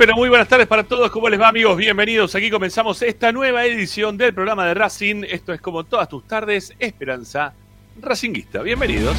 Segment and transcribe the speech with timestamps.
[0.00, 1.10] pero muy buenas tardes para todos.
[1.10, 1.76] ¿Cómo les va, amigos?
[1.76, 2.34] Bienvenidos.
[2.34, 5.24] Aquí comenzamos esta nueva edición del programa de Racing.
[5.28, 7.52] Esto es como todas tus tardes, Esperanza
[8.00, 8.62] Racinguista.
[8.62, 9.14] Bienvenidos.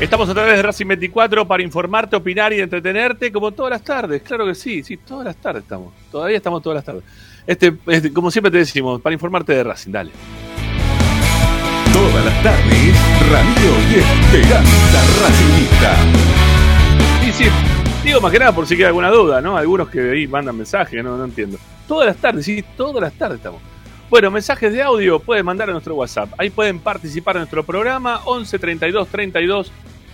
[0.00, 4.22] Estamos a través de Racing 24 para informarte, opinar y entretenerte como todas las tardes.
[4.22, 5.94] Claro que sí, sí, todas las tardes estamos.
[6.10, 7.04] Todavía estamos todas las tardes.
[7.46, 10.10] Este, este, como siempre te decimos, para informarte de Racing, dale.
[12.12, 12.94] Todas las tardes,
[13.30, 15.96] Radio y Esperanza Racingista.
[17.24, 17.50] Sí, sí.
[18.04, 19.56] Digo más que nada por si queda alguna duda, ¿no?
[19.56, 21.56] Algunos que ahí mandan mensajes, no, no entiendo.
[21.88, 23.62] Todas las tardes, sí, todas las tardes estamos.
[24.10, 26.28] Bueno, mensajes de audio pueden mandar a nuestro WhatsApp.
[26.36, 29.72] Ahí pueden participar en nuestro programa 11 32 32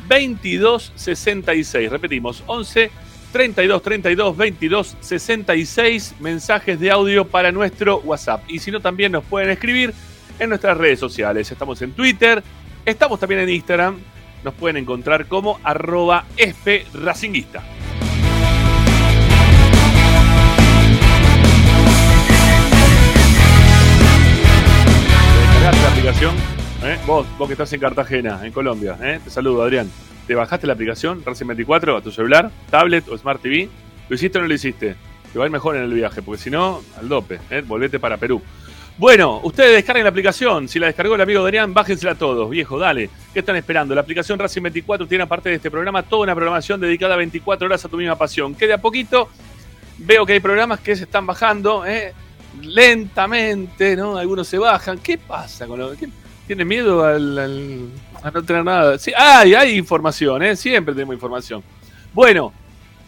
[0.09, 1.91] 22 66.
[1.91, 2.93] Repetimos, 11
[3.33, 8.45] 32 32 22 66 mensajes de audio para nuestro WhatsApp.
[8.47, 9.93] Y si no, también nos pueden escribir
[10.39, 11.51] en nuestras redes sociales.
[11.51, 12.43] Estamos en Twitter,
[12.85, 13.99] estamos también en Instagram.
[14.45, 17.63] Nos pueden encontrar como arroba espracinguista.
[25.53, 26.35] ¿Descargaste la aplicación?
[26.85, 26.97] ¿Eh?
[27.07, 28.97] Vos, vos que estás en Cartagena, en Colombia.
[29.03, 29.21] ¿eh?
[29.23, 29.91] Te saludo, Adrián.
[30.29, 33.69] ¿Te bajaste la aplicación Racing 24 a tu celular, tablet o Smart TV?
[34.09, 34.95] ¿Lo hiciste o no lo hiciste?
[35.33, 37.41] Te va a ir mejor en el viaje, porque si no, al dope.
[37.51, 37.63] ¿eh?
[37.67, 38.41] Volvete para Perú.
[38.99, 40.69] Bueno, ustedes descarguen la aplicación.
[40.69, 42.51] Si la descargó el amigo Adrián, bájensela todos.
[42.51, 43.09] Viejo, dale.
[43.33, 43.95] ¿Qué están esperando?
[43.95, 47.85] La aplicación Racing 24 tiene, aparte de este programa, toda una programación dedicada 24 horas
[47.85, 48.57] a tu misma pasión.
[48.57, 49.29] Que de a poquito
[49.99, 52.13] veo que hay programas que se están bajando ¿eh?
[52.61, 54.17] lentamente, ¿no?
[54.19, 54.99] Algunos se bajan.
[54.99, 56.09] ¿Qué pasa con lo ¿Qué-
[56.49, 57.91] ¿Tiene miedo al,
[58.23, 58.99] a no tener nada?
[58.99, 60.57] Sí, hay, hay información, ¿eh?
[60.57, 61.63] Siempre tenemos información.
[62.13, 62.53] Bueno,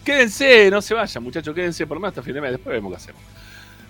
[0.05, 2.53] quédense, no se vayan, muchachos, quédense por menos hasta fin de mes.
[2.53, 3.23] Después vemos qué hacemos.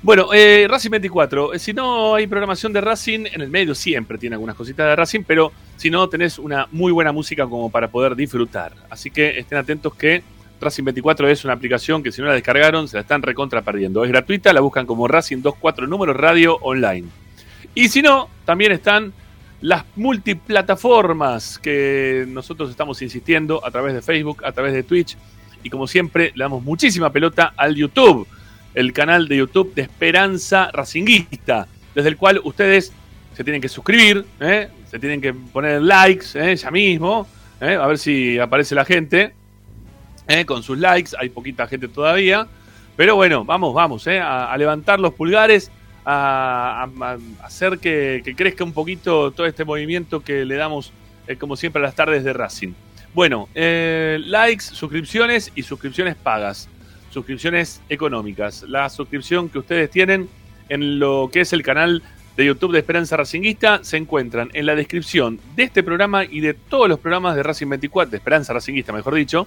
[0.03, 1.53] Bueno, eh, Racing 24.
[1.53, 4.97] eh, Si no hay programación de Racing, en el medio siempre tiene algunas cositas de
[4.97, 8.73] Racing, pero si no, tenés una muy buena música como para poder disfrutar.
[8.89, 10.23] Así que estén atentos que
[10.59, 14.03] Racing 24 es una aplicación que si no la descargaron, se la están recontra perdiendo.
[14.03, 17.09] Es gratuita, la buscan como Racing 24 número radio online.
[17.75, 19.13] Y si no, también están
[19.61, 25.19] las multiplataformas que nosotros estamos insistiendo a través de Facebook, a través de Twitch.
[25.63, 28.27] Y como siempre, le damos muchísima pelota al YouTube,
[28.75, 32.93] el canal de YouTube de Esperanza Racinguista, desde el cual ustedes
[33.35, 34.69] se tienen que suscribir, ¿eh?
[34.91, 36.57] se tienen que poner likes ¿eh?
[36.57, 37.27] ya mismo,
[37.61, 37.79] ¿eh?
[37.81, 39.33] a ver si aparece la gente
[40.27, 40.45] ¿eh?
[40.45, 41.13] con sus likes.
[41.19, 42.49] Hay poquita gente todavía.
[42.97, 45.71] Pero bueno, vamos, vamos, a, a levantar los pulgares,
[46.05, 46.89] a,
[47.43, 50.93] hacer que, que crezca un poquito todo este movimiento que le damos,
[51.39, 52.73] como siempre, a las tardes de Racing.
[53.15, 56.69] Bueno, likes, suscripciones y suscripciones pagas,
[57.11, 58.65] suscripciones económicas.
[58.69, 60.29] La suscripción que ustedes tienen
[60.69, 62.03] en lo que es el canal
[62.37, 66.55] de YouTube de Esperanza Racinguista se encuentran en la descripción de este programa y de
[66.55, 69.47] todos los programas de Racing 24, de Esperanza Racinguista, mejor dicho,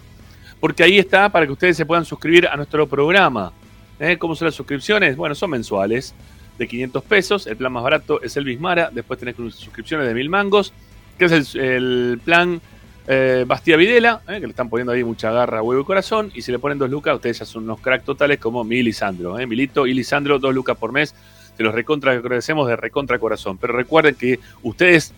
[0.60, 3.52] porque ahí está para que ustedes se puedan suscribir a nuestro programa.
[4.00, 4.18] ¿Eh?
[4.18, 5.16] ¿Cómo son las suscripciones?
[5.16, 6.14] Bueno, son mensuales,
[6.58, 7.48] de 500 pesos.
[7.48, 8.90] El plan más barato es el Bismara.
[8.92, 10.74] Después tenés suscripciones de mil mangos,
[11.18, 12.62] que es el plan
[13.08, 14.36] eh, Bastía Videla, ¿eh?
[14.36, 16.32] que le están poniendo ahí mucha garra, huevo y corazón.
[16.34, 18.94] Y si le ponen dos lucas, ustedes ya son unos crack totales como Mil y
[18.94, 19.38] Sandro.
[19.40, 19.46] ¿eh?
[19.46, 21.14] Milito y Lisandro, dos lucas por mes.
[21.56, 23.58] Se los recontra agradecemos de recontra corazón.
[23.58, 25.14] Pero recuerden que ustedes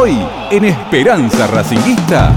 [0.00, 0.16] Hoy
[0.52, 2.32] en Esperanza Racinguista.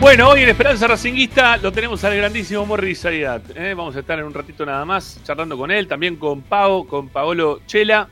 [0.00, 3.42] Bueno, hoy en Esperanza Racinguista lo tenemos al grandísimo Morris Zayat.
[3.54, 3.74] ¿eh?
[3.74, 7.10] Vamos a estar en un ratito nada más charlando con él, también con Pau, con
[7.10, 8.08] Paolo Chela.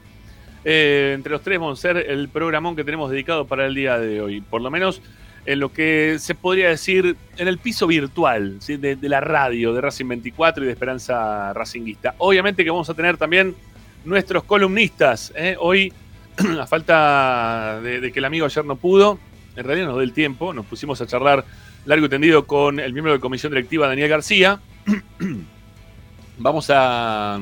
[0.62, 3.99] Eh, entre los tres vamos a hacer el programón que tenemos dedicado para el día
[3.99, 4.42] de hoy.
[4.42, 5.00] Por lo menos
[5.47, 9.81] en lo que se podría decir en el piso virtual de, de la radio de
[9.81, 12.14] Racing 24 y de Esperanza Racinguista.
[12.19, 13.57] Obviamente que vamos a tener también
[14.04, 15.32] nuestros columnistas.
[15.37, 15.56] ¿eh?
[15.59, 15.92] Hoy,
[16.61, 19.18] a falta de, que el amigo ayer no pudo,
[19.56, 21.44] en realidad nos dio el tiempo, nos pusimos a charlar
[21.85, 24.61] largo y tendido con el miembro de comisión directiva, Daniel García.
[26.38, 27.38] vamos a,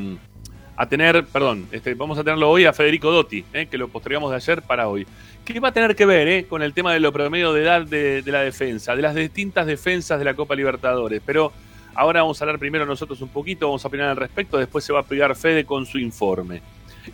[0.77, 3.67] a tener, perdón, este, vamos a tenerlo hoy a Federico Dotti, ¿eh?
[3.67, 5.07] que lo postergamos de ayer para hoy.
[5.45, 6.47] ¿Qué va a tener que ver ¿eh?
[6.47, 9.67] con el tema de lo promedio de edad de, de la defensa, de las distintas
[9.67, 11.23] defensas de la Copa Libertadores?
[11.25, 11.53] Pero
[11.95, 14.93] Ahora vamos a hablar primero nosotros un poquito, vamos a opinar al respecto, después se
[14.93, 16.63] va a pegar Fede con su informe.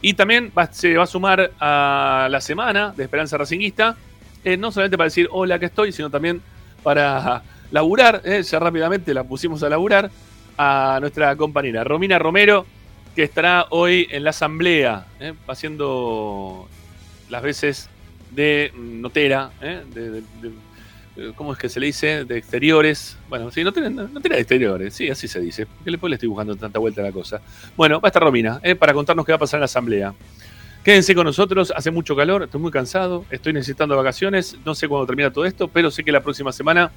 [0.02, 3.96] Y también se va a sumar a la semana de Esperanza Racinguista,
[4.44, 6.42] eh, no solamente para decir hola que estoy, sino también
[6.82, 10.10] para laburar, eh, ya rápidamente la pusimos a laburar,
[10.58, 12.66] a nuestra compañera Romina Romero,
[13.14, 16.68] que estará hoy en la asamblea, eh, haciendo
[17.28, 17.88] las veces
[18.30, 20.22] de notera, de, de
[21.34, 22.24] ¿Cómo es que se le dice?
[22.24, 23.16] De exteriores.
[23.28, 25.66] Bueno, sí, no tiene, no tiene de exteriores, sí, así se dice.
[25.84, 27.40] Que después le estoy buscando tanta vuelta a la cosa.
[27.76, 30.14] Bueno, va a estar Romina, eh, para contarnos qué va a pasar en la asamblea.
[30.84, 35.04] Quédense con nosotros, hace mucho calor, estoy muy cansado, estoy necesitando vacaciones, no sé cuándo
[35.06, 36.92] termina todo esto, pero sé que la próxima semana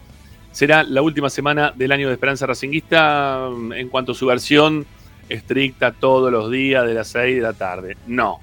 [0.51, 4.85] será la última semana del año de Esperanza Racinguista en cuanto a su versión
[5.27, 7.97] estricta todos los días de las 6 de la tarde.
[8.05, 8.39] No,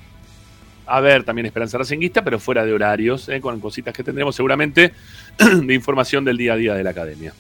[0.86, 4.92] a ver también Esperanza Racinguista, pero fuera de horarios, eh, con cositas que tendremos seguramente
[5.38, 7.32] de información del día a día de la academia.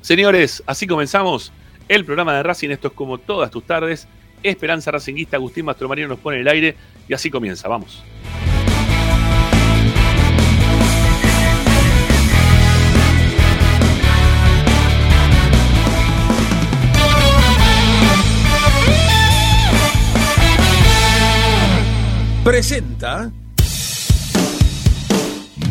[0.00, 1.52] Señores, así comenzamos
[1.88, 2.70] el programa de Racing.
[2.70, 4.08] Esto es como todas tus tardes.
[4.42, 6.74] Esperanza Racinguista, Agustín Mastromarino nos pone el aire
[7.08, 7.68] y así comienza.
[7.68, 8.02] Vamos.
[22.44, 23.32] Presenta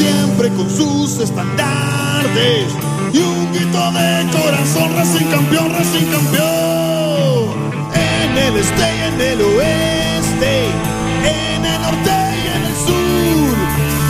[0.00, 2.68] siempre con sus estandartes
[3.12, 7.48] y un grito de corazón, Racing campeón, Racing campeón.
[7.94, 10.54] En el este y en el oeste,
[11.24, 13.54] en el norte y en el sur,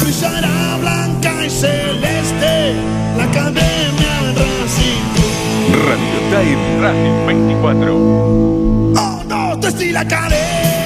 [0.03, 2.75] brillará blanca y celeste
[3.17, 5.07] la academia Racing.
[5.89, 7.95] Radio Time Racing 24.
[8.97, 10.80] Oh no, te la academia,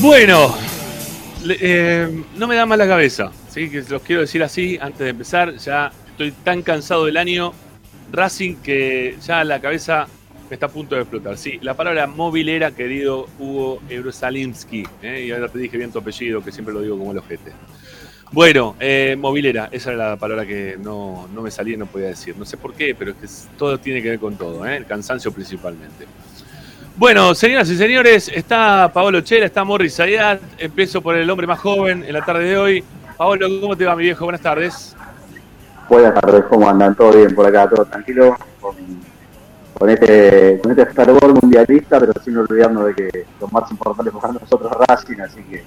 [0.00, 0.54] Bueno,
[1.48, 3.68] eh, no me da más la cabeza, ¿sí?
[3.68, 5.56] que los quiero decir así antes de empezar.
[5.56, 7.52] Ya estoy tan cansado del año
[8.12, 10.06] Racing que ya la cabeza
[10.48, 11.36] me está a punto de explotar.
[11.36, 14.84] Sí, la palabra movilera, querido Hugo Eurosalimsky.
[15.02, 15.24] ¿eh?
[15.26, 17.50] Y ahora te dije bien tu apellido, que siempre lo digo como el ojete.
[18.30, 22.08] Bueno, eh, movilera, esa era la palabra que no, no, me salía y no podía
[22.08, 22.36] decir.
[22.36, 24.76] No sé por qué, pero es que todo tiene que ver con todo, ¿eh?
[24.76, 26.06] el cansancio principalmente.
[26.98, 30.40] Bueno, señoras y señores, está Paolo Chela, está Morris Zayat.
[30.58, 32.84] Empiezo por el hombre más joven en la tarde de hoy.
[33.16, 34.24] Paolo, ¿cómo te va, mi viejo?
[34.24, 34.96] Buenas tardes.
[35.88, 36.96] Buenas tardes, ¿cómo andan?
[36.96, 37.68] ¿Todo bien por acá?
[37.68, 38.36] ¿Todo tranquilo?
[38.60, 44.40] Con, este con este fervor mundialista, pero sin olvidarnos de que lo más importante es
[44.40, 45.62] nosotros Racing, así que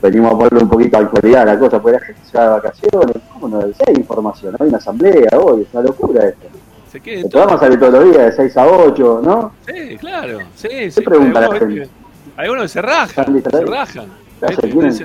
[0.00, 2.44] venimos a ponerle un poquito de actualidad a la cosa, puede la gente se va
[2.44, 3.58] de vacaciones, ¿cómo no?
[3.58, 6.57] Hay información, hay una asamblea hoy, es una locura esto.
[6.90, 9.52] Se quede El programa sale todos los días, de 6 a 8, ¿no?
[9.66, 10.38] Sí, claro.
[10.54, 11.00] Sí, sí.
[11.02, 11.88] pregunta la gente?
[12.36, 13.24] Algunos que se rajan.
[13.26, 13.70] Se distraídos.
[13.70, 14.06] rajan.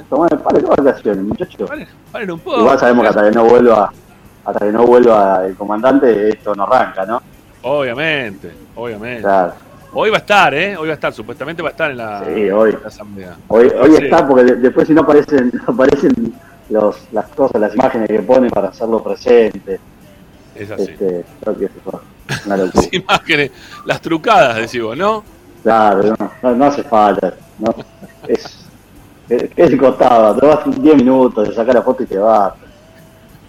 [0.10, 1.70] Tomar de vacaciones, muchachos.
[2.12, 2.60] Paren, un poco.
[2.60, 3.92] Igual sabemos que hasta que no vuelva,
[4.46, 7.22] hasta que no vuelva el comandante, esto no arranca, ¿no?
[7.64, 9.22] Obviamente, obviamente.
[9.24, 9.54] Claro.
[9.94, 10.76] Hoy va a estar, ¿eh?
[10.78, 12.72] Hoy va a estar, supuestamente va a estar en la, Sí, hoy.
[12.72, 13.36] en la asamblea.
[13.48, 14.04] Hoy, hoy Sí.
[14.06, 16.34] está porque de- después si no aparecen, aparecen
[16.70, 19.80] los, las cosas, las imágenes que ponen para hacerlo presente.
[20.56, 20.92] Es así.
[20.92, 22.72] Este, creo que eso es una locura.
[22.76, 23.52] Las imágenes,
[23.86, 25.24] las trucadas, decís vos, ¿no?
[25.64, 27.34] Claro, no, no, no hace falta.
[27.60, 27.74] ¿no?
[28.28, 28.66] Es,
[29.30, 32.54] es, es costado, te vas 10 minutos, te sacas la foto y te vas.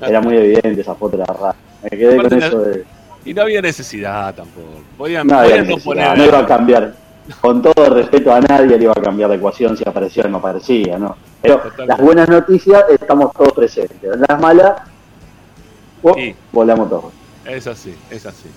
[0.00, 1.54] Era muy evidente esa foto de la rara.
[1.82, 2.84] Me quedé con eso de.
[3.24, 4.68] Y no había necesidad tampoco.
[4.98, 6.18] Podían, No, podían no poner.
[6.18, 6.94] no iba a cambiar.
[7.40, 10.28] Con todo el respeto a nadie le iba a cambiar la ecuación si aparecía o
[10.28, 11.16] no aparecía, ¿no?
[11.40, 11.86] Pero Totalmente.
[11.86, 14.10] las buenas noticias estamos todos presentes.
[14.28, 14.74] Las malas,
[16.04, 16.34] oh, Sí.
[16.52, 17.12] volamos todos.
[17.44, 18.48] Es así, es así.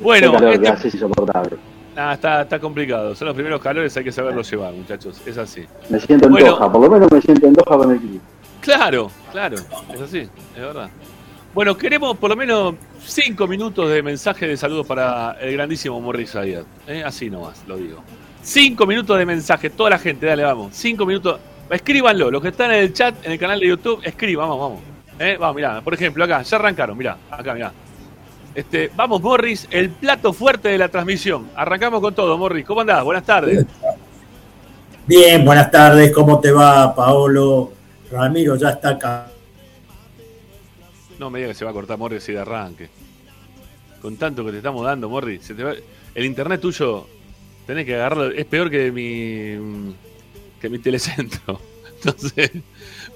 [0.00, 1.56] Bueno, calor este- es insoportable.
[1.96, 3.14] Ah, está, está complicado.
[3.14, 5.20] Son los primeros calores, hay que saberlos llevar, muchachos.
[5.26, 5.66] Es así.
[5.90, 6.52] Me siento en Bueno.
[6.56, 8.24] Doha, por lo menos me siento en Doha con el equipo.
[8.62, 9.56] Claro, claro.
[9.92, 10.88] Es así, es verdad.
[11.52, 16.30] Bueno, queremos por lo menos cinco minutos de mensaje de saludos para el grandísimo Morris
[16.30, 16.64] Zayat.
[16.86, 17.02] ¿eh?
[17.04, 17.98] Así nomás, lo digo.
[18.42, 20.70] Cinco minutos de mensaje, toda la gente, dale, vamos.
[20.72, 21.38] Cinco minutos.
[21.68, 24.91] Escríbanlo, los que están en el chat, en el canal de YouTube, escriban, vamos, vamos.
[25.24, 25.36] ¿Eh?
[25.38, 27.72] Vamos, mirá, por ejemplo, acá, ya arrancaron, mirá, acá, mirá.
[28.54, 31.48] Este, vamos, Morris, el plato fuerte de la transmisión.
[31.54, 32.66] Arrancamos con todo, Morris.
[32.66, 33.04] ¿Cómo andás?
[33.04, 33.64] Buenas tardes.
[35.06, 37.72] Bien, buenas tardes, ¿cómo te va, Paolo?
[38.10, 39.26] Ramiro ya está acá.
[41.18, 42.88] No me digas que se va a cortar Morris y de arranque.
[44.00, 45.44] Con tanto que te estamos dando, Morris.
[45.44, 45.74] se te va-
[46.14, 47.06] El internet tuyo
[47.66, 48.32] tenés que agarrarlo.
[48.32, 49.94] Es peor que mi.
[50.60, 51.60] que mi telecentro.
[52.04, 52.50] Entonces,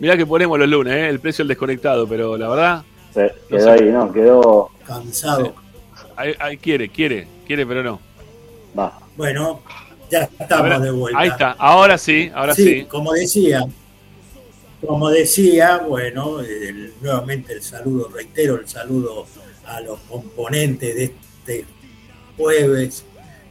[0.01, 1.09] mirá que ponemos los lunes, ¿eh?
[1.09, 2.83] el precio del desconectado, pero la verdad,
[3.15, 3.71] Se- No quedó sé.
[3.71, 4.13] ahí, ¿no?
[4.13, 4.71] Quedó.
[4.87, 5.55] Cansado.
[6.17, 8.01] ahí, ahí quiere, quiere, quiere, pero no.
[8.79, 8.99] Va.
[9.17, 9.63] Bueno,
[10.11, 11.19] ya estamos ver, de vuelta.
[11.21, 12.65] Ahí está, ahora sí, ahora sí.
[12.65, 13.65] sí, como decía,
[14.87, 19.27] como decía, bueno, el- nuevamente el saludo, reitero el saludo
[19.67, 21.65] a los componentes de este
[22.37, 23.05] jueves,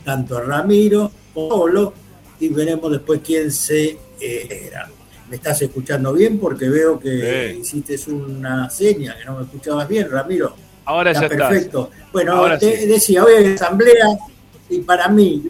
[0.05, 1.93] tanto a Ramiro Paolo,
[2.39, 4.89] y veremos después quién se eh, era.
[5.29, 6.37] ¿Me estás escuchando bien?
[6.39, 7.59] Porque veo que Sí.
[7.59, 10.55] hiciste una seña que no me escuchabas bien, Ramiro.
[10.85, 11.49] Ahora ya Está está.
[11.49, 11.89] perfecto.
[12.13, 12.85] Bueno, Ahora te- sí.
[12.85, 14.05] decía, hoy hay asamblea
[14.69, 15.43] y para mí,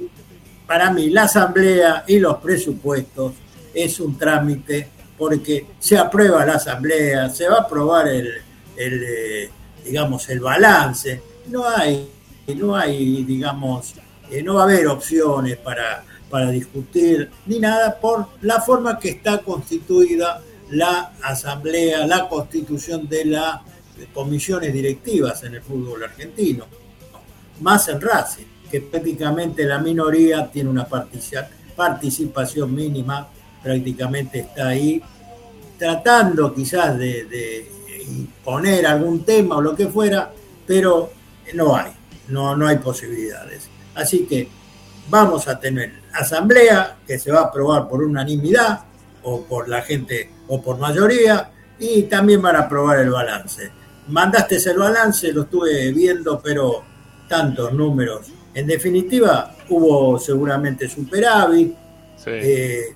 [0.66, 3.34] para mí la asamblea y los presupuestos
[3.74, 8.30] es un trámite porque se aprueba la asamblea, se va a aprobar el,
[8.78, 9.50] el, eh,
[9.86, 11.22] digamos, el balance.
[11.48, 12.08] No hay,
[12.56, 13.94] no hay, digamos,
[14.32, 19.10] eh, no va a haber opciones para, para discutir ni nada por la forma que
[19.10, 20.42] está constituida
[20.72, 23.62] la asamblea, la constitución de las
[24.14, 26.66] comisiones directivas en el fútbol argentino,
[27.62, 33.30] más en Racing, que prácticamente la minoría tiene una partici- participación mínima,
[33.64, 35.02] prácticamente está ahí,
[35.78, 37.72] tratando quizás de, de
[38.44, 40.32] poner algún tema o lo que fuera,
[40.66, 41.12] pero
[41.54, 41.92] no hay,
[42.30, 43.70] no, no hay posibilidades.
[43.94, 44.48] Así que
[45.10, 48.86] vamos a tener asamblea que se va a aprobar por unanimidad
[49.24, 53.72] o por la gente o por mayoría y también van a aprobar el balance.
[54.08, 56.84] Mandaste el balance, lo estuve viendo, pero
[57.28, 58.28] tantos números.
[58.54, 61.74] En definitiva, hubo seguramente superávit.
[62.18, 62.30] Sí.
[62.32, 62.96] Eh,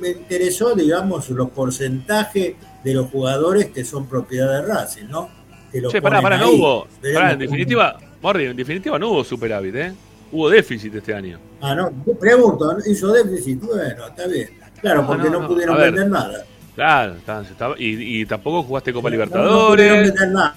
[0.00, 5.30] me interesó, digamos, los porcentajes de los jugadores que son propiedad de Racing, ¿no?
[5.72, 6.86] Que lo Che, pará, pará, no hubo.
[7.14, 9.94] Pará, en definitiva, Morri, en definitiva no hubo superávit, ¿eh?
[10.30, 11.38] Hubo déficit este año.
[11.60, 13.60] Ah, no, pregunto, ¿hizo déficit?
[13.62, 14.50] Bueno, está bien.
[14.80, 15.48] Claro, No, porque no, no, no.
[15.48, 15.86] pudieron ver.
[15.92, 16.44] vender nada.
[16.74, 17.14] Claro,
[17.50, 19.86] estaba- y, y tampoco jugaste Copa No, no Libertadores.
[19.88, 20.54] pudieron vender nada.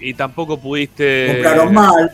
[0.00, 1.28] y tampoco pudiste.
[1.34, 2.10] Compraron mal.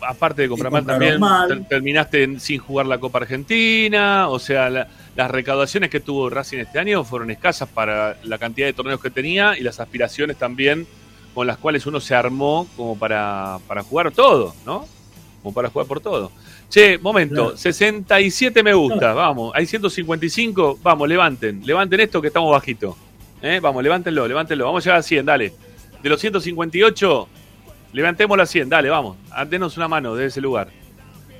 [0.00, 1.66] Aparte de comprar mal, también mal.
[1.68, 4.28] terminaste sin jugar la Copa Argentina.
[4.28, 8.66] O sea, la- las recaudaciones que tuvo Racing este año fueron escasas para la cantidad
[8.66, 10.86] de torneos que tenía y las aspiraciones también
[11.34, 14.86] con las cuales uno se armó como para, para jugar todo, ¿no?
[15.46, 16.32] Como para jugar por todo.
[16.68, 17.56] Che, momento, Claro.
[17.56, 22.96] 67 me gusta, vamos, hay 155, vamos, levanten, levanten esto que estamos bajito.
[23.40, 23.60] ¿Eh?
[23.62, 25.52] Vamos, levántenlo, levántenlo, vamos a llegar a 100, dale.
[26.02, 27.28] De los 158,
[27.92, 30.66] levantémoslo a 100, dale, vamos, denos una mano de ese lugar.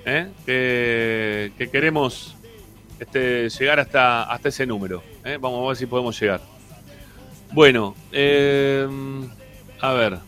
[0.05, 0.29] ¿Eh?
[0.47, 2.37] Que, que queremos
[3.01, 5.03] este, llegar hasta, hasta ese número.
[5.25, 5.37] ¿eh?
[5.41, 6.41] Vamos a ver si podemos llegar.
[7.53, 7.97] Bueno,
[9.81, 10.19] a ver.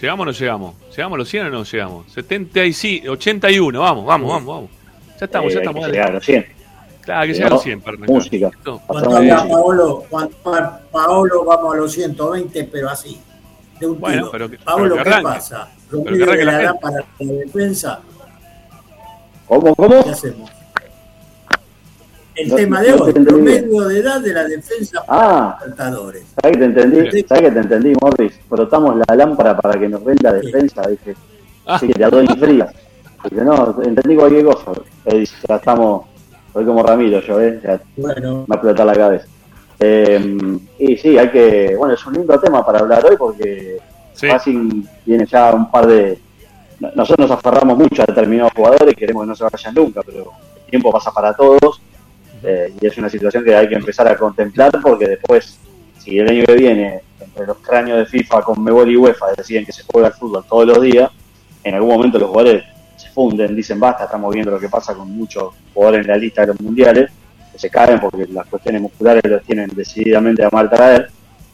[0.00, 0.74] ¿Llegamos o no llegamos?
[0.96, 2.12] ¿Llegamos a los 100 o no llegamos?
[2.12, 4.70] 75, 81, vamos, vamos, vamos, vamos.
[5.18, 5.74] Ya estamos, ya Eh, estamos.
[5.80, 5.92] que dale.
[5.94, 6.46] llegar a los 100.
[7.02, 8.14] Claro, que llegar a los 100 para arrancar.
[8.16, 8.50] música.
[8.86, 9.48] Cuando habla.
[9.48, 10.36] Paolo, cuando
[10.92, 13.20] Paolo, vamos a los 120, pero así.
[13.80, 14.30] de un Bueno, tiro.
[14.32, 15.68] pero que- Pablo, pero que ¿qué pasa?
[15.88, 18.00] Pero que ¿Promedio arranque de la la para la defensa?
[19.46, 19.74] ¿Cómo?
[19.76, 20.02] ¿Cómo?
[20.04, 20.50] ¿Qué hacemos?
[22.38, 25.64] El No- tema de no te hoy, promedio de edad de la defensa Ah, para
[25.70, 26.22] Libertadores.
[26.40, 27.22] ¿sabes que te entendí?
[27.26, 28.32] ¿Sabes que te entendí, Morris?
[28.48, 31.16] Frotamos la lámpara para que nos ven la defensa, dije.
[31.66, 31.78] Ah.
[31.78, 32.68] Sí, que te doy fría.
[33.30, 34.72] Dije, no, entendí cualquier cosa.
[35.06, 36.06] Dice, ya estamos,
[36.52, 37.60] soy como Ramiro, yo, ¿eh?
[37.62, 39.26] Ya Bueno, me va a explotar la cabeza.
[39.80, 43.78] Eh, y sí, hay que, bueno, es un lindo tema para hablar hoy porque
[44.12, 44.26] Sí.
[44.26, 46.18] Racing tiene ya un par de...
[46.80, 50.00] no- Nosotros nos aferramos mucho a determinados jugadores y queremos que no se vayan nunca,
[50.04, 50.32] pero
[50.64, 51.80] el tiempo pasa para todos
[52.42, 55.58] eh, y es una situación que hay que empezar a contemplar porque después,
[55.98, 59.64] si el año que viene, entre los cráneos de FIFA con Mebol y UEFA deciden
[59.64, 61.10] que se juega al fútbol todos los días,
[61.64, 62.64] en algún momento los jugadores
[62.96, 66.42] se funden, dicen basta, estamos viendo lo que pasa con muchos jugadores en la lista
[66.42, 67.10] de los mundiales,
[67.52, 71.10] que se caen porque las cuestiones musculares los tienen decididamente a mal traer,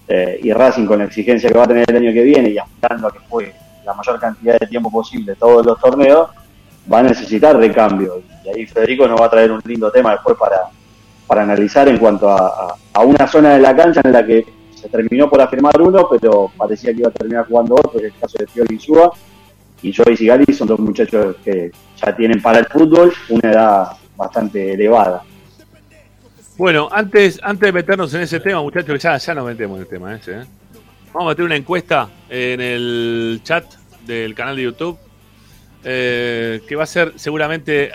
[0.07, 2.59] eh, y Racing con la exigencia que va a tener el año que viene y
[2.59, 6.29] aspirando a que juegue la mayor cantidad de tiempo posible todos los torneos,
[6.93, 8.23] va a necesitar recambio.
[8.45, 10.63] Y ahí Federico nos va a traer un lindo tema después para,
[11.27, 14.89] para analizar en cuanto a, a- una zona de la cancha en la que se
[14.89, 18.37] terminó por afirmar uno, pero parecía que iba a terminar jugando otro, es el caso
[18.39, 19.11] de Fiori Insúa.
[19.83, 21.71] Y Joey y Sigali son dos muchachos que
[22.03, 25.23] ya tienen para el fútbol una edad bastante elevada.
[26.57, 29.89] Bueno, antes, antes de meternos en ese tema, muchachos, ya, ya nos metemos en el
[29.89, 30.45] tema ese, ¿eh?
[31.13, 33.65] Vamos a meter una encuesta en el chat
[34.07, 34.99] del canal de YouTube.
[35.85, 37.91] Eh, que va a ser seguramente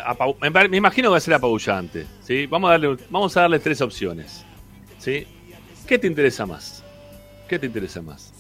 [0.69, 2.45] me imagino que va a ser apabullante ¿sí?
[2.45, 4.45] vamos a darle vamos a darle tres opciones
[4.99, 5.25] ¿sí?
[5.88, 6.84] ¿qué te interesa más?
[7.47, 8.32] ¿qué te interesa más?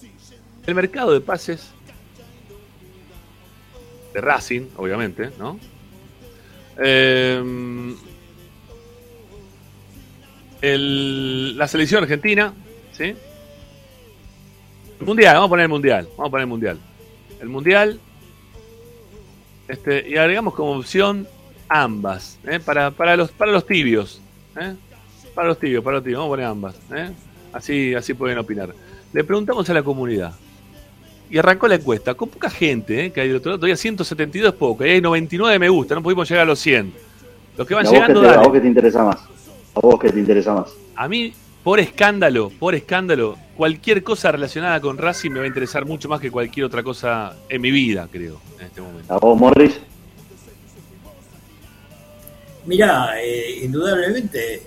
[0.67, 1.71] el mercado de pases
[4.13, 5.59] de Racing obviamente ¿no?
[6.81, 7.95] Eh,
[10.61, 12.53] el- la selección argentina,
[12.91, 13.15] ¿sí?
[14.99, 16.79] El mundial, vamos a poner el mundial, vamos a poner el mundial.
[17.41, 17.99] El mundial,
[19.69, 21.27] este, y agregamos como opción
[21.69, 22.59] ambas, ¿eh?
[22.59, 24.19] para, para, los, para los tibios,
[24.59, 24.73] ¿eh?
[25.35, 27.11] para los tibios, para los tibios, vamos a poner ambas, ¿eh?
[27.53, 28.73] así, así pueden opinar.
[29.13, 30.33] Le preguntamos a la comunidad.
[31.29, 34.55] Y arrancó la encuesta, con poca gente, que hay del otro lado, todavía 172 es
[34.57, 36.91] poco, y hay 99 me gusta, no pudimos llegar a los 100.
[37.55, 39.17] Los que ¿A van vos, llegando, te, a vos qué te interesa más?
[39.75, 40.73] ¿A vos qué te interesa más?
[40.95, 41.31] A mí,
[41.69, 46.19] por escándalo, por escándalo, cualquier cosa relacionada con Racing me va a interesar mucho más
[46.19, 49.13] que cualquier otra cosa en mi vida, creo, en este momento.
[49.13, 49.79] ¿A vos, Morris?
[52.65, 54.63] Mirá, eh, indudablemente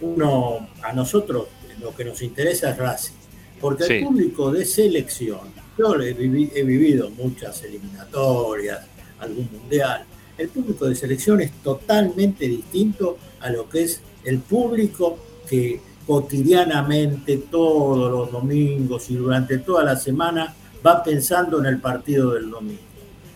[0.00, 3.12] uno a nosotros lo que nos interesa es Racing,
[3.60, 3.92] porque Sí.
[3.92, 5.40] el público de selección,
[5.76, 8.80] yo he, vivi- he vivido muchas eliminatorias,
[9.20, 10.06] algún mundial,
[10.38, 15.18] el público de selección es totalmente distinto a lo que es el público
[15.50, 20.54] que cotidianamente, todos los domingos y durante toda la semana
[20.86, 22.80] va pensando en el partido del domingo.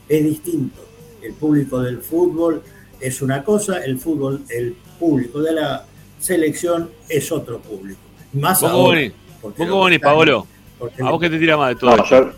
[0.08, 0.80] Es distinto.
[1.22, 2.62] El público del fútbol
[3.00, 5.84] es una cosa, el fútbol, el público de la
[6.18, 8.00] selección es otro público.
[8.34, 9.06] Más Vos, ahora, que
[9.96, 10.46] están- Paolo,
[11.00, 12.30] ¿a vos qué te tira más de todo No, yo,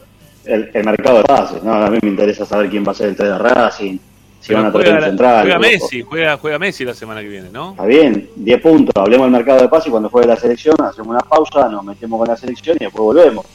[0.44, 3.08] el, el mercado de pases, no, a mí me interesa saber quién va a ser
[3.10, 3.98] el 3 de Racing,
[4.42, 5.40] si Pero van a traer juega, central.
[5.42, 7.70] juega Messi, juega, juega Messi la semana que viene, ¿no?
[7.70, 11.08] Está bien, 10 puntos, hablemos del mercado de pases y cuando juegue la selección, hacemos
[11.08, 13.46] una pausa, nos metemos con la selección y después volvemos.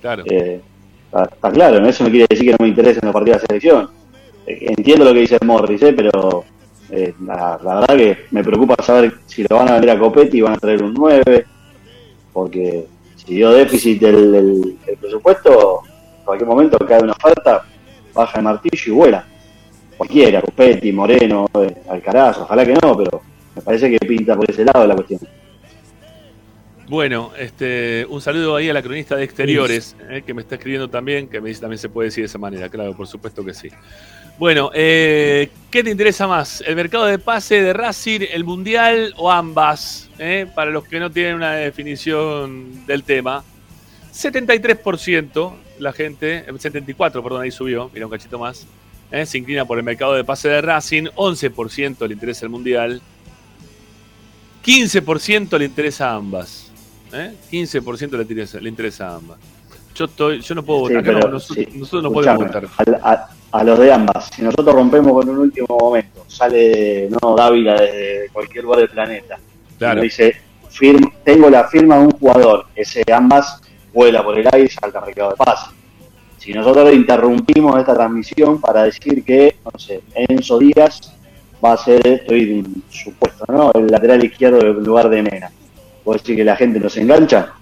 [0.00, 0.22] Claro.
[0.24, 0.60] Eh,
[1.06, 3.46] está, está claro, eso no quiere decir que no me interesen los partidos de la
[3.48, 3.90] selección.
[4.46, 5.92] Eh, entiendo lo que dice Morris, ¿eh?
[5.92, 6.44] pero
[6.90, 10.38] eh, la, la verdad que me preocupa saber si lo van a vender a Copetti
[10.38, 11.44] y van a traer un 9,
[12.32, 15.80] porque si dio déficit el, el- el presupuesto,
[16.20, 17.64] en cualquier momento cae una falta,
[18.14, 19.26] baja el martillo y vuela.
[19.96, 23.22] Cualquiera, Copetti, Moreno, eh, Alcaraz, ojalá que no, pero
[23.54, 25.20] me parece que pinta por ese lado la cuestión.
[26.88, 30.88] Bueno, este, un saludo ahí a la cronista de exteriores, eh, que me está escribiendo
[30.88, 33.54] también, que me dice también se puede decir de esa manera, claro, por supuesto que
[33.54, 33.68] sí.
[34.38, 36.60] Bueno, eh, ¿qué te interesa más?
[36.60, 40.10] ¿El mercado de pase de Racing, el Mundial o ambas?
[40.18, 43.42] Eh, Para los que no tienen una definición del tema.
[44.12, 48.66] 73% la gente, eh, 74, perdón, ahí subió, mira un cachito más,
[49.10, 53.00] eh, se inclina por el mercado de pase de Racing, 11% le interesa el Mundial,
[54.64, 56.70] 15% le interesa a ambas.
[57.12, 57.32] ¿eh?
[57.50, 59.38] 15% le interesa, le interesa a ambas.
[59.94, 61.12] Yo, estoy, yo no puedo Sí, votar.
[61.14, 62.66] No- nosotros, sí, nosotros no podemos votar.
[63.02, 67.34] A, a- a los de ambas, si nosotros rompemos con un último momento, sale no
[67.36, 69.38] Dávila desde cualquier lugar del planeta,
[69.78, 70.02] Claro.
[70.02, 70.36] dice,
[70.70, 73.62] "Firm- tengo la firma de un jugador, ese ambas
[73.94, 75.66] vuela por el aire y salta al mercado de pase.
[76.46, 81.12] Si nosotros interrumpimos esta transmisión para decir que, no sé, Enzo Díaz
[81.62, 83.72] va a ser, estoy supuesto, ¿no?
[83.74, 85.50] El lateral izquierdo en lugar de Mena.
[86.04, 87.52] ¿Puedo decir que la gente nos engancha?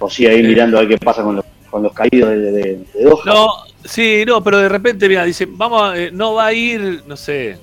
[0.00, 0.42] O sigue ahí Eh.
[0.42, 2.62] mirando a ver qué pasa con los con los caídos de, de,
[2.94, 3.22] de Doha.
[3.26, 3.46] No,
[3.84, 7.16] sí, no, pero de repente, mira, dice, vamos, a- eh, no va a ir, no
[7.16, 7.58] sé,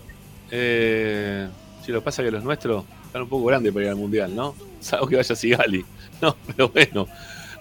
[0.50, 1.46] eh,
[1.86, 4.56] si lo pasa que los nuestros están un poco grandes para ir al Mundial, ¿no?
[4.80, 5.84] Salvo que vaya Sigali.
[6.22, 7.06] No, pero bueno.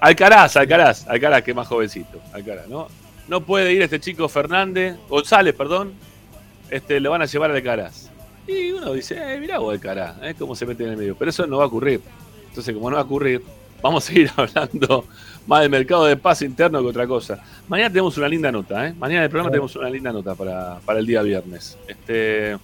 [0.01, 2.89] Alcaraz, Alcaraz, Alcaraz, que es más jovencito, Alcaraz, ¿no?
[3.29, 5.93] No puede ir este chico Fernández, González, perdón,
[6.71, 8.11] este, lo van a llevar a Alcaraz.
[8.47, 10.35] Y uno dice, eh, mirá vos Alcaraz, ¿eh?
[10.39, 11.17] cómo se mete en el medio.
[11.17, 12.01] Pero eso no va a ocurrir.
[12.49, 13.43] Entonces, como no va a ocurrir,
[13.83, 15.05] vamos a seguir hablando
[15.47, 17.43] más del mercado de paz interno que otra cosa.
[17.69, 18.95] Mañana tenemos una linda nota, ¿eh?
[18.99, 21.77] Mañana en el programa tenemos una linda nota para, para el día viernes.
[21.89, 22.57] Este,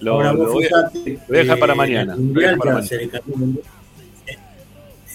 [0.00, 3.20] lo, Ahora lo vos voy, a, fijate, voy a dejar para mañana, mundial, para mañana.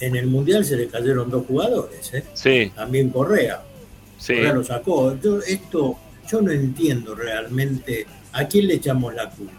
[0.00, 2.24] En el mundial se le cayeron dos jugadores, ¿eh?
[2.34, 3.62] sí, también Correa.
[4.18, 4.34] sí.
[4.34, 5.18] Correa lo sacó.
[5.20, 5.96] Yo, esto,
[6.30, 9.52] yo no entiendo realmente a quién le echamos la culpa.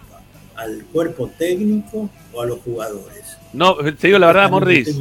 [0.55, 3.37] ¿Al cuerpo técnico o a los jugadores?
[3.53, 4.97] No, te digo la verdad, Morris,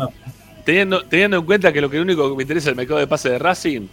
[0.65, 3.07] teniendo, teniendo en cuenta que lo que único que me interesa es el mercado de
[3.07, 3.87] pase de Racing,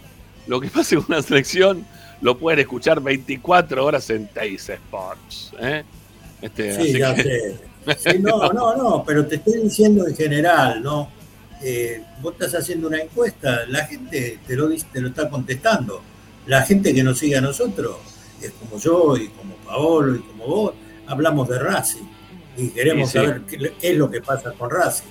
[0.46, 1.86] lo que pase con una selección
[2.20, 5.52] lo pueden escuchar 24 horas en Teis Sports.
[5.60, 5.82] ¿eh?
[6.42, 7.58] Este, Sí, así ya que- sé.
[8.12, 11.10] Sí, no, no, no, pero te estoy diciendo en general, ¿no?
[11.66, 16.02] Eh, vos estás haciendo una encuesta, la gente te lo, dice- te lo está contestando.
[16.46, 17.96] La gente que nos sigue a nosotros,
[18.42, 20.74] es como yo y como Paolo y como vos,
[21.06, 22.02] hablamos de Racing
[22.58, 23.24] y queremos Sí, sí.
[23.24, 25.06] saber qué, qué es lo que pasa con Racing.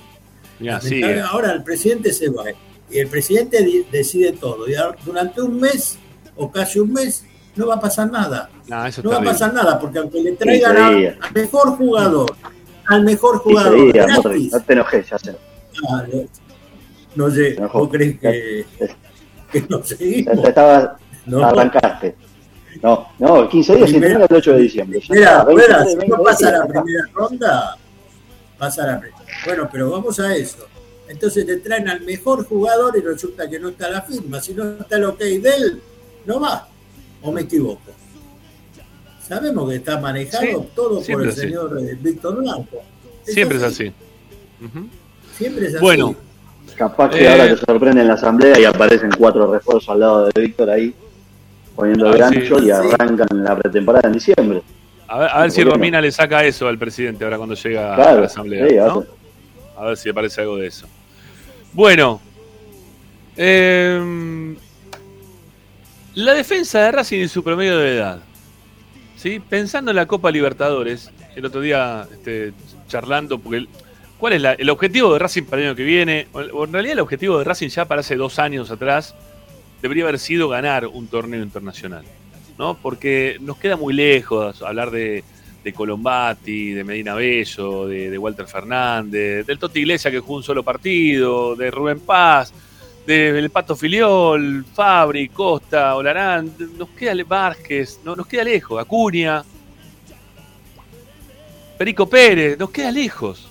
[0.80, 1.20] Sí, eh.
[1.20, 2.44] Ahora el presidente se va
[2.88, 4.68] y el presidente decide todo.
[4.68, 5.98] Y durante un mes
[6.36, 7.24] o casi un mes
[7.56, 8.48] no va a pasar nada.
[8.68, 12.36] No, eso es No va a pasar nada porque aunque le traigan al mejor jugador,
[12.86, 15.36] al mejor 15 jugador gratis, no te enojes, ya sé.
[17.14, 17.78] No, no sé, Enojó.
[17.80, 18.64] ¿vos crees que,
[19.52, 20.42] que no Ya seguimos?
[20.42, 20.96] te estaba,
[21.26, 21.44] No.
[21.44, 22.16] arrancaste.
[22.82, 25.00] No, no, 15 días y Primera- el 8 de diciembre.
[25.08, 27.76] Mira, está, 20, fuera, si 20, no pasa la 20, primera ronda,
[28.58, 29.24] pasa la primera.
[29.46, 30.66] Bueno, pero vamos a eso.
[31.08, 34.40] Entonces te traen al mejor jugador y resulta que no está la firma.
[34.40, 35.82] Si no está el ok de él,
[36.26, 36.66] no va.
[37.22, 37.80] ¿O me equivoco?
[39.26, 41.40] Sabemos que está manejado Sí, todo por el así.
[41.40, 42.82] señor eh, Víctor Blanco.
[43.22, 43.92] Siempre es así.
[45.36, 45.82] Siempre es así.
[45.82, 46.14] Bueno.
[46.76, 50.26] Capaz que Eh, ahora te sorprende en la asamblea y aparecen cuatro refuerzos al lado
[50.26, 50.94] de Víctor ahí,
[51.76, 54.62] poniendo el gancho y arrancan la pretemporada en diciembre.
[55.08, 55.62] A ver, a ver si.
[55.64, 58.68] Romina le saca eso al presidente ahora cuando llega a la asamblea.
[58.68, 58.82] sí, ¿no?
[58.84, 59.06] ahora-
[59.76, 60.86] A ver si le parece algo de eso.
[61.72, 62.20] Bueno.
[63.36, 64.56] em,
[66.14, 68.18] la defensa de Racing y su promedio de edad.
[69.16, 69.40] ¿sí?
[69.40, 72.52] Pensando en la Copa Libertadores, el otro día este,
[72.88, 73.66] charlando, porque
[74.18, 76.26] ¿cuál es la- el objetivo de Racing para el año que viene?
[76.34, 79.14] En realidad el objetivo de Racing ya para hace dos años atrás
[79.82, 82.04] debería haber sido ganar un torneo internacional.
[82.56, 82.74] ¿no?
[82.80, 85.24] Porque nos queda muy lejos hablar de,
[85.64, 90.42] de Colombati, de Medina Bello, de, de Walter Fernández, del Toti Iglesia que jugó un
[90.44, 92.52] solo partido, de Rubén Paz,
[93.06, 99.42] del Pato Filiol, Fabri, Costa, Olarán, nos queda Vázquez, no, nos queda lejos, Acuña,
[101.76, 103.48] Perico Pérez, nos queda lejos,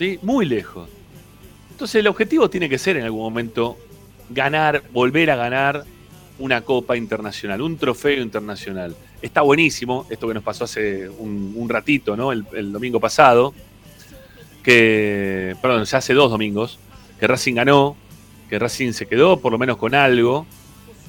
[0.00, 0.18] ¿sí?
[0.22, 0.88] Muy lejos.
[1.70, 3.76] Entonces el objetivo tiene que ser en algún momento
[4.30, 5.84] ganar, volver a ganar
[6.38, 8.96] una copa internacional, un trofeo internacional.
[9.20, 12.32] Está buenísimo esto que nos pasó hace un, ratito, ¿no?
[12.32, 13.52] El, domingo pasado,
[14.62, 16.78] que, perdón, ya hace dos domingos,
[17.18, 17.94] que Racing ganó,
[18.48, 20.46] que Racing se quedó por lo menos con algo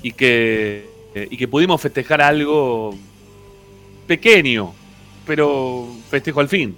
[0.03, 2.93] y que, y que pudimos festejar algo
[4.05, 4.73] pequeño,
[5.25, 6.75] pero festejo al fin.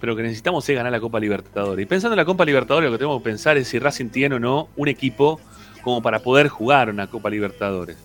[0.00, 1.82] Pero lo que necesitamos es ganar la Copa Libertadores.
[1.82, 4.34] Y pensando en la Copa Libertadores, lo que tenemos que pensar es si Racing tiene
[4.34, 5.40] o no un equipo
[5.82, 7.96] como para poder jugar una Copa Libertadores.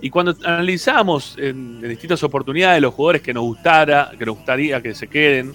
[0.00, 4.94] Y cuando analizamos en, distintas oportunidades los jugadores que nos gustara, que nos gustaría que
[4.94, 5.54] se queden,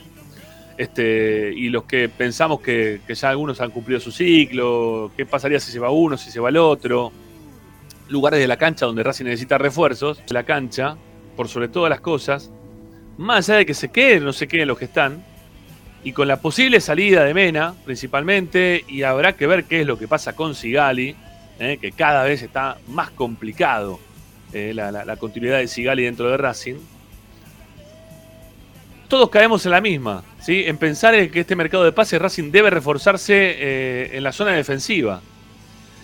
[0.78, 5.60] este, y los que pensamos que, que ya algunos han cumplido su ciclo, qué pasaría
[5.60, 7.12] si se va uno, si se va el otro,
[8.10, 10.98] lugares de la cancha donde Racing necesita refuerzos, la cancha,
[11.36, 12.52] por sobre todas las cosas,
[13.18, 15.24] más allá de que se queden o no se queden los que están,
[16.04, 19.98] y con la posible salida de Mena, principalmente, y habrá que ver qué es lo
[19.98, 21.16] que pasa con Sigali,
[21.60, 24.00] eh, que cada vez está más complicado
[24.52, 26.76] eh, la, continuidad de Sigali dentro de Racing.
[29.08, 30.64] Todos caemos en la misma, ¿sí?
[30.66, 34.52] en pensar en que este mercado de pases Racing debe reforzarse eh, en la zona
[34.52, 35.22] defensiva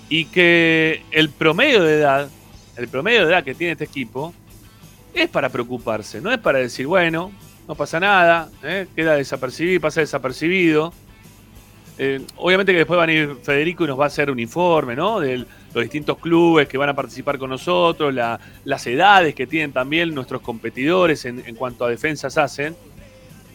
[0.07, 2.29] y que el promedio de edad,
[2.77, 4.33] el promedio de edad que tiene este equipo,
[5.13, 7.31] es para preocuparse, no es para decir, bueno,
[7.69, 8.87] no pasa nada, ¿eh?
[8.95, 10.91] queda desapercibido, pasa desapercibido.
[11.99, 14.95] Eh, obviamente que después van a ir Federico y nos va a hacer un informe,
[14.95, 15.19] ¿no?
[15.19, 19.71] De los distintos clubes que van a participar con nosotros, la- las edades que tienen
[19.71, 22.75] también nuestros competidores en, en cuanto a defensas hacen.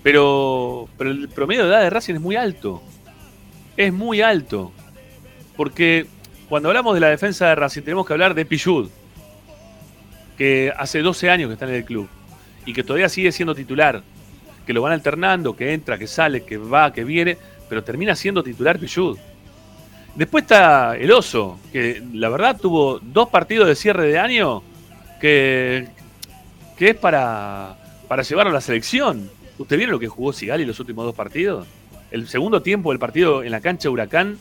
[0.05, 2.83] Pero, pero el promedio de edad de Racing es muy alto.
[3.77, 4.71] Es muy alto.
[5.57, 6.07] Porque
[6.49, 8.91] cuando hablamos de la defensa de Racing, tenemos que hablar de Pichud,
[10.39, 12.09] que hace 12 años que está en el club
[12.67, 14.03] y que todavía sigue siendo titular,
[14.67, 17.37] que lo van alternando, que entra, que sale, que va, que viene,
[17.69, 19.19] pero termina siendo titular Pichud.
[20.15, 24.63] Después está el Oso, que la verdad tuvo dos partidos de cierre de año
[25.21, 25.89] que,
[26.79, 27.77] que es para,
[28.09, 29.29] para llevarlo a la selección.
[29.59, 31.67] ¿Usted vieron lo que jugó Sigali los últimos dos partidos?
[32.11, 34.39] El segundo tiempo del partido en la cancha Huracán,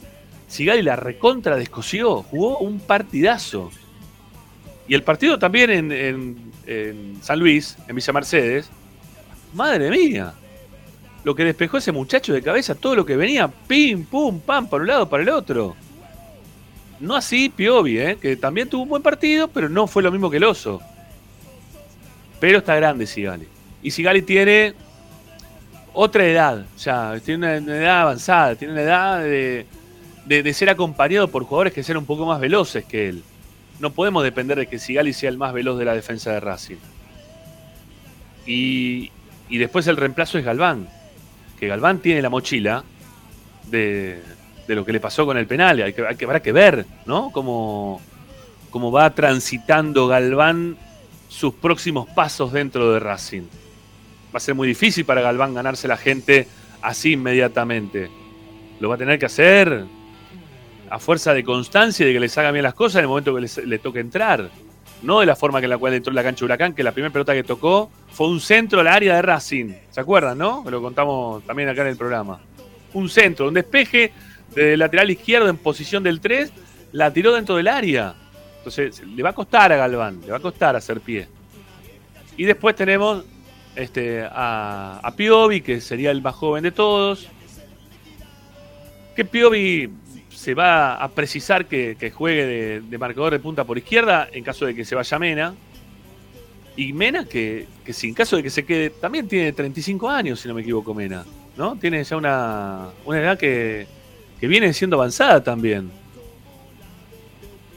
[0.47, 3.71] Sigali la recontra descosió, jugó un partidazo.
[4.87, 8.69] Y el partido también en- en San Luis, en Villa Mercedes,
[9.53, 10.33] madre mía,
[11.23, 14.81] lo que despejó ese muchacho de cabeza, todo lo que venía, pim, pum, pam, para
[14.81, 15.75] un lado, para el otro.
[16.99, 18.17] No así Piovi, ¿eh?
[18.21, 20.81] que también tuvo un buen partido, pero no fue lo mismo que el oso.
[22.39, 23.47] Pero está grande Sigali.
[23.81, 24.73] Y Sigali tiene
[25.93, 29.65] otra edad, ya, tiene una, edad avanzada, tiene una edad de,
[30.25, 33.23] de- de ser acompañado por jugadores que sean un poco más veloces que él.
[33.79, 36.77] No podemos depender de que Sigali sea el más veloz de la defensa de Racing.
[38.45, 39.11] Y,
[39.49, 40.87] y después el reemplazo es Galván.
[41.59, 42.83] Que Galván tiene la mochila
[43.69, 44.21] de,
[44.67, 45.81] de lo que le pasó con el penal.
[45.81, 47.31] Hay que, hay que- habrá que ver, ¿no?
[47.31, 48.01] Cómo,
[48.69, 50.77] cómo va transitando Galván
[51.29, 53.43] sus próximos pasos dentro de Racing.
[54.33, 56.47] Va a ser muy difícil para Galván ganarse la gente
[56.81, 58.09] así inmediatamente.
[58.79, 59.85] Lo va a tener que hacer
[60.89, 63.33] a fuerza de constancia y de que les haga bien las cosas en el momento
[63.33, 64.49] que les- le toque entrar.
[65.01, 67.11] No de la forma en la cual entró en la cancha Huracán, que la primera
[67.11, 69.73] pelota que tocó fue un centro al área de Racing.
[69.91, 70.63] ¿Se acuerdan, no?
[70.69, 72.39] Lo contamos también acá en el programa.
[72.93, 74.13] Un centro, un despeje
[74.55, 76.51] de lateral izquierdo en posición del 3,
[76.93, 78.15] la tiró dentro del área.
[78.59, 81.27] Entonces, le va a costar a Galván, le va a costar hacer pie.
[82.37, 83.25] Y después tenemos
[83.75, 87.27] este, a, a Piovi, que sería el más joven de todos.
[89.15, 89.89] Que Piovi
[90.43, 94.75] se va a precisar que, juegue de, marcador de punta por izquierda en caso de
[94.75, 95.55] que se vaya Mena.
[96.75, 100.49] Y Mena, que, que si caso de que se quede, también tiene 35 años, si
[100.49, 101.23] no me equivoco, Mena.
[101.55, 101.77] ¿no?
[101.77, 103.87] Tiene ya una, una edad que,
[104.37, 105.89] que viene siendo avanzada también.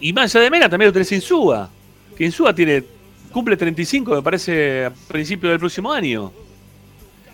[0.00, 1.70] Y más allá de Mena, también lo tenés Insúa.
[2.18, 2.83] Que Insúa tiene,
[3.31, 6.33] cumple 35, me parece, a principio del próximo año.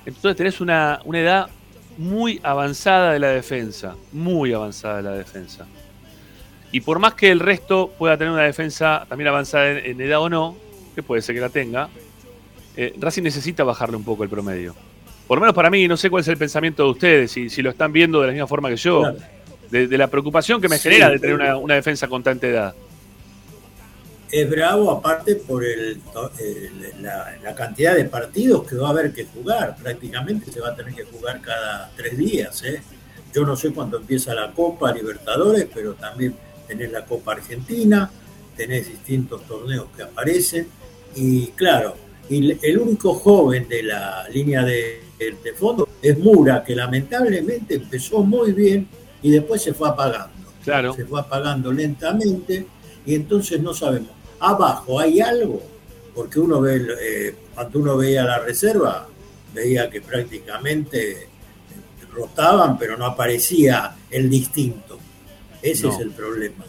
[0.05, 1.49] Entonces tenés una, una edad
[1.99, 3.97] muy avanzada de la defensa.
[4.13, 5.67] Muy avanzada de la defensa.
[6.71, 10.21] Y por más que el resto pueda tener una defensa también avanzada en, en edad
[10.21, 10.57] o no,
[10.95, 11.89] que puede ser que la tenga,
[12.77, 14.75] eh, Racing necesita bajarle un poco el promedio.
[15.27, 17.63] Por lo menos para mí, no sé cuál es el pensamiento de ustedes, si, si
[17.63, 19.03] lo están viendo de la misma forma que yo,
[19.71, 20.89] de, de la preocupación que me Sí.
[20.89, 22.75] genera de tener una, una defensa con tanta edad.
[24.33, 26.01] Es bravo aparte por el,
[26.41, 29.77] el- la, la cantidad de partidos que va a haber que jugar.
[29.81, 32.63] Prácticamente se va a tener que jugar cada tres días.
[32.65, 32.81] ¿eh?
[33.35, 36.35] Yo no sé cuándo empieza la Copa Libertadores, pero también
[36.67, 38.11] tenés la Copa Argentina,
[38.57, 40.67] tenés distintos torneos que aparecen.
[41.15, 41.95] Y claro,
[42.31, 47.75] y el único joven de la línea de, de- de fondo es Mura, que lamentablemente
[47.75, 48.89] empezó muy bien
[49.23, 50.33] y después se fue apagando
[50.65, 50.95] Claro.
[50.95, 52.67] se fue apagando lentamente
[53.05, 54.11] y entonces no sabemos.
[54.45, 55.63] Abajo hay algo,
[56.15, 59.07] porque uno ve, eh, cuando uno veía la reserva,
[59.55, 61.29] veía que prácticamente
[62.13, 64.99] rotaban, pero no aparecía el distinto.
[65.63, 65.93] Ese No.
[65.95, 66.65] es el problema.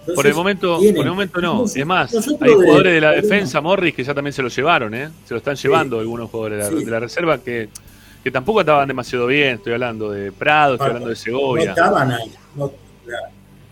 [0.00, 1.64] Entonces, Por el momento, tienen- por el momento no.
[1.64, 5.08] Es más, hay jugadores de la defensa, Morris, que ya también se lo llevaron, ¿eh?
[5.24, 6.84] Se lo están llevando algunos jugadores de la, Sí.
[6.84, 7.70] de la reserva que,
[8.22, 9.54] que tampoco estaban demasiado bien.
[9.56, 11.70] Estoy hablando de Prado, estoy Ah, hablando de No Segovia.
[11.70, 12.32] estaban ahí.
[12.54, 12.70] no,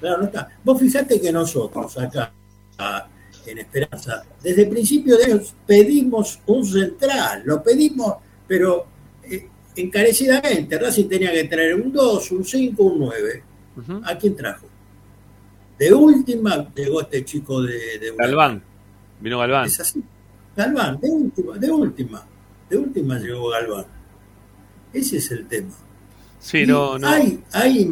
[0.01, 0.49] claro, no está.
[0.65, 2.33] Vos fijate que nosotros acá,
[3.47, 8.15] en Esperanza, desde el principio de ellos pedimos un central, lo pedimos,
[8.47, 8.87] pero
[9.25, 10.79] eh, encarecidamente.
[10.79, 13.43] Racing tenía que traer un 2, un 5, un 9.
[13.77, 14.03] Ujú.
[14.05, 14.67] ¿A quién trajo?
[15.79, 18.63] De última llegó este chico de, de Galván.
[19.21, 19.67] Vino Galván.
[19.67, 20.03] Es así.
[20.57, 22.27] Galván, de última, de última.
[22.69, 23.87] De última llegó Galván.
[24.93, 25.73] Ese es el tema.
[26.39, 27.09] Sí, Y no, no.
[27.09, 27.89] Hay, hay,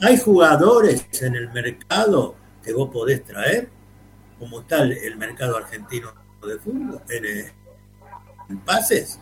[0.00, 3.68] hay jugadores en el mercado que vos podés traer,
[4.38, 6.12] como está el, mercado argentino
[6.46, 7.52] de fútbol, en,
[8.50, 9.20] en pases.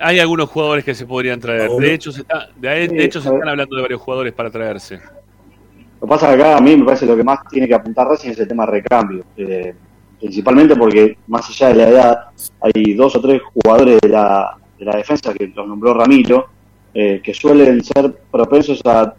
[0.00, 1.70] Hay algunos jugadores que se podrían traer.
[1.70, 4.96] De hecho, se está- de, de hecho, se están hablando de varios jugadores para traerse.
[4.96, 7.74] Lo que pasa es que acá a mí me parece lo que más tiene que
[7.74, 9.24] apuntar Racing es el tema recambio.
[9.36, 9.74] Eh,
[10.20, 12.18] principalmente porque más allá de la edad,
[12.60, 16.48] hay dos o tres jugadores de la, de la defensa que los nombró Ramiro,
[16.92, 19.14] eh, que suelen ser propensos a,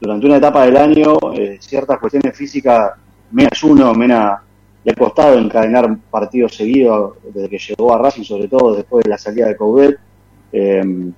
[0.00, 2.92] durante una etapa del año, eh, ciertas cuestiones físicas.
[3.32, 4.42] Mena es uno, Mena
[4.84, 9.10] le ha costado encadenar partidos seguidos desde que llegó a Racing, sobre todo después de
[9.10, 9.98] la salida de Coudet.
[10.52, 11.14] Eh, en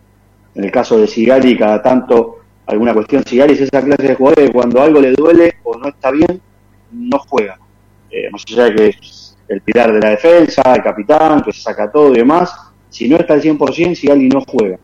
[0.64, 3.24] el caso de Sigali, cada tanto alguna cuestión.
[3.24, 6.40] Sigali es esa clase de jugador que cuando algo le duele o no está bien,
[6.92, 7.58] no juega.
[8.10, 11.60] Eh, más allá de que es el pilar de la defensa, el capitán, que se
[11.60, 12.54] saca todo y demás,
[12.88, 14.78] si no está al 100%, Sigali no juega.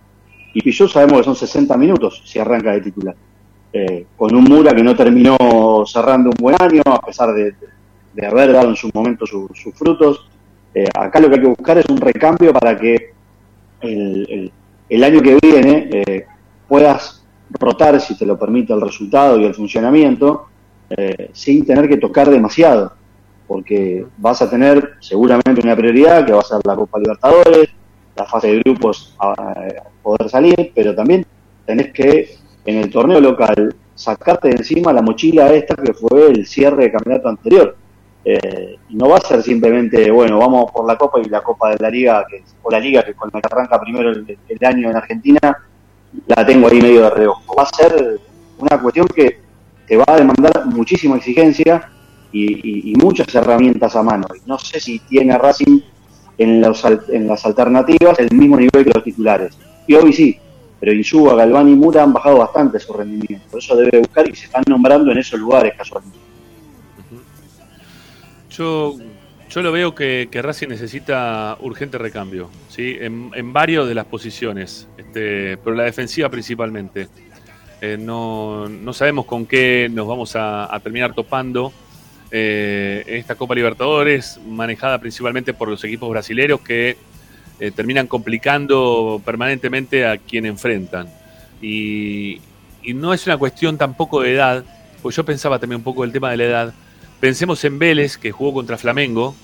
[0.52, 3.14] Y Pillú sabemos que son 60 minutos si arranca de titular.
[3.72, 5.36] Eh, con un Mura que no terminó
[5.86, 7.54] cerrando un buen año, a pesar de,
[8.26, 10.28] haber dado en su momento su- sus frutos.
[10.74, 13.12] Eh, acá lo que hay que buscar es un recambio para que
[13.80, 14.52] el,
[14.88, 16.26] el- año que viene eh,
[16.68, 17.24] puedas
[17.58, 20.46] rotar, si te lo permite el resultado y el funcionamiento,
[20.90, 22.92] eh, sin tener que tocar demasiado,
[23.46, 27.68] porque vas a tener seguramente una prioridad que va a ser la Copa Libertadores,
[28.16, 29.54] la fase de grupos a, a
[30.02, 31.24] poder salir, pero también
[31.66, 32.36] tenés que
[32.70, 36.92] en el torneo local sacarte de encima la mochila esta que fue el cierre de
[36.92, 37.76] campeonato anterior.
[38.24, 41.78] Eh, no va a ser simplemente, bueno, vamos por la Copa y la Copa de
[41.80, 44.96] la Liga, que, o la Liga que con la que arranca primero el, año en
[44.96, 45.56] Argentina,
[46.26, 47.54] la tengo ahí medio de reojo.
[47.56, 48.20] Va a ser
[48.58, 49.40] una cuestión que
[49.86, 51.90] te va a demandar muchísima exigencia
[52.30, 54.26] y, y- muchas herramientas a mano.
[54.36, 55.80] Y no sé si tiene Racing
[56.38, 59.56] en, los, en las alternativas el mismo nivel que los titulares.
[59.86, 60.38] Y hoy sí,
[60.80, 63.46] pero Insúa, Galván y Mura han bajado bastante su rendimiento.
[63.50, 66.18] Por eso debe buscar y se están nombrando en esos lugares casualmente.
[68.50, 68.96] Yo,
[69.50, 72.96] yo lo veo que, que Racing necesita urgente recambio, ¿sí?
[72.98, 77.08] En, en varios de las posiciones, este, pero la defensiva principalmente.
[77.82, 81.72] Eh, no, no sabemos con qué nos vamos a, a terminar topando
[82.30, 86.96] eh, esta Copa Libertadores, manejada principalmente por los equipos brasileños que
[87.60, 91.08] eh, terminan complicando permanentemente a quien enfrentan.
[91.60, 92.40] Y,
[92.94, 94.64] no es una cuestión tampoco de edad,
[95.02, 96.74] pues yo pensaba también un poco el tema de la edad.
[97.20, 99.36] Pensemos en Vélez, que jugó contra Flamengo,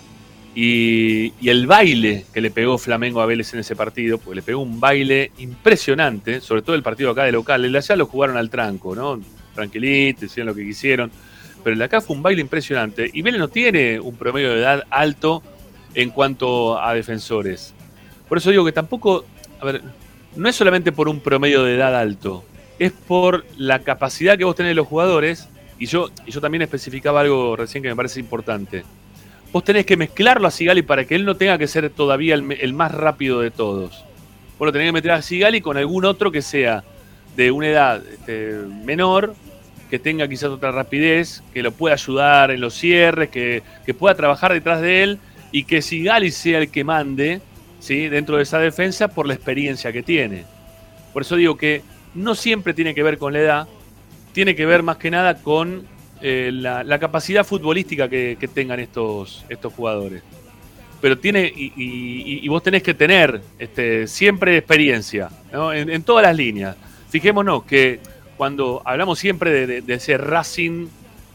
[0.54, 4.62] y, el baile que le pegó Flamengo a Vélez en ese partido, porque le pegó
[4.62, 7.66] un baile impresionante, sobre todo el partido acá de local.
[7.66, 9.20] El allá lo jugaron al tranco, ¿no?
[9.54, 11.10] Tranquilitos, hicieron lo que quisieron.
[11.62, 13.10] Pero el de acá fue un baile impresionante.
[13.12, 15.42] Y Vélez no tiene un promedio de edad alto
[15.94, 17.75] en cuanto a defensores.
[18.28, 19.24] Por eso digo que tampoco,
[19.60, 19.82] a ver,
[20.34, 22.44] no es solamente por un promedio de edad alto,
[22.78, 25.48] es por la capacidad que vos tenés de los jugadores.
[25.78, 28.84] Y yo, y yo también especificaba algo recién que me parece importante.
[29.52, 32.50] Vos tenés que mezclarlo a Sigali para que él no tenga que ser todavía el,
[32.52, 34.04] el más rápido de todos.
[34.58, 36.82] Lo tenés que meter a Sigali con algún otro que sea
[37.36, 38.54] de una edad este,
[38.84, 39.34] menor,
[39.90, 44.14] que tenga quizás otra rapidez, que lo pueda ayudar en los cierres, que, que pueda
[44.14, 45.18] trabajar detrás de él
[45.52, 47.40] y que Sigali sea el que mande
[47.86, 48.08] ¿sí?
[48.08, 50.44] dentro de esa defensa por la experiencia que tiene.
[51.12, 51.82] Por eso digo que
[52.14, 53.68] no siempre tiene que ver con la edad,
[54.32, 55.86] tiene que ver más que nada con
[56.20, 60.22] eh, la, capacidad futbolística que, tengan estos, estos jugadores.
[61.00, 65.72] Pero tiene, y, y- y vos tenés que tener este, siempre experiencia, ¿no?
[65.72, 66.76] en, todas las líneas.
[67.10, 68.00] Fijémonos que
[68.36, 70.88] cuando hablamos siempre de, ese Racing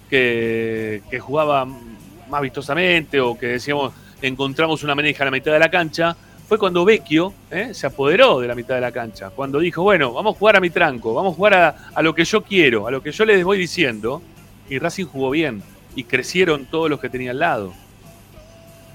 [0.10, 5.60] que, que jugaba más vistosamente o que decíamos encontramos una maneja a la mitad de
[5.60, 6.16] la cancha,
[6.52, 7.70] fue cuando Vecchio ¿eh?
[7.74, 9.30] se apoderó de la mitad de la cancha.
[9.30, 12.14] Cuando dijo, bueno, vamos a jugar a mi tranco, vamos a jugar a, a lo
[12.14, 14.22] que yo quiero, a lo que yo les voy diciendo.
[14.70, 15.64] Y Racing jugó bien
[15.95, 17.72] y crecieron todos los que tenía al lado.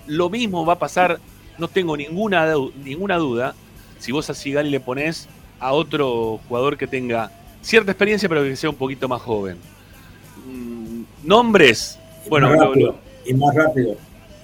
[0.07, 1.19] Lo mismo va a pasar,
[1.57, 2.47] no tengo ninguna,
[2.85, 3.55] ninguna duda,
[4.01, 5.27] si vos a Sigali le ponés
[5.59, 7.31] a otro jugador que tenga
[7.63, 9.57] cierta experiencia, pero que sea un poquito más joven.
[10.47, 11.99] Mm, Nombres,
[12.29, 12.87] bueno, más lo- rápido,
[13.25, 13.97] lo- y más rápido.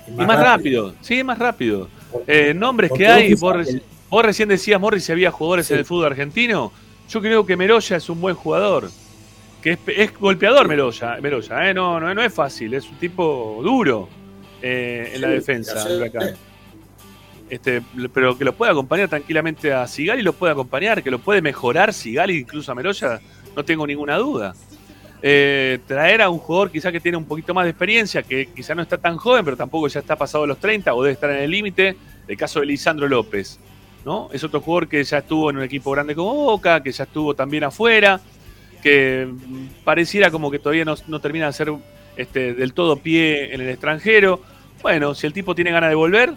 [0.09, 1.89] y más rápido, sí, más rápido.
[2.27, 5.73] Eh, nombres que hay, vos reci- vos recién decías, Morris, si había jugadores Sí.
[5.75, 6.73] en el fútbol argentino.
[7.09, 8.91] Yo creo que Meroya es un buen jugador.
[9.63, 11.75] Que es, es golpeador Meroya, Meroya ¿eh?
[11.75, 14.09] no, no, no es fácil, es un tipo duro
[14.61, 15.87] eh, en la defensa.
[17.51, 17.83] Este,
[18.15, 21.93] pero que lo puede acompañar tranquilamente a Sigali, lo puede acompañar, que lo puede mejorar
[21.93, 23.21] Sigali incluso a Meroya,
[23.55, 24.55] no tengo ninguna duda.
[25.25, 28.75] Eh, traer a un jugador quizá que tiene un poquito más de experiencia, que quizá
[28.75, 31.45] no está tan joven, pero tampoco ya está pasado los 30 o debe estar en
[31.45, 31.97] el límite,
[32.27, 33.61] el caso de Lisandro López,
[34.05, 34.29] ¿no?
[34.33, 37.35] Es otro jugador que ya estuvo en un equipo grande como Boca, que ya estuvo
[37.35, 38.21] también afuera,
[38.83, 39.29] que
[39.85, 41.73] pareciera como que todavía no, no termina de ser
[42.17, 44.41] este, del todo pie en el extranjero.
[44.83, 46.33] Bueno, si el tipo tiene ganas de volver,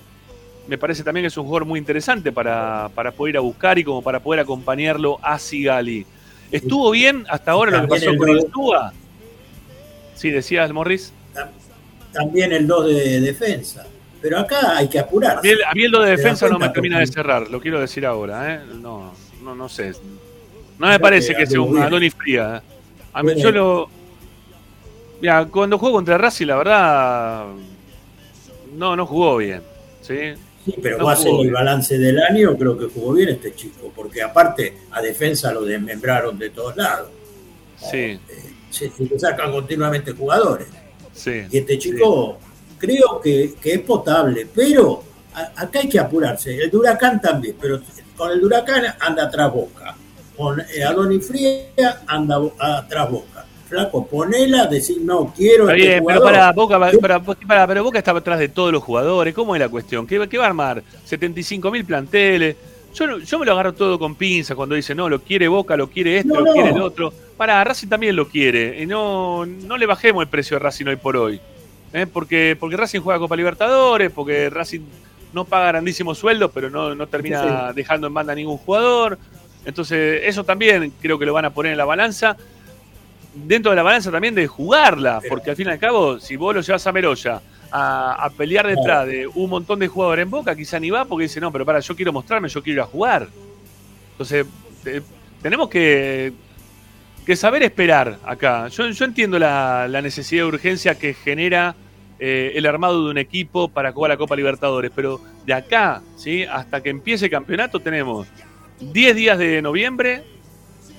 [0.68, 3.80] me parece también que es un jugador muy interesante para, para poder ir a buscar
[3.80, 6.06] y como para poder acompañarlo a Sigali.
[6.52, 8.94] ¿Estuvo bien hasta ahora lo que pasó el con gol- Insúa?
[10.16, 11.12] Sí, decías, Morris.
[12.14, 13.86] También el 2 de defensa.
[14.22, 15.38] Pero acá hay que apurar.
[15.40, 17.08] A mí, el- a mí el lo de Te das defensa no me termina de
[17.08, 18.60] cerrar, lo quiero decir ahora, ¿eh?
[18.82, 19.92] No, no, no sé.
[20.80, 21.78] No me parece que que sea un.
[21.82, 22.58] Adonis Fría.
[22.58, 22.72] ¿eh?
[23.14, 23.90] A mí, yo lo.
[25.22, 27.46] Mira, cuando jugó contra Racing, la verdad.
[28.76, 29.62] No, no jugó bien.
[30.02, 30.34] ¿sí?
[30.66, 33.30] Sí, pero No va a ser jugó el balance del año, creo que jugó bien
[33.30, 37.10] este chico, porque aparte a defensa lo desmembraron de todos lados.
[37.78, 38.20] Sí, Eh,
[38.72, 40.68] se, sacan continuamente jugadores.
[41.14, 41.44] sí.
[41.52, 42.40] Y este chico
[42.80, 45.04] creo que, que es potable, pero
[45.34, 46.58] a- acá hay que apurarse.
[46.58, 47.80] El Huracán también, pero
[48.18, 49.96] con el Huracán anda atrás Boca.
[50.36, 53.35] Con eh, Adonis Fría anda atrás Boca.
[53.68, 57.98] Flaco, ponela, decir no quiero Está este bien, pero para Boca, para, para- pero Boca
[57.98, 59.34] está atrás de todos los jugadores.
[59.34, 60.06] ¿Cómo es la cuestión?
[60.06, 60.84] ¿Qué, qué va a armar?
[61.04, 62.56] 75 mil planteles.
[62.94, 65.88] Yo, yo me lo agarro todo con pinzas cuando dice, no, lo quiere Boca, lo
[65.90, 66.54] quiere este, No, lo no.
[66.54, 67.12] quiere el otro.
[67.36, 68.82] Para, Racing también lo quiere.
[68.82, 71.42] Y no, no le bajemos el precio de Racing hoy por hoy.
[71.92, 72.06] ¿eh?
[72.08, 74.82] Porque, porque Racing juega Copa Libertadores, porque Racing
[75.34, 79.18] no paga grandísimos sueldos, pero no, no termina dejando en banda a ningún jugador.
[79.66, 82.38] Entonces, eso también creo que lo van a poner en la balanza.
[83.36, 86.56] Dentro de la balanza también de jugarla, porque al fin y al cabo, si vos
[86.56, 90.56] lo llevas a Meroya a, a pelear detrás de un montón de jugadores en boca,
[90.56, 92.88] quizá ni va porque dice, no, pero para, yo quiero mostrarme, yo quiero ir a
[92.88, 93.28] jugar.
[94.12, 94.46] Entonces,
[94.86, 95.02] eh,
[95.42, 96.32] tenemos que,
[97.26, 98.70] que saber esperar acá.
[98.70, 101.76] Yo, yo entiendo la, la necesidad de urgencia que genera
[102.18, 106.44] eh, el armado de un equipo para jugar la Copa Libertadores, pero de acá, ¿sí?
[106.44, 108.28] hasta que empiece el campeonato, tenemos
[108.80, 110.24] 10 días de noviembre,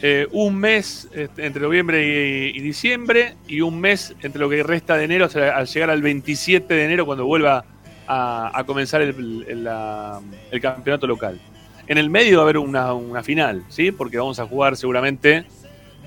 [0.03, 4.97] eh, un mes este, entre noviembre y, diciembre y un mes entre lo que resta
[4.97, 7.65] de enero al llegar al 27 de enero cuando vuelva
[8.07, 11.41] a, a comenzar el, el- campeonato local.
[11.89, 13.91] En el medio va a haber una, una final, ¿sí?
[13.93, 15.45] Porque vamos a jugar seguramente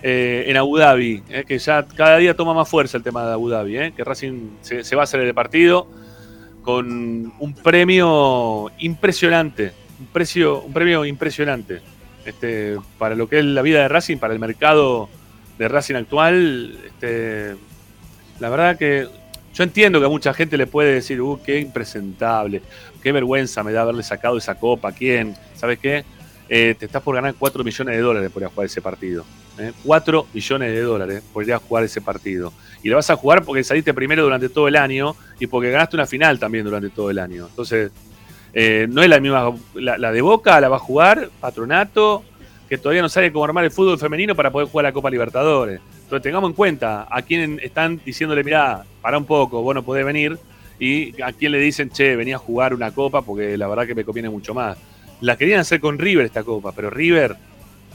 [0.04, 3.34] eh, en Abu Dhabi, eh, que ya cada día toma más fuerza el tema de
[3.34, 5.88] Abu Dhabi, eh, que Racing se, se va a hacer el partido
[6.64, 11.82] con un premio impresionante, un, precio, un premio impresionante
[12.26, 15.10] este, para lo que es la vida de Racing, para el mercado
[15.58, 16.78] de Racing actual.
[16.86, 17.56] Este,
[18.40, 19.08] la verdad que
[19.54, 22.62] yo entiendo que a mucha gente le puede decir, uh, qué impresentable,
[23.02, 25.36] qué vergüenza me da haberle sacado esa copa, ¿a quién?
[25.56, 26.06] ¿Sabes qué?
[26.48, 29.24] Eh, te estás por ganar 4 millones de dólares por jugar ese partido.
[29.60, 29.72] ¿eh?
[29.84, 32.54] 4 millones de dólares a jugar ese partido.
[32.82, 35.96] Y lo vas a jugar porque saliste primero durante todo el año y porque ganaste
[35.96, 37.48] una final también durante todo el año.
[37.48, 37.92] Entonces,
[38.54, 42.24] eh, no es la misma, la, la de Boca la va a jugar Patronato,
[42.68, 45.80] que todavía no sabe cómo armar el fútbol femenino para poder jugar la Copa Libertadores.
[46.04, 50.06] Entonces tengamos en cuenta a quién están diciéndole, mirá, para un poco, vos no podés
[50.06, 50.38] venir,
[50.80, 53.96] y a quién le dicen, che, venía a jugar una copa porque la verdad que
[53.96, 54.78] me conviene mucho más.
[55.22, 57.36] La querían hacer con River esta copa, pero River,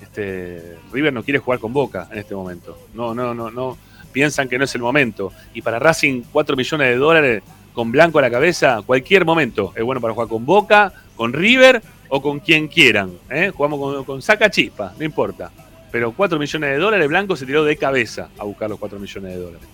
[0.02, 2.78] este, River no quiere jugar con Boca en este momento.
[2.92, 3.78] No, no, no, no.
[4.12, 5.32] Piensan que no es el momento.
[5.54, 7.42] Y para Racing, 4 millones de dólares
[7.74, 11.82] con blanco a la cabeza, cualquier momento es bueno para jugar con Boca, con River
[12.08, 13.12] o con quien quieran.
[13.28, 13.50] ¿eh?
[13.54, 15.50] Jugamos con, con saca chispa, no importa.
[15.90, 19.32] Pero 4 millones de dólares, Blanco se tiró de cabeza a buscar los 4 millones
[19.32, 19.68] de dólares.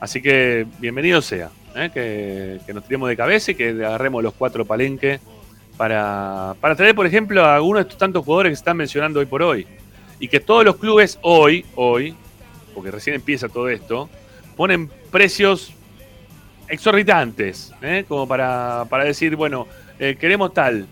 [0.00, 1.90] Así que bienvenido sea, ¿eh?
[1.94, 5.20] que, nos tiremos de cabeza y que agarremos los cuatro palenques
[5.76, 9.20] para, para traer, por ejemplo, a algunos de estos tantos jugadores que se están mencionando
[9.20, 9.66] hoy por hoy.
[10.18, 12.14] Y que todos los clubes hoy, hoy,
[12.74, 14.08] porque recién empieza todo esto,
[14.56, 15.72] ponen precios
[16.70, 18.04] exorbitantes, ¿eh?
[18.08, 19.66] como para, para decir, bueno,
[19.98, 20.86] eh, queremos tal.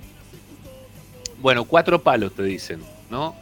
[1.41, 3.37] Bueno, cuatro palos te dicen, ¿no?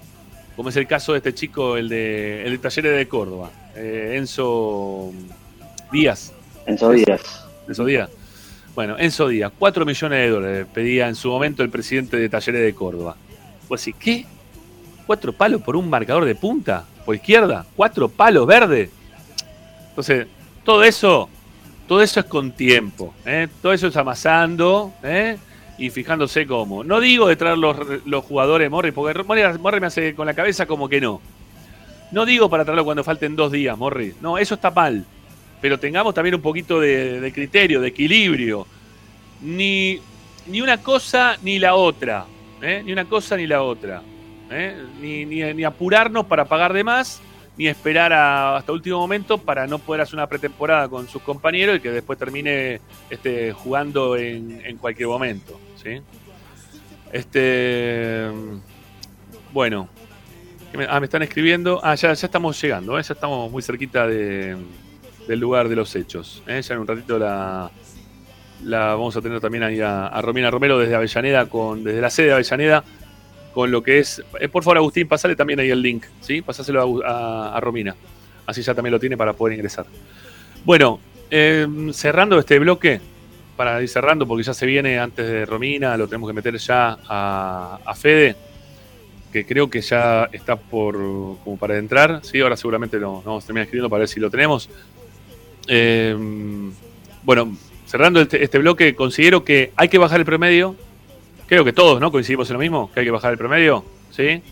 [0.55, 4.15] Como es el caso de este chico, el de, el de Talleres de Córdoba, eh,
[4.17, 5.13] Enzo
[5.91, 6.33] Díaz.
[6.67, 7.47] Enzo Díaz.
[7.67, 8.11] Enzo Díaz.
[8.75, 12.63] Bueno, Enzo Díaz, 4 millones de dólares pedía en su momento el presidente de Talleres
[12.63, 13.17] de Córdoba.
[13.67, 14.27] Pues sí, ¿qué?
[15.07, 16.85] ¿Cuatro palos por un marcador de punta?
[17.07, 17.65] ¿Por izquierda?
[17.75, 18.91] ¿Cuatro palos verdes?
[19.89, 20.27] Entonces,
[20.65, 21.31] todo eso,
[21.87, 23.15] todo eso es con tiempo.
[23.25, 23.49] ¿eh?
[23.63, 25.37] Todo eso es amasando ¿eh?
[25.79, 26.85] y fijándose cómo.
[26.85, 30.67] No digo de traer los, jugadores Morri, porque Morri, Morri me hace con la cabeza
[30.67, 31.21] como que no.
[32.13, 34.15] No digo para traerlo cuando falten dos días, Morri.
[34.21, 35.05] No, eso está mal
[35.61, 38.67] pero tengamos también un poquito de, criterio, de equilibrio.
[39.43, 39.99] Ni,
[40.47, 42.27] ni una cosa ni la otra.
[42.63, 42.83] ¿eh?
[42.85, 44.03] Ni una cosa ni la otra.
[45.01, 47.21] Ni, ni, ni apurarnos para pagar de más,
[47.59, 51.77] ni esperar a- hasta último momento para no poder hacer una pretemporada con sus compañeros
[51.77, 52.81] y que después termine
[53.11, 55.59] este, jugando en, en cualquier momento.
[55.83, 56.01] ¿sí?
[57.13, 58.27] Este,
[59.53, 59.89] bueno,
[60.73, 61.81] ¿Qué me- Ah, me están escribiendo.
[61.83, 63.03] Ah, ya, ya estamos llegando, ¿eh?
[63.03, 64.57] ya estamos muy cerquita de,
[65.29, 66.43] del lugar de los hechos.
[66.47, 66.61] ¿eh?
[66.61, 67.71] Ya en un ratito la,
[68.65, 72.11] la vamos a tener también ahí a, a Romina Romero desde Avellaneda, con, desde la
[72.11, 72.85] sede de Avellaneda,
[73.57, 74.23] con lo que es.
[74.39, 76.43] eh, por favor, Agustín, pasale también ahí el link, ¿sí?
[76.43, 77.97] Pasáselo a, Romina.
[78.45, 79.87] Así ya también lo tiene para poder ingresar.
[80.63, 81.01] Bueno,
[81.31, 83.01] eh, cerrando este bloque,
[83.57, 86.99] para ir cerrando, porque ya se viene antes de Romina, lo tenemos que meter ya
[87.09, 88.37] a, Fede
[89.33, 90.93] que creo que ya está por
[91.43, 92.21] como para entrar.
[92.25, 94.69] Sí, ahora seguramente lo vamos a terminar escribiendo para ver si lo tenemos.
[95.67, 96.15] Eh,
[97.23, 100.77] bueno, cerrando este, este bloque, considero que hay que bajar el promedio.
[101.47, 102.11] Creo que todos, ¿no?
[102.11, 104.43] Coincidimos en lo mismo, que hay que bajar el promedio, ¿sí?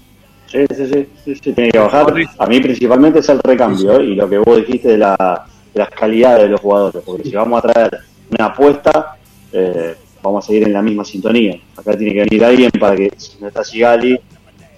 [0.46, 2.06] Sí, sí, sí, sí, sí, tiene que bajar.
[2.38, 5.90] A mí principalmente es el recambio y lo que vos dijiste de, la, de las
[5.90, 7.98] calidades de los jugadores, porque si vamos a traer
[8.30, 9.16] una apuesta,
[9.52, 11.58] eh, vamos a seguir en la misma sintonía.
[11.76, 14.20] Acá tiene que venir alguien para que, si no está Sigali,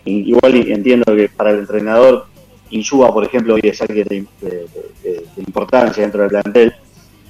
[0.07, 2.27] igual y entiendo que para el entrenador,
[2.71, 4.51] Insúa, por ejemplo, hoy es alguien de, de-
[5.03, 6.75] de- de importancia dentro del plantel,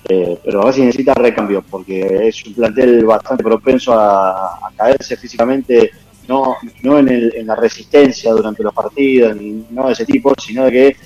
[0.08, 5.90] eh, pero ahora sí necesita recambio, porque es un plantel bastante propenso a, caerse físicamente,
[6.28, 10.32] no, no en, el- en la resistencia durante los partidos, ni no de ese tipo,
[10.38, 10.96] sino de que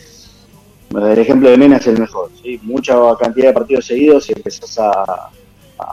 [0.93, 2.31] el ejemplo de Mena es el mejor.
[2.63, 5.31] Mucha cantidad de partidos seguidos y empezás a,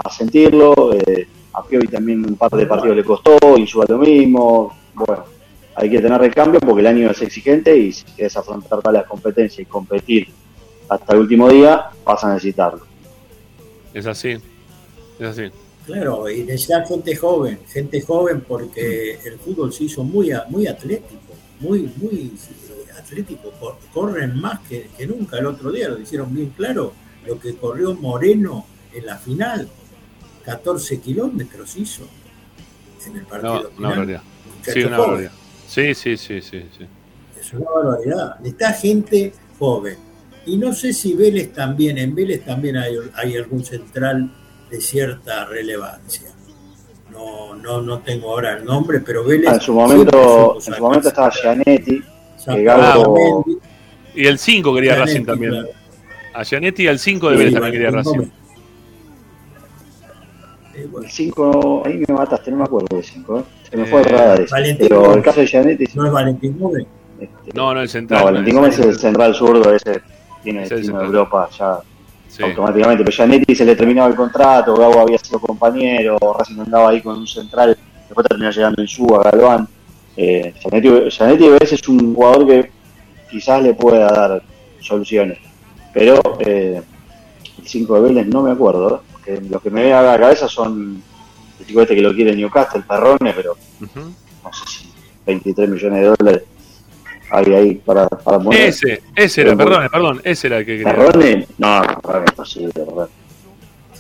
[0.10, 0.94] sentirlo.
[0.96, 4.76] eh, a Piovi también un par de partidos le costó, y suba lo mismo.
[4.94, 5.24] Bueno,
[5.76, 9.06] hay que tener recambio porque el año es exigente y si quieres afrontar todas las
[9.06, 10.28] competencias y competir
[10.90, 12.87] hasta el último día, vas a necesitarlo.
[13.98, 14.38] Es así.
[15.20, 15.50] Es así.
[15.86, 21.34] Claro, y necesitan gente joven, gente joven porque el fútbol se hizo muy, muy atlético,
[21.62, 25.38] muy, muy eh, atlético, cor- corren más que, que nunca.
[25.40, 26.94] El otro día lo hicieron bien claro,
[27.26, 29.68] lo que corrió Moreno en la final,
[30.44, 32.04] 14 kilómetros hizo
[33.08, 34.22] en el No, partido una final.
[34.62, 35.10] Sí, una joven.
[35.10, 35.32] barbaridad.
[35.68, 36.86] Sí, sí, sí, sí, sí.
[37.40, 38.46] Es una barbaridad.
[38.46, 39.98] Está gente joven.
[40.48, 44.32] Y no sé si Vélez también, en Vélez también hay, hay algún central
[44.72, 46.30] de cierta relevancia.
[47.12, 49.50] No, no, no tengo ahora el nombre, pero Vélez.
[49.50, 52.02] Ah, en su momento, en su momento estaba Gianetti,
[52.46, 53.12] que
[54.16, 55.52] Y el 5 quería Gianetti, Racing también.
[55.52, 55.68] claro.
[56.34, 58.12] A Gianetti y al 5 de Sí, Vélez también quería Racing.
[58.18, 58.32] nombre.
[60.76, 64.02] Eh, bueno, el 5, ahí me mataste, no me acuerdo del 5, se me fue
[64.02, 64.46] el Eh, radar
[64.80, 66.86] Pero el caso de Gianetti, ¿No es Valentín Gómez?
[67.20, 68.20] este, No, no, el central.
[68.20, 70.02] no, Valentín Gómez es el central zurdo, ese
[70.52, 71.06] tiene destino de.
[71.06, 71.80] Europa ya
[72.30, 72.44] Sí.
[72.44, 77.02] automáticamente, pero Gianetti se le terminaba el contrato, Gago había sido compañero, Racing andaba ahí
[77.02, 77.78] con un central,
[78.08, 79.68] después terminó llegando en Suba, Galván.
[80.18, 82.72] Eh, Gianetti, Gianetti a veces es un jugador que
[83.32, 84.44] quizás le pueda dar
[84.82, 85.38] soluciones,
[85.94, 86.82] pero eh,
[87.60, 90.48] el 5 de Vélez no me acuerdo, que los que me vienen a la cabeza
[90.50, 91.02] son
[91.60, 94.90] el chico este que lo quiere Newcastle, Perrone, pero no sé si
[95.26, 96.44] 23 millones de dólares
[97.30, 98.62] hay ahí para, para poner.
[98.62, 100.96] Ese, ese era, perdón, perdón, ese era el que quería.
[100.96, 103.08] Perrone, no, Perrone es imposible, Perrone.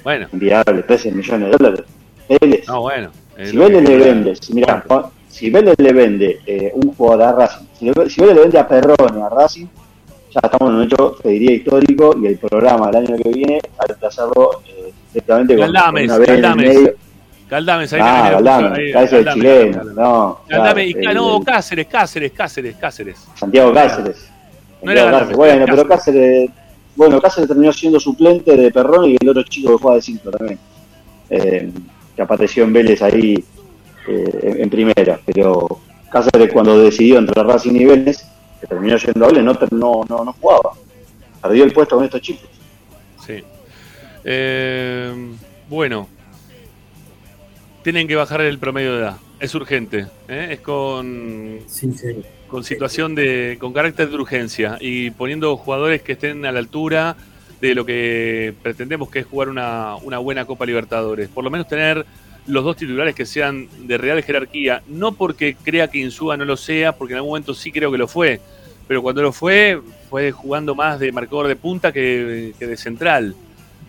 [0.03, 1.85] Bueno, inviable, 13 millones de dólares.
[2.29, 3.09] Vélez, no, bueno.
[3.43, 4.83] si Vélez le vende, si, mirá,
[5.29, 8.59] si Vélez le vende eh, un jugador a Racing, si, le- si Vélez le vende
[8.59, 9.65] a Perrone a Racing,
[10.33, 13.59] ya estamos en un hecho, te diría, histórico, y el programa el año que viene
[13.99, 16.93] que hacerlo eh, directamente con, con una B en medio.
[17.49, 19.95] Galdames, ahí Ah, ahí- Galdames, de Galdames, chileno, Galdames.
[19.95, 20.39] no.
[20.49, 23.27] Galdames, y no, el- Cáceres, Cáceres, Cáceres, Cáceres.
[23.35, 24.29] Santiago Cáceres.
[24.81, 25.35] No era Galdames.
[25.37, 26.49] Bueno, pero Cáceres,
[26.95, 30.31] bueno, Cáceres terminó siendo suplente de Perrone y el otro chico que juega de 5
[30.31, 30.59] también.
[31.29, 31.71] Eh,
[32.15, 33.35] que apareció en Vélez ahí
[34.07, 35.19] eh, en, en primera.
[35.25, 35.67] Pero
[36.11, 38.25] Cáceres cuando decidió entre Racing y Vélez,
[38.59, 40.71] que terminó yendo a Vélez, no, no, no, no jugaba.
[41.41, 42.49] Perdió el puesto con estos chicos.
[43.25, 43.43] Sí.
[44.25, 45.13] Eh,
[45.69, 46.07] bueno,
[47.87, 49.17] tienen que bajar el promedio de edad.
[49.39, 50.07] Es urgente.
[50.27, 50.49] ¿eh?
[50.51, 52.17] Es con, Sí, sí.
[52.49, 53.55] con situación de.
[53.61, 57.15] con carácter de urgencia y poniendo jugadores que estén a la altura
[57.61, 61.29] de lo que pretendemos que es jugar una, una buena Copa Libertadores.
[61.29, 62.05] Por lo menos tener
[62.45, 64.83] los dos titulares que sean de real jerarquía.
[64.89, 67.97] No porque crea que Insúa no lo sea, porque en algún momento sí creo que
[67.97, 68.41] lo fue.
[68.89, 69.79] Pero cuando lo fue,
[70.09, 73.33] fue jugando más de marcador de punta que, que de central.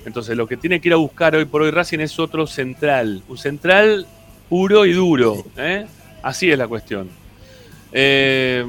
[0.04, 3.22] Entonces lo que tiene que ir a buscar hoy por hoy Racing es otro central.
[3.28, 4.06] Un central
[4.48, 5.44] puro y duro.
[5.56, 5.86] ¿eh?
[6.22, 7.08] Así es la cuestión.
[7.92, 8.64] Eh,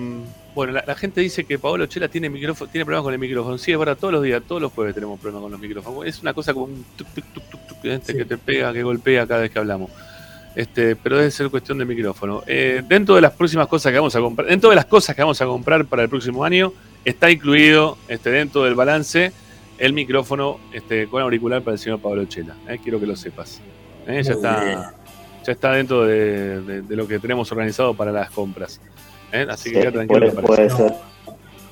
[0.56, 3.58] bueno, la, la gente dice que Paolo Chela tiene micrófono, tiene problemas con el micrófono.
[3.58, 6.06] Sí, es verdad, todos los días, todos los jueves tenemos problemas con los micrófonos.
[6.06, 7.44] Es una cosa como un tuc, tuc,
[7.84, 8.18] este, Sí.
[8.18, 9.90] que te pega, que golpea cada vez que hablamos.
[10.56, 12.44] Este, pero debe ser cuestión de micrófono.
[12.48, 15.22] Eh, dentro de las próximas cosas que vamos a comprar, dentro de las cosas que
[15.22, 16.74] vamos a comprar para el próximo año,
[17.06, 19.32] está incluido este, dentro del balance
[19.80, 22.56] el micrófono este, con auricular para el señor Pablo Chela.
[22.68, 23.62] eh, quiero que lo sepas.
[24.08, 24.80] Eh, ya está bien.
[25.46, 28.80] ya está dentro de, de- de lo que tenemos organizado para las compras.
[29.32, 29.46] ¿eh?
[29.50, 30.32] Así que Sí, queda tranquilo.
[30.32, 30.94] puede, puede ser.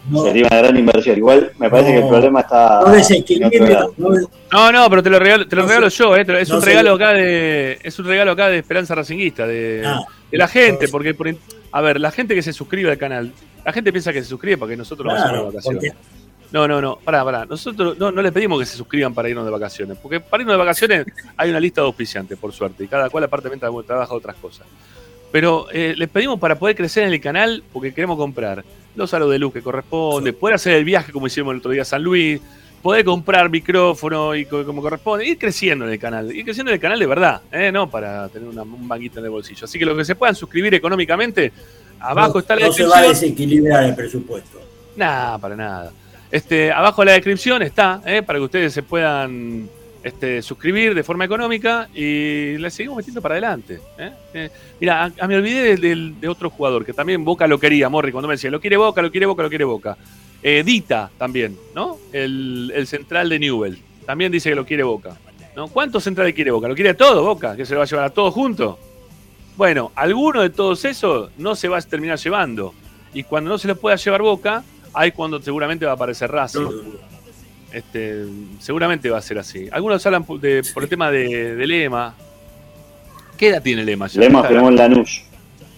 [0.10, 1.18] No, Sería una gran inversión.
[1.18, 1.96] Igual me parece No.
[1.98, 2.82] que el problema está.
[2.86, 5.98] no desequilibrio, no, pero te lo regalo, te lo No regalo sé.
[5.98, 6.26] yo, ¿eh?
[6.40, 10.06] Es No un regalo acá de es un regalo acá de Esperanza Racinguista, de, Ah.
[10.32, 11.28] de la gente, porque por
[11.74, 13.34] a ver, la gente que se suscribe al canal,
[13.66, 15.94] la gente piensa que se suscribe para que nosotros nos vayamos claro, de vacaciones.
[15.94, 16.17] porque
[16.52, 17.46] No, no, no, pará, pará.
[17.46, 20.54] Nosotros no, no les pedimos que se suscriban para irnos de vacaciones, porque para irnos
[20.54, 24.14] de vacaciones hay una lista de auspiciantes, por suerte, y cada cual aparte tra- trabaja
[24.14, 24.66] otras cosas.
[25.32, 28.64] Pero eh, les pedimos para poder crecer en el canal, porque queremos comprar
[28.96, 31.82] los aros de luz que corresponde, poder hacer el viaje como hicimos el otro día
[31.82, 32.40] a San Luis,
[32.82, 36.76] poder comprar micrófono y co- como corresponde, ir creciendo en el canal, ir creciendo en
[36.76, 37.72] el canal de verdad, ¿eh?
[37.74, 39.66] no para tener una- un banquito en el bolsillo.
[39.66, 41.52] Así que los que se puedan suscribir económicamente,
[42.00, 44.62] abajo no, está la no se va a desequilibrar el presupuesto.
[44.96, 45.92] Nada, para nada.
[46.32, 48.22] Este, abajo en la descripción está, ¿eh?
[48.22, 49.70] para que ustedes se puedan
[50.04, 53.80] este, suscribir de forma económica y le seguimos metiendo para adelante.
[53.98, 54.12] ¿eh?
[54.34, 54.50] Eh,
[54.80, 58.28] mira, a, a- me olvidé de, otro jugador que también Boca lo quería, Morri, cuando
[58.28, 59.98] me decía, lo quiere Boca, lo quiere Boca, lo quiere Boca.
[60.44, 61.98] Eh, Dita también, ¿no?
[62.12, 63.78] El, el central de Newell.
[64.06, 65.18] También dice que lo quiere Boca.
[65.56, 65.68] ¿no?
[65.70, 66.68] ¿Cuántos centrales quiere Boca?
[66.68, 67.56] ¿Lo quiere a todo Boca?
[67.56, 68.78] ¿Que se lo va a llevar a todos juntos?
[69.56, 72.74] Bueno, alguno de todos esos no se va a terminar llevando.
[73.14, 74.64] Y cuando no se lo pueda llevar Boca,
[75.00, 76.66] ahí cuando seguramente va a aparecer Racing.
[77.72, 78.26] Este,
[78.60, 79.68] seguramente va a ser así.
[79.72, 82.16] Algunos hablan por, de- por el tema de, de Lema.
[83.38, 84.08] ¿Qué edad tiene Lema?
[84.08, 84.22] ya?
[84.22, 85.24] Lema firmó en Lanús.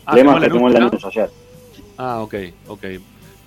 [0.05, 1.29] Ah, Lema firmó en Lanús, ayer.
[1.97, 2.35] Ah, ok,
[2.67, 2.83] ok.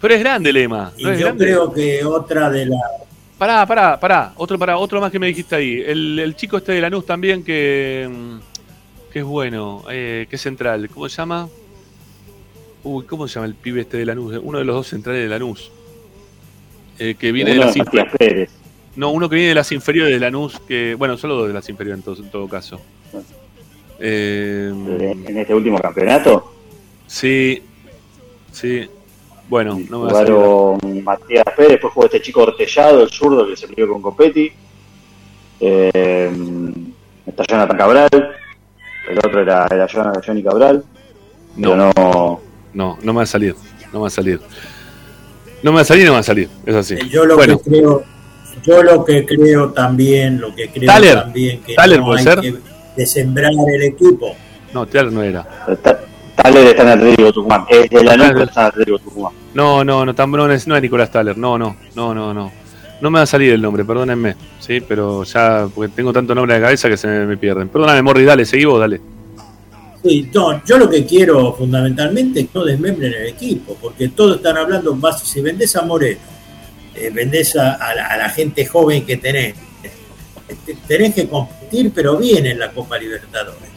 [0.00, 0.92] Pero es grande Lema.
[0.98, 1.44] Y ¿no es yo grande?
[1.44, 2.80] creo que otra de las
[3.38, 4.32] Pará, pará, pará.
[4.36, 5.82] Otro, pará, otro más que me dijiste ahí.
[5.84, 10.42] El, el chico este de Lanús también que, mm, que es bueno, eh, que es
[10.42, 10.88] central.
[10.90, 11.48] ¿Cómo se llama?
[12.84, 14.38] Uy, ¿cómo se llama el pibe este de Lanús?
[14.42, 15.70] Uno de los dos centrales de Lanús.
[16.98, 18.50] Eh, que viene de Uno las de inferiores.
[18.96, 20.94] No, uno que viene de las inferiores de Lanús, que.
[20.96, 22.80] Bueno, solo dos de las inferiores en todo, en todo caso.
[23.98, 24.72] Eh,
[25.28, 26.52] En este último campeonato
[27.12, 27.62] sí,
[28.50, 28.88] sí.
[29.48, 33.46] Bueno, no me va a jugaron Matías Pérez, después jugó este chico Ortellado, el zurdo
[33.46, 34.50] que se peleó con Copetti.
[35.60, 36.32] Eh,
[37.26, 38.08] está Jonathan Cabral,
[39.10, 39.86] el otro era, era
[40.24, 40.84] Johnny Cabral,
[41.54, 42.40] pero No,
[42.74, 43.54] no, no, no me va a salir.
[43.92, 44.40] No me va a salir.
[45.62, 46.48] No me va a salir, no me va a salir.
[46.66, 46.96] Es así.
[47.10, 47.58] Yo lo Bueno.
[47.58, 48.02] que creo,
[48.64, 51.14] yo lo que creo también, lo que creo Thaler.
[51.20, 52.40] también que Thaler no puede hay ser.
[52.40, 52.54] que
[52.96, 54.34] desembrar el equipo.
[54.74, 55.42] No, Teatro no era.
[55.82, 56.00] Ta-
[56.34, 58.42] Taller está en Atlético Tucumán, es de la Taller.
[58.48, 59.32] está en Atlético Tucumán.
[59.54, 61.36] No, no, no, tan- no es, no es Nicolás Thaler.
[61.36, 62.50] No, no, no, no, no.
[63.02, 64.34] No me va a salir el nombre, perdónenme.
[64.60, 67.68] Sí, pero ya, porque tengo tanto nombre en la cabeza que se me, me pierden.
[67.68, 69.00] Perdóname, Morri, dale, seguí vos, dale.
[70.04, 74.36] Sí, no, yo lo que quiero fundamentalmente es que no desmembren el equipo, porque todos
[74.36, 76.20] están hablando más, si vendés a Moreno,
[76.94, 79.54] eh, vendés a, a la, a la gente joven que tenés,
[80.48, 83.70] este, tenés que competir pero bien en la Copa Libertadores.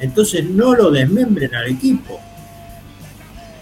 [0.00, 2.20] Entonces no lo desmembren al equipo.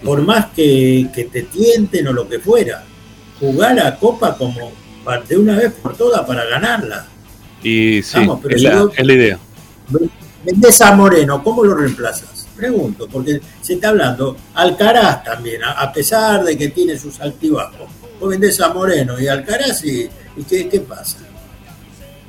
[0.03, 2.85] Por más que, que te tienten o lo que fuera.
[3.41, 4.73] Jugar la Copa como
[5.29, 7.07] de una vez por todas para ganarla.
[7.63, 9.39] Y sí, Vamos, pero es, si la, vos- es la idea.
[10.45, 12.47] Vendés a Moreno, ¿cómo lo reemplazas?
[12.57, 17.89] Pregunto, porque se está hablando Alcaraz también, a, a pesar de que tiene sus altibajos.
[18.21, 21.19] Vos vendés a Moreno y Alcaraz y, y ¿qué, qué pasa?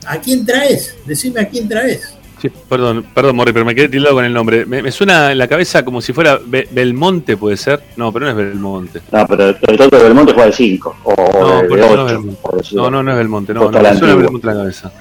[0.08, 0.96] ¿A quién traes?
[1.06, 2.16] Decime a quién traes.
[2.42, 4.66] Sí, perdón, perdón, Morri, pero me quedé tildado con el nombre.
[4.66, 7.82] Me, me suena en la cabeza como si fuera Be- Belmonte, puede ser.
[7.96, 9.02] No, pero no es Belmonte.
[9.12, 12.14] No, pero el Toto Belmonte juega de 5 o No, de, por eso no es
[12.14, 12.22] 8.
[12.22, 12.40] Belmonte.
[12.74, 14.16] No, no, no es Belmonte, no, no, me suena.
[14.16, 14.92] Belmonte en la cabeza.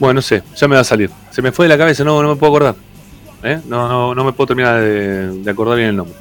[0.00, 1.10] Bueno, no sé, ya me va a salir.
[1.30, 2.74] Se me fue de la cabeza, no, no me puedo acordar.
[3.42, 3.60] ¿Eh?
[3.66, 6.14] No, no, no me puedo terminar de, acordar bien el nombre.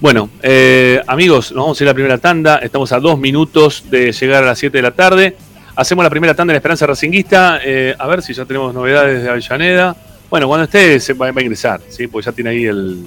[0.00, 2.56] Bueno, eh, amigos, nos vamos a ir a la primera tanda.
[2.58, 5.36] Estamos a dos minutos de llegar a las 7 de la tarde.
[5.76, 7.60] Hacemos la primera tanda en Esperanza Racinguista.
[7.64, 9.96] eh, a ver si ya tenemos novedades de Avellaneda.
[10.30, 12.06] Bueno, cuando esté se va, a ingresar, ¿sí?
[12.06, 13.04] porque ya tiene ahí el,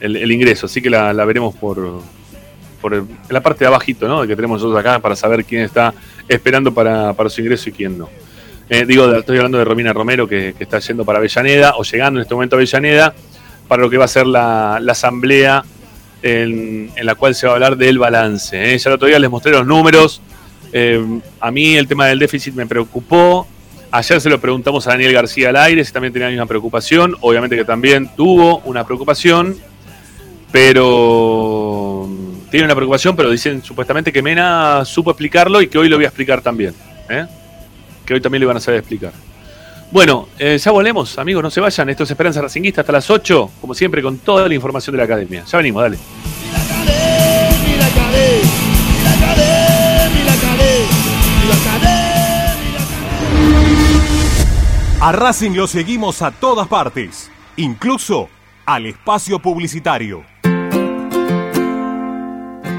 [0.00, 0.66] el, ingreso.
[0.66, 2.00] Así que la, veremos por,
[2.80, 4.24] por el- la parte de abajito, ¿no?
[4.26, 5.92] Que tenemos nosotros acá para saber quién está
[6.28, 8.08] esperando para su ingreso y quién no.
[8.72, 12.22] Eh, digo, estoy hablando de Romina Romero, que, está yendo para Avellaneda, o llegando en
[12.22, 13.12] este momento a Avellaneda,
[13.66, 15.64] para lo que va a ser la, asamblea
[16.22, 18.72] en, la cual se va a hablar del balance.
[18.72, 18.78] ¿eh?
[18.78, 20.22] Ya el otro día les mostré los números.
[20.72, 21.04] Eh,
[21.40, 23.48] a mí el tema del déficit me preocupó.
[23.90, 27.16] Ayer se lo preguntamos a Daniel García al aire, si también tenía la misma preocupación.
[27.22, 29.56] Obviamente que también tuvo una preocupación,
[30.52, 32.08] pero
[32.52, 36.04] tiene una preocupación, pero dicen supuestamente que Mena supo explicarlo y que hoy lo voy
[36.04, 36.72] a explicar también.
[37.08, 37.26] ¿eh?
[38.10, 39.12] Que hoy también le van a saber explicar.
[39.92, 41.90] Bueno, eh, ya volvemos, amigos, no se vayan.
[41.90, 45.04] Esto es Esperanza Racinguista hasta las 8, como siempre, con toda la información de la
[45.04, 45.44] academia.
[45.44, 45.96] Ya venimos, dale.
[55.00, 58.28] A Racing lo seguimos a todas partes, incluso
[58.66, 60.24] al espacio publicitario.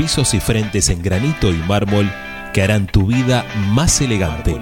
[0.00, 2.10] pisos y frentes en granito y mármol
[2.54, 4.58] que harán tu vida más elegante.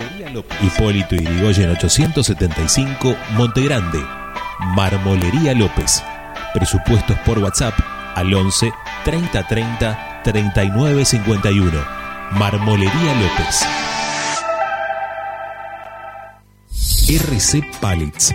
[0.61, 4.05] Hipólito Yrigoyen 875, Montegrande.
[4.75, 6.03] Marmolería López.
[6.53, 7.75] Presupuestos por WhatsApp
[8.17, 8.73] al 11
[9.05, 11.85] 30 30 39 51.
[12.33, 13.65] Marmolería López.
[17.09, 18.35] RC Pallets.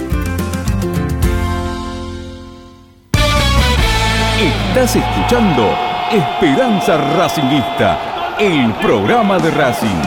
[4.41, 5.69] Estás escuchando
[6.11, 10.01] Esperanza Racingista, el programa de Racing.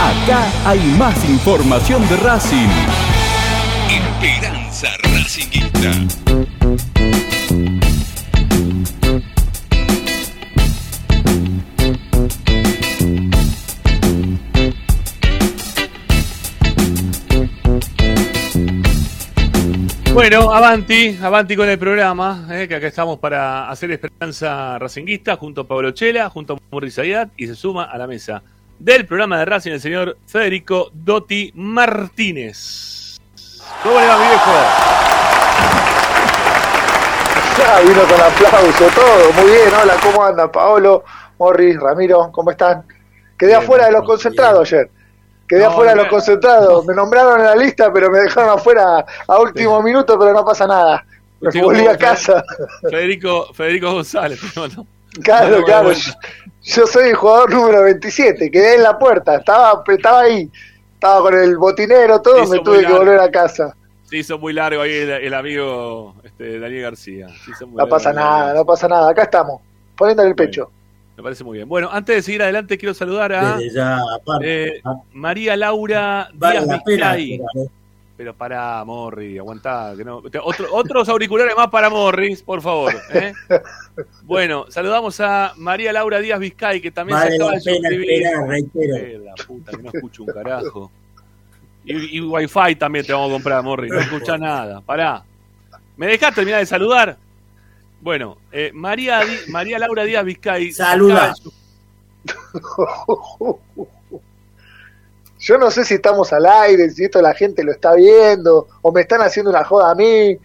[0.00, 2.68] Acá hay más información de Racing.
[3.90, 5.90] Esperanza Racingista.
[20.18, 25.60] Bueno, avanti, avanti con el programa, eh, que acá estamos para hacer Esperanza Racinguista junto
[25.60, 28.42] a Pablo Chela, junto a Morris Ayat y se suma a la mesa
[28.80, 33.16] del programa de Racing el señor Federico Dotti Martínez.
[33.84, 34.50] ¿Cómo le va, mi viejo?
[37.56, 41.04] Ya vino con aplauso todo, muy bien, hola, ¿cómo anda Paolo,
[41.38, 42.82] Morris, Ramiro, ¿cómo están?
[43.38, 44.08] Quedé Bien, afuera de los bien.
[44.08, 44.90] concentrados ayer,
[45.48, 49.04] quedé No, afuera de los concentrados, me nombraron en la lista, pero me dejaron afuera
[49.26, 51.04] a último minuto, pero no pasa nada,
[51.40, 52.42] me volví a casa,
[52.82, 54.40] Federico, Federico González.
[54.76, 54.86] no.
[55.22, 56.12] claro, claro, yo,
[56.62, 60.50] yo soy el jugador número 27, quedé en la puerta, estaba, estaba ahí,
[60.94, 63.74] estaba con el botinero, todo, me tuve que volver a casa.
[64.04, 67.28] Se hizo muy largo ahí el, el amigo este, Daniel García.
[67.44, 67.90] Se hizo muy No largo.
[67.90, 69.60] pasa nada, no pasa nada, acá estamos,
[69.96, 70.70] poniéndole el pecho.
[71.18, 71.68] Me parece muy bien.
[71.68, 76.60] Bueno, antes de seguir adelante, quiero saludar a Desde ya, aparte, eh, María Laura vale
[76.60, 77.18] Díaz la pena esperar,
[77.56, 77.68] ¿eh?
[78.16, 79.94] Pero pará, Morri, aguantá.
[79.96, 82.94] Que no, otro- otros auriculares más para Morris, por favor.
[83.12, 83.32] ¿eh?
[84.22, 87.78] Bueno, saludamos a María Laura Díaz Vizcay, que también Vale se acaba la de pena
[87.88, 88.22] suscribir.
[88.22, 88.96] esperar, reitero.
[88.96, 90.90] Eh, la puta, que no escucho un carajo.
[91.84, 93.88] Y, y Wi-Fi también te vamos a comprar, Morri.
[93.88, 94.80] No escuchás nada.
[94.82, 95.24] Pará.
[95.96, 97.16] ¿Me dejás terminar de saludar?
[98.00, 100.72] Bueno, eh, María, María Laura Díaz Vizcay.
[100.72, 101.34] Saluda.
[105.40, 108.92] Yo no sé si estamos al aire, si esto la gente lo está viendo, o
[108.92, 110.36] me están haciendo una joda a mí.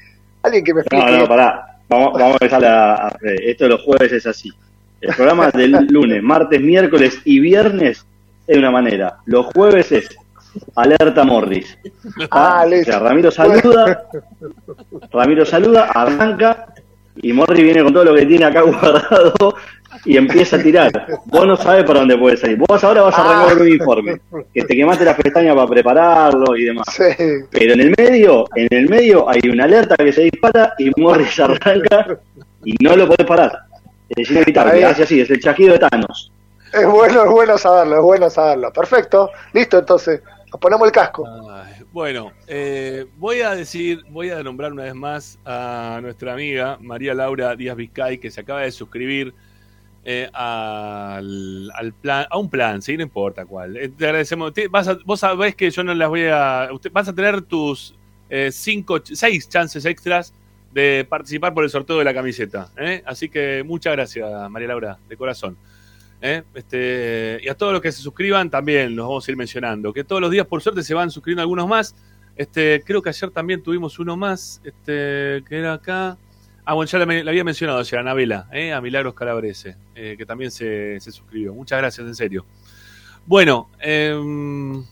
[0.43, 1.11] Alguien que me explique.
[1.11, 1.77] No, no, pará.
[1.89, 4.51] Vamos, vamos a empezar a, a- Esto de los jueves es así.
[5.01, 8.05] El programa del lunes, martes, miércoles y viernes
[8.47, 9.17] es de una manera.
[9.25, 10.07] Los jueves es
[10.75, 11.77] Alerta Morris.
[12.31, 14.05] Ah, O sea, Ramiro saluda,
[15.11, 16.72] Ramiro saluda, arranca
[17.17, 19.55] y Morris viene con todo lo que tiene acá guardado
[20.05, 20.91] y empieza a tirar.
[21.25, 22.57] Vos no sabés para dónde puede salir.
[22.57, 24.21] Vos ahora vas a arrancar con un informe,
[24.53, 26.87] que te quemaste las pestañas para prepararlo y demás.
[26.91, 27.03] Sí.
[27.51, 31.39] Pero en el medio, en el medio hay una alerta que se dispara y Morris
[31.39, 32.17] arranca
[32.63, 33.59] y no lo podés parar.
[34.09, 36.31] Es inevitable, hace así, es el chasquido de Thanos.
[36.71, 38.73] Es bueno, es bueno saberlo, es bueno saberlo.
[38.73, 39.29] Perfecto.
[39.53, 40.21] Listo, entonces.
[40.51, 41.27] Nos ponemos el casco.
[41.93, 47.13] Bueno, eh, voy a decir, voy a nombrar una vez más a nuestra amiga María
[47.13, 49.31] Laura Díaz Vizcay, que se acaba de suscribir
[50.03, 53.77] eh, al, al plan, a un plan, sí, no importa cuál.
[53.77, 54.53] Eh, te agradecemos.
[54.53, 56.67] Te- vas a- vos sabés que yo no las voy a.
[56.73, 57.93] usted- vas a tener tus
[58.27, 60.33] eh, cinco, seis chances extras
[60.73, 62.71] de participar por el sorteo de la camiseta.
[63.05, 65.55] Así que muchas gracias, María Laura, de corazón.
[66.23, 66.41] ¿Eh?
[66.55, 69.93] Este, y a todos los que se suscriban también los vamos a ir mencionando.
[69.93, 71.95] Que todos los días, por suerte, se van suscribiendo algunos más.
[72.35, 76.17] Este, creo que ayer también tuvimos uno más, este, que era acá.
[76.65, 78.71] Ah, bueno, ya la, había mencionado ayer, Anabela, ¿eh?
[78.71, 81.53] a Milagros Calabrese, eh, que también se, se suscribió.
[81.53, 82.45] Muchas gracias, en serio.
[83.25, 84.83] Bueno, em,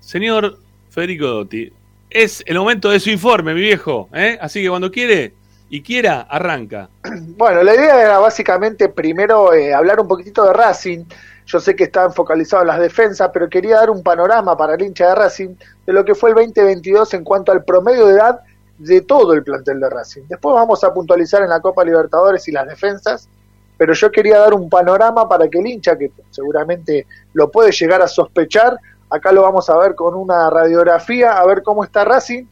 [0.00, 0.58] señor
[0.90, 1.72] Federico Dotti,
[2.10, 4.10] es el momento de su informe, mi viejo.
[4.12, 4.38] ¿eh?
[4.40, 5.32] Así que cuando quiere
[5.70, 6.88] y quiera, arranca.
[7.36, 11.04] Bueno, la idea era básicamente primero eh, hablar un poquitito de Racing.
[11.46, 14.82] Yo sé que están focalizados en las defensas, pero quería dar un panorama para el
[14.82, 15.54] hincha de Racing
[15.86, 18.40] de lo que fue el 2022 en cuanto al promedio de edad
[18.78, 20.22] de todo el plantel de Racing.
[20.28, 23.28] Después vamos a puntualizar en la Copa Libertadores y las defensas,
[23.76, 28.02] pero yo quería dar un panorama para que el hincha, que seguramente lo puede llegar
[28.02, 28.76] a sospechar,
[29.08, 32.44] acá lo vamos a ver con una radiografía, a ver cómo está Racing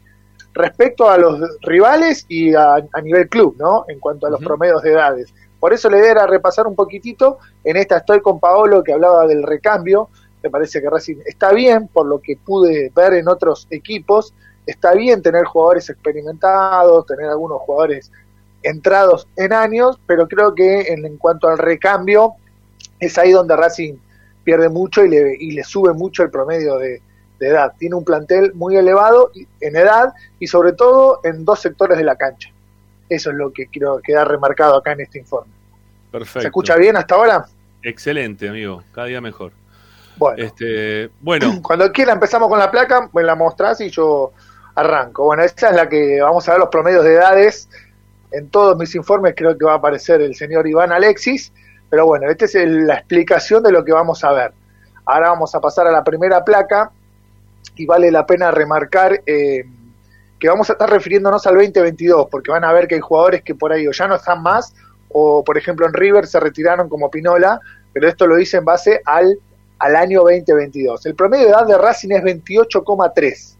[0.57, 3.85] respecto a los rivales y a, a nivel club, ¿no?
[3.89, 5.33] En cuanto a los promedios de edades.
[5.61, 7.39] Por eso la idea era repasar un poquitito.
[7.63, 10.09] En esta estoy con Paolo que hablaba del recambio.
[10.43, 14.33] Me parece que Racing está bien, por lo que pude ver en otros equipos.
[14.67, 18.11] Está bien tener jugadores experimentados, tener algunos jugadores
[18.63, 22.33] entrados en años, pero creo que en, en cuanto al recambio
[22.99, 23.95] es ahí donde Racing
[24.43, 27.03] pierde mucho y le, y le sube mucho el promedio de,
[27.39, 27.73] de edad.
[27.79, 29.31] Tiene un plantel muy elevado
[29.61, 32.51] en edad y sobre todo en dos sectores de la cancha.
[33.09, 35.53] Eso es lo que quiero quedar remarcado acá en este informe.
[36.11, 36.41] Perfecto.
[36.41, 37.47] ¿Se escucha bien hasta ahora?
[37.83, 38.83] Excelente, amigo.
[38.93, 39.53] Cada día mejor.
[40.17, 40.43] Bueno.
[40.43, 44.33] Este, bueno, Cuando quiera empezamos con la placa, me la mostrás y yo
[44.75, 45.25] arranco.
[45.25, 47.69] Bueno, esa es la que vamos a ver los promedios de edades.
[48.33, 51.53] En todos mis informes creo que va a aparecer el señor Iván Alexis,
[51.89, 54.53] pero bueno, esta es el- la explicación de lo que vamos a ver.
[55.05, 56.91] Ahora vamos a pasar a la primera placa
[57.75, 59.65] y vale la pena remarcar eh,
[60.39, 63.55] que vamos a estar refiriéndonos al 2022, porque van a ver que hay jugadores que
[63.55, 64.75] por ahí o ya no están más,
[65.09, 67.61] o por ejemplo en River se retiraron como Pinola,
[67.93, 69.39] pero esto lo hice en base al,
[69.79, 71.07] al año 2022.
[71.07, 73.55] El promedio de edad de Racing es 28,3,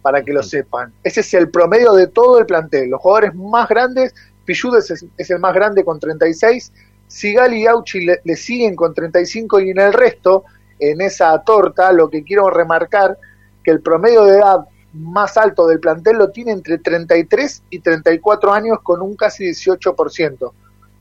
[0.00, 0.92] para que lo sepan.
[1.02, 2.90] Ese es el promedio de todo el plantel.
[2.90, 4.14] Los jugadores más grandes,
[4.46, 6.72] Pichudes es, es el más grande con 36,
[7.06, 10.44] Sigal y Auchi le, le siguen con 35 y en el resto,
[10.78, 13.18] en esa torta, lo que quiero remarcar,
[13.64, 14.58] que el promedio de edad
[14.92, 20.52] más alto del plantel lo tiene entre 33 y 34 años con un casi 18%.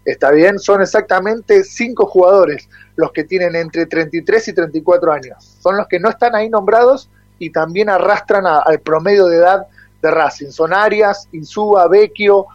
[0.06, 5.58] Está bien, son exactamente cinco jugadores los que tienen entre 33 y 34 años.
[5.62, 7.10] Son los que no están ahí nombrados
[7.40, 9.68] y también arrastran a- al promedio de edad
[10.02, 10.50] de Racing.
[10.50, 12.48] Son Arias, Insúa, Vecchio,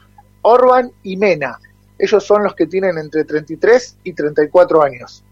[0.42, 1.58] Orban y Mena.
[1.98, 5.24] Ellos son los que tienen entre 33 y 34 años.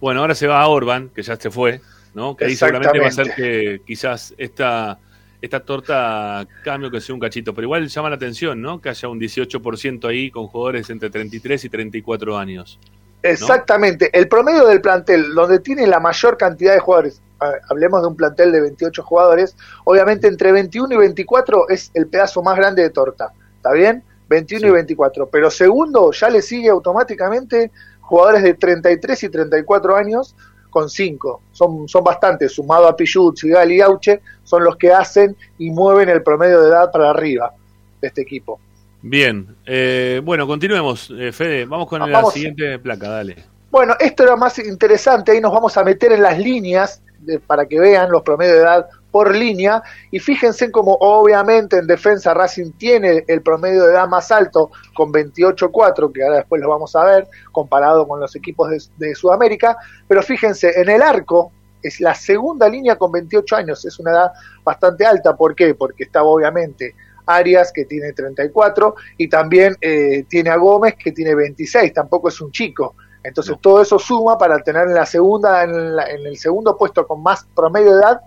[0.00, 1.80] Bueno, ahora se va a Orban, que ya se fue,
[2.18, 2.36] ¿no?
[2.36, 4.98] Que ahí seguramente va a ser que quizás esta,
[5.40, 8.80] esta torta cambio que sea un cachito, pero igual llama la atención, ¿no?
[8.80, 12.80] Que haya un 18% ahí con jugadores entre 33 y 34 años.
[13.22, 14.10] Exactamente.
[14.12, 17.22] El promedio del plantel, donde tiene la mayor cantidad de jugadores,
[17.70, 22.42] hablemos de un plantel de 28 jugadores, obviamente entre 21 y 24 es el pedazo
[22.42, 23.32] más grande de torta.
[23.56, 24.02] ¿Está bien?
[24.28, 25.28] 21 y 24.
[25.30, 30.34] Pero segundo, ya le sigue automáticamente jugadores de 33 y 34 años
[30.70, 31.42] con 5.
[31.52, 36.08] Son, son bastantes, sumado a Pichut, Sigal y Auche, son los que hacen y mueven
[36.08, 37.52] el promedio de edad para arriba
[38.00, 38.60] de este equipo.
[39.02, 41.64] Bien, eh, bueno, continuemos, eh, Fede.
[41.66, 42.34] Vamos con Ah, la vamos.
[42.34, 43.36] siguiente placa, dale.
[43.70, 47.66] Bueno, esto era más interesante, ahí nos vamos a meter en las líneas de- para
[47.66, 49.82] que vean los promedios de edad por línea.
[50.10, 55.12] Y fíjense como obviamente en defensa Racing tiene el promedio de edad más alto con
[55.12, 59.76] 28.4, que ahora después lo vamos a ver, comparado con los equipos de, de Sudamérica,
[60.06, 61.52] pero fíjense, en el arco
[61.82, 64.32] es la segunda línea con 28 años, es una edad
[64.64, 65.74] bastante alta, ¿por qué?
[65.74, 66.94] Porque estaba obviamente
[67.26, 72.40] Arias, que tiene 34, y también eh, tiene a Gómez, que tiene 26, tampoco es
[72.40, 72.94] un chico.
[73.22, 77.06] Entonces todo eso suma para tener en la segunda, en, la- en el segundo puesto
[77.06, 78.20] con más promedio de edad,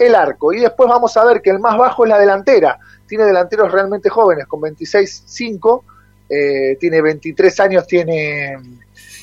[0.00, 0.52] el arco.
[0.52, 2.78] Y después vamos a ver que el más bajo es la delantera.
[3.06, 5.82] Tiene delanteros realmente jóvenes, con 26-5,
[6.28, 8.56] eh, tiene 23 años, tiene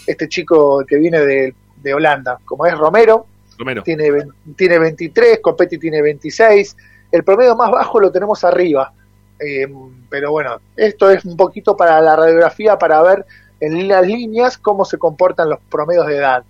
[0.06, 3.26] este chico que viene de, de Holanda, como es Romero,
[3.58, 3.84] Romero.
[3.84, 4.10] tiene,
[4.56, 6.78] tiene 23, Copetti tiene 26,
[7.12, 8.94] el promedio más bajo lo tenemos arriba.
[9.40, 9.68] Eh,
[10.10, 13.26] pero bueno, esto es un poquito para la radiografía, para ver
[13.60, 16.44] en las líneas cómo se comportan los promedios de edad.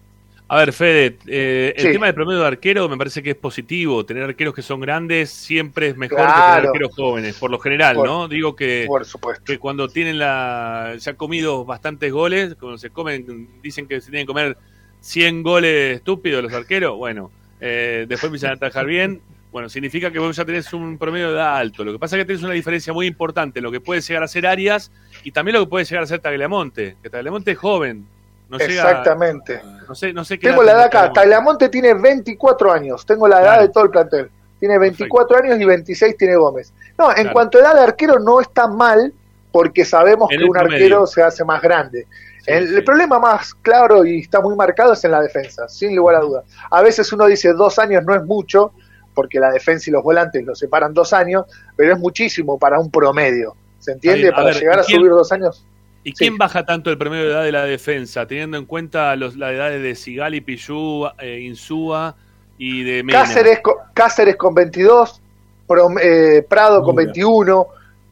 [0.49, 1.91] A ver, Fede, eh, el Sí.
[1.91, 4.05] tema del promedio de arquero me parece que es positivo.
[4.05, 7.95] Tener arqueros que son grandes siempre es mejor que tener arqueros jóvenes, por lo general,
[7.97, 8.27] Por- ¿no?
[8.29, 9.43] Digo que, Por supuesto.
[9.43, 10.93] que cuando tienen la.
[10.99, 14.57] Se han comido bastantes goles, cuando se comen, dicen que se tienen que comer
[15.01, 17.29] 100 goles estúpidos los arqueros, bueno,
[17.59, 19.19] eh, después empiezan a atajar bien.
[19.51, 21.83] Bueno, significa que vos ya tenés un promedio de edad alto.
[21.83, 24.23] Lo que pasa es que tenés una diferencia muy importante en lo que puede llegar
[24.23, 24.91] a ser Arias
[25.25, 26.95] y también lo que puede llegar a ser Tagliamonte.
[27.03, 28.05] Que Tagliamonte es joven.
[28.49, 29.61] No Exactamente.
[29.87, 33.37] no sé, no sé qué Tengo la edad acá, Tagliamonte tiene 24 años, tengo la
[33.41, 33.61] edad Claro.
[33.63, 34.31] de todo el plantel.
[34.59, 36.73] Tiene 24 años y 26 tiene Gómez.
[36.97, 37.33] No, en Claro.
[37.33, 39.13] cuanto a edad de arquero no está mal
[39.51, 40.75] porque sabemos En que un promedio.
[40.75, 42.07] arquero se hace más grande.
[42.45, 46.15] el, el problema más claro y está muy marcado es en la defensa, sin lugar
[46.15, 46.45] a dudas.
[46.71, 48.71] A veces uno dice dos años no es mucho,
[49.13, 51.45] porque la defensa y los volantes lo separan dos años,
[51.75, 53.55] pero es muchísimo para un promedio.
[53.79, 54.31] ¿Se entiende?
[54.31, 55.65] Para ver, llegar ¿y a subir dos años.
[56.07, 59.35] ¿Y quién baja tanto el promedio de edad de la defensa, teniendo en cuenta los,
[59.35, 62.15] las edades de Sigali, Pillú, eh, Insúa
[62.57, 63.19] y de Mena?
[63.19, 63.59] Cáceres,
[63.93, 65.21] Cáceres con 22,
[65.67, 67.67] Prom- eh, Prado con 21,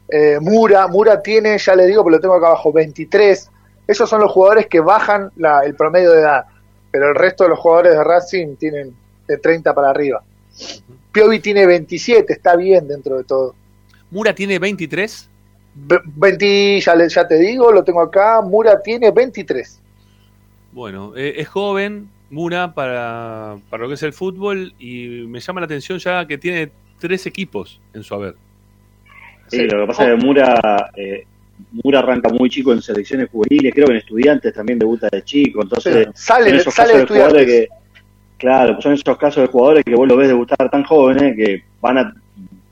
[0.09, 3.49] eh, Mura, Mura tiene, ya le digo, pero lo tengo acá abajo, 23.
[3.87, 6.45] Esos son los jugadores que bajan la- el promedio de edad,
[6.91, 8.93] pero el resto de los jugadores de Racing tienen
[9.27, 10.21] de 30 para arriba.
[11.13, 13.55] Piovi tiene 27, está bien dentro de todo.
[14.11, 15.29] Mura tiene 23.
[15.75, 19.81] Ve- 20, ya, le- ya te digo, lo tengo acá, Mura tiene 23.
[20.71, 25.61] Bueno, eh, es joven, Mura, para, para lo que es el fútbol, y me llama
[25.61, 28.35] la atención ya que tiene tres equipos en su haber.
[29.47, 31.25] Sí, lo que pasa es que Mura, eh,
[31.83, 35.61] Mura arranca muy chico en selecciones juveniles, creo que en estudiantes también debuta de chico,
[35.61, 37.45] entonces Sí, sale- son esos sale casos de Estudiantes.
[37.45, 37.67] que,
[38.37, 41.97] claro, son esos casos de jugadores que vos lo ves debutar tan jóvenes que van
[41.99, 42.15] a,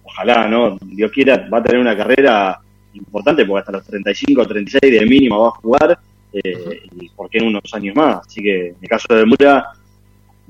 [0.03, 0.77] ojalá, ¿no?
[0.81, 2.59] Dios quiera, va a tener una carrera
[2.93, 5.99] importante porque hasta los 35 o 36 de mínima va a jugar
[6.33, 9.65] eh, y por qué en unos años más, así que en el caso de Mura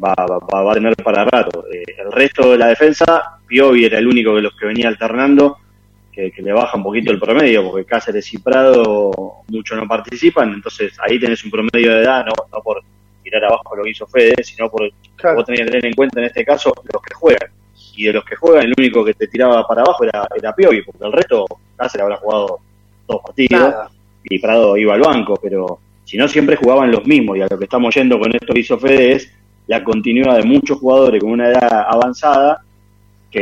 [0.04, 1.66] va, va, va- va a tener para rato.
[1.72, 5.58] Eh, el resto de la defensa, Piovi era el único de los que venía alternando,
[6.12, 9.12] que, que le baja un poquito el promedio, porque Cáceres y Prado
[9.48, 12.82] mucho no participan, entonces ahí tenés un promedio de edad, no, no por
[13.24, 14.82] tirar abajo lo que hizo Fede, sino por
[15.36, 17.50] vos tenés que tener en cuenta en este caso los que juegan.
[17.96, 20.82] Y de los que juegan, el único que te tiraba para abajo era, era Piovi,
[20.84, 21.46] porque el resto,
[21.84, 22.60] Cáceres habrá jugado
[23.08, 23.62] dos partidos.
[23.62, 23.90] Nada.
[24.24, 27.58] y Prado iba al banco, pero si no siempre jugaban los mismos, y a lo
[27.58, 29.34] que estamos yendo con esto que hizo Fede es
[29.68, 32.62] la continuidad de muchos jugadores con una edad avanzada,
[33.32, 33.42] que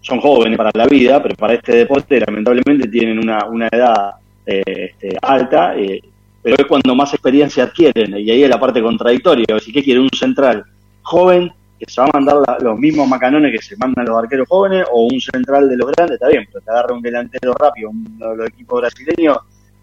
[0.00, 4.12] son jóvenes para la vida, pero para este deporte lamentablemente tienen una, una edad
[4.46, 6.02] eh, este, alta, eh,
[6.42, 10.00] pero es cuando más experiencia adquieren, y ahí es la parte contradictoria, si ¿qué quiere
[10.00, 10.64] un central
[11.02, 11.52] joven
[11.84, 14.86] que se va a mandar la- los mismos macanones que se mandan los arqueros jóvenes,
[14.90, 18.30] o un central de los grandes, está bien, pero te agarra un delantero rápido, uno
[18.30, 19.38] de los equipos brasileños,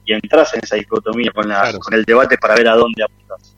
[0.06, 3.56] y entras en esa dicotomía con, la, con el debate para ver a dónde apuntas.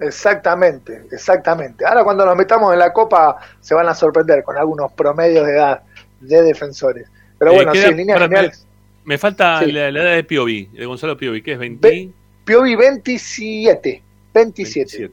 [0.00, 1.84] Exactamente, exactamente.
[1.84, 5.52] Ahora cuando nos metamos en la copa se van a sorprender con algunos promedios de
[5.52, 5.82] edad
[6.20, 7.06] de defensores.
[7.38, 8.66] Pero Eh, bueno, sí, líneas generales.
[9.04, 9.70] Me, me falta Sí.
[9.70, 12.10] la, la edad de Piovi, de Gonzalo Piovi, que es 20.
[12.44, 14.02] Piovi 27,
[14.34, 15.10] 27.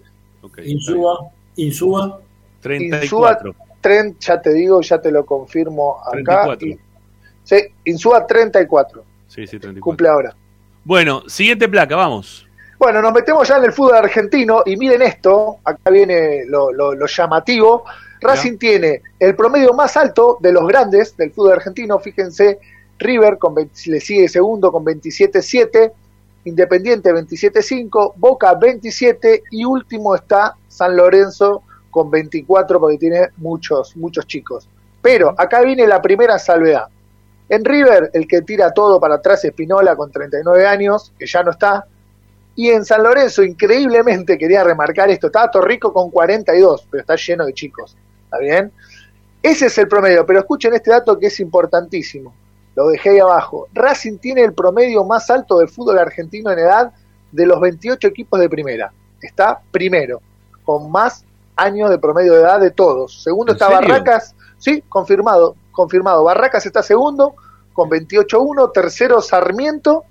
[0.63, 2.19] Insúa, Insúa.
[2.69, 3.49] 34.
[3.49, 6.11] Insúa, tren, ya te digo, ya te lo confirmo acá.
[6.11, 6.67] 34.
[6.67, 6.79] Y-
[7.43, 7.55] sí,
[7.85, 9.81] Insúa 34, Sí, sí, 34.
[9.81, 10.35] cumple ahora.
[10.83, 12.47] Bueno, siguiente placa, vamos.
[12.79, 16.93] Bueno, nos metemos ya en el fútbol argentino y miren esto, acá viene lo, lo-
[16.95, 17.85] lo llamativo.
[18.21, 22.59] Racing tiene el promedio más alto de los grandes del fútbol argentino, fíjense,
[22.97, 25.91] River con 20 le sigue segundo con 27.7,
[26.45, 31.63] Independiente 27.5, Boca 27 y último está San Lorenzo
[31.95, 34.67] con 24 porque tiene muchos, muchos chicos.
[35.01, 36.87] Pero acá viene la primera salvedad.
[37.47, 41.41] En River, el que tira todo para atrás es Pinola con 39 años, que ya
[41.41, 41.85] no está.
[42.53, 47.45] Y en San Lorenzo, increíblemente, quería remarcar esto, está Torrico con 42, pero está lleno
[47.45, 47.95] de chicos.
[48.25, 48.73] ¿Está bien?
[49.41, 52.33] Ese es el promedio, pero escuchen este dato que es importantísimo.
[52.75, 53.69] Lo dejé ahí abajo.
[53.73, 56.91] Racing tiene el promedio más alto del fútbol argentino en edad
[57.31, 58.91] de los 28 equipos de primera.
[59.21, 60.21] Está primero,
[60.65, 61.23] con más
[61.55, 63.21] años de promedio de edad de todos.
[63.23, 63.81] Segundo ¿En está serio?
[63.81, 66.23] Barracas, sí, confirmado, confirmado.
[66.23, 67.35] Barracas está segundo
[67.73, 70.03] con 28-1, tercero Sarmiento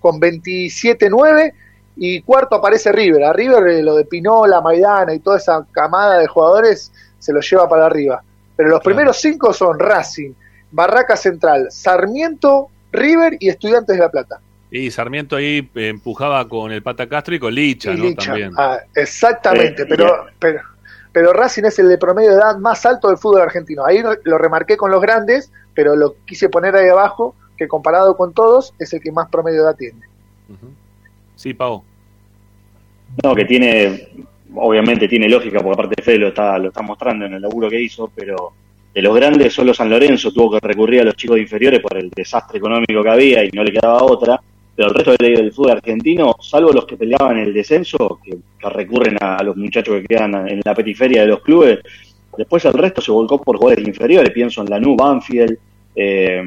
[0.00, 1.52] con 27-9
[1.96, 3.24] y cuarto aparece River.
[3.24, 7.40] A River eh, lo de Pinola, Maidana y toda esa camada de jugadores se lo
[7.40, 8.22] lleva para arriba.
[8.54, 10.32] Pero los primeros cinco son Racing,
[10.70, 14.40] Barraca Central, Sarmiento, River y Estudiantes de La Plata.
[14.70, 18.04] Y Sarmiento ahí eh, empujaba con el Pata Castro y con Licha, Y ¿no?
[18.04, 18.26] Licha.
[18.26, 18.52] También.
[18.56, 20.26] Ah, exactamente, Eh, pero,
[21.16, 23.86] pero Racing es el de promedio de edad más alto del fútbol argentino.
[23.86, 28.34] Ahí lo remarqué con los grandes, pero lo quise poner ahí abajo, que comparado con
[28.34, 30.00] todos es el que más promedio de edad tiene.
[31.34, 31.82] Sí, Pau.
[33.24, 37.32] No, que tiene, obviamente tiene lógica, porque aparte Fede lo está, lo está mostrando en
[37.32, 38.52] el laburo que hizo, pero
[38.92, 41.96] de los grandes solo San Lorenzo tuvo que recurrir a los chicos de inferiores por
[41.96, 44.38] el desastre económico que había y no le quedaba otra,
[44.76, 48.68] pero el resto del, del fútbol argentino, salvo los que peleaban el descenso, que, que
[48.68, 51.80] recurren a, a los muchachos que quedan en la periferia de los clubes,
[52.36, 55.56] después el resto se volcó por jugadores inferiores, pienso en Lanús, Banfield,
[55.94, 56.42] eh,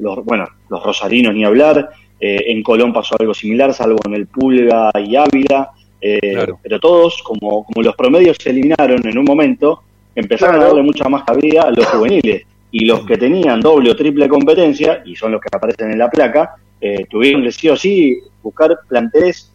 [0.00, 1.90] los, bueno, los rosarinos ni hablar,
[2.20, 7.20] eh, en Colón pasó algo similar, salvo en el Pulga y Ávila, eh, pero todos,
[7.22, 9.82] como, como los promedios se eliminaron en un momento,
[10.14, 10.64] empezaron Claro.
[10.64, 12.42] a darle mucha más cabida a los juveniles.
[12.70, 16.08] Y los que tenían doble o triple competencia, y son los que aparecen en la
[16.08, 19.50] placa, eh, tuvieron que sí o sí buscar planteles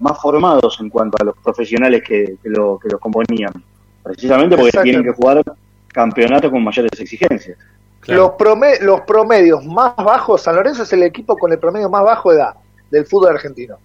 [0.00, 3.52] más formados en cuanto a los profesionales que, que lo, que los componían.
[4.02, 5.42] Precisamente porque tienen que jugar
[5.88, 7.56] campeonatos con mayores exigencias.
[8.08, 12.02] Los, prome- los promedios más bajos, San Lorenzo es el equipo con el promedio más
[12.04, 12.54] bajo de edad
[12.90, 13.76] del fútbol argentino.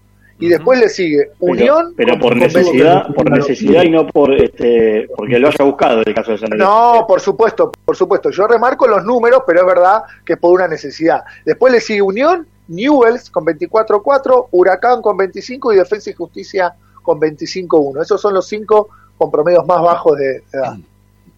[0.42, 1.94] Y después le sigue Pero- Unión.
[1.96, 6.02] pero, con- por con- necesidad, por necesidad y no por este, porque lo haya buscado
[6.06, 6.70] el caso de San Lorenzo.
[6.98, 8.30] No, por supuesto, por supuesto.
[8.32, 11.24] Yo remarco los números, pero es verdad que es por una necesidad.
[11.46, 16.74] Después le sigue Unión, Newells con 24-4, Huracán con 25 y Defensa y Justicia
[17.04, 18.02] con 25-1.
[18.02, 20.78] Esos son los cinco con promedios más bajos de, edad.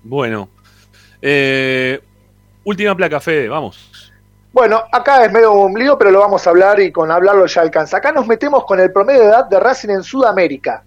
[0.03, 0.49] Bueno.
[1.21, 1.99] Eh,
[2.63, 4.11] última placa, Fede, vamos.
[4.53, 7.61] Bueno, acá es medio un lío, pero lo vamos a hablar y con hablarlo ya
[7.61, 7.97] alcanza.
[7.97, 10.83] Acá nos metemos con el promedio de edad de Racing en Sudamérica.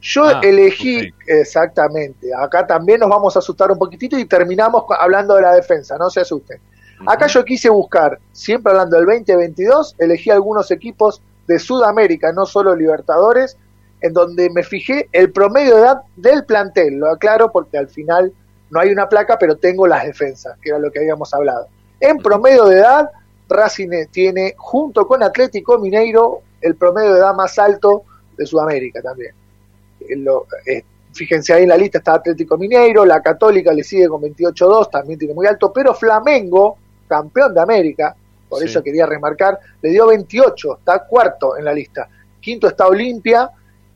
[0.00, 5.34] Yo Ah, elegí, exactamente, acá también nos vamos a asustar un poquitito y terminamos hablando
[5.34, 6.60] de la defensa, no se asusten.
[7.06, 12.74] Acá yo quise buscar, siempre hablando del 2022, elegí algunos equipos de Sudamérica, no solo
[12.74, 13.56] Libertadores,
[14.00, 18.32] en donde me fijé el promedio de edad del plantel, lo aclaro porque al final
[18.70, 21.68] no hay una placa, pero tengo las defensas, que era lo que habíamos hablado.
[22.00, 23.10] En promedio de edad,
[23.48, 28.02] Racing tiene, junto con Atlético Mineiro, el promedio de edad más alto
[28.36, 29.32] de Sudamérica también.
[30.00, 30.82] Eh, lo- eh,
[31.12, 35.18] fíjense ahí en la lista está Atlético Mineiro, la Católica le sigue con 28-2, también
[35.18, 36.78] tiene muy alto, pero Flamengo,
[37.08, 38.14] campeón de América,
[38.48, 38.66] por Sí.
[38.66, 42.08] eso quería remarcar, le dio 28, está cuarto en la lista.
[42.40, 43.50] Quinto está Olimpia,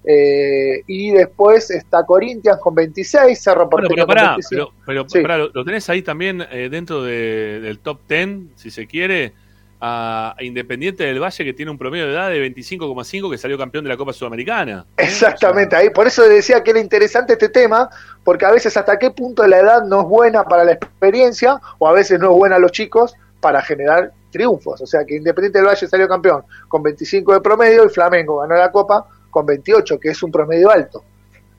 [0.05, 4.73] eh, y después está Corinthians con 26, Cerro Bueno, Porteño pero pará, con 25.
[4.87, 5.21] pero, pero Sí.
[5.21, 9.35] pará, lo, lo tenés ahí también eh, dentro de- del top 10, si se quiere,
[9.81, 13.85] a, Independiente del Valle, que tiene un promedio de edad de 25,5, que salió campeón
[13.85, 14.87] de la Copa Sudamericana.
[14.97, 17.89] Exactamente, ahí por eso decía que era interesante este tema,
[18.25, 21.89] porque a veces hasta qué punto la edad no es buena para la experiencia, o
[21.89, 24.81] a veces no es buena a los chicos para generar triunfos.
[24.81, 28.57] O sea que Independiente del Valle salió campeón con 25 de promedio y Flamengo ganó
[28.57, 31.05] la Copa con 28, que es un promedio alto.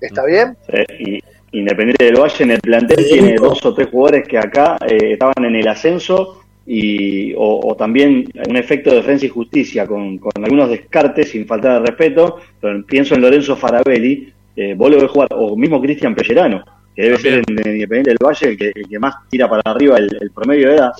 [0.02, 0.58] ¿Está bien?
[0.68, 4.78] Eh, y Independiente del Valle en el plantel tiene dos o tres jugadores que acá
[4.88, 9.88] eh, estaban en el ascenso y o, o también un efecto de defensa y justicia
[9.88, 14.92] con, con algunos descartes sin faltar de respeto, pero pienso en Lorenzo Farabelli, eh, vos
[14.92, 16.64] lo ves jugar, o mismo Cristian Pellerano,
[16.96, 19.64] que debe ser en, en Independiente del Valle el que, el que más tira para
[19.66, 20.92] arriba el, el promedio de edad,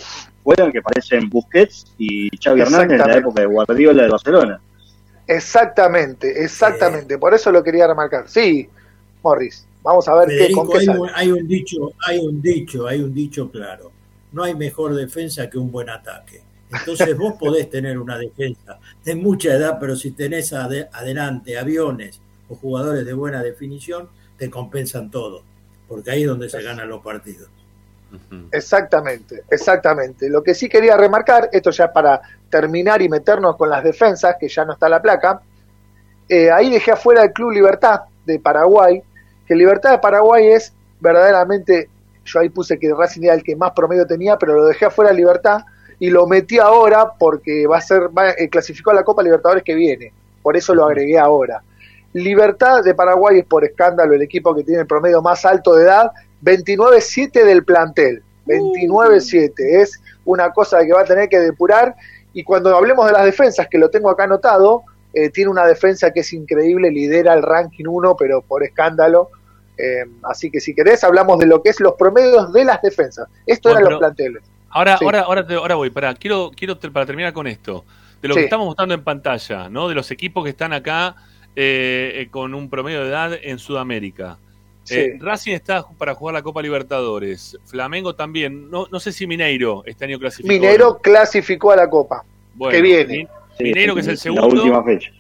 [0.42, 4.60] juegan que parecen Busquets y Xavi Hernández en la época de Guardiola de Barcelona.
[5.28, 7.20] Exactamente, exactamente.
[7.20, 8.28] Por eso lo quería remarcar.
[8.28, 8.68] Sí,
[9.22, 11.00] Morris, vamos a ver qué, con qué hay, sale.
[11.00, 13.99] un, hay un dicho, hay un dicho, hay un dicho claro.
[14.32, 16.42] No hay mejor defensa que un buen ataque.
[16.72, 22.22] Entonces vos podés tener una defensa de mucha edad, pero si tenés ade- adelante aviones
[22.48, 24.08] o jugadores de buena definición,
[24.38, 25.44] te compensan todo,
[25.88, 27.50] porque ahí es donde se ganan los partidos.
[28.52, 30.30] Exactamente, exactamente.
[30.30, 34.48] Lo que sí quería remarcar, esto ya para terminar y meternos con las defensas, que
[34.48, 35.42] ya no está la placa,
[36.28, 39.02] eh, ahí dejé afuera el Club Libertad de Paraguay,
[39.48, 41.90] que Libertad de Paraguay es verdaderamente,
[42.32, 45.12] yo ahí puse que Racing era el que más promedio tenía, pero lo dejé afuera
[45.12, 45.62] Libertad
[46.00, 49.64] y lo metí ahora porque va a ser, va, eh, clasificó a la Copa Libertadores
[49.64, 51.62] que viene, por eso lo agregué ahora.
[52.14, 55.84] Libertad de Paraguay es por escándalo el equipo que tiene el promedio más alto de
[55.84, 56.12] edad,
[56.44, 58.24] 29-7 del plantel.
[58.48, 61.96] 29-7 es una cosa que va a tener que depurar.
[62.34, 64.84] Y cuando hablemos de las defensas, que lo tengo acá anotado,
[65.14, 69.30] eh, tiene una defensa que es increíble, lidera el ranking 1, pero por escándalo.
[69.82, 73.28] Eh, así que si querés, hablamos de lo que es los promedios de las defensas.
[73.46, 74.44] Esto Bueno, eran los planteles.
[74.70, 75.06] Ahora, Sí.
[75.06, 77.86] ahora, ahora, te- ahora voy, para, quiero, quiero para terminar con esto.
[78.22, 78.42] De lo Sí.
[78.42, 79.88] que estamos mostrando en pantalla, ¿no?
[79.88, 81.16] De los equipos que están acá
[81.56, 84.38] eh, eh, con un promedio de edad en Sudamérica.
[84.84, 84.96] Sí.
[84.96, 87.58] Eh, Racing está para jugar la Copa Libertadores.
[87.66, 88.70] Flamengo también.
[88.70, 90.52] No, no sé si Mineiro este año clasificó.
[90.54, 92.24] Minero clasificó a la Copa.
[92.54, 93.28] Bueno, que viene.
[93.60, 94.48] Mi- Mineiro, que es el La segundo.
[94.48, 95.12] última fecha.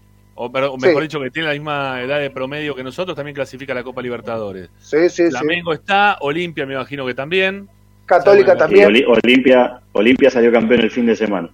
[0.42, 0.88] O, pero- Sí.
[0.88, 4.02] mejor dicho, que tiene la misma edad de promedio que nosotros, también clasifica la Copa
[4.02, 4.70] Libertadores.
[4.80, 5.32] Sí, sí, sí.
[5.32, 7.68] Flamengo está, Olimpia me imagino que también.
[8.06, 8.88] Católica Y también.
[8.88, 11.50] Oli- Olimpia, Olimpia salió campeón el fin de semana.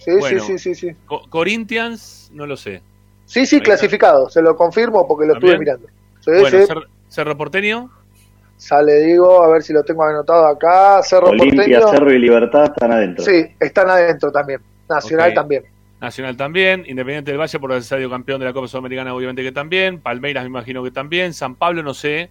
[0.00, 0.40] Sí, Bueno.
[0.42, 0.96] sí, sí, sí, sí.
[1.06, 2.82] Co- Corinthians, no lo sé.
[3.24, 4.28] Sí, sí, clasificado.
[4.28, 5.86] Se lo confirmo porque lo estuve mirando.
[6.20, 6.56] Sí, bueno, sí.
[6.72, 7.88] Cer- Cerro Porteño,
[8.56, 11.00] Sale, digo, a ver si lo tengo anotado acá.
[11.04, 11.88] Cerro Olimpia, Porteño.
[11.88, 13.24] Cerro y Libertad están adentro.
[13.24, 14.60] Sí, están adentro también.
[14.88, 15.64] Nacional también.
[16.04, 19.52] Nacional también, Independiente del Valle por el estadio campeón de la Copa Sudamericana, obviamente que
[19.52, 22.30] también, Palmeiras me imagino que también, San Pablo no sé.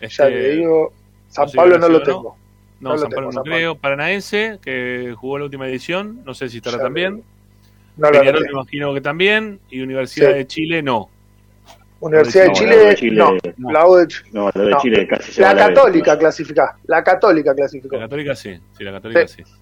[0.00, 0.92] Ya Este, le digo.
[1.28, 2.36] San no sé Pablo no lo tengo.
[2.80, 3.74] No, San tengo, Pablo no San creo.
[3.76, 7.22] Paranaense, que jugó la última edición, no sé si estará Ya también.
[7.96, 10.34] No lo Peñarol me imagino que también, y Universidad Sí.
[10.38, 11.08] de Chile no.
[12.00, 13.16] Universidad de Chile, la de Chile-
[13.56, 13.72] no.
[13.72, 14.78] La U de Ch- No, lo de No.
[14.80, 15.76] Chile casi se va La a la vez.
[15.76, 16.76] Católica clasifica.
[16.86, 17.96] La Católica clasificó.
[17.96, 19.42] La Católica sí, sí, la Católica sí.
[19.44, 19.52] Sí.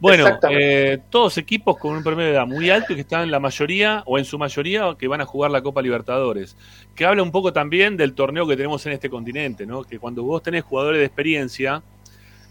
[0.00, 3.38] Bueno, eh, todos equipos con un promedio de edad muy alto y que están la
[3.38, 6.56] mayoría, o en su mayoría, que van a jugar la Copa Libertadores.
[6.94, 9.84] Que habla un poco también del torneo que tenemos en este continente, ¿no?
[9.84, 11.82] Que cuando vos tenés jugadores de experiencia,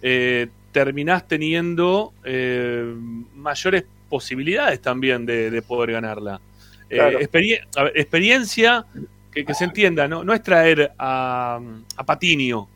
[0.03, 2.93] eh, terminás teniendo eh,
[3.35, 6.39] mayores posibilidades también de, de poder ganarla.
[6.89, 7.19] Eh, Claro.
[7.19, 8.85] experie- a ver, experiencia,
[9.31, 10.23] que, que se entienda, ¿no?
[10.23, 11.59] No es traer a,
[11.97, 12.67] a Patiño,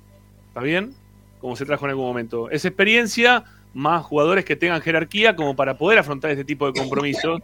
[0.48, 0.94] ¿está bien?
[1.40, 2.50] Como se trajo en algún momento.
[2.50, 3.44] Es experiencia
[3.74, 7.42] más jugadores que tengan jerarquía como para poder afrontar este tipo de compromisos,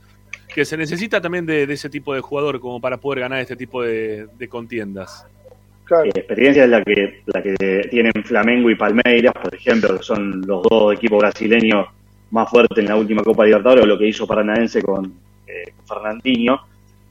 [0.53, 3.56] que se necesita también de, de ese tipo de jugador como para poder ganar este
[3.56, 5.26] tipo de, de contiendas.
[5.85, 6.03] Claro.
[6.03, 10.41] Sí, experiencia es la que, la que tienen Flamengo y Palmeiras, por ejemplo, que son
[10.41, 11.88] los dos equipos brasileños
[12.31, 15.11] más fuertes en la última Copa Libertadores, o lo que hizo Paranaense con,
[15.47, 16.60] eh, con Fernandinho,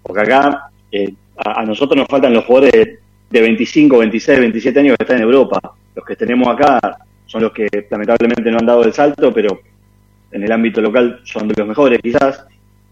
[0.01, 2.99] porque acá eh, a, a nosotros nos faltan los jugadores de,
[3.31, 5.61] de 25, 26, 27 años que están en Europa.
[5.97, 9.60] Los que tenemos acá son los que lamentablemente no han dado el salto, pero
[10.32, 12.46] en el ámbito local son de los mejores quizás,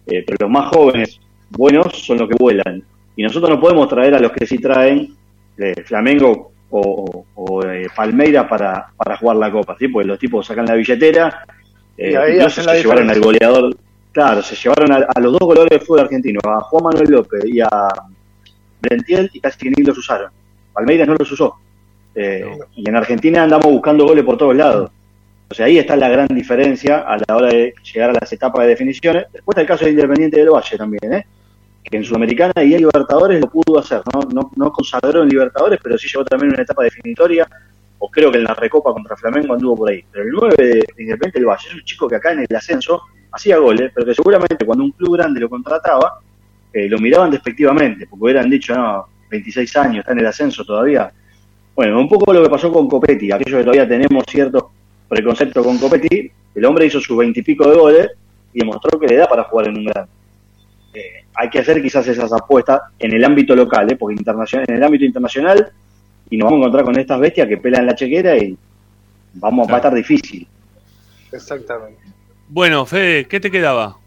[0.06, 1.18] eh, pero los más jóvenes,
[1.50, 2.82] buenos, son los que vuelan.
[3.16, 5.14] Y nosotros no podemos traer a los que sí traen
[5.56, 7.24] de Flamengo o,
[7.66, 9.88] eh, Palmeiras para, para jugar la Copa, ¿sí?
[9.88, 11.46] Porque los tipos sacan la billetera,
[11.96, 13.74] eh, Y ahí hacen se llevaron al goleador,
[14.12, 17.42] claro, se llevaron a, a los dos goleadores del fútbol argentino, a Juan Manuel López
[17.46, 17.70] y a
[18.82, 20.30] Brentiel, y casi que ni los usaron.
[20.74, 21.56] Palmeiras no los usó.
[22.16, 24.90] Eh, Y en Argentina andamos buscando goles por todos lados.
[25.48, 28.62] O sea, ahí está la gran diferencia a la hora de llegar a las etapas
[28.62, 29.26] de definiciones.
[29.32, 31.26] Después está el caso de Independiente del Valle también, ¿eh?
[31.84, 34.00] que en Sudamericana y en Libertadores lo pudo hacer.
[34.12, 37.46] No, no, no consagró en Libertadores, pero sí llegó también a una etapa definitoria.
[37.98, 40.02] O creo que en la Recopa contra Flamengo anduvo por ahí.
[40.10, 43.02] Pero el 9 de Independiente del Valle es un chico que acá en el ascenso
[43.30, 46.18] hacía goles, pero que seguramente cuando un club grande lo contrataba,
[46.72, 51.12] eh, lo miraban despectivamente, porque hubieran dicho, no, 26 años, está en el ascenso todavía.
[51.76, 54.70] Bueno, un poco lo que pasó con Copetti, aquellos que todavía tenemos cierto
[55.06, 58.10] preconcepto con Copetti, el hombre hizo sus veintipico de goles
[58.54, 60.10] y demostró que le da para jugar en un grande.
[60.94, 63.96] Eh, hay que hacer quizás esas apuestas en el ámbito local, ¿eh?
[63.96, 65.70] porque internacional, en el ámbito internacional,
[66.30, 68.56] y nos vamos a encontrar con estas bestias que pelan la chequera y
[69.34, 70.48] vamos va a estar difícil.
[71.30, 72.00] Exactamente.
[72.48, 73.98] Bueno, Fede, ¿qué te quedaba?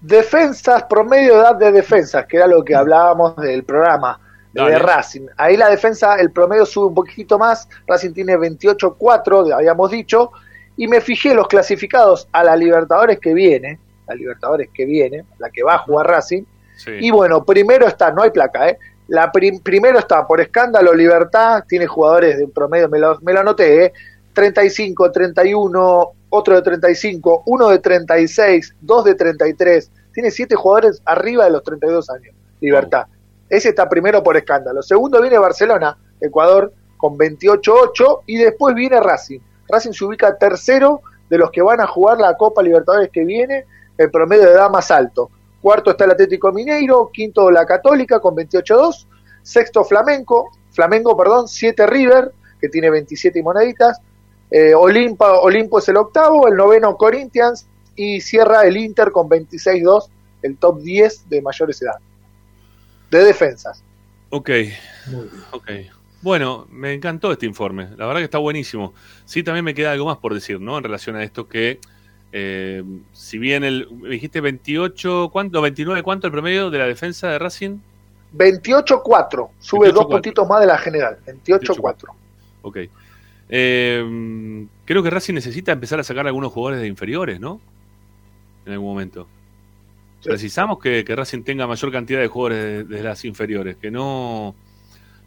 [0.00, 4.20] Defensas, promedio de edad de defensas, que era lo que hablábamos del programa
[4.66, 4.84] de Dale.
[4.84, 5.26] Racing.
[5.36, 7.68] Ahí la defensa, el promedio sube un poquitito más.
[7.86, 10.30] Racing tiene 28-4, habíamos dicho.
[10.76, 15.50] Y me fijé los clasificados a la Libertadores que viene, la Libertadores que viene, la
[15.50, 16.44] que va a jugar Racing.
[16.76, 16.92] Sí.
[17.00, 18.78] Y bueno, primero está, no hay placa, ¿eh?
[19.08, 23.32] La prim- primero está por escándalo Libertad, tiene jugadores de un promedio, me lo, me
[23.32, 23.92] lo anoté, ¿eh?
[24.34, 29.90] 35, 31, otro de 35, uno de 36, dos de 33.
[30.12, 32.34] Tiene siete jugadores arriba de los 32 años.
[32.60, 33.06] Libertad.
[33.48, 34.82] Ese está primero por escándalo.
[34.82, 38.22] Segundo viene Barcelona, Ecuador, con 28-8.
[38.26, 39.40] Y después viene Racing.
[39.68, 43.64] Racing se ubica tercero de los que van a jugar la Copa Libertadores que viene,
[43.96, 45.30] el promedio de edad más alto.
[45.60, 49.06] Cuarto está el Atlético Mineiro, quinto la Católica con 28-2,
[49.42, 54.00] sexto Flamenco, Flamengo, perdón, 7 River, que tiene 27 y moneditas,
[54.50, 57.66] eh, Olimpa, Olimpo es el octavo, el noveno Corinthians
[57.96, 60.08] y cierra el Inter con 26-2,
[60.42, 61.96] el top 10 de mayores edad.
[63.10, 63.82] De defensas.
[64.30, 64.50] Ok,
[65.52, 65.70] ok.
[66.20, 67.88] Bueno, me encantó este informe.
[67.96, 68.92] La verdad que está buenísimo.
[69.24, 70.76] Sí, también me queda algo más por decir, ¿no?
[70.76, 71.78] En relación a esto que,
[72.32, 72.82] eh,
[73.12, 75.62] si bien el, me dijiste 28, ¿cuánto?
[75.62, 77.78] 29, ¿cuánto el promedio de la defensa de Racing?
[78.36, 80.08] 28-4, sube dos 28-4.
[80.08, 82.10] puntitos más de la general, 28-4.
[82.62, 82.78] Ok.
[83.48, 87.60] Eh, creo que Racing necesita empezar a sacar algunos jugadores de inferiores, ¿no?
[88.66, 89.26] En algún momento.
[90.28, 94.54] Precisamos que, que Racing tenga mayor cantidad de jugadores de, de las inferiores, que no,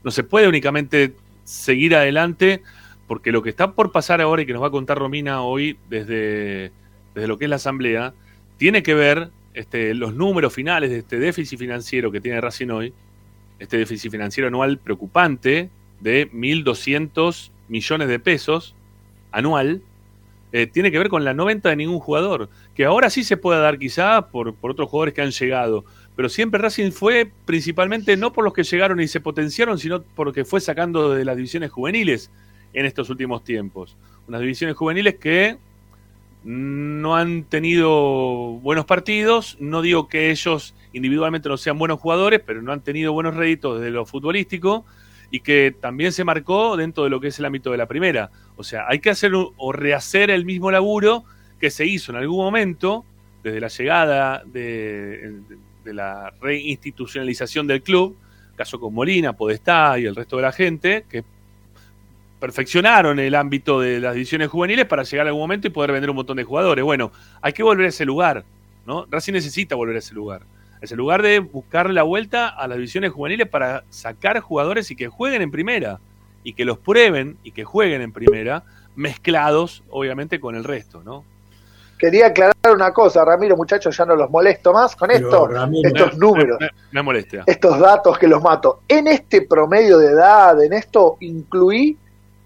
[0.03, 1.13] no se puede únicamente
[1.43, 2.61] seguir adelante,
[3.07, 5.77] porque lo que está por pasar ahora y que nos va a contar Romina hoy
[5.89, 6.71] desde,
[7.13, 8.13] desde lo que es la asamblea,
[8.57, 12.93] tiene que ver este, los números finales de este déficit financiero que tiene Racing hoy,
[13.59, 15.69] este déficit financiero anual preocupante
[15.99, 18.75] de 1.200 millones de pesos
[19.31, 19.81] anual,
[20.53, 23.37] eh, tiene que ver con la no venta de ningún jugador, que ahora sí se
[23.37, 28.17] puede dar quizá por, por otros jugadores que han llegado, pero siempre Racing fue principalmente
[28.17, 31.71] no por los que llegaron y se potenciaron, sino porque fue sacando de las divisiones
[31.71, 32.29] juveniles
[32.73, 33.97] en estos últimos tiempos.
[34.27, 35.57] Unas divisiones juveniles que
[36.43, 37.89] no han tenido
[38.61, 43.13] buenos partidos, no digo que ellos individualmente no sean buenos jugadores, pero no han tenido
[43.13, 44.85] buenos réditos desde lo futbolístico
[45.31, 48.29] y que también se marcó dentro de lo que es el ámbito de la primera.
[48.57, 51.23] O sea, hay que hacer o rehacer el mismo laburo
[51.59, 53.05] que se hizo en algún momento
[53.41, 55.39] desde la llegada de,
[55.83, 58.17] de la reinstitucionalización del club,
[58.55, 61.23] caso con Molina, Podestá y el resto de la gente, que
[62.39, 66.09] perfeccionaron el ámbito de las divisiones juveniles para llegar a algún momento y poder vender
[66.09, 66.83] un montón de jugadores.
[66.83, 68.43] Bueno, hay que volver a ese lugar,
[68.85, 69.05] ¿no?
[69.09, 70.41] Racing necesita volver a ese lugar.
[70.81, 75.07] Ese lugar de buscar la vuelta a las divisiones juveniles para sacar jugadores y que
[75.07, 75.99] jueguen en primera.
[76.43, 78.63] Y que los prueben y que jueguen en primera,
[78.95, 81.23] mezclados, obviamente, con el resto, ¿no?
[81.99, 85.87] Quería aclarar una cosa, Ramiro, muchachos, ya no los molesto más con Pero, esto, Ramiro,
[85.87, 87.43] estos me- números, Me, me molesta.
[87.45, 88.81] estos datos que los mato.
[88.87, 91.95] En este promedio de edad, en esto incluí,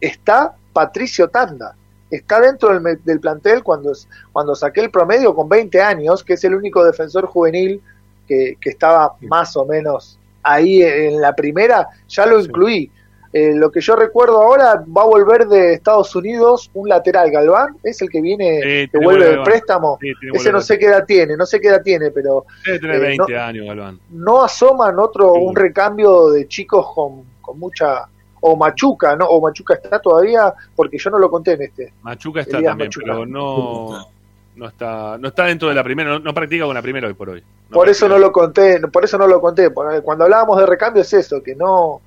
[0.02, 1.74] está Patricio Tanda.
[2.12, 6.22] Está dentro del, me- del plantel cuando, es- cuando saqué el promedio con 20 años,
[6.22, 7.82] que es el único defensor juvenil
[8.28, 12.92] que, que estaba más o menos ahí en la primera, ya lo incluí.
[13.34, 17.76] Eh, lo que yo recuerdo ahora va a volver de Estados Unidos un lateral, Galván,
[17.84, 19.44] es el que viene, que tiene vuelve Galván.
[19.44, 19.98] préstamo.
[20.00, 22.80] Sí, Ese vuelve no sé qué edad tiene, no sé qué edad tiene, pero Debe
[22.80, 24.00] tener eh, 20 no- años, Galván.
[24.12, 28.06] no asoman otro un recambio de chicos con, con mucha
[28.40, 29.26] o Machuca, ¿no?
[29.26, 31.94] O Machuca está todavía porque yo no lo conté en este.
[32.04, 33.06] Machuca está Elías también, Machuca.
[33.08, 34.08] pero no,
[34.56, 37.14] no está no está dentro de la primera, no, no practica con la primera hoy
[37.14, 37.44] por hoy.
[37.70, 39.70] por eso no lo conté, por eso no lo conté.
[39.72, 42.02] porque Cuando hablábamos de recambio es eso, que no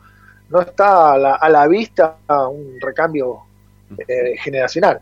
[0.48, 2.16] no está a la, a la vista
[2.50, 3.40] un recambio
[3.96, 5.00] eh, generacional.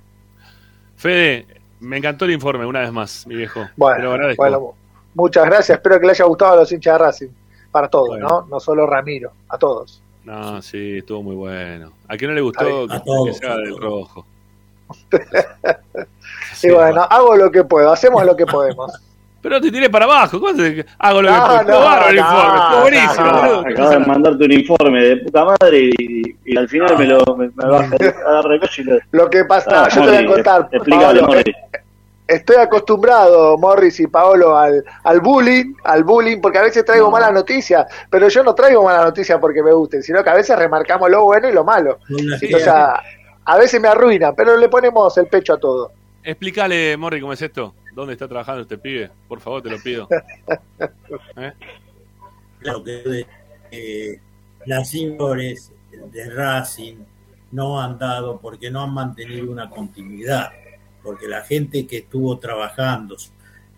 [0.97, 1.47] Fede,
[1.81, 3.67] me encantó el informe una vez más, mi viejo.
[3.77, 4.75] Bueno,
[5.15, 5.79] muchas gracias.
[5.79, 7.29] Espero que le haya gustado a los hinchas de Racing.
[7.71, 8.47] Para todos, ¿no?
[8.49, 10.03] No solo Ramiro, a todos.
[10.25, 11.93] No, sí, estuvo muy bueno.
[12.09, 14.27] A quien no le gustó, A que, todos, que se haga del rojo.
[16.63, 18.93] y bueno, hago lo que puedo, hacemos lo que podemos.
[19.43, 20.41] Pero te tiré para abajo.
[20.41, 21.79] ¿cómo te- Hago lo No, que puedo.
[21.79, 22.59] no, bárbaro el no, informe.
[22.59, 23.27] Estuvo no, buenísimo.
[23.27, 23.61] no.
[23.71, 27.51] Acabo de mandarte un informe de puta madre y, y al final me lo me,
[27.55, 28.99] me vas a dar recoche y lo...
[29.13, 30.69] Lo que pasa, Ah, yo te voy a contar.
[30.73, 31.55] explícale, Paolo, Morri.
[32.27, 37.33] Estoy acostumbrado, Morris y Paolo, al, al bullying, al bullying, porque a veces traigo malas
[37.33, 41.09] noticias, pero yo no traigo malas noticias porque me gusten, sino que a veces remarcamos
[41.09, 41.99] lo bueno y lo malo.
[42.11, 43.01] o sea,
[43.45, 45.93] a veces me arruinan, pero le ponemos el pecho a todo.
[46.27, 47.73] Explícale, Morri, cómo es esto.
[47.95, 49.13] ¿Dónde está trabajando este pibe?
[49.29, 50.09] Por favor, te lo pido.
[51.37, 51.53] ¿Eh?
[52.59, 53.25] Claro que
[53.71, 54.21] eh,
[54.67, 56.97] las inferiores de Racing
[57.53, 60.51] no han dado porque no han mantenido una continuidad,
[61.01, 63.17] porque la gente que estuvo trabajando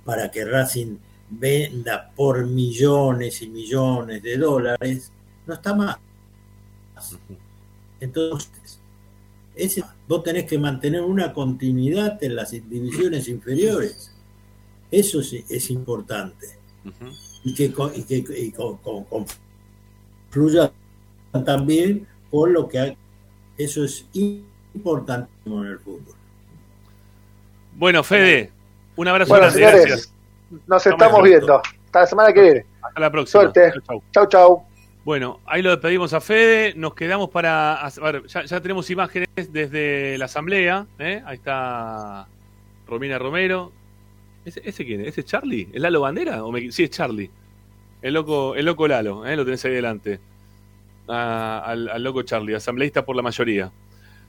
[0.06, 0.96] para que Racing
[1.28, 5.12] venda por millones y millones de dólares
[5.46, 5.98] no está más.
[8.00, 8.50] Entonces,
[9.58, 14.14] ese, vos tenés que mantener una continuidad en las divisiones inferiores.
[14.90, 16.46] Eso es, es importante
[17.44, 19.04] y que, y que y co- co-
[20.30, 20.72] confluya
[21.44, 22.96] también con lo que ha-
[23.58, 26.14] eso es importantísimo en el fútbol.
[27.76, 28.50] Bueno, Fede,
[28.96, 30.12] un abrazo Bueno, señores, Gracias.
[30.66, 31.56] nos Estamos estamos en viendo.
[31.86, 32.66] Hasta la semana que viene.
[32.82, 33.42] Hasta la próxima.
[33.42, 33.72] Suerte.
[33.72, 34.02] Chau, chau.
[34.12, 34.62] Chau, chau.
[35.08, 36.74] Bueno, ahí lo despedimos a Fede.
[36.76, 37.76] Nos quedamos para.
[37.80, 40.86] a ver, ya, tenemos imágenes desde la asamblea.
[40.98, 41.22] ¿eh?
[41.24, 42.26] Ahí está
[42.86, 43.72] Romina Romero.
[44.44, 45.06] ¿Ese, ese quién es?
[45.08, 45.66] ¿Ese es Charlie?
[45.72, 46.44] ¿Es Lalo Bandera?
[46.44, 47.30] ¿O me- Sí, es Charlie.
[48.02, 49.34] El loco, el loco Lalo, ¿eh?
[49.34, 50.20] lo tenés ahí delante.
[51.06, 53.72] Al, al loco Charlie, asambleísta por la mayoría.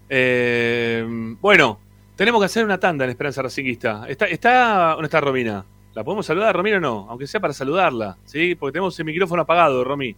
[0.08, 1.06] Eh,
[1.42, 1.78] bueno,
[2.16, 4.06] tenemos que hacer una tanda en Esperanza Racinguista.
[4.08, 5.66] ¿Está, está o no está Romina?
[5.94, 7.08] ¿La podemos saludar, Romina, o no?
[7.10, 8.56] Aunque sea para saludarla, ¿sí?
[8.56, 10.16] Porque tenemos el micrófono apagado, Romy.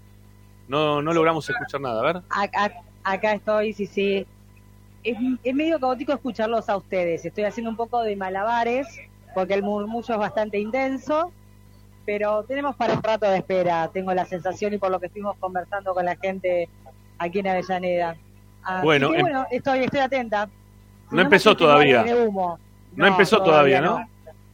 [0.72, 2.22] No, no logramos escuchar nada, a ver.
[2.30, 2.72] Acá,
[3.04, 4.26] acá estoy, sí, sí.
[5.04, 7.26] Es, es medio caótico escucharlos a ustedes.
[7.26, 8.88] Estoy haciendo un poco de malabares
[9.36, 11.34] porque el murmullo es bastante intenso,
[12.06, 15.36] pero tenemos para un rato de espera, tengo la sensación y por lo que estuvimos
[15.40, 16.70] conversando con la gente
[17.18, 18.16] aquí en Avellaneda.
[18.64, 20.48] Así Bueno, que, em- bueno, estoy, estoy atenta.
[21.10, 22.06] Si No empezó todavía.
[22.16, 22.58] humo.
[22.96, 24.08] No empezó todavía, ¿no?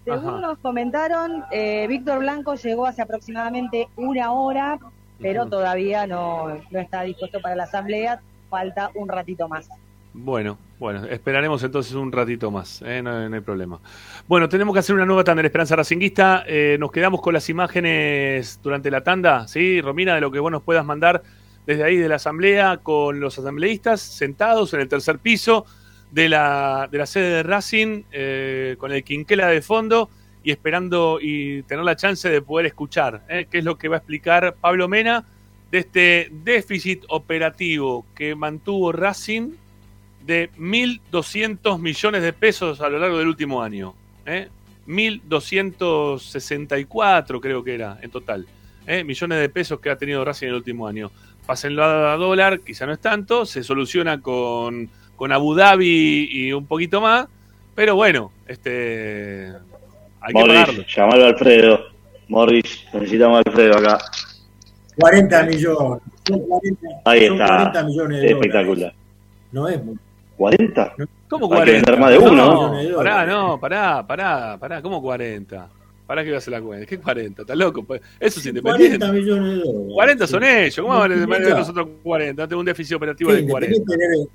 [0.03, 0.39] Según Ajá.
[0.41, 4.80] nos comentaron, eh, Víctor Blanco llegó hace aproximadamente una hora,
[5.19, 8.22] pero todavía no, no está dispuesto para la asamblea.
[8.49, 9.69] Falta un ratito más.
[10.14, 13.03] Bueno, bueno, esperaremos entonces un ratito más, ¿eh?
[13.03, 13.80] no, no hay problema.
[14.27, 16.44] Bueno, tenemos que hacer una nueva tanda en Esperanza Racinguista.
[16.48, 19.80] Eh, nos quedamos con las imágenes durante la tanda, ¿sí?
[19.80, 21.22] Romina, de lo que vos nos puedas mandar
[21.68, 25.65] desde ahí de la asamblea con los asambleístas sentados en el tercer piso
[26.11, 30.10] de la, de la sede de Racing, eh, con el Quinquela de fondo
[30.48, 33.48] y esperando y tener la chance de poder escuchar ¿eh?
[33.52, 35.26] qué es lo que va a explicar Pablo Mena
[35.69, 39.56] de este déficit operativo que mantuvo Racing
[40.26, 43.94] de 1.200 millones de pesos a lo largo del último año.
[44.26, 44.48] ¿eh?
[44.88, 48.48] 1.264 creo que era en total.
[48.86, 49.03] ¿eh?
[49.03, 51.11] Millones de pesos que ha tenido Racing en el último año.
[51.45, 56.68] Pásenlo a dólar, quizá no es tanto, se soluciona con, con Abu Dhabi y un
[56.68, 57.28] poquito más,
[57.76, 59.52] pero bueno, este
[60.28, 60.74] hay que pagarlo.
[60.74, 61.80] Morris, llamalo a Alfredo.
[62.28, 63.98] Morris, necesitamos a Alfredo acá.
[64.99, 66.02] 40 millones.
[66.28, 67.48] Son 40, Ahí está.
[67.48, 68.32] 40 millones de dólares.
[68.32, 68.94] Espectacular.
[69.52, 69.99] No es mucho.
[70.38, 70.94] ¿40?
[71.30, 71.74] ¿Cómo Hay que 40?
[71.91, 72.95] vender más de uno, no, ¿no?
[72.98, 75.70] pará, no, pará, pará, pará, ¿cómo 40?
[76.06, 76.86] Pará que voy a hacer la cuenta.
[76.86, 77.41] ¿Qué 40?
[77.41, 77.84] ¿Estás loco?
[77.84, 78.98] Pues, Eso es independiente.
[78.99, 79.94] 40 millones de dólares.
[79.94, 82.41] 40 son ellos, ¿cómo van a vender nosotros 40?
[82.44, 83.76] No tengo un déficit operativo Sí, de 40.
[83.76, 84.28] Independiente debe.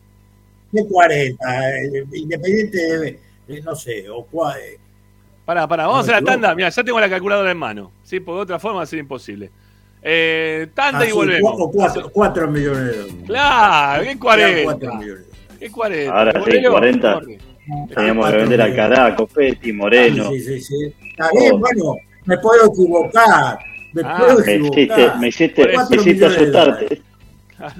[0.73, 1.71] De 40.
[1.71, 3.19] eh, Independiente debe.
[3.49, 4.79] eh, No sé, o cua- eh,
[5.53, 6.55] Pará, pará, vamos No, a hacer la tanda.
[6.55, 7.93] Mira, ya tengo la calculadora en mano.
[8.03, 9.51] Sí, porque de otra forma va a ser imposible.
[10.01, 11.53] Eh, tanda ah, y sí, volvemos.
[11.59, 13.15] o 4, 4 millones de dólares.
[13.27, 14.65] Claro, ¿qué 40?
[14.65, 15.25] 4 millones.
[15.61, 16.19] ¿Qué 40?
[16.19, 17.15] Ahora sí, Volvelo, 40.
[17.15, 17.39] corre.
[17.95, 20.31] Teníamos que vender a Cará, Copetti, Moreno.
[20.31, 20.95] Sí, sí, sí.
[21.11, 23.59] Está bien, bueno, me puedo equivocar.
[23.93, 24.79] Me Ah, puedo Me equivocar.
[24.79, 27.03] hiciste, me hiciste, me hiciste asustarte.
[27.59, 27.75] Ah,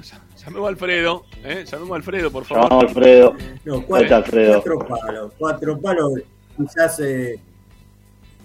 [0.45, 1.65] Llamemos a Alfredo, ¿eh?
[1.69, 2.63] Llamemos a Alfredo, por favor.
[2.65, 3.35] Llamamos a Alfredo.
[3.65, 5.31] No, ¿Dónde cuatro, cuatro palos.
[5.39, 6.11] Cuatro palos,
[6.55, 6.99] quizás.
[6.99, 7.39] Eh,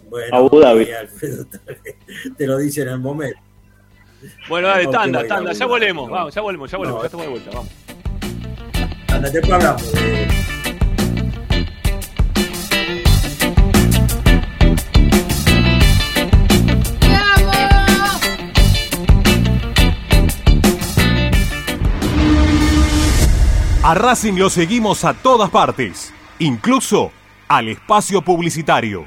[0.09, 0.91] bueno, Abu Dhabi.
[0.91, 1.47] Alfredo
[2.37, 3.39] te, lo dice en el momento.
[4.49, 6.15] Bueno, dale, tanda, tanda, ya volvemos, no.
[6.15, 7.03] vamos, ya volvemos, ya volvemos, No.
[7.03, 7.73] ya estamos de vuelta, vamos.
[9.09, 10.29] Anda, después hablamos de.
[23.85, 27.11] A Racing lo seguimos a todas partes, incluso
[27.49, 29.07] al espacio publicitario.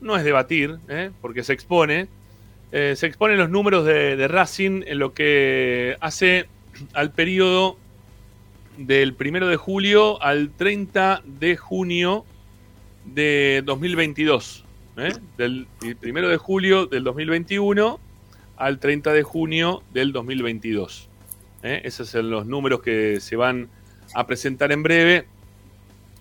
[0.00, 1.10] no es debatir, ¿eh?
[1.20, 2.08] porque se expone,
[2.72, 6.46] eh, se exponen los números de, de Racing en lo que hace
[6.94, 7.76] al periodo
[8.78, 12.24] del primero de julio al 30 de junio
[13.04, 14.64] de 2022.
[14.98, 15.12] ¿Eh?
[15.36, 15.66] Del
[16.00, 17.98] primero de julio del 2021
[18.56, 21.08] al 30 de junio del 2022.
[21.62, 21.80] ¿eh?
[21.84, 23.68] Esos son los números que se van
[24.14, 25.26] a presentar en breve.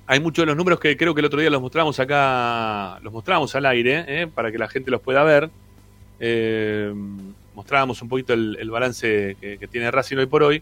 [0.06, 3.12] Hay muchos de los números que creo que el otro día los mostramos acá, los
[3.12, 4.28] mostramos al aire, ¿eh?
[4.28, 5.50] para que la gente los pueda ver.
[7.56, 10.62] Mostrábamos un poquito el, balance que, tiene Racing hoy por hoy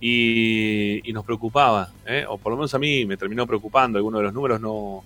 [0.00, 1.92] y, y nos preocupaba,
[2.28, 3.98] o por lo menos a mí me terminó preocupando.
[3.98, 5.04] Algunos de los números no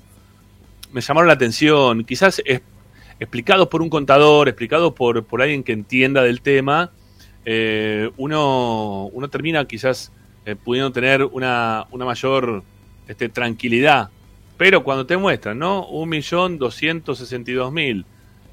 [0.92, 2.04] me llamaron la atención.
[2.04, 2.62] Quizás es,
[3.20, 6.90] explicados por un contador, explicados por, por alguien que entienda del tema,
[7.44, 10.12] eh, uno, uno termina quizás
[10.46, 12.62] eh, pudiendo tener una, una mayor
[13.06, 14.10] este, tranquilidad.
[14.56, 15.86] Pero cuando te muestran, ¿no?
[15.88, 18.04] 1.262.000.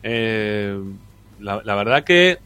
[0.03, 0.79] Eh,
[1.39, 2.37] la, la verdad que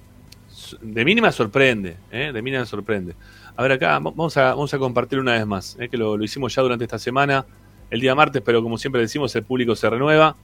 [0.82, 2.32] de mínima sorprende, ¿eh?
[2.34, 3.14] de mínima sorprende.
[3.56, 5.90] A ver acá, va- vamos a, vamos a compartir una vez más, ¿eh?
[5.90, 7.46] que lo, lo hicimos ya durante esta semana,
[7.90, 10.38] el día martes, pero como siempre decimos, el público se renueva.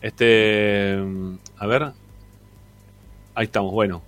[0.00, 0.96] Este,
[1.56, 1.92] a ver,
[3.34, 4.02] ahí estamos, bueno,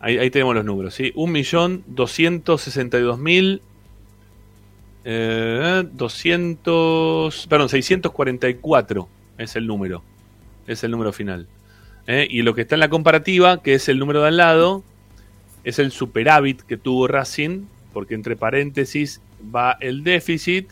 [0.00, 1.12] ahí, ahí tenemos los números, ¿sí?
[1.14, 3.60] 1.262.000,
[5.04, 10.02] eh, 200, perdón, 644 es el número,
[10.66, 11.46] es el número final.
[12.06, 12.26] ¿eh?
[12.28, 14.82] Y lo que está en la comparativa, que es el número de al lado,
[15.64, 19.20] es el superávit que tuvo Racing, porque entre paréntesis
[19.54, 20.70] va el déficit.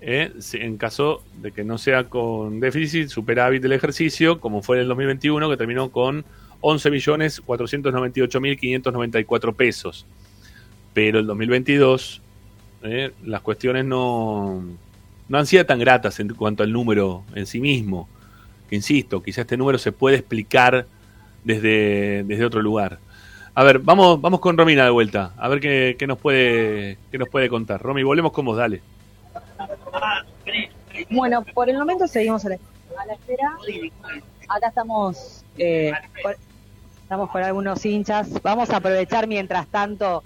[0.00, 0.32] ¿Eh?
[0.54, 4.88] En caso de que no sea con déficit, superávit del ejercicio, como fue en el
[4.88, 6.24] 2021, que terminó con
[6.60, 10.06] 11.498.594 pesos.
[10.92, 12.22] Pero el 2022,
[12.82, 13.12] ¿eh?
[13.24, 14.64] las cuestiones no,
[15.28, 18.08] no han sido tan gratas en cuanto al número en sí mismo.
[18.68, 20.86] Que insisto, quizá este número se puede explicar
[21.44, 22.98] desde, desde otro lugar.
[23.54, 27.18] A ver, vamos, vamos con Romina de vuelta, a ver qué, qué nos puede, qué
[27.18, 27.82] nos puede contar.
[27.82, 28.82] Romy, volvemos con vos, dale.
[31.10, 32.58] Bueno, por el momento seguimos a la,
[32.98, 33.56] a la espera.
[34.48, 35.92] Acá estamos, eh,
[37.02, 38.42] estamos con algunos hinchas.
[38.42, 40.22] Vamos a aprovechar mientras tanto,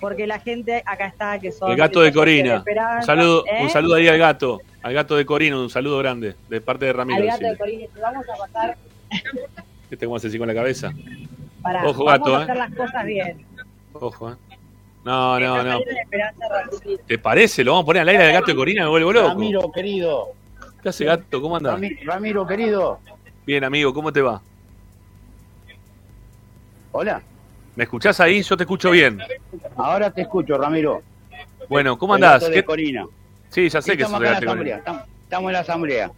[0.00, 2.64] porque la gente acá está que son El gato de Corina.
[2.98, 3.62] Un saludo, ¿eh?
[3.62, 6.92] un saludo ahí al gato, al gato de Corina, un saludo grande de parte de
[6.92, 7.20] Ramiro.
[7.20, 7.56] Al gato de.
[7.56, 7.86] Corina.
[7.94, 8.76] Te Vamos a pasar
[9.88, 10.90] ¿Qué te haces así con la cabeza?
[11.62, 11.84] para.
[11.86, 12.42] Ojo, vamos gato, a ¿eh?
[12.42, 13.46] hacer las cosas bien.
[13.92, 14.36] Ojo, eh.
[15.04, 15.80] No, no, no.
[17.06, 17.64] ¿Te parece?
[17.64, 19.28] Lo vamos a poner al aire al gato de Corina, me vuelvo loco.
[19.28, 20.28] Ramiro, querido.
[20.82, 21.40] ¿Qué hace gato?
[21.40, 21.74] ¿Cómo andás?
[21.74, 23.00] Rami- Ramiro, querido.
[23.46, 24.40] Bien, amigo, ¿cómo te va?
[26.92, 27.22] Hola.
[27.74, 28.42] ¿Me escuchás ahí?
[28.42, 29.18] Yo te escucho bien.
[29.76, 31.02] Ahora te escucho, Ramiro.
[31.68, 32.42] Bueno, ¿cómo El andás?
[32.42, 33.06] gato de ¿Qué- Corina.
[33.48, 34.76] Sí, ya sé que estamos sos de en la gato de asamblea.
[34.78, 34.78] Corina.
[34.78, 36.10] Estamos, estamos en la asamblea.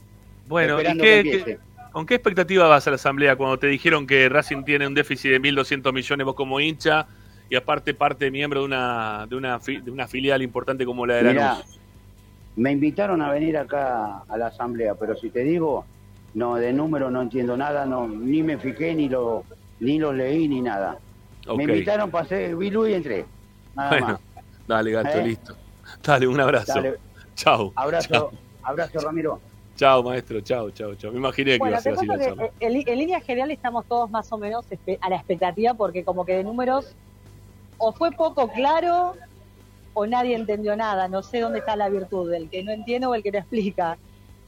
[0.46, 1.58] Bueno, ¿y esperando qué- que qué- empiece.
[1.92, 5.30] ¿con qué expectativa vas a la asamblea cuando te dijeron que Racing tiene un déficit
[5.30, 7.06] de 1.200 millones vos como hincha
[7.54, 11.14] y aparte parte miembro de una, de una, fi- de una filial importante como la
[11.14, 11.80] de Mirá, Lanús.
[12.56, 15.84] me invitaron a venir acá a la asamblea, pero si te digo,
[16.34, 19.44] no, de número no entiendo nada, no, ni me fijé, ni lo,
[19.78, 20.98] ni lo leí, ni nada.
[21.56, 23.24] Me invitaron, pasé, vi luz y entré.
[23.76, 24.20] Nada Bueno, más.
[24.66, 25.24] dale, gato, ¿Eh?
[25.24, 25.56] listo.
[26.02, 26.72] Dale, un abrazo.
[26.74, 26.94] Dale.
[27.36, 27.72] Chau.
[27.76, 28.30] Abrazo, Chau.
[28.64, 29.40] abrazo Ramiro.
[29.76, 30.40] Chao, maestro.
[30.40, 31.12] Chao, chao, chao.
[31.12, 32.48] Me imaginé que iba Bueno, a ser te así la charla.
[32.58, 34.64] que en, en línea general estamos todos más o menos
[35.00, 36.96] a la expectativa porque como que de números
[37.84, 39.14] o fue poco claro
[39.92, 41.06] o nadie entendió nada.
[41.08, 43.96] No sé dónde está la virtud, del que no entiende o el que no explica.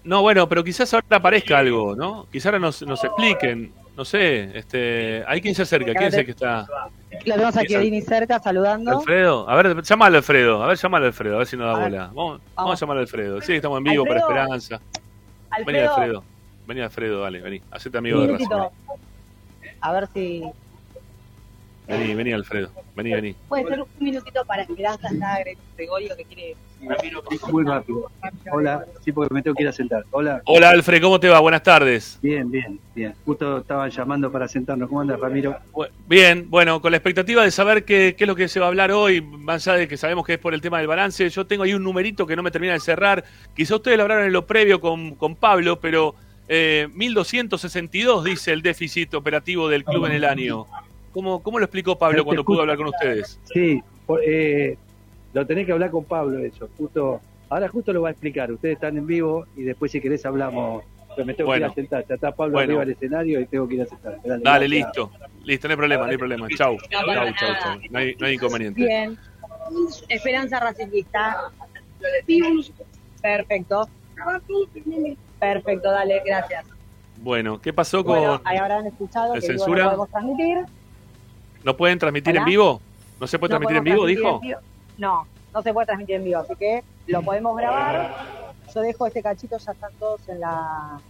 [0.05, 2.27] No, bueno, pero quizás ahora aparezca algo, ¿no?
[2.31, 3.73] Quizás ahora nos, nos expliquen.
[3.97, 5.93] No sé, este, ¿hay quien se acerca?
[5.95, 6.67] ¿Quién es el que está?
[7.25, 8.99] Lo tenemos a Dini cerca saludando.
[8.99, 11.67] Alfredo, a ver, llámalo a Alfredo, a ver, llámalo a Alfredo, a ver si nos
[11.67, 11.99] da A bola.
[11.99, 12.41] Vamos, vamos.
[12.55, 13.41] vamos a llamarlo a Alfredo.
[13.41, 14.41] Sí, estamos en vivo para Alfredo.
[14.43, 14.81] Esperanza.
[15.65, 15.91] Vení, Alfredo.
[15.91, 16.25] Alfredo.
[16.67, 17.63] Vení, Alfredo, dale, vení.
[17.71, 18.71] Hacete amigo de minutito.
[19.81, 20.43] A ver si
[21.89, 22.71] Vení, vení, Alfredo.
[22.97, 23.35] Vení, vení.
[23.49, 25.39] puede ser un minutito para Esperanza, está
[25.77, 26.57] Gregorio que quiere.
[27.51, 28.11] Muy rápido.
[28.53, 30.05] Hola, sí, porque me tengo que ir a sentar.
[30.11, 30.43] Hola.
[30.45, 31.41] Hola, Alfred, ¿cómo te va?
[31.41, 32.19] Buenas tardes.
[32.23, 33.15] Bien, bien, bien.
[33.25, 34.89] Justo estaban llamando para sentarnos.
[34.89, 35.57] ¿Cómo andas, Ramiro?
[36.07, 38.69] Bien, bueno, con la expectativa de saber qué, qué es lo que se va a
[38.69, 41.47] hablar hoy, más allá de que sabemos que es por el tema del balance, yo
[41.47, 43.25] tengo ahí un numerito que no me termina de cerrar.
[43.55, 46.15] Quizá ustedes lo hablaron en lo previo con, con Pablo, pero
[46.49, 50.67] eh, 1.262 dice el déficit operativo del club en el año.
[51.17, 53.41] ¿Cómo, cómo lo explicó Pablo Te cuando pudo hablar con ustedes?
[53.45, 53.83] Sí,
[54.23, 54.77] eh,
[55.33, 56.69] lo tenés que hablar con Pablo eso.
[56.77, 58.53] Justo, ahora justo lo va a explicar.
[58.53, 60.85] Ustedes están en vivo y después si querés hablamos.
[61.15, 61.67] Pero me tengo que Bueno.
[61.69, 62.05] ir a sentar.
[62.07, 62.65] Ya está Pablo Bueno.
[62.67, 64.19] arriba del escenario y tengo que ir a sentar.
[64.43, 65.11] Dale, listo.
[65.43, 66.49] Listo, no hay problema, no hay problema.
[66.55, 66.77] Chau.
[66.91, 67.79] Chau, chau, chau.
[67.89, 68.85] No hay, no hay inconveniente.
[68.85, 69.17] Bien.
[70.11, 71.51] Esperanza Racingista.
[73.23, 73.89] Perfecto.
[75.41, 76.67] Perfecto, dale, gracias.
[77.23, 78.19] Bueno, ¿qué pasó con...?
[78.19, 79.85] Bueno, ahí habrán escuchado ¿De que digo, censura?
[79.85, 80.76] no podemos transmitir.
[81.67, 82.39] ¿No pueden transmitir Hola.
[82.43, 82.81] en vivo?
[83.21, 84.35] ¿No se puede No transmitir en vivo, transmitir dijo?
[84.37, 84.61] en vivo.
[84.99, 88.15] No, no se puede transmitir en vivo, así que lo podemos grabar.
[88.73, 91.01] Yo dejo este cachito, ya están todos en la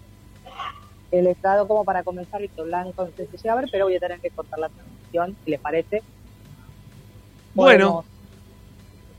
[1.13, 4.01] el estrado como para comenzar y blanco no sé si a ver, pero voy a
[4.01, 6.03] tener que cortar la transmisión, si les parece.
[7.55, 8.05] Bueno.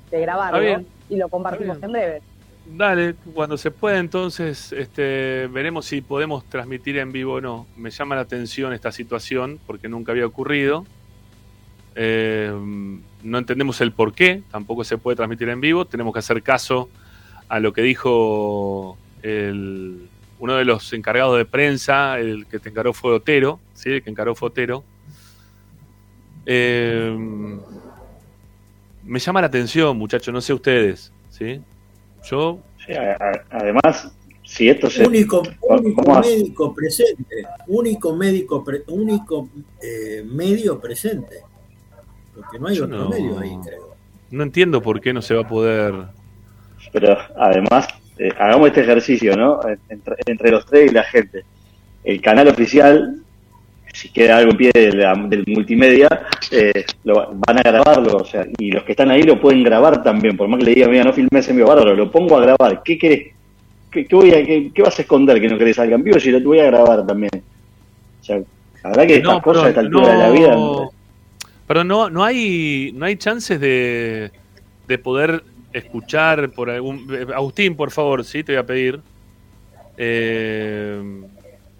[0.09, 0.88] De grabarlo Está bien.
[1.07, 2.22] y lo compartimos en breve.
[2.65, 7.68] Dale, cuando se pueda entonces este, veremos si podemos transmitir en vivo o no.
[7.76, 10.84] Me llama la atención esta situación porque nunca había ocurrido.
[11.99, 12.52] Eh,
[13.24, 15.86] no entendemos el por qué, tampoco se puede transmitir en vivo.
[15.86, 16.90] Tenemos que hacer caso
[17.49, 20.07] a lo que dijo el-
[20.40, 23.90] uno de los encargados de prensa, el que te encaró fue Otero, ¿sí?
[23.90, 24.84] el que encaró fue Otero.
[26.45, 27.18] Eh,
[29.03, 31.60] me llama la atención, muchachos, no sé ustedes, ¿sí?
[32.30, 34.11] Yo Sí, a- a- además,
[34.44, 35.06] si esto se.
[35.06, 39.49] único, único médico presente, único médico, pre- único
[39.82, 41.41] eh, medio presente,
[42.38, 43.88] porque no hay Yo otro no- medio ahí, creo.
[44.31, 45.93] no entiendo por qué no se va a poder.
[46.93, 47.88] Pero además,
[48.18, 49.59] eh, hagamos este ejercicio, ¿no?
[49.89, 51.43] Entre, entre los tres y la gente.
[52.03, 53.15] El canal oficial,
[53.93, 56.07] si queda algo en pie de la- del multimedia,
[56.51, 59.64] eh, lo, va- van a grabarlo, o sea, y los que están ahí lo pueden
[59.64, 62.38] grabar también, por más que le digan, mira, no filmes en vivo, bárbaro, lo pongo
[62.38, 63.34] a grabar, ¿qué querés?
[63.91, 66.19] ¿Qué, qué voy a, qué, qué vas a esconder que no querés salga en vivo
[66.19, 67.31] si lo te voy a grabar también?
[67.35, 70.57] O sea, la verdad que estas No, cosas a esta altura de la vida...
[71.68, 74.31] Pero no, no hay, no hay chances de,
[74.88, 77.07] de poder escuchar por algún.
[77.14, 79.02] eh, Agustín, por favor, sí, te voy a pedir.
[79.98, 81.02] Eh,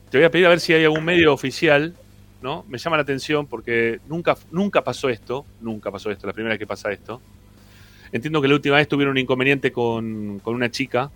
[0.09, 1.95] te voy a pedir a ver si hay algún medio oficial,
[2.41, 2.65] ¿no?
[2.68, 6.59] Me llama la atención porque nunca, nunca pasó esto, nunca pasó esto, la primera vez
[6.59, 7.22] que pasa esto.
[8.11, 11.11] Entiendo que la última vez tuvieron un inconveniente con, con una chica,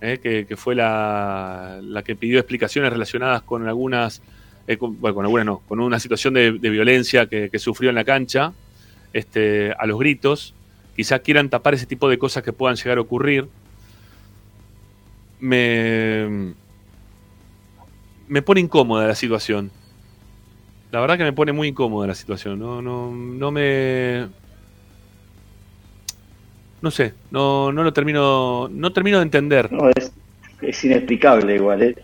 [0.00, 0.18] ¿eh?
[0.22, 4.20] que, que fue la, la que pidió explicaciones relacionadas con algunas,
[4.66, 8.52] bueno, con algunas no, con una situación de, violencia que, sufrió en la cancha,
[9.12, 10.54] este, a los gritos.
[10.96, 13.48] Quizá quieran tapar ese tipo de cosas que puedan llegar a ocurrir.
[15.40, 16.54] Me,
[18.28, 19.70] me pone incómoda la situación.
[20.92, 22.58] La verdad que me pone muy incómoda la situación.
[22.58, 24.28] No, no, no me.
[26.80, 28.68] No sé, no, no lo termino.
[28.70, 29.72] No termino de entender.
[29.72, 30.12] No, es,
[30.62, 31.82] es inexplicable igual.
[31.82, 31.96] ¿eh?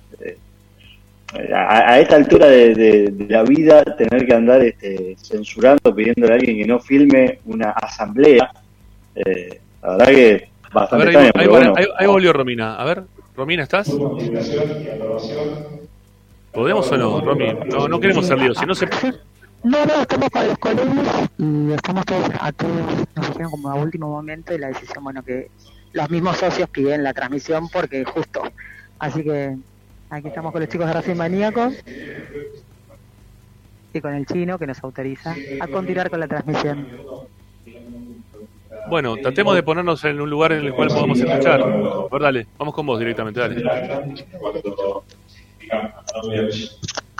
[1.54, 6.32] A, a esta altura de, de- de la vida, tener que andar este, censurando, pidiéndole
[6.32, 8.50] a alguien que no filme una asamblea,
[9.14, 11.74] eh, la verdad que A bastante ver, ahí, extraño, ahí- pero bueno.
[11.76, 12.74] ahí- ahí volvió Romina.
[12.76, 13.04] A ver,
[13.36, 13.88] Romina, ¿estás?
[16.52, 17.54] ¿Podemos o no, Romy?
[17.66, 18.58] No, no queremos ser líos.
[18.58, 18.86] Si no se.
[19.62, 22.72] No, no, estamos con los colegas y estamos todos a todos,
[23.14, 25.48] nos dijeron como a último momento y la decisión, bueno, que
[25.92, 28.42] los mismos socios piden la transmisión porque justo.
[28.98, 29.56] Así que
[30.10, 31.74] aquí estamos con los chicos de Racing Maníacos.
[33.92, 36.86] y con el chino que nos autoriza a continuar con la transmisión.
[38.88, 41.60] Bueno, tratemos de ponernos en un lugar en el cual podamos escuchar.
[41.62, 43.62] A ver, dale, vamos con vos directamente, dale.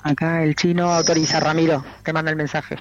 [0.03, 2.77] Acá el chino autoriza, Ramiro, te manda el mensaje.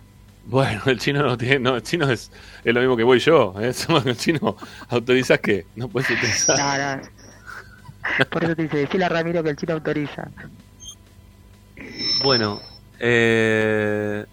[0.46, 2.32] Bueno, el chino no tiene, no, el chino es,
[2.64, 3.54] es lo mismo que voy yo.
[3.60, 3.72] ¿eh?
[4.06, 4.58] El chino
[4.90, 6.58] autorizas que no puedes utilizar.
[6.58, 7.19] No, no.
[8.30, 10.30] Por eso te dice, decirle a Ramiro que el chino autoriza.
[12.24, 12.60] Bueno,
[13.00, 14.26] eh...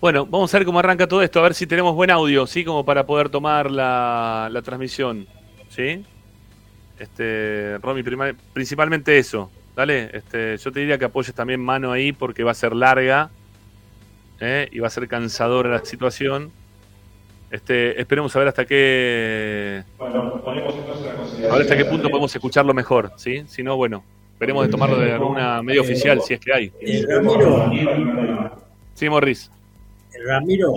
[0.00, 2.64] bueno, vamos a ver cómo arranca todo esto, a ver si tenemos buen audio, ¿sí?
[2.64, 5.26] Como para poder tomar la, la transmisión,
[5.68, 6.04] ¿sí?
[6.98, 8.02] Este, Romy,
[8.52, 10.10] principalmente eso, ¿dale?
[10.12, 13.30] Este, yo te diría que apoyes también mano ahí porque va a ser larga
[14.40, 14.68] ¿eh?
[14.70, 16.52] y va a ser cansadora la situación.
[17.52, 23.44] Este, esperemos a ver hasta qué a ver hasta qué punto podemos escucharlo mejor, ¿sí?
[23.46, 24.02] Si no, bueno,
[24.40, 26.72] veremos de tomarlo de alguna medio oficial, si es que hay.
[27.06, 27.70] Ramiro,
[28.94, 29.50] Sí, Morris.
[30.26, 30.72] Ramiro,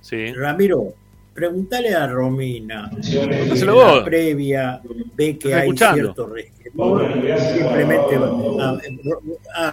[0.00, 0.32] Sí.
[0.32, 0.94] Ramiro,
[1.34, 2.90] pregúntale a Romina.
[2.90, 4.02] Pregúntaselo la vos.
[4.04, 4.80] previa
[5.14, 5.94] ve que Está hay escuchando.
[6.14, 7.06] cierto resquemor.
[7.38, 8.16] Simplemente,
[8.60, 9.20] ah, Ro-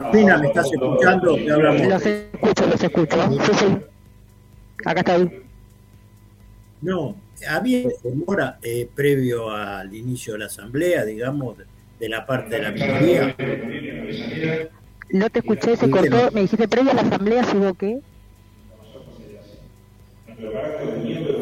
[0.01, 1.35] Romina, ¿me estás escuchando?
[1.35, 1.81] Te hablamos.
[1.87, 3.17] Los escucho, los escucho.
[3.31, 3.77] Sí, sí.
[4.83, 5.44] Acá estoy.
[6.85, 7.15] No,
[7.49, 11.57] había demora eh, previo al inicio de la asamblea, digamos,
[11.99, 13.35] de, la parte de la minoría.
[15.09, 16.29] No te escuché, se cortó.
[16.31, 17.97] Me dijiste previa a la asamblea, ¿si hubo qué?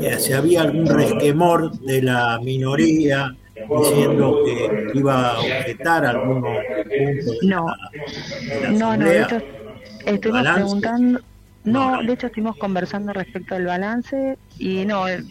[0.02, 6.58] Eh, si había algún resquemor de la minoría diciendo que iba a objetar algunos
[6.88, 7.66] puntos de No.
[7.68, 9.42] la, de la No, no, de hecho,
[10.06, 11.20] estuvimos preguntando.
[11.64, 15.24] No, de hecho, estuvimos conversando respecto al balance y no, eh,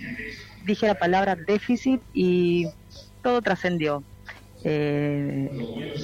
[0.64, 2.66] dije la palabra déficit y
[3.22, 4.02] todo trascendió.
[4.64, 5.94] Eh,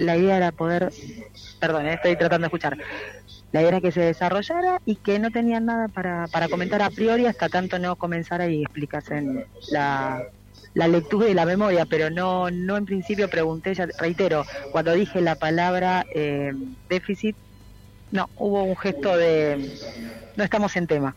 [0.00, 0.90] la idea era poder.
[1.60, 2.76] Perdón, eh, estoy tratando de escuchar.
[3.52, 6.90] La idea era que se desarrollara y que no tenían nada para, para comentar a
[6.90, 10.22] priori hasta tanto no comenzara y explicasen la,
[10.74, 15.20] la lectura y la memoria, pero no, no en principio pregunté, ya reitero, cuando dije
[15.20, 16.52] la palabra eh,
[16.88, 17.36] déficit,
[18.10, 19.70] no, hubo un gesto de
[20.36, 21.14] no estamos en tema.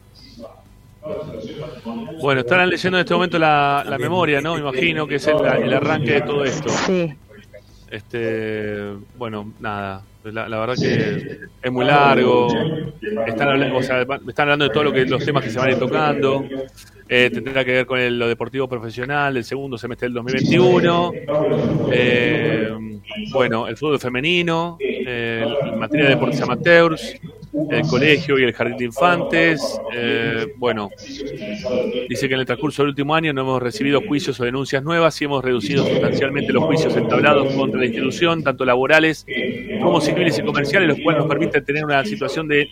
[2.22, 4.54] Bueno, estarán leyendo en este momento la, la memoria, ¿no?
[4.54, 6.70] Me imagino que es el, el arranque de todo esto.
[6.70, 7.14] Sí.
[7.90, 10.04] Este, bueno, nada.
[10.24, 12.48] La, la verdad que es muy largo.
[13.26, 15.70] Están hablando, o sea, están hablando de todos lo que, los temas que se van
[15.70, 16.46] a ir tocando.
[17.14, 21.12] Eh, tendrá que ver con lo deportivo profesional del segundo semestre del 2021.
[21.92, 22.70] Eh,
[23.34, 27.20] bueno, el fútbol femenino, eh, en materia de deportes amateurs,
[27.70, 29.78] el colegio y el jardín de infantes.
[29.94, 30.90] Eh, bueno,
[32.08, 35.22] dice que en el transcurso del último año no hemos recibido juicios o denuncias nuevas
[35.22, 39.26] y hemos reducido sustancialmente los juicios entablados contra la institución, tanto laborales
[39.82, 42.70] como civiles y comerciales, los cuales nos permiten tener una situación de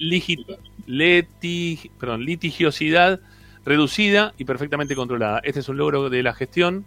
[2.25, 3.19] litigiosidad
[3.65, 5.41] reducida y perfectamente controlada.
[5.43, 6.85] Este es un logro de la gestión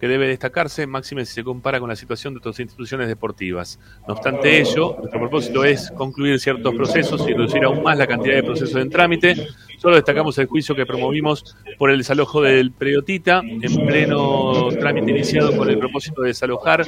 [0.00, 3.80] que debe destacarse, máxime si se compara con la situación de otras instituciones deportivas.
[4.06, 8.36] No obstante ello, nuestro propósito es concluir ciertos procesos y reducir aún más la cantidad
[8.36, 9.34] de procesos en trámite.
[9.78, 15.56] Solo destacamos el juicio que promovimos por el desalojo del Periotita, en pleno trámite iniciado
[15.56, 16.84] con el propósito de desalojar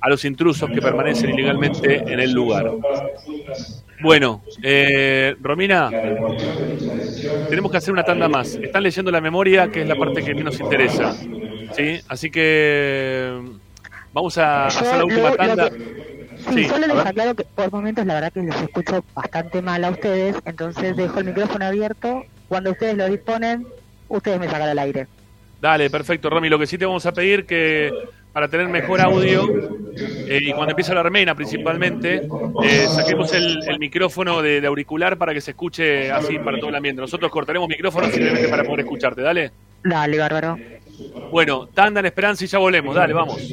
[0.00, 2.70] a los intrusos que permanecen ilegalmente en el lugar.
[4.02, 5.90] Bueno, eh, Romina,
[7.48, 8.54] tenemos que hacer una tanda más.
[8.56, 11.14] Están leyendo la memoria, que es la parte que menos interesa.
[11.76, 12.00] ¿Sí?
[12.08, 13.40] Así que
[14.12, 15.70] vamos a hacer la última lo- lo tanda.
[15.70, 16.12] que-
[16.42, 19.84] Sí, Sí, solo les aclaro que por momentos la verdad que los escucho bastante mal
[19.84, 22.24] a ustedes, entonces dejo el micrófono abierto.
[22.48, 23.64] Cuando ustedes lo disponen,
[24.08, 25.06] ustedes me sacan al aire.
[25.60, 26.48] Dale, perfecto, Romy.
[26.48, 27.92] Lo que sí te vamos a pedir que
[28.32, 29.46] para tener mejor audio
[29.96, 32.22] eh, y cuando empieza la armena principalmente,
[32.64, 36.70] eh, saquemos el, el micrófono de, de auricular para que se escuche así para todo
[36.70, 37.00] el ambiente.
[37.00, 39.20] Nosotros cortaremos micrófono simplemente para poder escucharte.
[39.20, 39.52] Dale.
[39.84, 40.56] Dale, bárbaro.
[41.30, 42.94] Bueno, tanda en esperanza y ya volvemos.
[42.94, 43.52] Dale, vamos.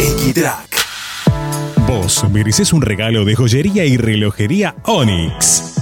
[0.00, 0.76] Equitrack.
[1.86, 5.74] Vos mereces un regalo de joyería y relojería Onyx.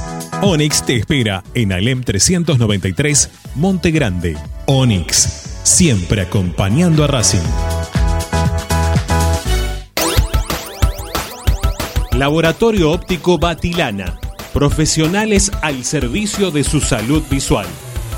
[0.43, 4.37] Onix te espera en Alem 393, Monte Grande.
[4.67, 7.39] Onix, siempre acompañando a Racing.
[12.13, 14.21] Laboratorio Óptico Batilana.
[14.53, 17.67] Profesionales al servicio de su salud visual.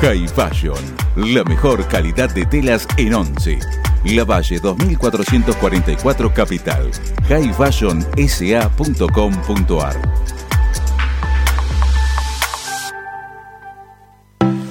[0.00, 0.78] High Fashion,
[1.16, 3.58] la mejor calidad de telas en Once.
[4.04, 6.88] La Valle 2444 Capital.
[7.28, 9.96] highfashionsa.com.ar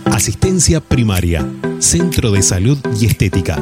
[0.05, 1.45] Asistencia primaria,
[1.79, 3.59] Centro de Salud y Estética.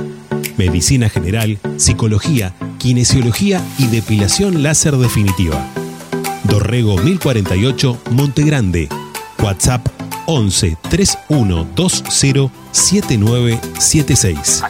[0.57, 5.65] Medicina General, Psicología, Kinesiología y Depilación Láser Definitiva.
[6.43, 8.87] Dorrego 1048, Monte Grande.
[9.41, 9.87] WhatsApp
[10.25, 14.63] 11 3120 7976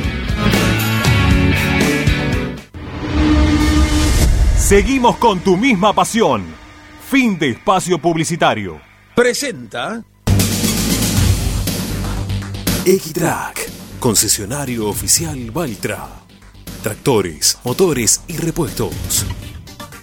[4.57, 6.47] Seguimos con tu misma pasión.
[7.11, 8.81] Fin de espacio publicitario.
[9.15, 10.03] Presenta
[12.87, 13.71] Equitrack,
[14.01, 16.09] concesionario oficial Valtra.
[16.83, 19.27] Tractores, motores y repuestos.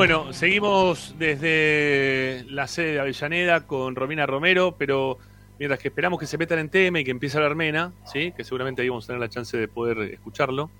[0.00, 5.18] Bueno, seguimos desde la sede de Avellaneda con Romina Romero, pero
[5.58, 8.32] mientras que esperamos que se metan en tema y que empiece la armena, ¿sí?
[8.34, 10.70] que seguramente ahí vamos a tener la chance de poder escucharlo.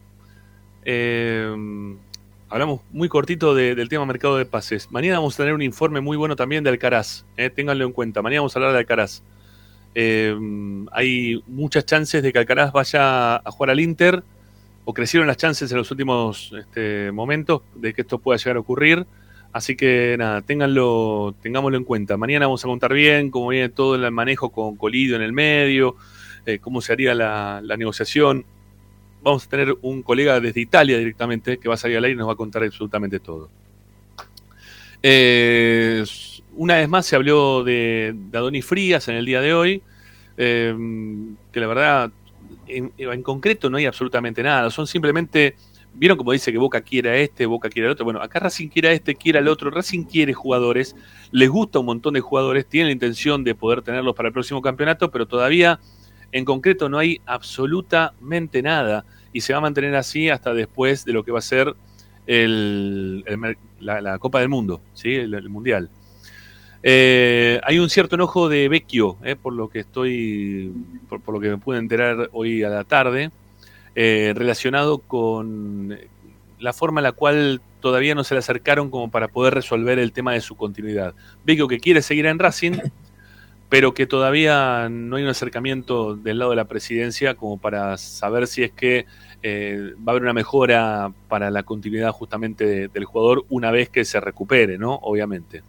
[0.87, 1.55] Eh,
[2.49, 4.91] hablamos muy cortito de- del tema mercado de pases.
[4.91, 7.51] Mañana vamos a tener un informe muy bueno también de Alcaraz, ¿eh?
[7.51, 8.23] ténganlo en cuenta.
[8.23, 9.23] Mañana vamos a hablar de Alcaraz.
[9.95, 10.35] Eh,
[10.93, 14.23] hay muchas chances de que Alcaraz vaya a jugar al Inter,
[14.95, 19.07] crecieron las chances en los últimos este, momentos de que esto pueda llegar a ocurrir.
[19.53, 22.17] Así que nada, ténganlo, tengámoslo en cuenta.
[22.17, 25.97] Mañana vamos a contar bien cómo viene todo el manejo con Colidio en el medio,
[26.47, 28.45] eh, cómo se haría la, la negociación.
[29.23, 32.17] Vamos a tener un colega desde Italia directamente que va a salir al aire y
[32.17, 33.51] nos va a contar absolutamente todo.
[35.03, 36.05] Eh,
[36.55, 39.83] una vez más se habló de, de Adonis Frías en el día de hoy,
[40.37, 40.75] eh,
[41.53, 42.11] que la verdad,
[42.77, 45.57] en, concreto no hay absolutamente nada, son simplemente,
[45.95, 48.69] vieron como dice que Boca quiere a este, Boca quiere al otro, bueno, acá Racing
[48.69, 50.97] quiere a este, quiere al otro, Racing quiere jugadores,
[51.33, 54.63] les gusta un montón de jugadores, tienen la intención de poder tenerlos para el próximo
[54.63, 55.81] campeonato, pero todavía
[56.33, 61.13] en concreto no hay absolutamente nada y se va a mantener así hasta después de
[61.13, 61.75] lo que va a ser
[62.27, 63.25] el-
[63.81, 65.15] la, la Copa del Mundo, ¿sí?
[65.15, 65.91] el Mundial.
[66.83, 70.73] Eh, hay un cierto enojo de Vecchio, eh, por lo que estoy,
[71.09, 73.31] por, lo que me pude enterar hoy a la tarde,
[73.95, 75.99] eh, relacionado con
[76.59, 80.13] la forma en la cual todavía no se le acercaron como para poder resolver el
[80.13, 81.15] tema de su continuidad.
[81.45, 82.73] Vecchio que quiere seguir en Racing,
[83.69, 88.47] pero que todavía no hay un acercamiento del lado de la presidencia como para saber
[88.47, 89.07] si es que
[89.43, 93.89] eh, va a haber una mejora para la continuidad justamente de- del jugador una vez
[93.89, 94.95] que se recupere, ¿no?
[94.97, 95.63] Obviamente.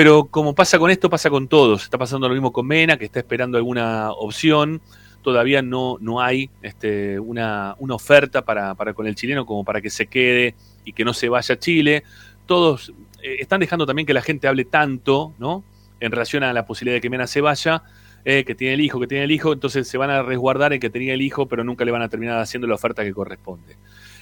[0.00, 1.82] Pero como pasa con esto, pasa con todos.
[1.82, 4.80] Está pasando lo mismo con Mena, que está esperando alguna opción.
[5.20, 9.82] Todavía no, no hay este, una, una oferta para, para con el chileno como para
[9.82, 10.54] que se quede
[10.86, 12.02] y que no se vaya a Chile.
[12.46, 15.64] Todos eh, están dejando también que la gente hable tanto, ¿no?
[16.00, 17.82] En relación a la posibilidad de que Mena se vaya,
[18.24, 20.80] eh, que tiene el hijo, que tiene el hijo, entonces se van a resguardar en
[20.80, 23.76] que tenía el hijo, pero nunca le van a terminar haciendo la oferta que corresponde.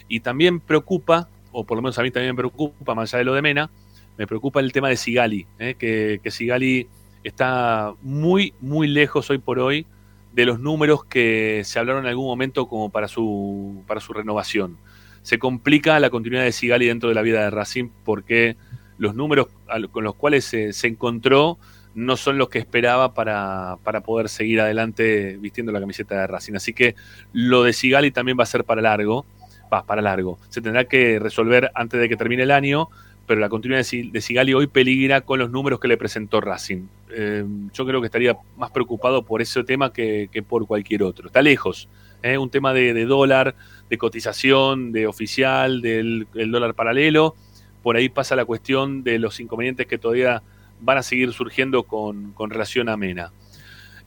[0.09, 3.25] Y también preocupa, o por lo menos a mí también me preocupa, más allá de
[3.27, 3.71] lo de Mena,
[4.19, 6.89] me preocupa el tema de Sigali, eh, que, Sigali
[7.23, 9.87] está muy, muy lejos hoy por hoy
[10.33, 14.77] de los números que se hablaron en algún momento como para su, para su renovación.
[15.23, 18.57] Se complica la continuidad de Sigali dentro de la vida de Racing porque
[18.99, 19.49] los números
[19.93, 21.59] con los cuales se, se encontró
[21.95, 26.55] no son los que esperaba para, para poder seguir adelante vistiendo la camiseta de Racing.
[26.55, 26.97] Así que
[27.33, 29.27] lo de Sigali también va a ser para largo,
[29.73, 30.39] va para largo.
[30.49, 32.89] Se tendrá que resolver antes de que termine el año,
[33.29, 36.41] pero la continuidad de Si- de Sigali hoy peligra con los números que le presentó
[36.41, 36.87] Racing.
[37.11, 41.29] Eh, yo creo que estaría más preocupado por ese tema que, que por cualquier otro.
[41.29, 41.89] Está lejos.
[42.23, 42.37] ¿eh?
[42.39, 43.55] Un tema de, de dólar,
[43.89, 47.37] de cotización, de oficial, del el dólar paralelo.
[47.83, 50.43] Por ahí pasa la cuestión de los inconvenientes que todavía
[50.81, 53.31] van a seguir surgiendo con, con relación a Mena.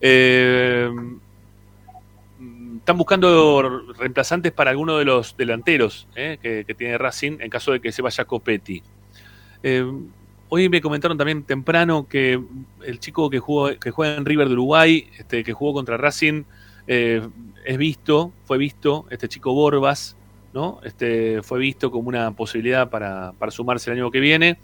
[0.02, 0.90] Eh,
[2.78, 7.80] están buscando reemplazantes para alguno de los delanteros que, que tiene Racing en caso de
[7.80, 8.82] que se vaya Copetti.
[9.64, 9.86] Eh,
[10.50, 12.42] hoy me comentaron también temprano que
[12.86, 16.44] el chico que, jugó, que juega en River de Uruguay, este, que jugó contra Racing,
[16.88, 17.26] eh,
[17.66, 20.18] es visto, fue visto, este chico Borbas,
[20.54, 20.82] ¿no?
[20.84, 24.58] Este, fue visto como una posibilidad para, sumarse el año que viene.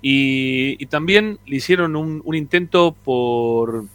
[0.00, 3.86] Y, también le hicieron un, un intento por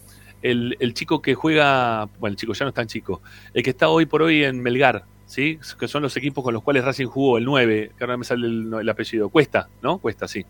[0.42, 3.22] el, el chico que juega, bueno, el chico ya no es tan chico,
[3.54, 5.60] el que está hoy por hoy en Melgar, ¿sí?
[5.80, 8.47] Que son los equipos con los cuales Racing jugó, el 9, que ahora me sale
[8.47, 9.99] el, el apellido, Cuesta, ¿no?
[9.99, 10.43] Cuesta, sí.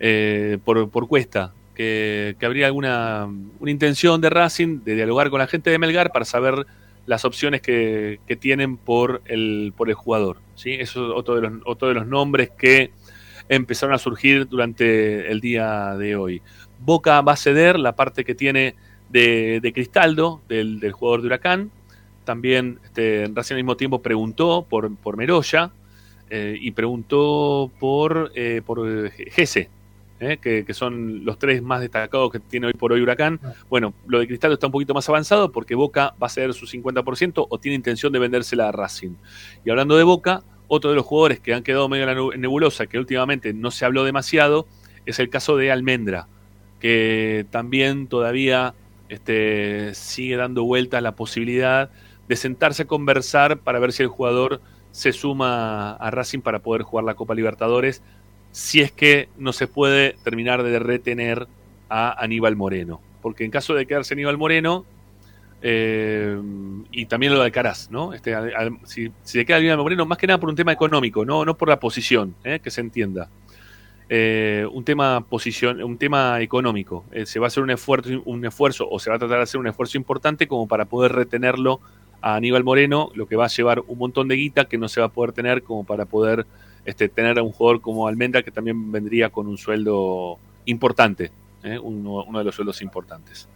[0.00, 3.28] Eh, por, por Cuesta, que, que habría alguna
[3.60, 6.66] una intención de Racing de dialogar con la gente de Melgar para saber
[7.06, 10.38] las opciones que, que tienen por el, por el jugador.
[10.56, 10.72] ¿sí?
[10.72, 12.90] Eso es otro de, los, otro de los nombres que
[13.48, 16.42] empezaron a surgir durante el día de hoy.
[16.80, 18.74] Boca va a ceder la parte que tiene
[19.08, 21.70] de, de Cristaldo, del, del jugador de Huracán.
[22.28, 25.70] También este, Racing al mismo tiempo preguntó por, por Meroya
[26.28, 29.70] eh, y preguntó por, eh, por eh, Gese,
[30.20, 30.36] ¿eh?
[30.36, 33.40] que, que son los tres más destacados que tiene hoy por hoy Huracán.
[33.70, 36.66] Bueno, lo de Cristaldo está un poquito más avanzado porque Boca va a ceder su
[36.66, 39.14] 50% o tiene intención de vendérsela a Racing.
[39.64, 42.88] Y hablando de Boca, otro de los jugadores que han quedado medio en la nebulosa,
[42.88, 44.66] que últimamente no se habló demasiado,
[45.06, 46.28] es el caso de Almendra,
[46.78, 48.74] que también todavía
[49.08, 51.90] este, sigue dando vuelta la posibilidad
[52.28, 54.60] de sentarse a conversar para ver si el jugador
[54.92, 58.02] se suma a Racing para poder jugar la Copa Libertadores,
[58.52, 61.46] si es que no se puede terminar de retener
[61.88, 63.00] a Aníbal Moreno.
[63.22, 64.84] Porque en caso de quedarse Aníbal Moreno,
[65.60, 66.40] eh,
[66.92, 68.12] y también lo de Alcaraz, ¿no?
[68.12, 68.34] Este,
[68.84, 71.56] si, si se queda Aníbal Moreno, más que nada por un tema económico, no, no
[71.56, 72.60] por la posición, ¿eh?
[72.62, 73.28] que se entienda.
[74.10, 77.04] Eh, un tema posición, un tema económico.
[77.12, 79.42] Eh, se va a hacer un esfuerzo, un esfuerzo, o se va a tratar de
[79.42, 81.80] hacer un esfuerzo importante como para poder retenerlo
[82.20, 85.00] a Aníbal Moreno, lo que va a llevar un montón de guita que no se
[85.00, 86.46] va a poder tener como para poder
[86.84, 91.30] este, tener a un jugador como Almendra que también vendría con un sueldo importante,
[91.62, 91.78] ¿eh?
[91.78, 93.48] uno, de los sueldos importantes.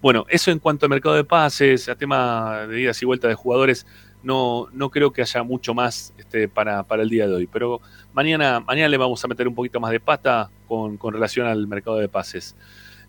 [0.00, 3.34] Bueno, eso en cuanto al mercado de pases, a tema de idas y vueltas de
[3.34, 3.86] jugadores,
[4.22, 7.46] no, no creo que haya mucho más este, para, para el día de hoy.
[7.46, 7.80] Pero
[8.12, 11.66] mañana, mañana le vamos a meter un poquito más de pata con, con relación al
[11.66, 12.56] mercado de pases.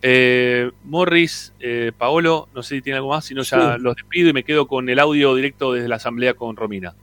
[0.02, 3.82] Eh, Morris, eh, Paolo, no sé si tiene algo más, si no ya Sí.
[3.82, 6.94] los despido y me quedo con el audio directo desde la asamblea con Romina.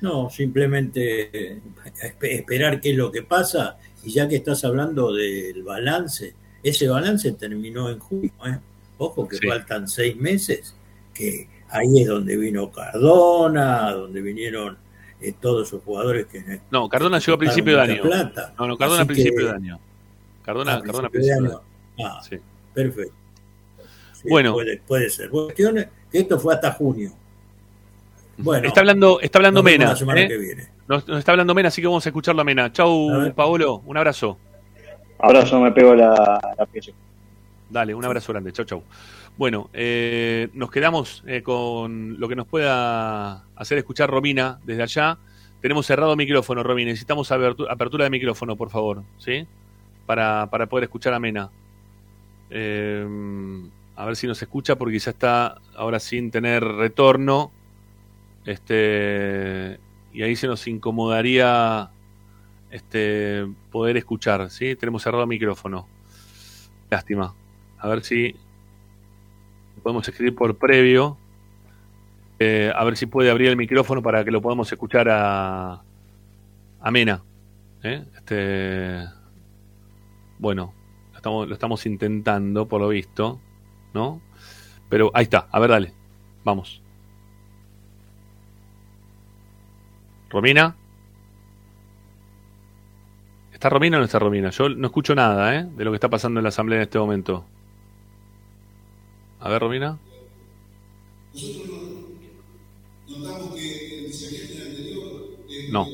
[0.00, 1.60] No, simplemente eh,
[2.02, 3.78] espe- esperar qué es lo que pasa.
[4.04, 8.30] Y ya que estás hablando del balance, ese balance terminó en junio.
[8.46, 8.58] ¿eh?
[8.98, 9.46] Ojo que Sí.
[9.48, 10.76] faltan seis meses,
[11.14, 14.78] que ahí es donde vino Cardona, donde vinieron
[15.20, 16.60] eh, todos esos jugadores que...
[16.70, 18.02] No, Cardona llegó a principio de año.
[18.02, 18.54] plata.
[18.58, 19.80] No, no, Cardona a principio que- de año.
[20.46, 21.10] Cardona, Ah, Cardona.
[22.02, 22.36] Ah, Sí.
[22.72, 23.12] perfecto.
[24.14, 24.54] Sí, Bueno.
[24.54, 25.28] Puede, puede ser.
[25.28, 27.10] Cuestión es que esto fue hasta junio.
[28.38, 29.86] Bueno, está hablando, está hablando Mena.
[29.86, 30.28] la semana ¿eh?
[30.28, 30.68] que viene.
[30.88, 32.72] Nos, nos está hablando Mena, así que vamos a escucharlo a Mena.
[32.72, 33.82] Chau, Paolo.
[33.86, 34.38] Un abrazo.
[35.18, 36.92] Abrazo, me pego la, la pieza.
[37.68, 38.52] Dale, un abrazo grande.
[38.52, 38.82] Chau, chau.
[39.36, 45.18] Bueno, eh, nos quedamos eh, con lo que nos pueda hacer escuchar Romina desde allá.
[45.60, 46.90] Tenemos cerrado micrófono, Romina.
[46.90, 49.02] Necesitamos apertura de micrófono, por favor.
[49.18, 49.46] ¿Sí?
[50.06, 51.50] Para, para poder escuchar a Mena.
[52.50, 53.06] Eh,
[53.96, 57.50] a ver si nos escucha porque ya está ahora sin tener retorno.
[58.44, 59.80] Este,
[60.12, 61.90] y ahí se nos incomodaría
[62.70, 64.76] este, poder escuchar, ¿sí?
[64.76, 65.88] Tenemos cerrado el micrófono.
[66.90, 67.34] Lástima.
[67.78, 68.36] A ver si
[69.82, 71.16] podemos escribir por previo.
[72.38, 75.82] Eh, a ver si puede abrir el micrófono para que lo podamos escuchar a,
[76.80, 77.22] a Mena.
[77.82, 78.04] ¿eh?
[78.14, 79.06] Este,
[80.38, 80.72] bueno,
[81.12, 83.38] lo estamos, lo estamos intentando por lo visto,
[83.94, 84.20] ¿no?
[84.88, 85.92] Pero ahí está, a ver, dale,
[86.44, 86.80] vamos.
[90.30, 90.76] Romina.
[93.52, 94.50] ¿Está Romina o no está Romina?
[94.50, 95.64] Yo no escucho nada, ¿eh?
[95.76, 97.46] De lo que está pasando en la asamblea en este momento.
[99.40, 99.98] A ver, Romina.
[103.08, 105.26] Notamos que el anterior,
[105.70, 105.86] No.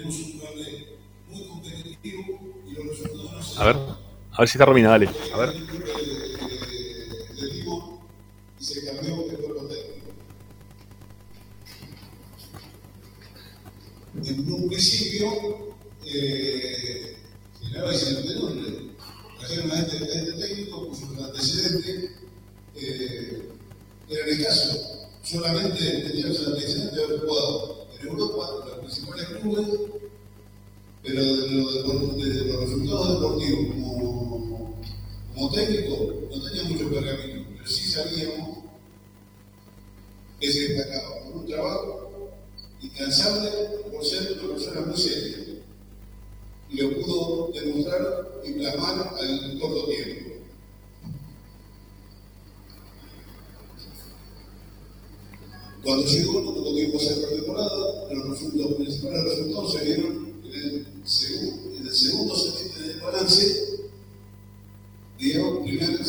[0.00, 0.86] Tenemos un cable
[1.28, 2.22] muy competitivo
[2.66, 3.76] y los resultados no se A ver.
[3.76, 5.10] A ver si está Romina, dale.
[5.34, 5.52] A ver.
[5.52, 8.00] del tipo
[8.58, 9.20] y se el técnico.
[14.24, 15.76] En un principio.
[19.38, 22.16] Trajeron a este, este técnico cuyo antecedente
[22.76, 23.48] eh,
[24.08, 25.08] era escaso.
[25.22, 29.66] Solamente teníamos el antecedente de haber jugado Europa, en los principales clubes,
[31.02, 34.74] pero de, lo depor- de los resultados deportivos como,
[35.34, 38.58] como técnico no tenía mucho pergamino, pero sí sabíamos
[40.38, 42.30] que se destacaba por un trabajo
[42.82, 43.50] incansable
[43.92, 45.36] por ser una persona muy seria.
[46.70, 50.29] Y lo pudo demostrar y plasmar al corto tiempo.
[55.82, 60.86] Cuando llegó, no tuvimos hacer pretemporada, los resultados, los principales resultados se dieron en el,
[61.04, 63.66] segundo, en el segundo semestre del balance,
[65.18, 66.04] digamos, primer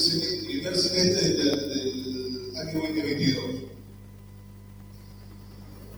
[0.77, 3.43] semestre, del, año 2022.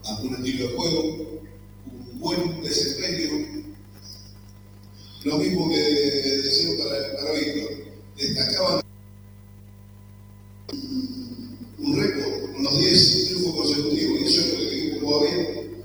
[0.04, 1.40] A un estilo de juego,
[1.86, 3.64] un buen desempeño,
[5.24, 7.70] lo mismo que decíamos para, para Víctor,
[8.16, 8.84] destacaban
[11.84, 15.84] un récord, unos 10 triunfos consecutivos, y eso es lo que el equipo jugaba bien.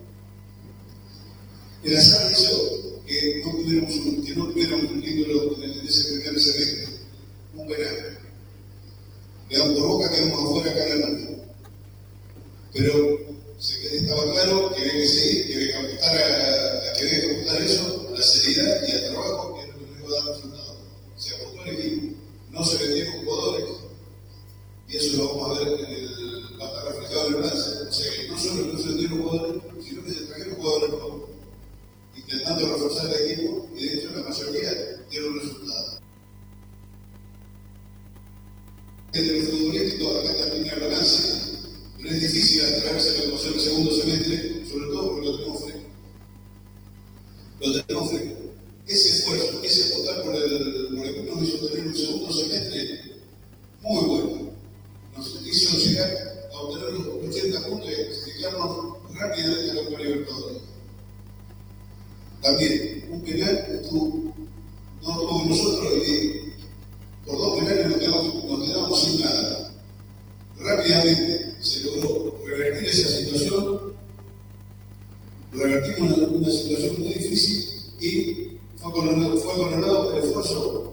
[1.83, 6.39] El azar hizo que no tuviéramos un, que no tuviéramos un título en ese primer
[6.39, 6.87] semestre,
[7.55, 7.97] un verano.
[9.49, 11.29] Quedamos por boca, quedamos afuera acá en la.
[12.73, 13.19] Pero
[13.57, 18.07] se estaba claro que había seguir, que había que apostar a, que había apostar eso,
[18.07, 20.77] a la seriedad y al trabajo, que es lo que nos iba a dar resultados.
[21.17, 22.15] Se apostó al equipo,
[22.51, 23.78] no se vendieron jugadores,
[24.89, 27.69] y eso lo vamos a ver en el, reflejado en el balance.
[27.87, 31.29] O sea que no solo no se vendieron jugadores, sino que se trajeron jugadores nuevos,
[32.15, 34.71] intentando reforzar el equipo, y de hecho la mayoría
[35.11, 35.99] dieron resultados.
[39.11, 41.23] Desde lo futbolístico, acá está el balance,
[41.97, 45.81] pero es difícil atraerse a conocer el segundo semestre, sobre todo porque lo tenemos fresco.
[47.59, 48.35] Lo tenemos fresco.
[48.87, 53.01] Ese esfuerzo, ese apostar por el, por el nos hizo tener un segundo semestre
[53.81, 54.38] muy bueno.
[56.01, 59.99] A obtener los 80 puntos y clasificarnos rápidamente a la Copa.
[62.41, 64.33] También, un penal estuvo,
[65.03, 66.53] no estuvo en nosotros y
[67.25, 69.71] por dos penales nos quedamos, nos quedamos sin nada.
[70.59, 73.93] Rápidamente se logró revertir esa situación,
[75.51, 77.69] revertimos una, una situación muy difícil
[77.99, 80.88] y fue coronado, fue el esfuerzo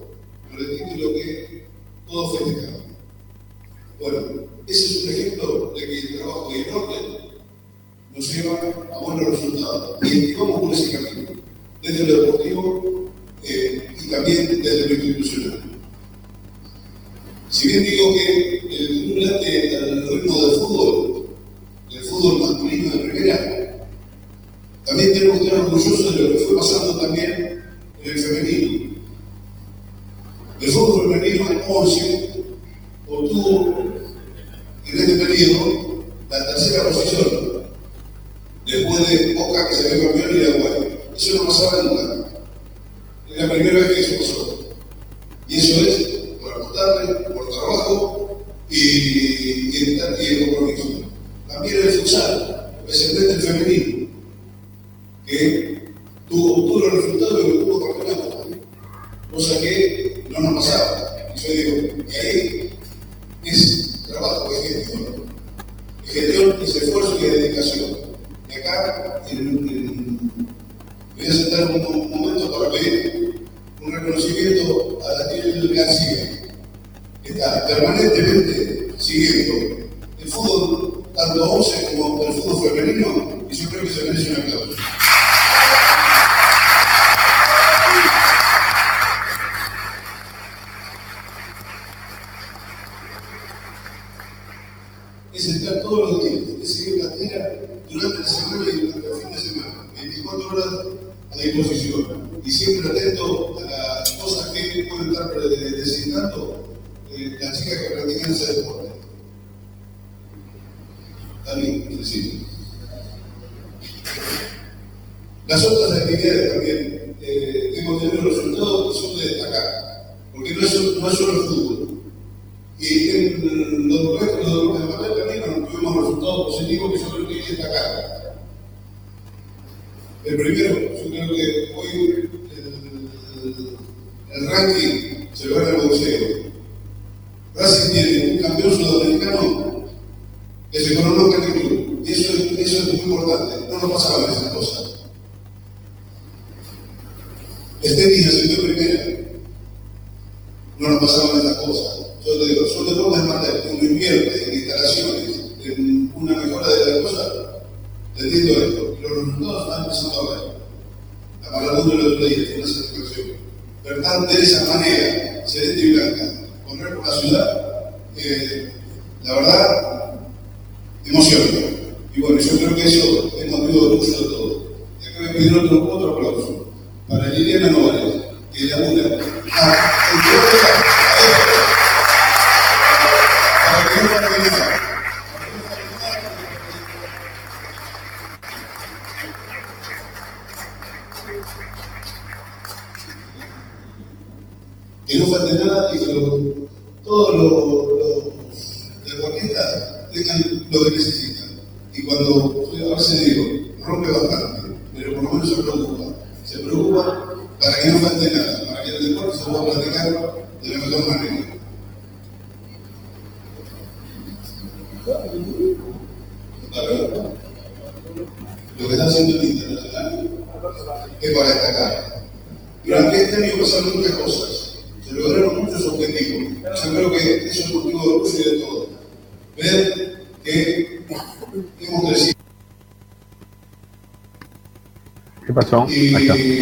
[235.97, 236.56] ¿Qué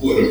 [0.00, 0.27] cuota vuelve.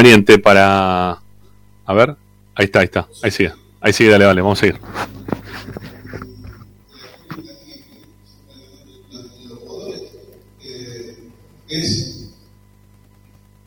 [0.00, 1.20] Inconveniente para.
[1.84, 2.16] A ver,
[2.54, 4.80] ahí está, ahí está, ahí sigue, ahí sigue, dale, dale, vamos a seguir.
[11.68, 12.30] es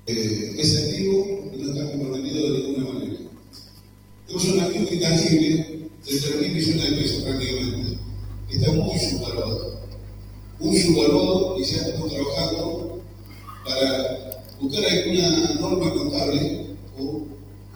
[0.07, 3.17] eh, ese activo que no está comprometido de ninguna manera.
[4.27, 7.97] Tenemos un activo intangible de 3.000 millones de pesos prácticamente,
[8.49, 9.79] que está muy subvaluado.
[10.59, 13.01] Muy subvaluado y ya estamos trabajando
[13.63, 14.32] para
[14.63, 16.67] buscar alguna norma contable
[16.97, 17.25] o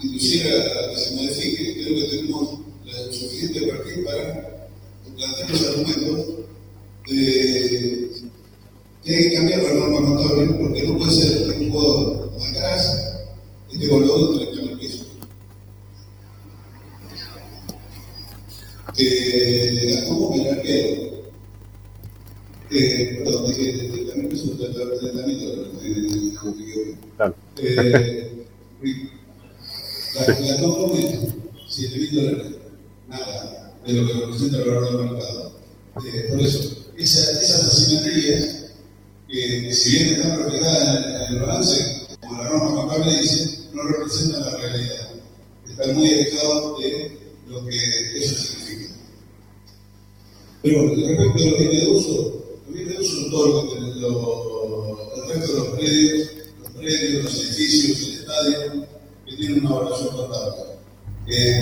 [0.01, 1.83] inclusive a que se modifique.
[1.83, 4.69] Creo que tenemos la suficiente perfil para
[5.15, 6.25] plantear los argumentos
[7.09, 8.11] de
[9.03, 13.07] que hay que cambiar la norma contable porque no puede ser un jugador atrás
[13.71, 15.07] esté valorado en 30 mil pesos.
[18.95, 21.16] Que como el arquero,
[22.71, 26.97] eh, perdón, dije 30 mil pesos, 30 mil dólares, eh.
[27.15, 27.35] Claro.
[27.57, 28.45] Eh,
[30.15, 31.33] la, la no come
[31.67, 32.55] 7 mil dólares,
[33.07, 35.51] nada de lo que representa el valor del mercado.
[36.05, 38.65] Eh, por eso, esa, esas asimetrías
[39.27, 43.83] que si bien están reflejadas en, en el balance, como la norma contable dice, no
[43.83, 45.09] representan la realidad.
[45.69, 47.17] Están muy alejados de
[47.47, 47.77] lo que
[48.17, 48.93] eso significa.
[50.61, 51.87] Pero respecto a los bienes de
[52.77, 53.73] los bienes de uso son todo lo
[55.15, 56.29] el resto de los predios,
[56.61, 58.87] los predios, los edificios, el estadio,
[59.25, 60.63] que tienen una evaluación contable.
[61.27, 61.59] Eh,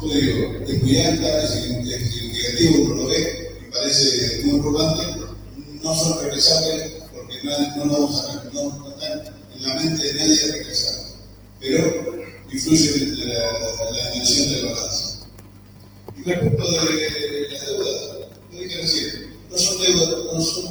[0.00, 5.04] yo digo, es muy alta, es significativo, uno lo ve, me parece muy importante,
[5.82, 9.22] no son regresables porque no, no, vamos a, no, están
[9.54, 10.94] en la mente de nadie regresar,
[11.60, 13.52] pero influye en la,
[13.90, 15.16] la dimensión del balance.
[16.16, 19.25] Y respecto de la deuda, lo dije recién,
[19.56, 20.64] no son deudas, no son,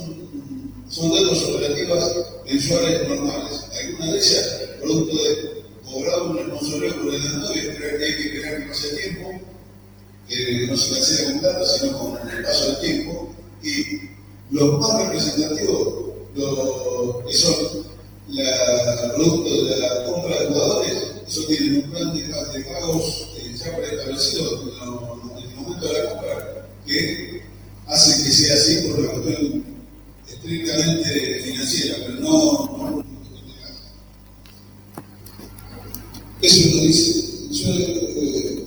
[0.89, 3.61] son deudas operativas mensuales normales.
[3.81, 8.37] Algunas de ellas, producto de cobrar un responsabilidad por adelantado y esperar que hay que
[8.37, 9.31] esperar que pase tiempo,
[10.69, 13.35] no se cancela con plata, sino con el paso del tiempo.
[13.63, 14.01] Y
[14.51, 15.93] los más representativos,
[17.25, 17.85] que son
[18.27, 20.93] la producto de la compra de jugadores,
[21.27, 26.09] eso tienen un plan de, de pagos eh, ya preestablecido en el momento de la
[26.11, 27.34] compra, que
[27.95, 29.63] hace que sea así por una cuestión
[30.27, 32.31] estrictamente financiera, pero no,
[32.77, 33.05] no
[36.41, 38.65] eso nos dice, yo, eh,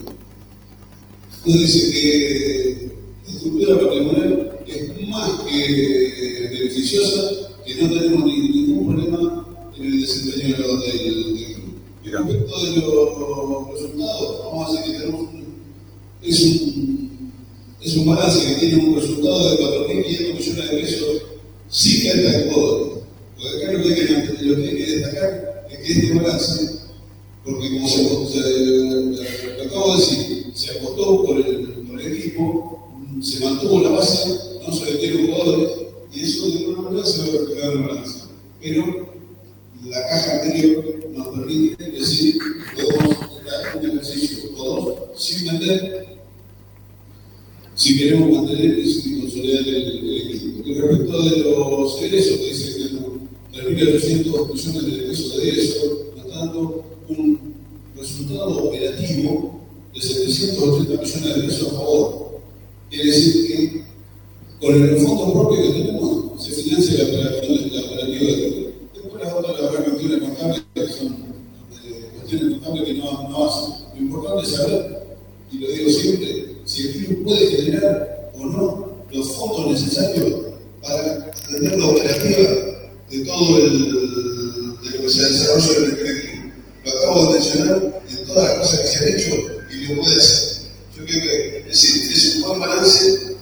[1.47, 2.91] nos dice que
[3.27, 7.23] la estructura patrimonial es más que beneficiosa,
[7.65, 9.47] que no tenemos ni- ningún problema
[9.77, 11.75] en el desempeño del, del club.
[12.05, 15.29] Y respecto de los resultados, vamos a decir que tenemos
[16.23, 17.08] es un,
[17.89, 21.23] es un balance que tiene un resultado de 4.500 millones de pesos
[21.71, 22.99] sin carta de jugadores.
[23.37, 26.79] Porque acá lo que, hay que, lo que hay que destacar es que este balance
[27.45, 27.97] porque como se,
[28.33, 32.91] se- lo acabo de decir, se apostó por el, por equipo,
[33.23, 35.71] se mantuvo la base, no se metieron jugadores,
[36.13, 38.29] y eso de alguna manera se va a reflejar balanza.
[38.61, 39.09] Pero
[39.87, 40.85] la caja anterior
[41.15, 42.35] nos permite decir
[42.77, 43.17] que podemos
[43.81, 46.08] un ejercicio o dos sin vender,
[47.79, 50.69] si queremos mantener y consolidar el, equipo.
[50.69, 53.11] Y respecto de los egresos, que dice que tenemos
[53.55, 55.91] 3.800 millones de pesos de egresos,
[56.29, 57.55] dando un
[57.97, 59.61] resultado operativo
[59.95, 62.41] de 780 millones de pesos a favor.
[62.91, 63.85] Quiere decir que
[64.61, 67.59] con el fondo propio que tenemos se financia la operativa,
[68.19, 68.75] club.
[68.93, 71.07] Después las otras las cuestiones contables que son
[71.87, 73.75] eh, cuestiones contables que no, no hacen.
[73.95, 75.17] Lo importante es saber,
[75.53, 76.38] y lo digo siempre,
[76.79, 80.33] si el club puede generar o no los fondos necesarios
[80.81, 82.51] para tener la operativa
[83.11, 83.93] de todo el
[84.83, 86.53] de lo que se en el.
[86.85, 89.35] Lo acabo de mencionar de todas las cosas que se han hecho
[89.71, 90.59] y lo puede hacer.
[90.97, 93.37] Yo creo que es, es un buen balance,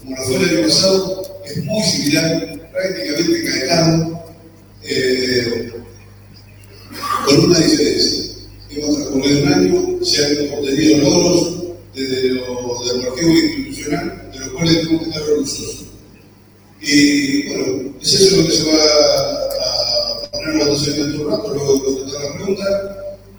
[0.00, 4.24] como lo fue el año pasado, es muy similar, prácticamente calcado,
[4.84, 5.72] eh,
[7.26, 8.34] con una diferencia.
[8.70, 11.59] Hemos transcurrido un año, se han obtenido logros
[12.00, 15.86] desde lo deportivo e institucional, de los cuales tenemos que estar orgullosos.
[16.80, 18.84] Y bueno, es eso lo que se va
[20.24, 22.96] a poner en votación en un rato, luego de contestar la pregunta.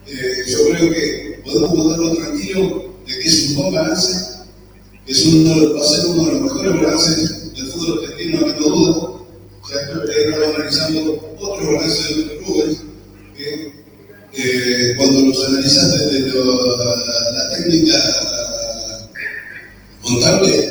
[0.07, 4.31] Eh, yo creo que podemos votarlo tranquilo de que es un buen balance,
[5.07, 8.69] es uno, va a ser uno de los mejores balances del fútbol argentino, no tengo
[8.69, 9.07] duda.
[9.69, 12.77] Ya estamos analizando otros balances de otros clubes
[13.37, 13.81] que
[14.33, 16.95] eh, cuando los analizas desde la,
[17.31, 18.30] la técnica
[20.19, 20.70] contable,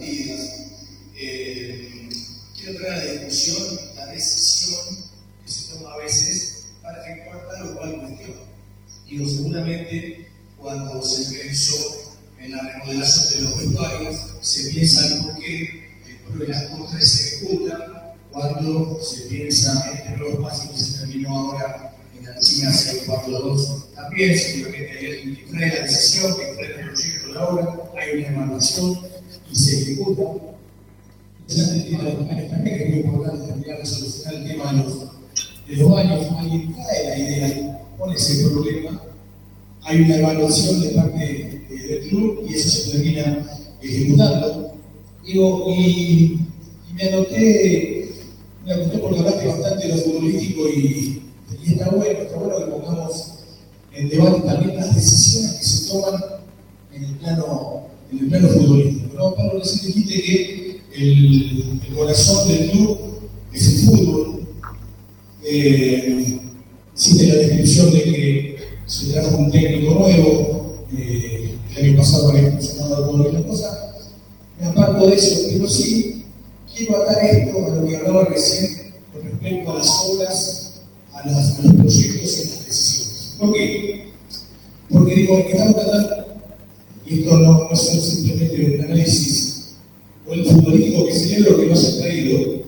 [9.11, 10.25] Digo, seguramente
[10.57, 11.75] cuando se pensó
[12.39, 17.09] en la remodelación de los vestuarios, se piensa en por qué el pro las contras
[17.09, 22.39] se ejecuta, cuando se piensa en este nuevo espacio que se terminó ahora en la
[22.39, 26.89] China hacia el cuarto 2, también seguramente hay que frena la decisión, que frena el
[26.91, 28.99] proyecto de la obra, hay una evaluación
[29.51, 30.23] y se ejecuta.
[31.49, 34.99] También, es muy importante terminar de solucionar el tema de los,
[35.67, 38.99] de los baños, alguien cae la idea, con ese problema,
[39.83, 43.47] hay una evaluación de parte del club y eso se termina
[43.79, 44.73] ejecutando.
[45.23, 46.39] Digo, y,
[46.95, 48.11] me anoté,
[48.65, 51.21] me anoté porque hablaste bastante de lo futbolístico y,
[51.67, 53.33] está bueno, está bueno que pongamos
[53.93, 56.21] en debate también las decisiones que se toman
[56.93, 59.15] en el plano, en el plano futbolístico.
[59.15, 59.35] ¿no?
[59.35, 62.99] Pablo, recién dijiste que el, el corazón del club
[63.53, 64.47] es el fútbol.
[65.43, 66.40] Eh,
[67.01, 72.51] hiciste la descripción de que se trajo un técnico nuevo, eh, el año pasado había
[72.51, 73.95] funcionado todo la cosa.
[74.59, 76.25] Me aparto de eso, pero sí
[76.75, 80.81] quiero atar esto a lo que hablaba recién con respecto a las obras,
[81.13, 83.35] a, los proyectos y a las decisiones.
[83.39, 84.11] ¿Por qué?
[84.91, 86.25] Porque digo, que estamos tratando,
[87.07, 89.73] y esto no, no es simplemente un análisis
[90.27, 92.61] o el futbolístico que celebro que nos ha traído,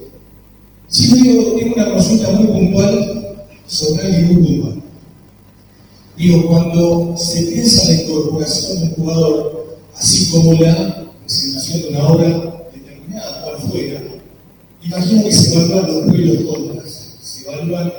[0.88, 3.24] si digo, tengo una consulta muy puntual
[3.68, 4.84] sobre el dibujo
[6.16, 11.88] Digo, cuando se piensa en la incorporación de un jugador, así como la presentación de
[11.90, 14.02] una obra determinada, cual fuera,
[14.84, 17.94] imagino que se evalúan los pros y contras, se evalúan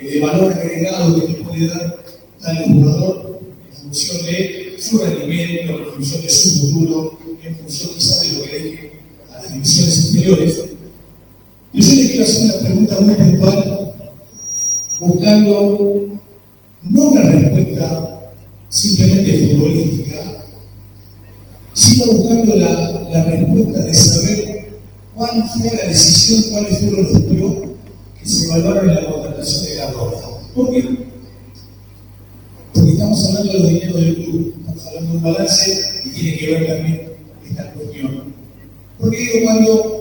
[0.00, 2.04] el valor agregado que le puede dar
[2.40, 3.40] tal jugador
[3.70, 8.44] en función de su rendimiento, en función de su futuro, en función quizás de lo
[8.44, 8.92] que deje
[9.30, 10.64] a las divisiones superiores.
[11.74, 13.77] Yo le quiero hacer una pregunta muy puntual,
[15.00, 16.18] buscando
[16.82, 18.20] no una respuesta
[18.68, 20.44] simplemente futbolística,
[21.72, 24.68] sino buscando la, la respuesta de saber
[25.14, 27.70] cuál fue la decisión, cuáles fueron los pros
[28.20, 30.40] que se evaluaron en la contratación de la ropa.
[30.54, 30.98] ¿Por qué?
[32.74, 36.38] Porque estamos hablando de los dineros del club, estamos hablando de un balance y tiene
[36.38, 37.08] que ver también
[37.48, 38.34] esta cuestión.
[39.00, 39.97] Porque digo, cuando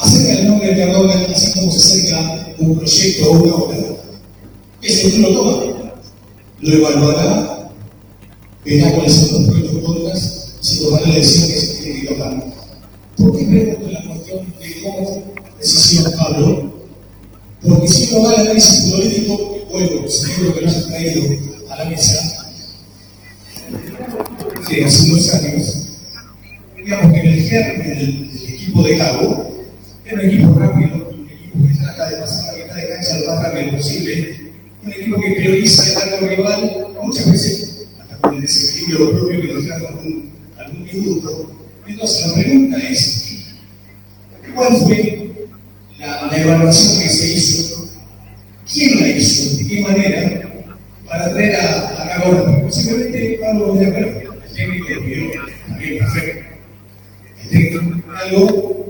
[0.00, 3.76] acerca el nombre de Cardona, así como se acerca un proyecto o una obra,
[4.82, 5.92] eso no lo toma,
[6.60, 7.70] lo evaluará,
[8.64, 12.00] verá cuáles son los pros y los contras, si tomará la decisión que se tiene
[12.00, 12.44] que tomar.
[13.16, 15.22] ¿Por qué pregunto la cuestión de cómo
[15.58, 16.72] decisión Pablo?
[17.66, 21.22] Porque si uno va al análisis futbolístico, vuelvo, seguro que lo has traído
[21.68, 22.46] a la mesa,
[24.86, 25.88] hace unos años,
[26.76, 29.50] digamos que en el germen del, del equipo de Cabo,
[30.12, 33.42] un equipo rápido, un equipo que trata de pasar la mitad de cancha lo más
[33.44, 39.10] rápido posible, un equipo que prioriza el tanto rival, muchas veces hasta con el desequilibrio
[39.12, 41.52] propio que nos trajo algún, algún minuto.
[41.86, 43.54] Entonces la pregunta es,
[44.54, 45.30] ¿cuál fue
[45.98, 47.88] la, evaluación que se hizo?
[48.72, 49.58] ¿Quién la hizo?
[49.58, 50.42] ¿De qué manera?
[51.06, 55.30] Para traer a, a Porque posiblemente Pablo de acuerdo, el técnico pidió
[55.66, 56.46] también perfecto.
[57.42, 58.89] El técnico algo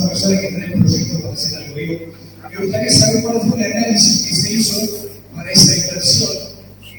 [0.00, 1.76] es una persona que tiene el proyecto para hacer algo.
[2.50, 4.80] Me gustaría saber cuál fue el análisis que se hizo
[5.34, 6.30] para esa inversión.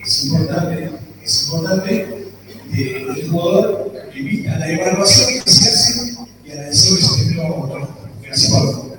[0.06, 0.92] Es importante,
[1.24, 2.26] es importante
[2.74, 6.14] que el jugador evita la evaluación que se hace
[6.46, 7.90] y agradecer eso que tenemos.
[8.24, 8.92] Gracias, Pablo.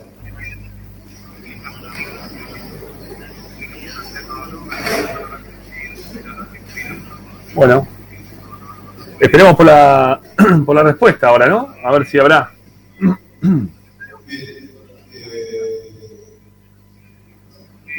[7.55, 7.87] Bueno,
[9.21, 10.21] esperemos por la,
[10.67, 11.69] por la respuesta ahora, ¿no?
[11.85, 12.53] A ver si habrá.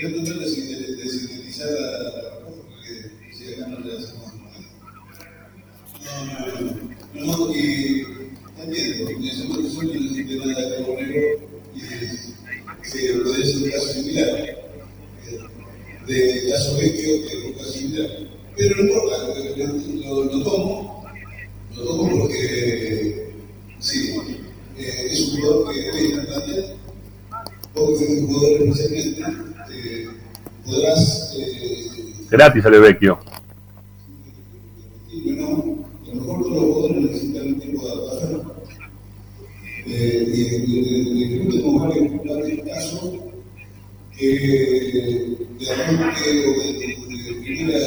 [0.03, 3.97] Voy a tratar de sin- de sintetizar la la respuesta porque si acá no le
[3.97, 4.33] hacemos
[7.13, 8.05] No, no, no, y
[8.61, 11.39] en ese momento solo no existe nada de carbonero
[11.75, 11.79] y
[12.85, 14.39] se puede ser un caso similar.
[14.39, 14.57] eh,
[16.07, 18.09] De caso vecchio que es un caso similar.
[18.57, 21.05] Pero no importa, lo, tomo,
[21.75, 23.31] lo tomo porque
[23.79, 24.15] sí,
[24.77, 26.75] eh, es un jugador que es instantáneo,
[27.73, 29.52] vos que fuiste un jugador eh,
[30.65, 31.89] podrás eh,
[32.29, 33.19] Gratis al vecchio.
[35.25, 38.53] no, a lo mejor todos los jugadores necesitan tiempo de adaptación.
[39.85, 40.33] Eh,
[44.15, 46.71] que de arranque o de,
[47.43, 47.79] primera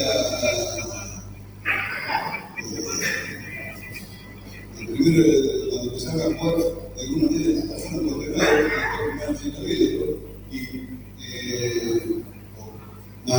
[4.79, 5.33] de primera
[5.71, 6.57] cuando a jugar
[6.97, 8.57] de alguna manera las personas por privado
[8.97, 9.87] que en la vida
[10.51, 10.55] y
[11.23, 12.23] eh,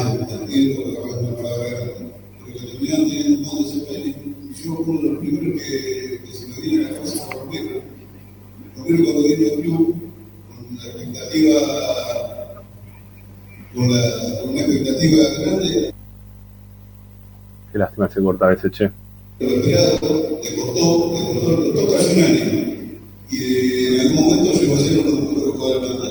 [0.04, 0.28] pero
[2.46, 4.14] que terminaron teniendo desempeño
[4.50, 7.30] y yo fue uno de los primeros que, que se me viene a la cabeza
[7.30, 7.82] por Romero
[8.76, 9.96] Romero cuando vino al club
[10.48, 11.60] con la expectativa
[13.76, 15.94] con, la, con una expectativa grande.
[17.72, 18.92] Qué lástima se corta ese che.
[19.40, 22.68] lo esperado le costó, le costó, le costó casi un año
[23.30, 26.07] y en algún momento llegó a ser uno de los jugadores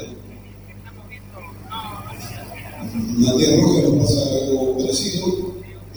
[3.26, 5.26] Matías Rojas nos pasa algo parecido.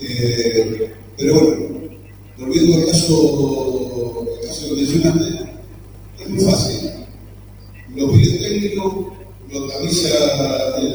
[0.01, 1.57] Eh, pero bueno,
[2.37, 6.89] volviendo al caso, al caso es muy fácil.
[7.95, 9.13] Lo pide el técnico,
[9.51, 10.09] lo organiza
[10.77, 10.87] el,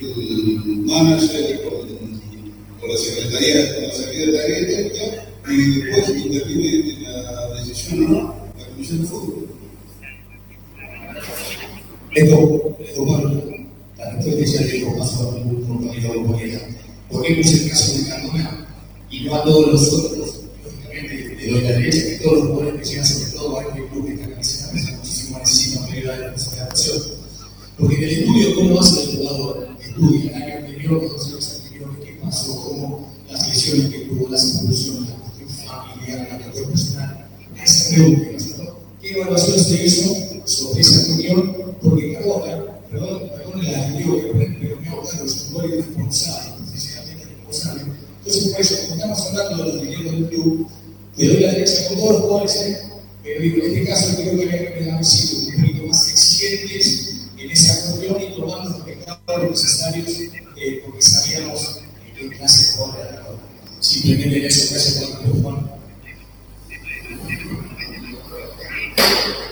[0.00, 1.88] el manager con,
[2.80, 4.73] con la secretaría, con la secretaría
[51.66, 52.78] se con todos los jueces,
[53.22, 58.22] pero en este caso creo que han sido un poquito más exigentes en esa cuestión
[58.22, 60.08] y tomando los pecados necesarios
[60.56, 61.80] eh, porque sabíamos
[62.16, 63.24] que qué clase de la
[63.80, 65.70] Simplemente en eso, gracias por Juan.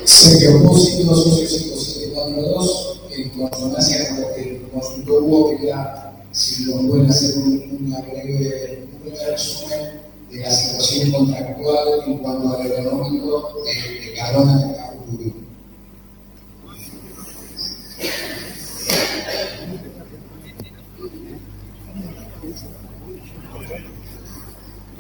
[0.05, 6.77] Sergio Pozzi, 28572, en consonancia con lo que el consultor Hugo, que era si lo
[6.77, 10.01] vuelve a hacer un, arreglo de un breve resumen
[10.33, 15.43] de la situación contractual en cuanto a económico eh, de, de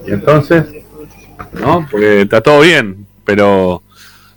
[0.04, 0.64] Y entonces,
[1.52, 1.86] ¿no?
[1.90, 3.82] Porque está todo bien, pero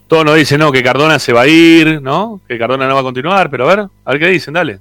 [0.08, 2.40] todos nos dicen, no, que Cardona se va a ir, ¿no?
[2.48, 4.80] Que Cardona no va a continuar, pero a ver, a ver qué dicen, dale.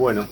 [0.00, 0.26] Bueno,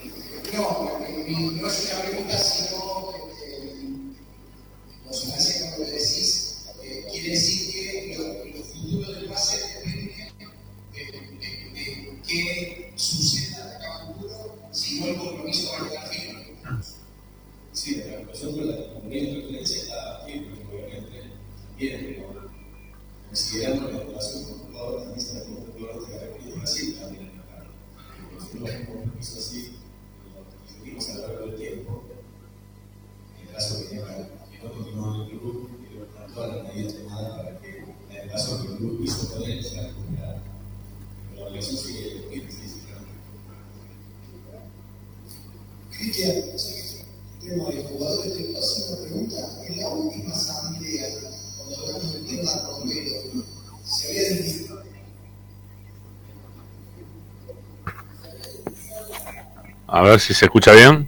[60.10, 61.07] ver si se escucha bien.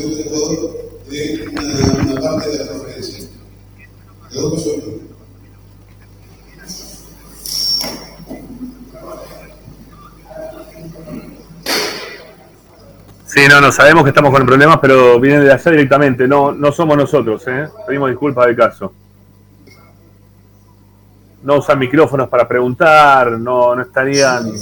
[0.00, 0.16] soy un
[1.08, 1.48] de
[2.12, 2.66] una, parte de la
[4.30, 5.10] soy
[13.26, 16.72] Sí, no, no, sabemos que estamos con problemas, pero vienen de allá directamente, no, no
[16.72, 17.68] somos nosotros, ¿eh?
[17.86, 18.92] Pedimos disculpas del caso.
[21.44, 24.52] No usan micrófonos para preguntar, no, no estarían...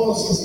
[0.00, 0.39] propósito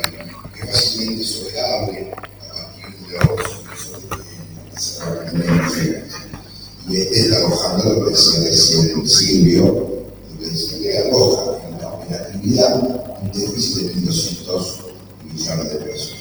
[0.00, 3.62] que va siendo soberano a partir de agosto,
[6.88, 10.04] y es la hoja nueva que se recibe en Silvio,
[10.38, 11.10] que se en
[11.80, 12.82] la operatividad
[13.22, 14.76] un déficit de 1.200
[15.32, 16.14] millones de pesos.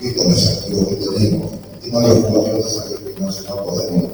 [0.00, 4.07] Que con los activos que tenemos, el tema de los cuatro desafíos que no podemos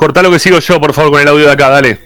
[0.00, 1.99] cortá lo que sigo yo, por favor, con el audio de acá, dale.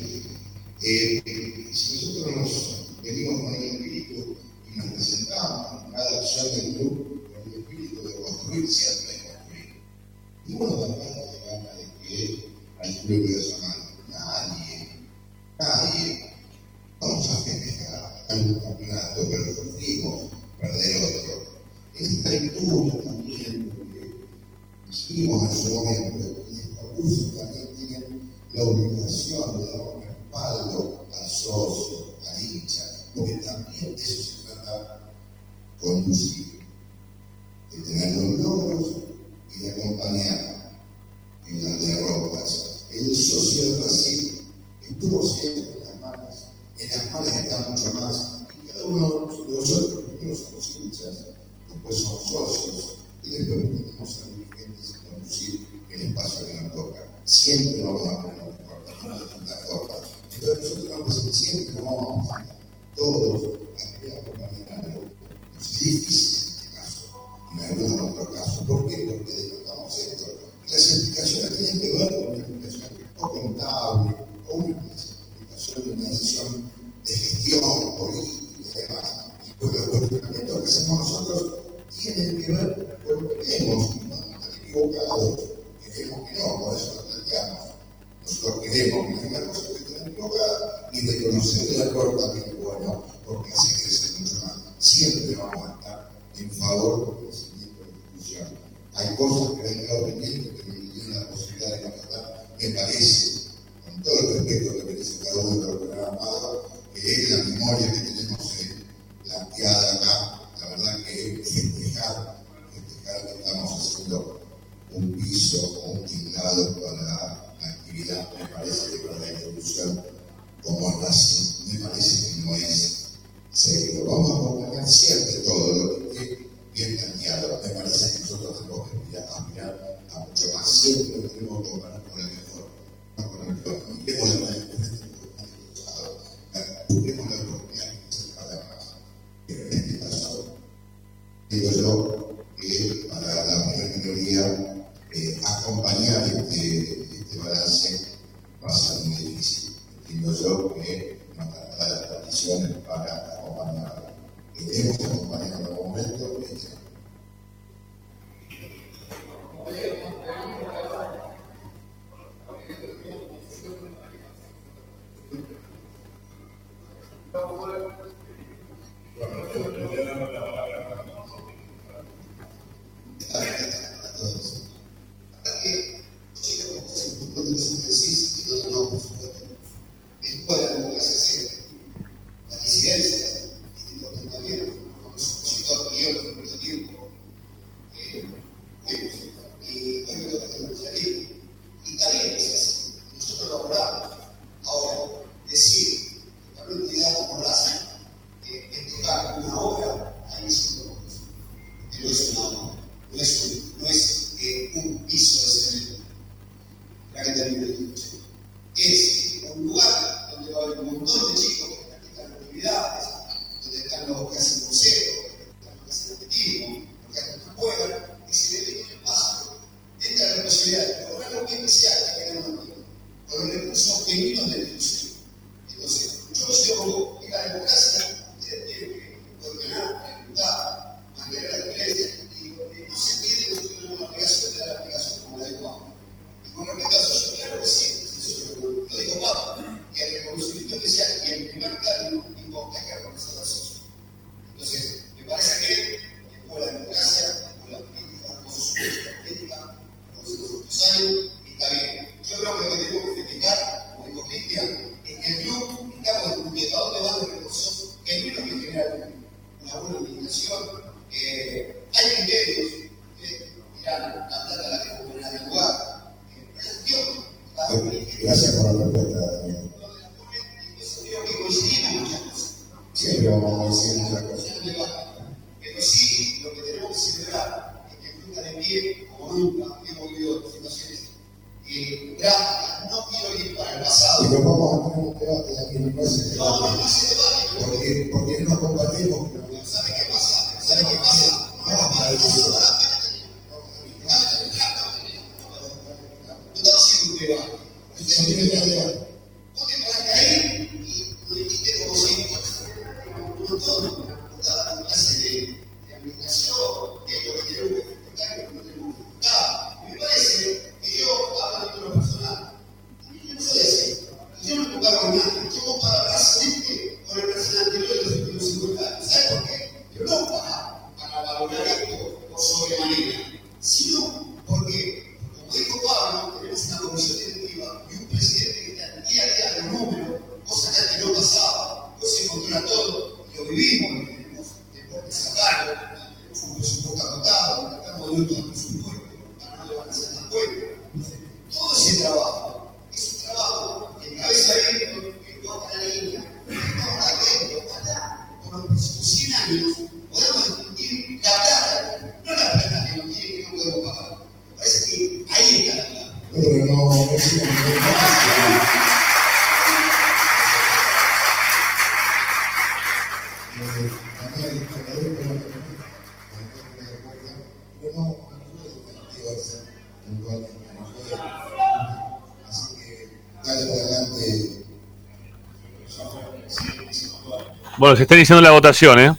[377.95, 378.99] Nos están diciendo la votación.
[378.99, 379.11] ¿eh?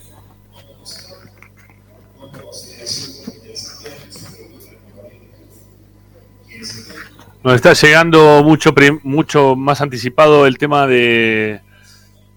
[7.42, 11.62] Nos está llegando mucho, mucho más anticipado el tema de,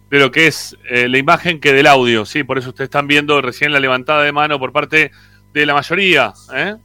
[0.09, 2.45] de lo que es eh, la imagen que del audio, ¿sí?
[2.45, 5.11] Por eso ustedes están viendo recién la levantada de mano por parte
[5.53, 6.77] de la mayoría, ¿eh?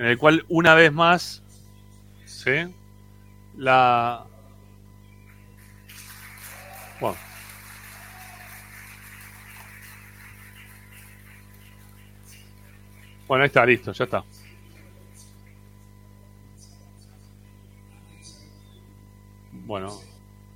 [0.00, 1.42] en el cual una vez más
[2.24, 2.74] ¿sí?
[3.58, 4.24] la...
[6.98, 7.18] Bueno.
[13.28, 14.24] Bueno, ahí está, listo, ya está.
[19.52, 20.00] Bueno,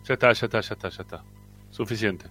[0.05, 1.23] ya está, ya está, ya está, ya está.
[1.71, 2.25] Suficiente.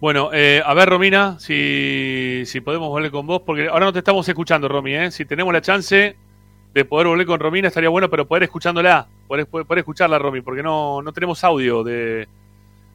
[0.00, 4.00] Bueno, eh, a ver, Romina, si, si podemos volver con vos, porque ahora no te
[4.00, 4.96] estamos escuchando, Romy.
[4.96, 5.10] ¿eh?
[5.12, 6.23] Si tenemos la chance,
[6.74, 9.46] de poder volver con Romina estaría bueno, pero poder escuchándola, poder,
[9.76, 12.26] escucharla, Romy, porque no, no tenemos audio de,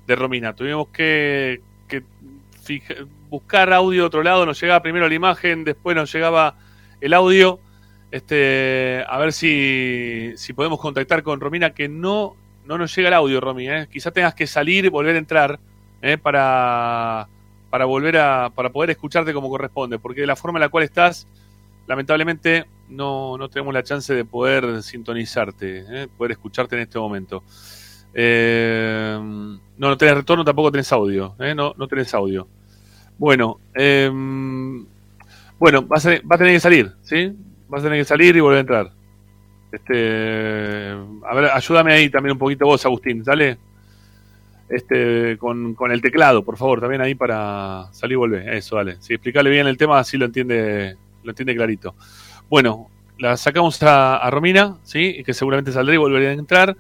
[0.06, 0.54] de Romina.
[0.54, 2.04] Tuvimos que, que
[3.30, 6.56] buscar audio de otro lado, nos llegaba primero la imagen, después nos llegaba
[7.00, 7.60] el audio.
[8.12, 12.36] Este, a ver si, si podemos contactar con Romina, que no,
[12.66, 13.70] no nos llega el audio, Romy.
[13.70, 13.88] ¿eh?
[13.90, 15.60] Quizás tengas que salir, y volver a entrar
[16.02, 16.18] ¿eh?
[16.18, 17.28] para,
[17.70, 20.84] para, volver a, para poder escucharte como corresponde, porque de la forma en la cual
[20.84, 21.28] estás
[21.90, 26.08] lamentablemente no, no tenemos la chance de poder sintonizarte, ¿eh?
[26.16, 27.44] poder escucharte en este momento.
[28.14, 31.36] Eh, no, no tenés retorno, tampoco tenés audio.
[31.40, 31.56] ¿eh?
[31.56, 32.48] No, no tenés audio.
[33.18, 34.86] Bueno, em,
[35.58, 37.36] bueno, vas a, va a tener que salir, ¿sí?
[37.68, 38.92] Vas a tener que salir y volver a entrar.
[39.72, 43.58] Este, a ver, ayúdame ahí también un poquito vos, Agustín, ¿sale?
[44.70, 48.54] Este, con, con el teclado, por favor, también ahí para salir y volver.
[48.54, 48.98] Eso, dale.
[49.00, 50.96] Sí, explicarle bien el tema, así lo entiende
[51.32, 51.96] entiende clarito.
[52.50, 55.24] Bueno, la sacamos a, Romina, ¿sí?
[55.26, 56.76] Que seguramente saldrá y volvería a entrar.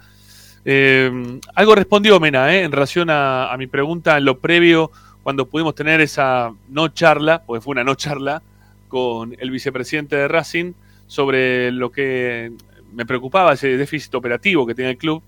[0.65, 2.63] Eh, algo respondió Mena, ¿eh?
[2.63, 4.91] En relación a, a mi pregunta en lo previo,
[5.23, 8.41] cuando pudimos tener esa no charla, porque fue una no charla,
[8.87, 10.73] con el vicepresidente de Racing
[11.07, 12.51] sobre lo que
[12.93, 15.21] me preocupaba, ese déficit operativo que tenía el club.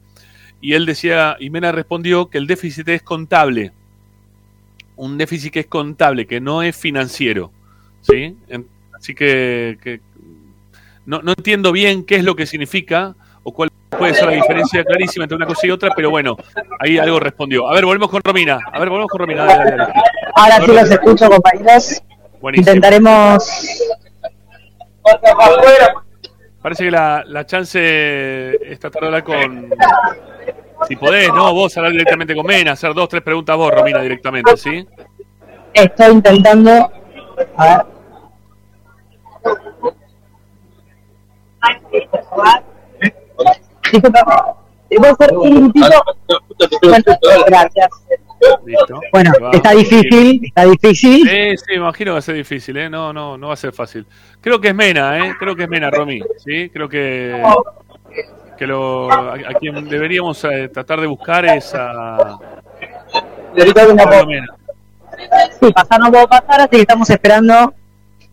[0.61, 3.71] Y él decía, y Mena respondió que el déficit es contable.
[4.95, 7.51] Un déficit que es contable, que no es financiero.
[8.01, 8.35] ¿Sí?
[8.47, 8.67] En-
[9.01, 9.99] Así que, que
[11.07, 14.83] no, no entiendo bien qué es lo que significa o cuál puede ser la diferencia
[14.83, 16.37] clarísima entre una cosa y otra, pero bueno,
[16.79, 17.67] ahí algo respondió.
[17.67, 18.59] A ver, volvemos con Romina.
[18.71, 19.45] A ver, volvemos con Romina.
[19.45, 19.93] Dale, dale, dale.
[20.35, 22.03] Ahora sí los escucho, compañeros.
[22.39, 22.75] Buenísimo.
[22.75, 23.81] Intentaremos.
[26.61, 29.67] Parece que la, la chance es tratar de hablar con.
[30.87, 31.51] Si podés, ¿no?
[31.55, 34.85] Vos hablar directamente con Mena, hacer dos, tres preguntas vos, Romina, directamente, ¿sí?
[35.73, 36.91] Estoy intentando.
[37.57, 38.00] A ver.
[41.91, 42.63] Disculpa.
[44.97, 46.03] ¿Puedo ser minutito?
[47.47, 47.89] Gracias.
[48.65, 48.99] Listo.
[49.11, 49.51] Bueno, Va.
[49.51, 51.29] está difícil, está difícil.
[51.29, 52.89] Sí, sí, imagino que va a ser difícil, ¿eh?
[52.89, 54.05] No, no, no va a ser fácil.
[54.41, 55.35] Creo que es Mena, ¿eh?
[55.37, 56.69] Creo que es Mena, Romy, ¿sí?
[56.71, 57.41] Creo que,
[58.57, 62.15] que lo, a, a quien deberíamos eh, tratar de buscar es a...
[62.15, 62.39] a
[64.25, 64.47] Mena.
[65.59, 67.73] Sí, pasar no puedo pasar, así que estamos esperando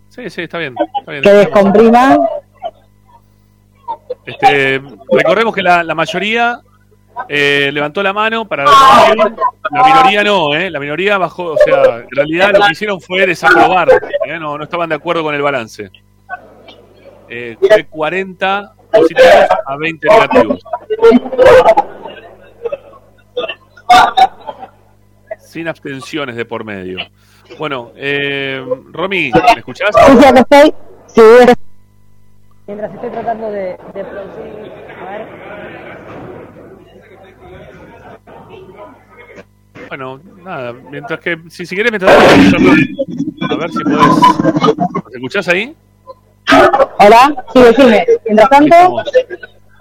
[0.08, 0.74] Sí, sí, está bien.
[0.98, 2.18] Está bien que descomprima.
[4.24, 4.80] Este,
[5.10, 6.60] recordemos que la, mayoría
[7.28, 10.70] eh, levantó la mano para la minoría no, ¿eh?
[10.70, 13.88] la minoría bajó, o sea, en realidad lo que hicieron fue desaprobar,
[14.26, 14.38] ¿eh?
[14.38, 15.90] no, no estaban de acuerdo con el balance.
[17.28, 20.62] Eh, fue 40 positivos a 20 negativos.
[25.38, 26.98] Sin abstenciones de por medio.
[27.58, 29.90] Bueno, eh, Romy, ¿me escuchás?
[29.94, 30.74] Sí, sí, acá estoy.
[31.06, 31.52] Sí.
[32.68, 34.72] Mientras estoy tratando de, de producir.
[35.00, 35.26] A ver.
[39.88, 42.18] Bueno, nada, mientras que, si, si querés, mientras a
[43.56, 44.20] ver si podés.
[45.10, 45.74] ¿Me escuchás ahí?
[47.00, 48.06] Hola, sí, decime.
[48.26, 48.76] Mientras tanto.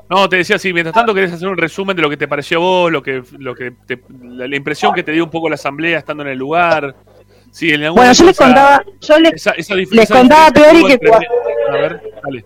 [0.09, 2.59] No, te decía, sí, mientras tanto querés hacer un resumen de lo que te pareció
[2.59, 5.49] a vos, lo que, lo que te- la, la impresión que te dio un poco
[5.49, 6.95] la asamblea estando en el lugar.
[7.51, 10.51] Sí, en Bueno, yo les contaba, yo les, esa- esa dif- les esa contaba a
[10.51, 11.11] priori que entre-
[11.67, 12.45] A ver, dale.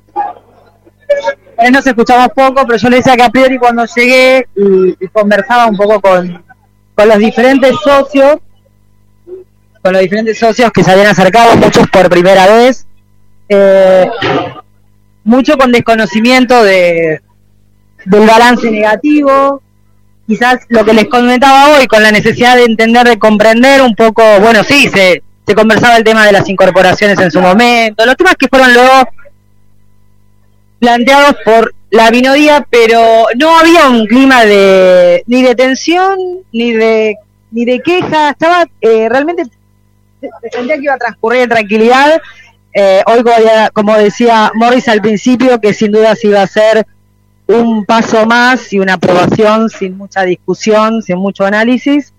[1.58, 5.08] Ahí nos escuchamos poco, pero yo le decía que a priori cuando llegué y, y
[5.10, 6.44] conversaba un poco con,
[6.96, 8.38] con los diferentes socios,
[9.82, 12.88] con los diferentes socios que se habían acercado, muchos por primera vez,
[13.50, 14.10] eh,
[15.24, 17.22] mucho con desconocimiento de,
[18.06, 19.62] del balance negativo,
[20.28, 24.24] quizás lo que les comentaba hoy, con la necesidad de entender, de comprender un poco,
[24.40, 28.36] bueno, sí, se, se conversaba el tema de las incorporaciones en su momento, los temas
[28.36, 29.10] que fueron luego
[30.80, 36.18] planteados por la minoría, pero no había un clima de ni de tensión
[36.54, 37.18] ni de
[37.52, 42.22] ni de queja, estaba eh, realmente se se sentía que iba a transcurrir en tranquilidad.
[42.74, 43.22] Eh, hoy,
[43.74, 46.88] como decía Morris al principio, que sin duda se iba a ser
[47.48, 52.14] un paso más y una aprobación sin mucha discusión, sin mucho análisis.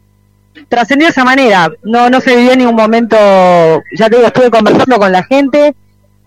[0.68, 4.50] Trascendió de esa manera, no, no se vivió en ningún momento, ya te digo, estuve
[4.50, 5.74] conversando con la gente,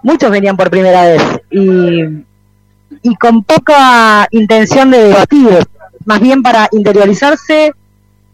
[0.02, 1.22] muchos venían por primera vez
[1.52, 2.02] y,
[3.02, 5.50] y con poca intención de debatir,
[6.06, 7.74] más bien para interiorizarse,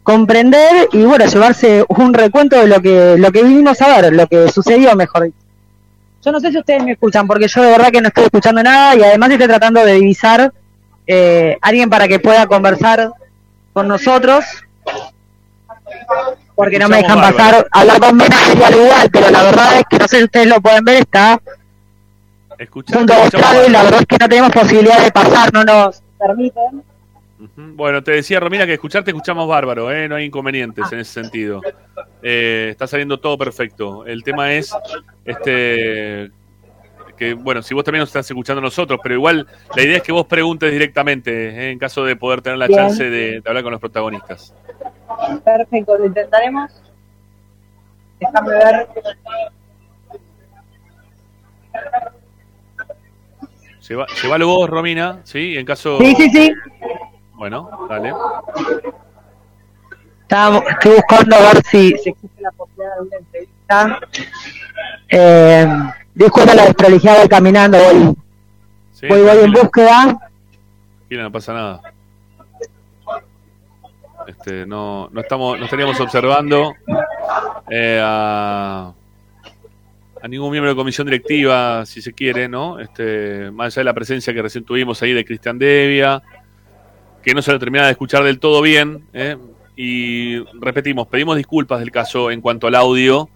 [0.04, 4.28] comprender y bueno, llevarse un recuento de lo que, lo que vinimos a ver, lo
[4.28, 5.32] que sucedió, mejor.
[6.24, 8.62] Yo no sé si ustedes me escuchan, porque yo de verdad que no estoy escuchando
[8.62, 10.54] nada y además estoy tratando de divisar
[11.08, 13.12] eh, alguien para que pueda conversar
[13.74, 14.46] con nosotros,
[16.56, 19.84] porque no me dejan pasar, hablar con Mena sería lo igual, pero la verdad es
[19.90, 21.42] que no sé si ustedes lo pueden ver, está
[22.64, 23.10] escuchamos
[23.68, 26.84] y la verdad es que no tenemos posibilidad de pasar, no nos permiten.
[27.56, 30.08] Bueno, te decía Romina que escucharte escuchamos bárbaro, ¿eh?
[30.08, 31.62] no hay inconvenientes en ese sentido.
[32.22, 34.06] Eh, está saliendo todo perfecto.
[34.06, 34.76] El tema es
[35.26, 36.30] este
[37.22, 40.12] que, bueno, si vos también nos estás escuchando nosotros, pero igual la idea es que
[40.12, 41.70] vos preguntes directamente ¿eh?
[41.70, 42.80] en caso de poder tener la Bien.
[42.80, 44.56] chance de, de hablar con los protagonistas.
[45.46, 46.72] Perfecto, lo intentaremos.
[48.20, 48.88] Déjame ver.
[53.88, 55.56] Lleva, llévalo vos, Romina, ¿sí?
[55.58, 56.00] En caso...
[56.00, 56.54] Sí, sí, sí.
[57.36, 58.14] Bueno, dale.
[60.24, 64.00] Estaba- estoy buscando a ver si, si existe la posibilidad de una entrevista.
[65.10, 65.68] Eh,
[66.14, 68.16] disculpa la desprolijidad voy caminando, voy,
[68.94, 70.18] Sí, voy, voy en búsqueda.
[70.98, 71.82] tranquila, no pasa nada.
[74.28, 76.74] Este, no, no estamos, no estaríamos observando
[77.70, 78.94] eh, a,
[80.22, 82.80] a ningún miembro de comisión directiva, si se quiere, ¿no?
[82.80, 86.22] Este, más allá de la presencia que recién tuvimos ahí de Cristian Devia,
[87.24, 89.38] que no se lo termina de escuchar del todo bien, ¿eh?
[89.76, 93.30] y repetimos, pedimos disculpas del caso en cuanto al audio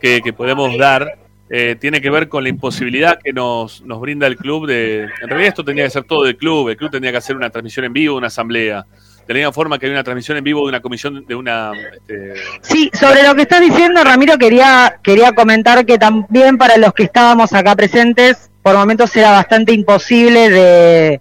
[0.00, 1.18] que, que podemos dar.
[1.48, 5.04] Eh, tiene que ver con la imposibilidad que nos, nos brinda el club de...
[5.04, 7.50] En realidad esto tendría que ser todo del club, el club tendría que hacer una
[7.50, 8.84] transmisión en vivo, una asamblea.
[9.28, 11.72] De la misma forma que hay una transmisión en vivo de una comisión, de una...
[11.94, 16.92] este, Sí, sobre lo que estás diciendo, Ramiro, quería, quería comentar que también para los
[16.92, 21.20] que estábamos acá presentes, por momentos era bastante imposible de,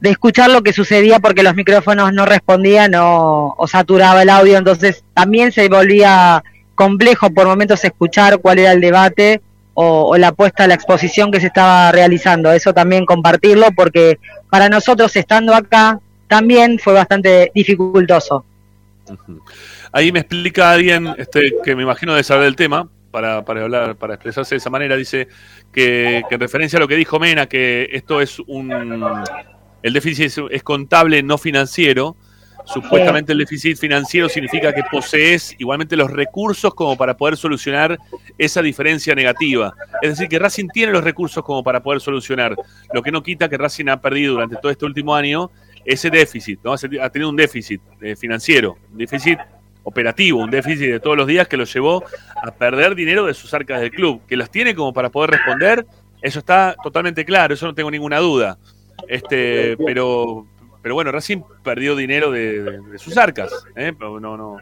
[0.00, 4.56] de escuchar lo que sucedía porque los micrófonos no respondían o, o saturaba el audio,
[4.56, 6.42] entonces también se volvía
[6.74, 9.40] complejo por momentos escuchar cuál era el debate
[9.74, 12.52] o, la apuesta a la exposición que se estaba realizando.
[12.52, 14.18] Eso también compartirlo porque
[14.50, 18.44] para nosotros estando acá también fue bastante dificultoso.
[19.92, 23.96] Ahí me explica alguien este, que me imagino de saber del tema, para, para hablar,
[23.96, 25.28] para expresarse de esa manera, dice
[25.72, 28.72] que, que en referencia a lo que dijo Mena, que esto es un
[29.84, 32.16] el déficit es contable, no financiero.
[32.64, 37.98] Supuestamente el déficit financiero significa que posees igualmente los recursos como para poder solucionar
[38.38, 39.74] esa diferencia negativa.
[40.00, 42.56] Es decir, que Racing tiene los recursos como para poder solucionar.
[42.92, 45.50] Lo que no quita que Racing ha perdido durante todo este último año
[45.84, 46.72] ese déficit, ¿no?
[46.72, 49.38] ha tenido un déficit eh, financiero, un déficit
[49.82, 52.02] operativo, un déficit de todos los días que lo llevó
[52.42, 55.86] a perder dinero de sus arcas del club, que las tiene como para poder responder,
[56.22, 58.56] eso está totalmente claro, eso no tengo ninguna duda.
[59.08, 60.46] Este, pero,
[60.84, 63.92] pero bueno, Racing perdió dinero de, de- de sus arcas, ¿eh?
[63.98, 64.58] Pero no, no,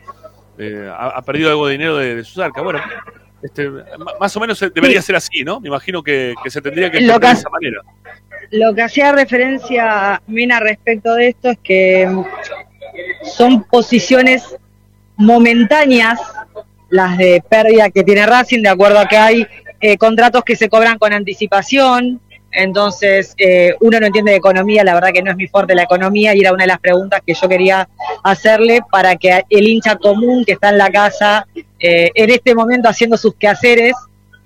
[0.56, 2.62] eh, ha, ha perdido algo de dinero de, de sus arcas.
[2.62, 2.80] Bueno,
[3.42, 3.68] este,
[4.20, 5.58] más o menos debería ser así, ¿no?
[5.60, 7.80] Me imagino que, que se tendría que Lo entender de que- esa manera.
[8.52, 12.24] Lo que hacía referencia Mina respecto de esto es que mm,
[13.24, 14.56] son posiciones
[15.16, 16.20] momentáneas
[16.90, 19.46] las de pérdida que tiene Racing, de acuerdo a que hay
[19.80, 22.20] eh, contratos que se cobran con anticipación,
[22.52, 25.82] entonces eh, uno no entiende de economía, la verdad que no es mi fuerte la
[25.84, 27.88] economía y era una de las preguntas que yo quería
[28.22, 31.46] hacerle para que el hincha común que está en la casa
[31.80, 33.94] eh, en este momento haciendo sus quehaceres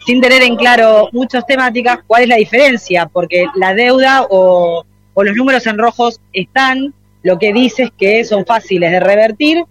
[0.07, 4.85] sin tener en claro muchas temáticas, cuál es la diferencia, porque la deuda o,
[5.17, 6.95] los números en rojos están,
[7.25, 9.65] lo que dice es que son fáciles de revertir,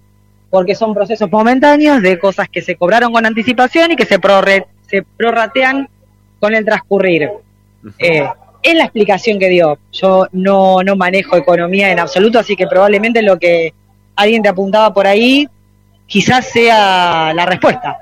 [0.50, 4.66] porque son procesos momentáneos de cosas que se cobraron con anticipación y que se, prorre-
[4.90, 5.88] se prorratean
[6.40, 7.30] con el transcurrir.
[8.00, 8.28] Eh,
[8.64, 9.78] es la explicación que dio.
[9.92, 13.74] Yo no, no manejo economía en absoluto, así que probablemente lo que
[14.16, 15.48] alguien te apuntaba por ahí
[16.08, 17.98] quizás sea la respuesta.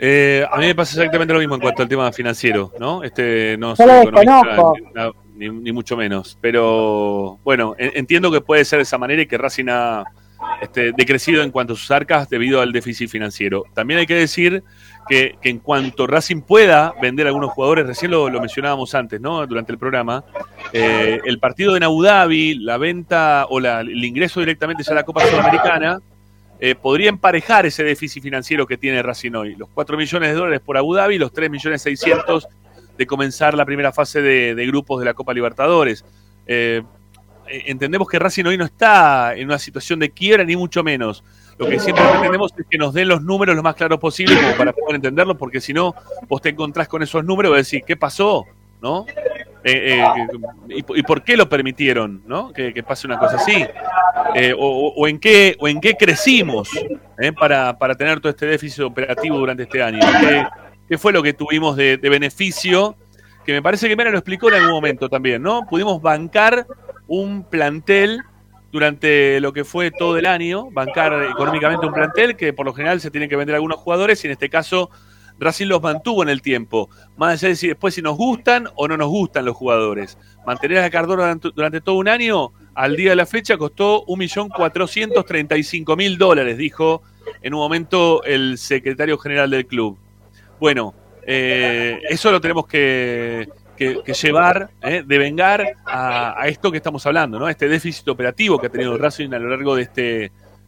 [0.00, 3.02] Eh, a mí me pasa exactamente lo mismo en cuanto al tema financiero, ¿no?
[3.02, 5.16] Este, no soy lo economista, desconozco.
[5.34, 6.38] ni, ni- mucho menos.
[6.40, 10.04] Pero bueno, en- entiendo que puede ser de esa manera y que Racing ha
[10.62, 13.64] este, decrecido en cuanto a sus arcas debido al déficit financiero.
[13.74, 14.62] También hay que decir
[15.08, 19.46] que, en cuanto Racing pueda vender a algunos jugadores, recién lo, lo mencionábamos antes, ¿no?
[19.46, 20.24] Durante el programa,
[20.72, 24.96] eh, el partido en Abu Dhabi, la venta o la- el ingreso directamente ya a
[24.96, 25.98] la Copa Sudamericana,
[26.60, 29.54] eh, podría emparejar ese déficit financiero que tiene Racing hoy.
[29.54, 32.46] Los 4 millones de dólares por Abu Dhabi, los 3 millones 600
[32.98, 36.04] de comenzar la primera fase de, grupos de la Copa Libertadores.
[36.46, 36.82] Eh,
[37.46, 41.22] entendemos que Racing hoy no está en una situación de quiebra, ni mucho menos.
[41.58, 44.56] Lo que siempre pretendemos es que nos den los números lo más claros posible como
[44.56, 45.94] para poder entenderlos, porque si no,
[46.28, 48.44] vos te encontrás con esos números y decís, ¿qué pasó?
[48.80, 49.06] ¿No?
[49.64, 50.04] Eh, eh,
[50.68, 52.22] y, por qué lo permitieron?
[52.26, 52.52] ¿No?
[52.52, 53.66] Que, pase una cosa así.
[54.34, 56.70] Eh, o, en qué, o en qué crecimos
[57.38, 60.00] para, para tener todo este déficit operativo durante este año.
[60.88, 62.96] ¿Qué, fue lo que tuvimos de, beneficio?
[63.44, 65.66] Que me parece que Mena lo explicó en algún momento también, ¿no?
[65.68, 66.66] Pudimos bancar
[67.06, 68.22] un plantel
[68.70, 73.00] durante lo que fue todo el año, bancar económicamente un plantel que por lo general
[73.00, 74.90] se tienen que vender algunos jugadores y en este caso
[75.40, 78.88] Racing los mantuvo en el tiempo, más allá de si después si nos gustan o
[78.88, 80.18] no nos gustan los jugadores.
[80.44, 86.16] Mantener a Cardona durante, durante todo un año, al día de la fecha costó 1.435.000
[86.16, 87.02] dólares, dijo
[87.42, 89.96] en un momento el secretario general del club.
[90.58, 93.48] Bueno, eh, eso lo tenemos que,
[93.78, 97.48] que- llevar, eh, de vengar a, a esto que estamos hablando, ¿no?
[97.48, 100.02] Este déficit operativo que ha tenido Racing a lo largo de este,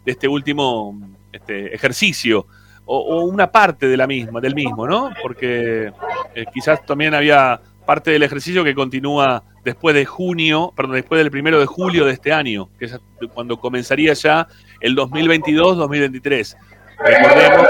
[0.05, 0.99] de este último
[1.33, 2.47] este, ejercicio,
[2.87, 5.11] o, o una parte de la misma, del mismo, ¿no?
[5.23, 5.93] Porque
[6.35, 11.31] eh, quizás también había parte del ejercicio que continúa después de junio, perdón, después del
[11.31, 12.99] primero de julio de este año, que es
[13.35, 14.47] cuando comenzaría ya
[14.81, 16.57] el 2022-2023.
[17.03, 17.67] Recordemos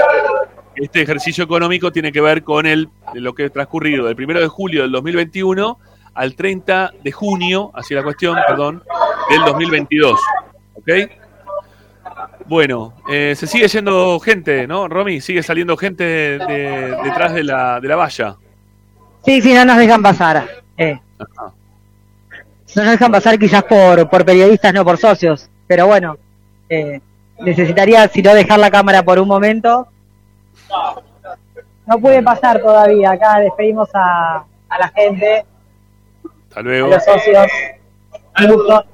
[0.81, 4.47] este ejercicio económico tiene que ver con el, lo que ha transcurrido del 1 de
[4.47, 5.77] julio del 2021
[6.13, 8.83] al 30 de junio, así la cuestión, perdón,
[9.29, 10.19] del 2022.
[10.75, 10.89] ¿Ok?
[12.47, 14.87] Bueno, eh, se sigue yendo gente, ¿no?
[14.87, 18.35] Romy, sigue saliendo gente de- detrás de la, de la valla.
[19.23, 20.45] Sí, sí, no nos dejan pasar.
[20.77, 20.99] Eh.
[21.19, 21.53] Ajá.
[22.75, 25.49] No nos dejan pasar quizás por, por periodistas, no por socios.
[25.67, 26.17] Pero bueno,
[26.69, 26.99] eh,
[27.39, 29.87] necesitaría, si no, dejar la cámara por un momento.
[31.85, 33.11] No puede pasar todavía.
[33.11, 35.45] Acá despedimos a, a la gente,
[36.49, 36.87] Hasta a luego.
[36.89, 37.47] los socios.
[38.39, 38.85] Un gusto.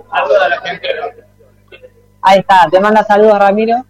[2.21, 3.85] Ahí está, te manda saludos Ramiro.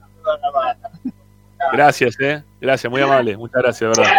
[1.74, 2.44] Gracias, ¿eh?
[2.62, 3.38] Gracias, muy amable.
[3.38, 4.16] Muchas gracias, de verdad.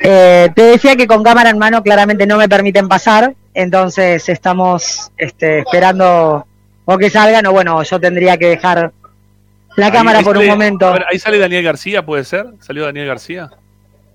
[0.00, 5.10] Eh, te decía que con cámara en mano claramente no me permiten pasar, entonces estamos
[5.16, 6.46] este, esperando
[6.84, 8.92] o que salgan o bueno, yo tendría que dejar
[9.76, 10.92] la Ahí- cámara ahí por un momento.
[10.92, 12.46] ver, ahí sale Daniel García, ¿puede ser?
[12.60, 13.50] ¿Salió Daniel García?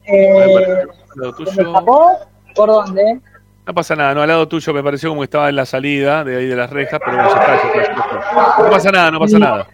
[0.06, 1.62] Eh, Al lado ¿Se me tuyo.
[1.70, 2.12] escapó?
[2.56, 3.20] ¿Por dónde?
[3.68, 6.24] No pasa nada, no, al lado tuyo me pareció como que estaba en la salida
[6.24, 8.64] de ahí de las rejas, pero bueno, ya está, ya está, ya está.
[8.64, 9.68] No pasa nada, no pasa nada.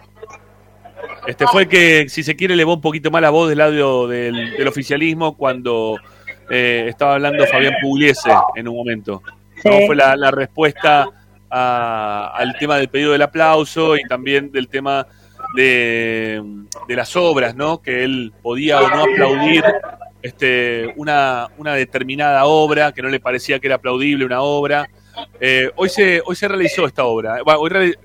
[1.27, 4.53] Este fue que, si se quiere, elevó un poquito más la voz del lado del,
[4.57, 5.97] del oficialismo cuando
[6.49, 9.21] eh, estaba hablando Fabián Pugliese en un momento.
[9.61, 9.69] Sí.
[9.85, 11.07] Fue la, la respuesta
[11.49, 15.05] a- al tema del pedido del aplauso y también del tema
[15.55, 16.43] de,
[16.87, 17.81] las obras, ¿no?
[17.81, 19.63] Que él podía o no aplaudir
[20.21, 24.87] este, una, una determinada obra, que no le parecía que era aplaudible una obra.
[25.39, 27.39] Eh, hoy, se, hoy se realizó esta obra.
[27.39, 27.97] Reali-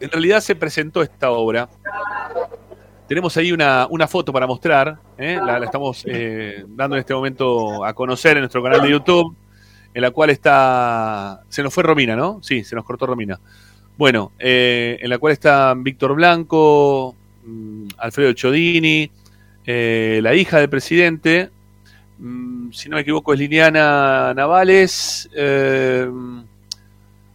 [0.00, 1.68] en realidad se presentó esta obra.
[3.06, 5.38] Tenemos ahí una, una foto para mostrar, ¿eh?
[5.44, 9.36] la, la estamos eh, dando en este momento a conocer en nuestro canal de YouTube,
[9.92, 11.40] en la cual está...
[11.48, 12.38] Se nos fue Romina, ¿no?
[12.40, 13.40] Sí, se nos cortó Romina.
[14.00, 17.14] Bueno, eh, en la cual están Víctor Blanco,
[17.44, 19.10] mm, Alfredo Chodini,
[19.66, 21.50] eh, la hija del presidente,
[22.18, 26.08] mm, si no me equivoco es Liliana Navales, eh,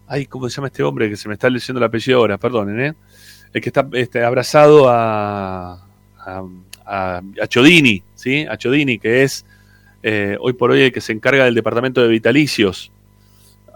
[0.07, 2.39] ay, ¿cómo se llama este hombre que se me está leyendo el apellido ahora?
[2.39, 2.93] Perdonen, ¿eh?
[3.53, 5.73] El que está este, abrazado a,
[6.17, 6.43] a,
[6.83, 8.43] a- Chodini, ¿sí?
[8.49, 9.45] A Chodini, que es
[10.01, 12.91] eh, hoy por hoy el que se encarga del departamento de vitalicios.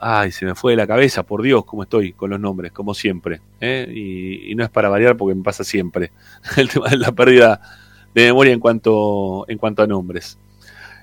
[0.02, 2.94] Ay, se me fue de la cabeza, por Dios, cómo estoy con los nombres, como
[2.94, 3.42] siempre.
[3.60, 3.88] ¿eh?
[3.94, 6.12] Y, y no es para variar porque me pasa siempre
[6.58, 7.62] el tema de la pérdida
[8.14, 10.38] de memoria en cuanto, en cuanto a nombres.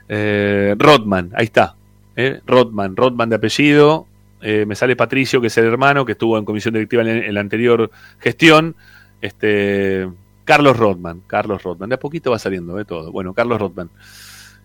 [0.08, 1.76] Eh, Rodman, ahí está.
[2.16, 2.40] ¿eh?
[2.46, 4.06] Rodman, Rodman de apellido.
[4.40, 7.34] Eh, me sale Patricio, que es el hermano, que estuvo en comisión directiva en, en
[7.34, 8.76] la anterior gestión.
[9.20, 10.08] Este,
[10.44, 11.88] Carlos Rodman, Carlos Rodman.
[11.88, 13.12] De a poquito va saliendo de todo.
[13.12, 13.90] Bueno, Carlos Rodman,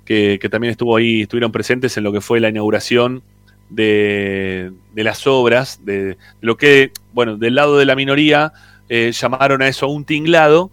[0.06, 3.24] que, que también estuvo ahí, estuvieron presentes en lo que fue la inauguración
[3.72, 8.54] de, de las obras, de, de lo que, bueno, del lado de la minoría
[8.90, 10.70] eh, llamaron a eso un tinglado,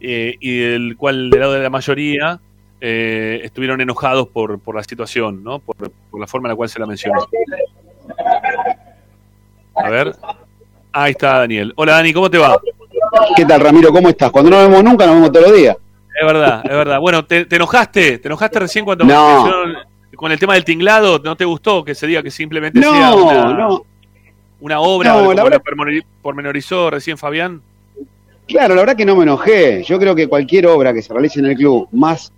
[0.00, 2.40] eh, y del cual del lado de la mayoría
[2.80, 5.58] eh, estuvieron enojados por, por la situación, ¿no?
[5.58, 5.76] Por,
[6.10, 7.28] por la forma en la cual se la mencionó.
[9.74, 10.16] A ver.
[10.92, 11.72] Ahí está Daniel.
[11.76, 12.58] Hola Dani, ¿cómo te va?
[13.36, 13.92] ¿Qué tal, Ramiro?
[13.92, 14.30] ¿Cómo estás?
[14.30, 15.76] Cuando no nos vemos nunca, nos vemos todos los días.
[16.20, 16.98] Es verdad, es verdad.
[16.98, 18.18] Bueno, ¿te, te enojaste?
[18.18, 19.44] ¿Te enojaste recién cuando No.
[19.44, 21.18] mencionaron con el tema del tinglado?
[21.18, 23.84] ¿No te gustó que se diga que simplemente No, sea una, no.
[24.60, 25.10] una obra?
[25.12, 27.62] No, como la lo verdad- pormenori- pormenorizó recién Fabián.
[28.46, 29.82] Claro, la verdad que no me enojé.
[29.84, 32.32] Yo creo que cualquier obra que se realice en el club, más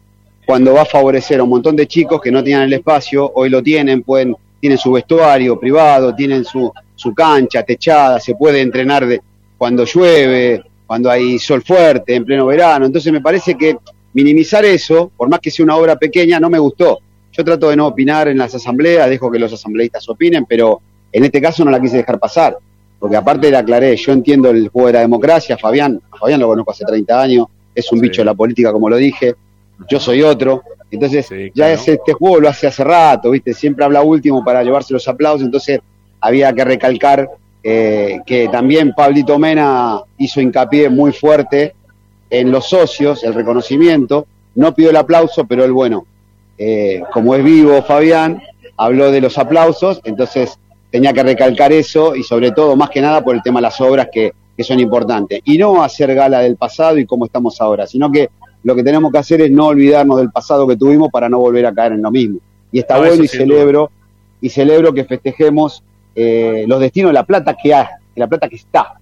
[0.45, 3.49] cuando va a favorecer a un montón de chicos que no tenían el espacio, hoy
[3.49, 9.07] lo tienen, pueden, tienen su vestuario privado, tienen su, su cancha techada, se puede entrenar
[9.07, 9.23] de,
[9.57, 12.85] cuando llueve, cuando hay sol fuerte, en pleno verano.
[12.85, 13.77] Entonces me parece que
[14.13, 16.99] minimizar eso, por más que sea una obra pequeña, no me gustó.
[17.33, 20.81] Yo trato de no opinar en las asambleas, dejo que los asambleístas opinen, pero
[21.11, 22.57] en este caso no la quise dejar pasar.
[22.99, 26.47] Porque aparte le aclaré, yo entiendo el juego de la democracia, Fabián, a Fabián lo
[26.47, 29.35] conozco hace 30 años, es un bicho de la política como lo dije,
[29.89, 34.03] yo soy otro, entonces ya es este juego lo hace hace rato, viste, siempre habla
[34.03, 35.81] último para llevarse los aplausos, entonces
[36.21, 37.29] había que recalcar
[37.65, 41.75] eh, que también Pablito Mena hizo hincapié muy fuerte
[42.31, 46.07] en los socios, el reconocimiento, no pidió el aplauso, pero él, bueno,
[46.65, 48.41] eh, como es vivo Fabián,
[48.77, 50.57] habló de los aplausos, entonces
[50.93, 53.81] tenía que recalcar eso y sobre todo, más que nada, por el tema de las
[53.81, 55.41] obras que, que son importantes.
[55.45, 58.31] Y no hacer gala del pasado y cómo estamos ahora, sino que
[58.63, 61.67] lo que tenemos que hacer es no olvidarnos del pasado que tuvimos para no volver
[61.67, 62.39] a caer en lo mismo.
[62.71, 63.91] Y está No, bueno y celebro,
[64.41, 65.83] y celebro que festejemos
[66.15, 69.01] eh, los destinos de la plata que hay, de la plata que está.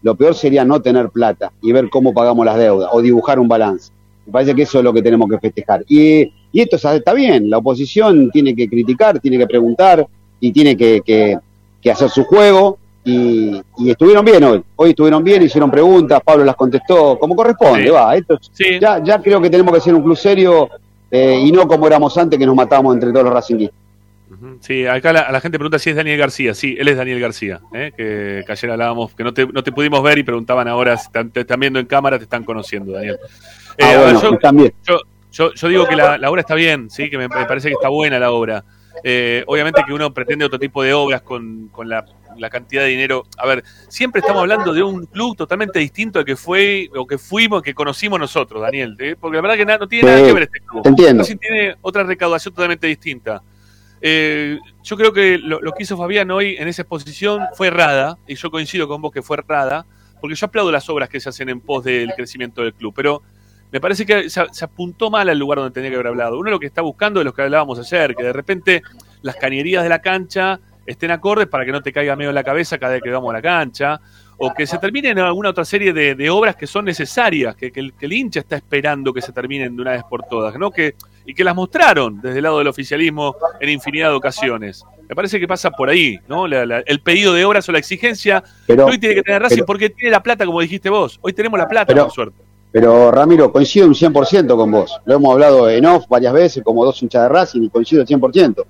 [0.00, 3.48] Lo peor sería no tener plata y ver cómo pagamos las deudas o dibujar un
[3.48, 3.92] balance.
[4.24, 5.84] Me parece que eso es lo que tenemos que festejar.
[5.86, 10.06] Y, y esto está- bien, la oposición tiene que criticar, tiene que preguntar
[10.40, 11.36] y tiene que, que-
[11.82, 14.62] que hacer su juego, y, y estuvieron bien hoy.
[14.76, 17.90] Hoy estuvieron bien, hicieron preguntas, Pablo las contestó como corresponde, Sí.
[17.90, 18.16] va.
[18.16, 20.70] Esto, es- ya, ya creo que tenemos que ser un club serio
[21.10, 23.78] eh, y no como éramos antes que nos matábamos entre todos los racinguistas.
[24.60, 26.54] Sí, acá la, la gente pregunta si es Daniel García.
[26.54, 27.92] Sí, él es Daniel García, ¿eh?
[27.96, 31.08] que, que ayer hablábamos, que no te, no te pudimos ver y preguntaban ahora si
[31.32, 33.18] te están viendo en cámara, te están conociendo, Daniel.
[33.78, 34.98] Eh, Ah, a ver, bueno, yo, yo,
[35.34, 37.74] yo- yo digo que la, la obra está bien, sí, que me, me parece que
[37.74, 38.64] está buena la obra.
[39.02, 42.04] Eh, obviamente que uno pretende otro tipo de obras con, con la,
[42.38, 43.24] la cantidad de dinero.
[43.36, 47.18] A ver, siempre estamos hablando de un club totalmente distinto al que fue o que
[47.18, 48.96] fuimos, que conocimos nosotros, Daniel.
[49.00, 49.16] ¿eh?
[49.20, 50.82] Porque la verdad que nada, no tiene Sí, nada que ver este club.
[50.84, 51.24] te entiendo.
[51.24, 53.42] Tiene otra recaudación totalmente distinta.
[54.00, 58.18] Eh, yo creo que lo, lo que hizo Fabián hoy en esa exposición fue errada,
[58.26, 59.86] y yo coincido con vos que fue errada,
[60.20, 63.22] porque yo aplaudo las obras que se hacen en pos del crecimiento del club, pero
[63.74, 66.38] me parece que se, se apuntó mal al lugar donde tenía que haber hablado.
[66.38, 68.82] Uno lo que está buscando de los que hablábamos ayer, que de repente
[69.22, 72.44] las cañerías de la cancha estén acordes para que no te caiga medio en la
[72.44, 74.00] cabeza cada vez que vamos a la cancha,
[74.36, 77.80] o que se terminen alguna otra serie de, de obras que son necesarias, que, que
[77.80, 80.70] el, que el hincha está esperando que se terminen de una vez por todas, ¿no?
[80.70, 80.94] Que,
[81.26, 84.84] y que las mostraron desde el lado del oficialismo en infinidad de ocasiones.
[85.08, 86.46] Me parece que pasa por ahí, ¿no?
[86.46, 89.56] La- la- el pedido de obras o la exigencia Pero- hoy tiene que tener Racing
[89.56, 91.18] pero- porque tiene la plata, como dijiste vos.
[91.22, 92.43] Hoy tenemos la plata, Pero- por suerte.
[92.74, 95.00] Pero Ramiro, coincido un 100% con vos.
[95.04, 98.08] Lo hemos hablado en off varias veces, como dos hinchas de Racing, y coincido al
[98.08, 98.64] 100%.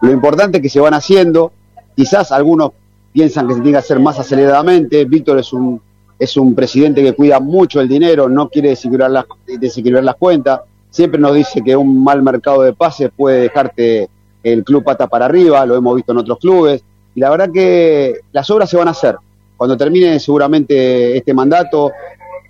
[0.00, 1.52] Lo importante es que se van haciendo.
[1.94, 2.70] Quizás algunos
[3.12, 5.04] piensan que se tiene que hacer más aceleradamente.
[5.04, 5.78] Víctor es un,
[6.18, 10.62] es un presidente que cuida mucho el dinero, no quiere desequilibrar las, desequilibrar las cuentas.
[10.88, 14.08] Siempre nos dice que un mal mercado de pases puede dejarte
[14.42, 16.82] el club pata para arriba, lo hemos visto en otros clubes.
[17.14, 19.16] Y la verdad que las obras se van a hacer.
[19.58, 21.92] Cuando termine seguramente este mandato,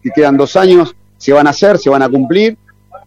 [0.01, 2.57] que quedan dos años, se van a hacer, se van a cumplir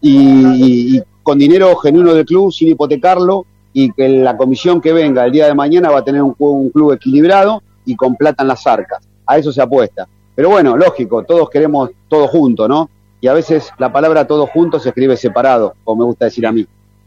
[0.01, 5.31] y, con dinero genuino del club, sin hipotecarlo y que la comisión que venga el
[5.31, 8.67] día de mañana va a tener un, un club equilibrado y con plata en las
[8.67, 8.99] arcas.
[9.25, 10.07] A eso se apuesta.
[10.35, 12.89] Pero bueno, lógico, todos queremos todo junto, ¿no?
[13.21, 16.51] Y a veces la palabra todo junto se escribe separado, como me gusta decir a
[16.51, 16.65] mí.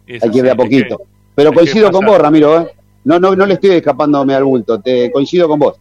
[0.09, 0.99] Hay que ir de a poquito.
[0.99, 1.05] que-
[1.35, 2.69] Pero coincido con vos, Ramiro, ¿eh?
[3.05, 5.77] No, no, no le estoy escapándome al bulto, te coincido con vos.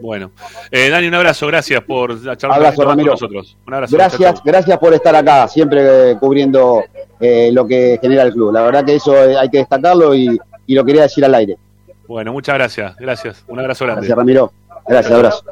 [0.00, 0.30] Bueno,
[0.70, 3.56] eh, Dani, un abrazo, gracias por charlar Abrazo, con nosotros.
[3.66, 3.96] Un abrazo.
[3.96, 6.82] Gracias, chau, gracias por estar acá, siempre eh, cubriendo
[7.20, 8.52] eh, lo que genera el club.
[8.52, 11.56] La verdad que eso eh, hay que destacarlo y, y lo quería decir al aire.
[12.08, 13.44] Bueno, muchas gracias, gracias.
[13.46, 14.00] Un abrazo grande.
[14.00, 14.52] Gracias, Ramiro.
[14.88, 15.44] Gracias, abrazo.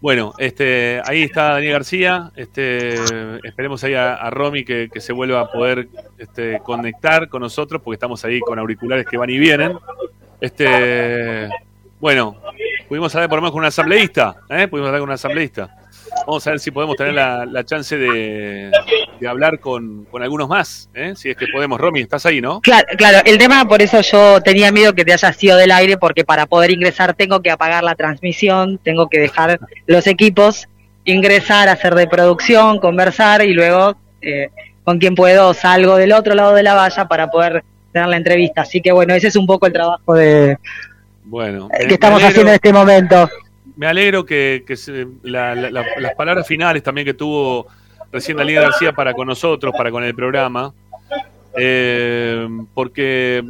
[0.00, 2.30] Bueno, este, ahí está Daniel García.
[2.36, 2.94] Este,
[3.42, 7.82] esperemos ahí a, a Romy que, que se vuelva a poder este, conectar con nosotros,
[7.82, 9.76] porque estamos ahí con auriculares que van y vienen.
[10.40, 11.48] Este,
[12.00, 12.36] bueno,
[12.90, 14.66] pudimos hablar por lo menos con un asambleísta, ¿eh?
[14.66, 15.70] Pudimos hablar con un asambleísta.
[16.26, 18.68] Vamos a ver si podemos tener la, chance de,
[19.28, 21.12] hablar con, con algunos más, ¿eh?
[21.14, 21.80] Si es que podemos.
[21.80, 22.60] Romy, estás ahí, ¿no?
[22.60, 25.98] Claro, claro, el tema por eso yo tenía miedo que te hayas sido del aire,
[25.98, 30.66] porque para poder ingresar tengo que apagar la transmisión, tengo que dejar los equipos,
[31.04, 34.48] ingresar, hacer de producción, conversar y luego eh,
[34.82, 37.62] con quien puedo salgo del otro lado de la valla para poder
[37.92, 38.62] tener la entrevista.
[38.62, 40.58] Así que bueno, ese es un poco el trabajo de,
[41.30, 43.30] Bueno, que estamos alegro- haciendo en este momento.
[43.76, 47.66] Me alegro que, que se- la- la- la- las palabras finales también que tuvo
[48.12, 50.74] recién Daniel García para con nosotros, para con el programa,
[51.56, 53.44] eh, porque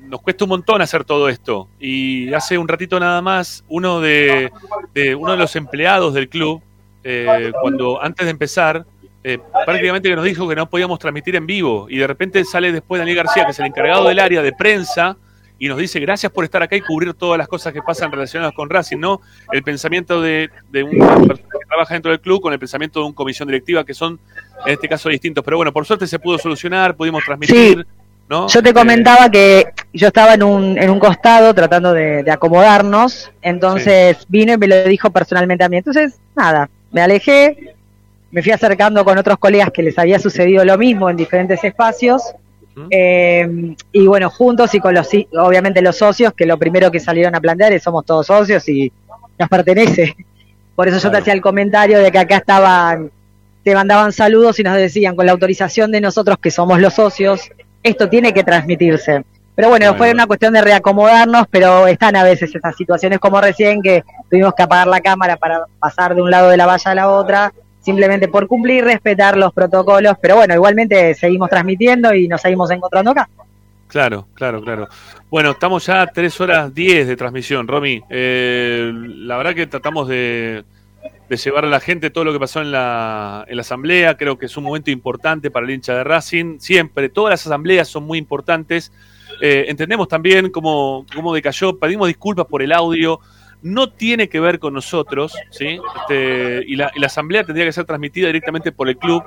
[0.00, 1.68] nos cuesta un montón hacer todo esto.
[1.80, 4.50] Y hace un ratito nada más, uno de,
[4.94, 6.60] de- uno de los empleados del club,
[7.02, 8.84] eh, cuando antes de empezar,
[9.24, 11.86] eh, prácticamente que nos dijo que no podíamos transmitir en vivo.
[11.88, 15.16] Y de repente sale después Daniel García, que es el encargado del área de prensa,
[15.62, 18.52] y nos dice gracias por estar acá y cubrir todas las cosas que pasan relacionadas
[18.52, 19.20] con Racing, ¿no?
[19.52, 23.06] El pensamiento de, de una persona que trabaja dentro del club con el pensamiento de
[23.06, 24.18] una comisión directiva que son,
[24.66, 25.44] en este caso, distintos.
[25.44, 27.86] Pero bueno, por suerte se pudo solucionar, pudimos transmitir,
[28.28, 28.48] ¿no?
[28.48, 32.30] Yo te Eh, comentaba que yo estaba en un, en un costado tratando de, de
[32.32, 35.76] acomodarnos, entonces vino y me lo dijo personalmente a mí.
[35.76, 37.76] Entonces, nada, me alejé,
[38.32, 42.34] me fui acercando con otros colegas que les había sucedido lo mismo en diferentes espacios.
[42.90, 47.34] Eh, y bueno, juntos y con los, obviamente los socios, que lo primero que salieron
[47.34, 48.92] a plantear es somos todos socios y
[49.38, 50.16] nos pertenece.
[50.74, 53.10] Por eso yo te hacía el comentario de que acá estaban,
[53.62, 57.50] te mandaban saludos y nos decían con la autorización de nosotros que somos los socios,
[57.82, 59.24] esto tiene que transmitirse.
[59.54, 59.98] Pero bueno, Bueno.
[59.98, 64.54] fue una cuestión de reacomodarnos, pero están a veces esas situaciones como recién que tuvimos
[64.54, 67.52] que apagar la cámara para pasar de un lado de la valla a la otra,
[67.82, 73.10] simplemente por cumplir, respetar los protocolos, pero bueno, igualmente seguimos transmitiendo y nos seguimos encontrando
[73.10, 73.28] acá.
[73.88, 74.88] Claro, claro, claro.
[75.30, 78.02] Bueno, estamos ya a 3 horas 10 de transmisión, Romy.
[78.08, 80.64] Eh, la verdad que tratamos de,
[81.28, 84.16] de llevar a la gente todo lo que pasó en la, en la asamblea.
[84.16, 86.58] Creo que es un momento importante para el hincha de Racing.
[86.58, 88.92] Siempre, todas las asambleas son muy importantes.
[89.40, 91.78] Eh, entendemos también cómo, cómo decayó.
[91.78, 93.20] Pedimos disculpas por el audio.
[93.62, 95.78] No tiene que ver con nosotros, ¿sí?
[96.00, 99.22] Este, y, la, y la asamblea tendría que ser transmitida directamente por el club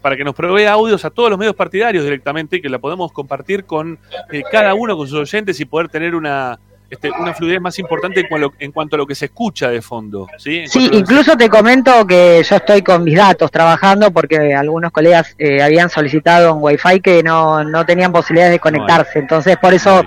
[0.00, 3.12] para que nos provea audios a todos los medios partidarios directamente y que la podamos
[3.12, 3.98] compartir con
[4.32, 8.20] eh, cada uno con sus oyentes y poder tener una, este, una fluidez más importante
[8.20, 10.26] en, cuanto- en cuanto a lo que se escucha de fondo.
[10.38, 15.34] Sí, Sí, incluso te comento que yo estoy con mis datos trabajando porque algunos colegas
[15.36, 19.18] eh, habían solicitado un wifi que no, no tenían posibilidades de conectarse.
[19.18, 20.02] Entonces, por eso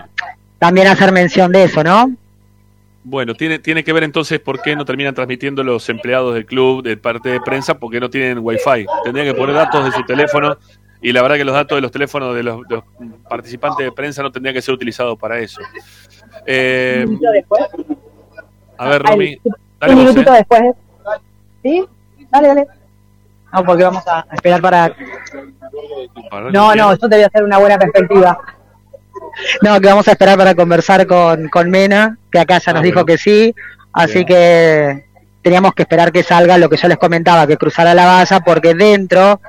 [0.58, 2.12] también hacer mención de eso, ¿no?
[3.06, 6.84] Bueno, tiene, tiene que ver entonces por qué no terminan transmitiendo los empleados del club
[6.84, 8.86] de parte de prensa porque no tienen wifi.
[9.04, 10.58] Tendrían que poner datos de su teléfono
[11.02, 12.84] y la verdad que los datos de los teléfonos de los, de los
[13.30, 15.60] participantes de prensa no tendrían que ser utilizados para eso.
[16.46, 17.06] Eh,
[18.78, 19.38] a ver, Romy,
[19.80, 20.38] dale Un vos, minutito ¿eh?
[20.38, 20.62] después.
[21.62, 21.86] ¿Sí?
[22.32, 22.68] Dale, dale.
[23.52, 24.96] No, porque vamos a esperar para...
[26.32, 28.38] Para No, que- no, esto debe ser una buena perspectiva.
[29.62, 32.84] No, que vamos a esperar para conversar con, con Mena, que acá ya nos Ah,
[32.84, 33.06] dijo bueno.
[33.06, 33.54] que sí,
[33.94, 35.06] así que
[35.42, 38.74] teníamos que esperar que salga lo que yo les comentaba, que cruzara la valla, porque
[38.74, 39.40] dentro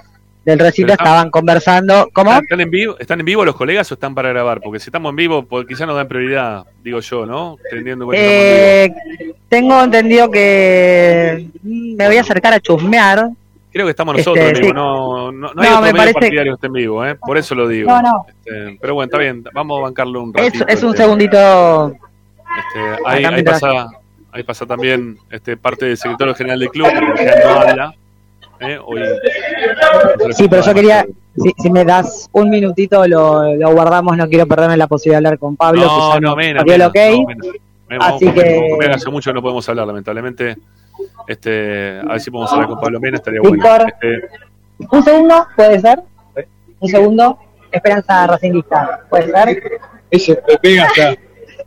[0.45, 2.11] del recinto Pero estaban conversando.
[2.13, 2.33] ¿Cómo?
[2.33, 4.61] ¿Están en, vivo, ¿Están en vivo los colegas o están para grabar?
[4.61, 7.57] Porque si estamos en vivo, pues, quizás nos dan prioridad, digo yo, ¿no?
[7.71, 9.33] Teniendo en cuenta que estamos en vivo.
[9.33, 13.29] Eh, tengo entendido que me voy a acercar a chusmear.
[13.75, 14.73] Creo que estamos este, nosotros sí.
[14.73, 17.15] no, no, no No, hay otro me medio parece- partidario que esté en vivo, ¿eh?
[17.17, 17.91] Por eso lo digo.
[17.91, 18.25] No, no.
[18.29, 20.65] Este, pero bueno, está bien, vamos a bancarlo un ratito.
[20.69, 21.87] es un este, segundito.
[21.89, 23.89] este, ahí, ahí pasa,
[24.33, 26.87] ahí pasa también este, parte del secretario general del club,
[27.17, 27.95] que ya no habla.
[28.61, 28.79] ¿eh?
[28.85, 29.01] Hoy,
[30.37, 31.05] Sí, pero yo quería,
[31.37, 35.27] si, si me das un minutito, lo, lo guardamos, no quiero perderme la posibilidad de
[35.27, 35.83] hablar con Pablo.
[35.85, 36.97] No, no, Mena, Mena, ok.
[37.11, 38.07] no, Mena.
[38.07, 40.57] Así vamos, que- hace mucho no podemos hablar, lamentablemente.
[41.27, 43.55] Este, a ver si podemos hablar con Pablo Mena, estaría bueno.
[43.55, 43.95] Víctor.
[44.01, 44.29] Este,
[44.91, 46.03] Un segundo, ¿puede ser?
[46.81, 47.39] Un segundo.
[47.71, 49.81] Esperanza Racingista, ¿puede ser?
[50.11, 51.15] Ese me pega acá.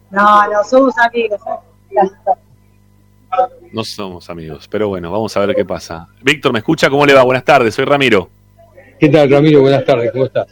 [0.10, 1.40] No, no somos amigos.
[3.74, 6.08] no somos amigos, pero bueno, vamos a ver qué pasa.
[6.22, 6.90] Víctor, ¿me escucha?
[6.90, 7.24] ¿Cómo le va?
[7.24, 8.30] Buenas tardes, soy Ramiro.
[9.00, 9.62] ¿Qué tal, Ramiro?
[9.62, 10.48] Buenas tardes, ¿cómo estás?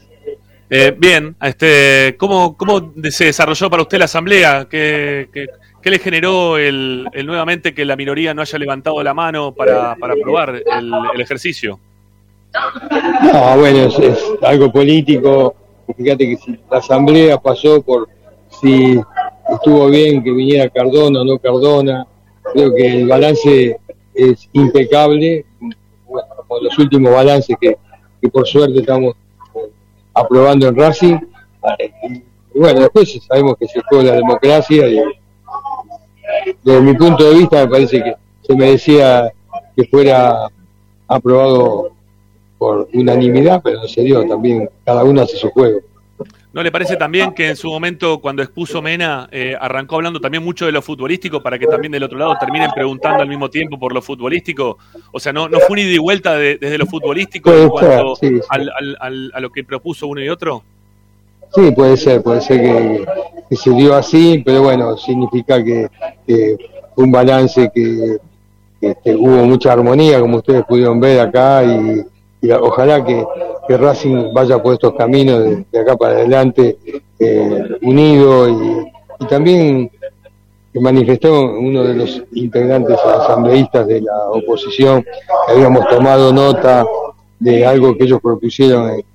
[0.69, 4.67] Eh, bien, este, ¿cómo, ¿cómo se desarrolló para usted la asamblea?
[4.69, 5.47] ¿Qué, qué,
[5.85, 10.63] qué le generó el, nuevamente que la minoría no haya levantado la mano para, aprobar
[10.65, 11.79] el, ejercicio?
[13.31, 15.53] No, bueno, es, algo político.
[15.95, 18.09] Fíjate que si la asamblea pasó por
[18.59, 18.99] si
[19.47, 22.07] estuvo bien que viniera Cardona o no Cardona,
[22.51, 23.77] creo que el balance
[24.15, 25.45] es impecable,
[26.07, 26.27] bueno,
[26.63, 27.77] los últimos balances que,
[28.19, 29.13] que por suerte estamos
[29.53, 29.59] eh,
[30.15, 31.17] aprobando en Racing.
[32.55, 34.99] Bueno, después sabemos que se juega la democracia y
[36.63, 39.31] desde mi punto de vista me parece que se merecía
[39.75, 40.47] que fuera
[41.07, 41.91] aprobado
[42.57, 45.79] por unanimidad, pero no se dio, también cada uno hace su juego.
[46.53, 50.41] ¿No le parece también que en su momento, cuando expuso Mena, eh, arrancó hablando también
[50.41, 53.77] mucho de lo futbolístico para que también del otro lado terminen preguntando al mismo tiempo
[53.77, 54.77] por lo futbolístico?
[55.11, 58.15] O sea, no, no fue un ida y vuelta de- desde lo futbolístico en cuanto
[58.15, 58.47] ser, sí, sí.
[58.49, 60.63] Al, al- al- a lo que propuso uno y otro.
[61.55, 65.87] Sí, puede ser, puede ser que, se dio así, pero bueno, significa que,
[66.27, 66.57] que
[66.97, 68.17] un balance que,
[68.81, 72.05] que, este, hubo mucha armonía, como ustedes pudieron ver acá, y,
[72.51, 73.25] ojalá que,
[73.67, 76.77] Racing vaya por estos caminos de, acá para adelante,
[77.17, 79.89] eh, unido, y, y también
[80.73, 86.85] que manifestó uno de los integrantes asambleístas de la oposición, que habíamos tomado nota
[87.39, 89.05] de algo que ellos propusieron en,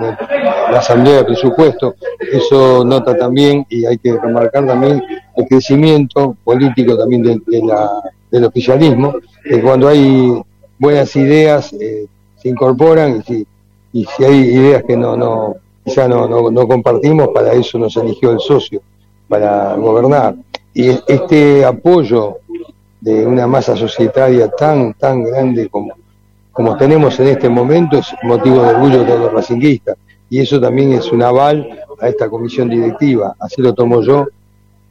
[0.00, 1.94] la Asamblea de Presupuesto.
[2.32, 5.02] Eso nota también, y hay que remarcar también,
[5.36, 8.00] el crecimiento político también de- de la-
[8.30, 10.40] del oficialismo, que cuando hay
[10.78, 12.06] buenas ideas eh,
[12.36, 13.46] se incorporan y si,
[13.92, 17.96] y si hay ideas que no, no quizá no, no, no compartimos, para eso nos
[17.96, 18.80] eligió el socio,
[19.28, 20.34] para gobernar.
[20.72, 22.38] Y este apoyo
[23.00, 25.92] de una masa societaria tan, tan grande como,
[26.54, 29.96] como tenemos en este momento es motivo de orgullo de los racinguistas.
[30.30, 31.68] Y eso también es un aval
[32.00, 33.34] a esta comisión directiva.
[33.38, 34.26] Así lo tomo yo,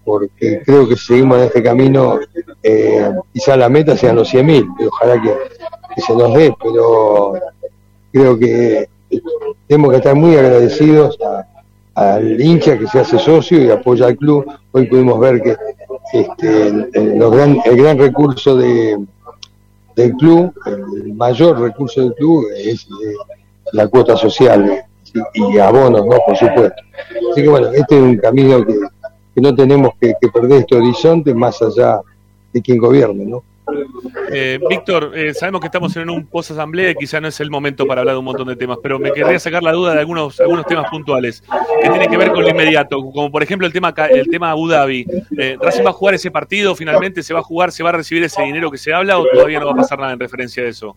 [0.06, 2.20] porque creo que si seguimos en este camino,
[2.62, 5.34] eh, quizá la meta sean los 100.000, y ojalá que,
[5.96, 7.34] que se nos dé, pero
[8.12, 8.88] creo que
[9.68, 11.18] tenemos que estar muy agradecidos
[11.96, 14.46] al hincha que se hace socio y apoya al club.
[14.72, 15.56] Hoy pudimos ver que
[16.14, 18.98] este, el- los gran- el gran recurso de,
[19.96, 23.16] del club, el mayor recurso del club es eh,
[23.72, 24.86] la cuota social
[25.34, 26.18] y abonos, ¿no?
[26.26, 26.82] Por supuesto.
[27.32, 28.80] Así que bueno, este es un camino que,
[29.36, 32.02] que no tenemos que, que perder este horizonte más allá
[32.52, 33.44] de quien gobierne, ¿no?
[34.32, 37.86] Eh, Víctor, eh, sabemos que estamos en un post-asamblea y quizá no es el momento
[37.86, 40.40] para hablar de un montón de temas, pero me querría sacar la duda de algunos,
[40.40, 41.44] algunos temas puntuales
[41.82, 44.68] que tienen que ver con lo inmediato, como por ejemplo el tema, el tema Abu
[44.68, 45.06] Dhabi.
[45.38, 47.24] Eh, ¿Racing va a jugar ese partido finalmente?
[47.24, 47.72] ¿Se va a jugar?
[47.72, 50.00] ¿Se va a recibir ese dinero que se habla o todavía no va a pasar
[50.00, 50.96] nada en referencia a eso?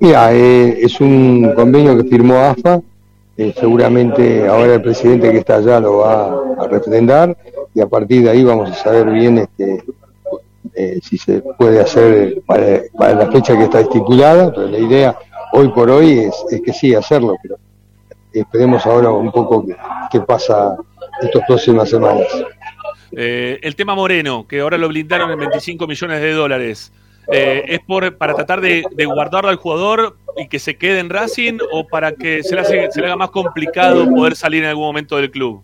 [0.00, 2.80] Mira, eh, es un convenio que firmó AFA,
[3.36, 7.36] eh, seguramente ahora el presidente que está allá lo va a refrendar
[7.74, 9.84] y a partir de ahí vamos a saber bien este,
[10.74, 15.18] eh, si se puede hacer para, para la fecha que está estipulada, pero la idea
[15.52, 17.56] hoy por hoy es, es que sí, hacerlo, pero
[18.32, 19.64] esperemos ahora un poco
[20.10, 20.76] qué, pasa
[21.22, 22.26] estas próximas semanas.
[23.12, 26.92] Eh, el tema Moreno, que ahora lo blindaron en 25 millones de dólares.
[27.32, 31.10] Eh, ¿Es por para tratar de, de guardarlo al jugador y que se quede en
[31.10, 34.68] Racing o para que se le, hace- se le haga más complicado poder salir en
[34.70, 35.62] algún momento del club?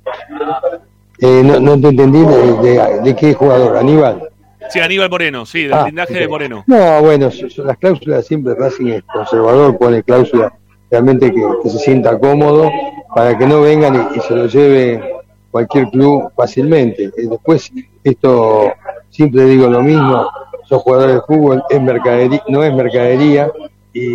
[1.19, 4.29] Eh, no, no te entendí de, de- de qué jugador, Aníbal.
[4.73, 6.65] Sí, Aníbal Moreno, sí, del Ah, blindaje de Moreno.
[6.67, 10.53] No, bueno, son- las cláusulas siempre Racing es conservador, pone cláusulas
[10.91, 12.71] realmente que, que se sienta cómodo
[13.15, 15.03] para que no vengan y, y se lo lleve
[15.51, 17.05] cualquier club fácilmente.
[17.05, 17.71] Eh, después,
[18.05, 18.73] esto
[19.11, 20.27] siempre digo lo mismo,
[20.69, 23.51] son jugadores de fútbol, es mercadería, no es mercadería
[23.93, 24.11] y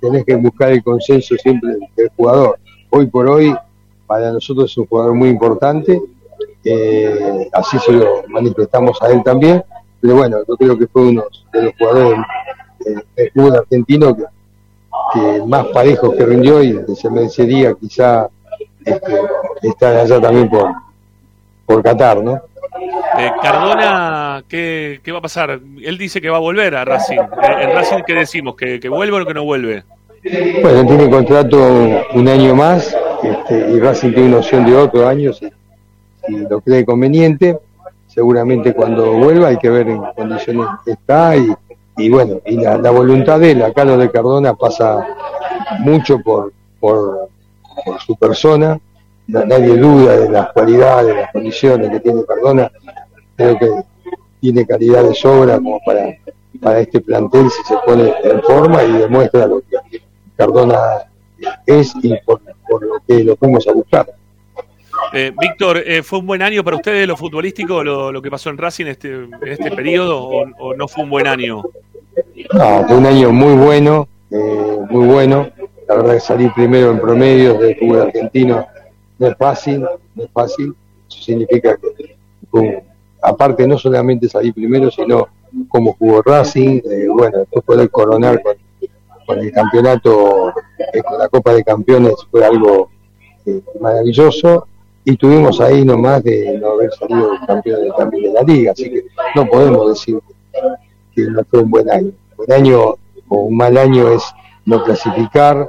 [0.00, 2.58] tenés que buscar el consenso siempre del jugador.
[2.90, 3.54] Hoy por hoy,
[4.06, 6.00] para nosotros es un jugador muy importante,
[6.64, 9.62] eh, así se lo manifestamos a él también,
[10.00, 12.18] pero bueno, yo creo que fue uno de los jugadores
[12.86, 14.24] eh, del fútbol argentino que,
[15.14, 18.28] que más parejos que rindió y se merecería quizá
[18.84, 19.20] este,
[19.62, 20.72] estar allá también por,
[21.66, 22.40] por Qatar, ¿no?
[23.18, 25.60] Eh, Cardona, ¿qué, qué va a pasar?
[25.82, 27.18] Él dice que va a volver a Racing.
[27.18, 28.54] Eh, ¿En Racing qué decimos?
[28.56, 29.84] ¿Que, que vuelve o que no vuelve?
[30.62, 31.56] Bueno, tiene contrato
[32.14, 35.48] un año más este, y Racing tiene una opción de otro año si,
[36.26, 37.58] si lo cree conveniente.
[38.18, 43.38] Seguramente cuando vuelva hay que ver en qué condiciones está y, bueno, y la, voluntad
[43.38, 45.06] de él, acá lo de Cardona pasa
[45.78, 47.28] mucho por, por,
[48.04, 48.76] su persona,
[49.28, 52.68] Na- nadie duda de las cualidades, de las condiciones que tiene Cardona,
[53.36, 53.70] creo que
[54.40, 56.16] tiene calidad de sobra como para,
[56.60, 60.02] para este plantel si se pone en forma y demuestra lo que
[60.36, 60.76] Cardona
[61.66, 64.12] es y por, por lo que lo fuimos a buscar.
[65.12, 68.58] Eh, Víctor, eh, ¿fue un buen año para ustedes lo futbolístico, lo, que pasó en
[68.58, 70.26] Racing este, en este periodo,
[70.58, 71.62] o, no fue un buen año?
[72.52, 75.48] No, fue un año muy bueno, eh, muy bueno.
[75.88, 78.66] La verdad que salir primero en promedios del fútbol argentino
[79.18, 79.80] no es fácil,
[80.14, 80.74] no es fácil.
[81.08, 82.82] Eso significa que,
[83.22, 85.28] aparte no solamente salir primero, sino
[85.68, 88.54] cómo jugó Racing, eh, bueno, después poder coronar con,
[89.26, 90.52] con el campeonato,
[90.92, 92.90] eh, con la Copa de Campeones fue algo
[93.46, 94.66] eh, maravilloso.
[95.10, 99.06] Y tuvimos ahí nomás de no haber salido campeones también de la liga, así que
[99.34, 100.18] no podemos decir
[101.14, 102.08] que no fue un buen año.
[102.08, 102.94] Un buen año
[103.28, 104.22] o un mal año es
[104.66, 105.66] no clasificar.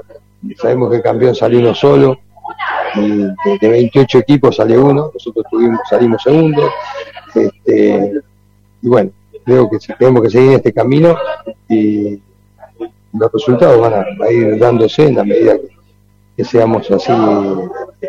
[0.58, 2.20] Sabemos que el campeón salió uno solo.
[2.96, 5.10] Y de, de 28 equipos sale uno.
[5.14, 6.70] Nosotros tuvimos, salimos segundos.
[7.34, 8.12] Este,
[8.82, 9.12] y bueno,
[9.46, 11.18] creo que sí, tenemos que seguir este camino
[11.70, 12.22] y
[13.14, 15.79] los resultados van a ir dándose en la medida que,
[16.40, 17.12] que seamos así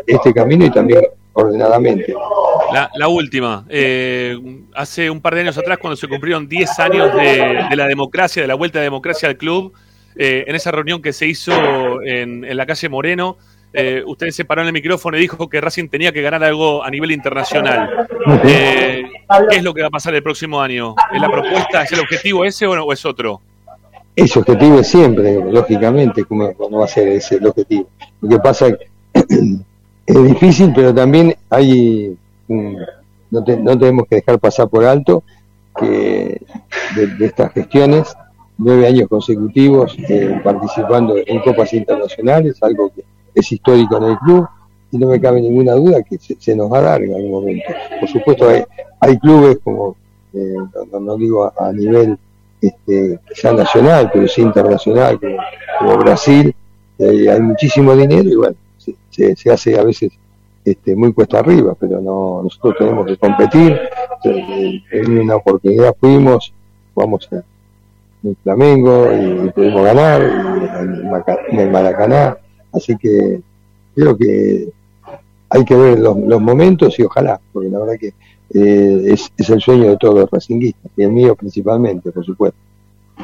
[0.07, 1.01] este camino y también
[1.33, 2.13] ordenadamente.
[2.73, 4.37] La, la última, eh,
[4.73, 8.41] hace un par de años atrás, cuando se cumplieron 10 años de, de la democracia,
[8.41, 9.73] de la vuelta de democracia al club,
[10.15, 11.51] eh, en esa reunión que se hizo
[12.03, 13.35] en, en la calle Moreno,
[13.73, 16.85] eh, usted se paró en el micrófono y dijo que Racing tenía que ganar algo
[16.85, 17.89] a nivel internacional.
[18.45, 19.03] Eh,
[19.49, 20.95] ¿Qué es lo que va a pasar el próximo año?
[21.13, 23.41] ¿Es la propuesta, es el objetivo ese o, no- o es otro?
[24.15, 27.87] Ese objetivo es siempre, lógicamente, como no va a ser ese el objetivo.
[28.19, 28.87] Lo que pasa es que
[30.05, 32.17] es difícil, pero también hay
[33.31, 35.23] no, te- no tenemos que dejar pasar por alto
[35.79, 36.41] que
[36.95, 38.13] de, estas gestiones,
[38.57, 44.47] nueve años consecutivos eh, participando en copas internacionales, algo que es histórico en el club,
[44.91, 47.71] y no me cabe ninguna duda que se, nos va a dar en algún momento.
[48.01, 48.63] Por supuesto, hay,
[48.99, 49.95] hay clubes como,
[50.33, 50.55] eh,
[50.99, 52.17] no, digo a nivel
[52.61, 55.19] este, quizá nacional, pero sí internacional,
[55.79, 56.53] como, Brasil,
[56.99, 60.11] eh, hay muchísimo dinero y bueno, se, se- hace a veces
[60.63, 63.79] este, muy cuesta arriba, pero no nosotros tenemos que competir.
[64.23, 66.53] Eh, En una oportunidad fuimos,
[66.93, 67.43] jugamos en,
[68.23, 70.21] en Flamengo y, pudimos ganar,
[71.51, 72.37] y en el Maracaná,
[72.71, 73.41] así que
[73.95, 74.69] creo que
[75.49, 78.13] hay que ver los, los momentos y ojalá, porque la verdad que
[78.53, 82.57] eh, es, es el sueño de todos los racinguistas, y el mío principalmente, por supuesto.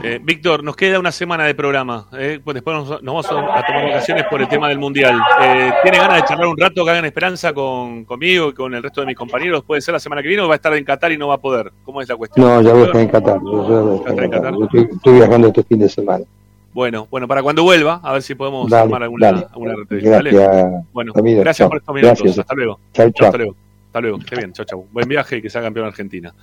[0.04, 2.06] Eh, Víctor, nos queda una semana de programa.
[2.14, 3.30] eh, pues después nos, nos vamos a,
[3.66, 5.20] tomar vacaciones por el tema del Mundial.
[5.42, 8.84] Eh, ¿Tiene ganas de charlar un rato que hagan esperanza con, conmigo y con el
[8.84, 9.64] resto de mis compañeros?
[9.64, 11.36] ¿Puede ser la semana que viene o va a estar en Qatar y no va
[11.36, 11.72] a poder?
[11.84, 12.46] ¿Cómo es la cuestión?
[12.46, 13.40] No, ya voy a estar en Qatar.
[13.44, 14.54] Yo, ya voy a estar en Qatar.
[14.54, 16.26] Yo estoy, estoy viajando este fin de semana.
[16.74, 19.48] Bueno, bueno, para cuando vuelva, a ver si podemos Dale, armar alguna, dale.
[19.52, 19.74] alguna.
[19.90, 21.70] Gracias, Bueno, gracias Chao.
[21.70, 22.20] por estos minutos.
[22.22, 22.40] Gracias.
[22.40, 22.80] Hasta luego.
[22.94, 23.26] Chau, chau.
[23.26, 23.56] Hasta luego.
[23.98, 24.18] Hasta luego.
[24.20, 24.54] Que esté bien.
[24.54, 24.88] Chau, chau.
[24.92, 26.34] Buen viaje y que sea campeón Argentina.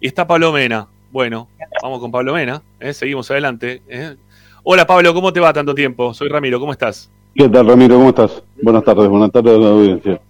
[0.00, 0.86] Y está Pablo Mena.
[1.12, 1.48] Bueno,
[1.82, 2.62] vamos con Pablo Mena.
[2.80, 2.92] ¿eh?
[2.92, 3.82] Seguimos adelante.
[3.88, 4.16] ¿eh?
[4.64, 6.14] Hola Pablo, ¿cómo te va tanto tiempo?
[6.14, 7.10] Soy Ramiro, ¿cómo estás?
[7.34, 7.96] ¿Qué tal, Ramiro?
[7.96, 8.42] ¿Cómo estás?
[8.62, 10.20] Buenas tardes, buenas tardes a la audiencia.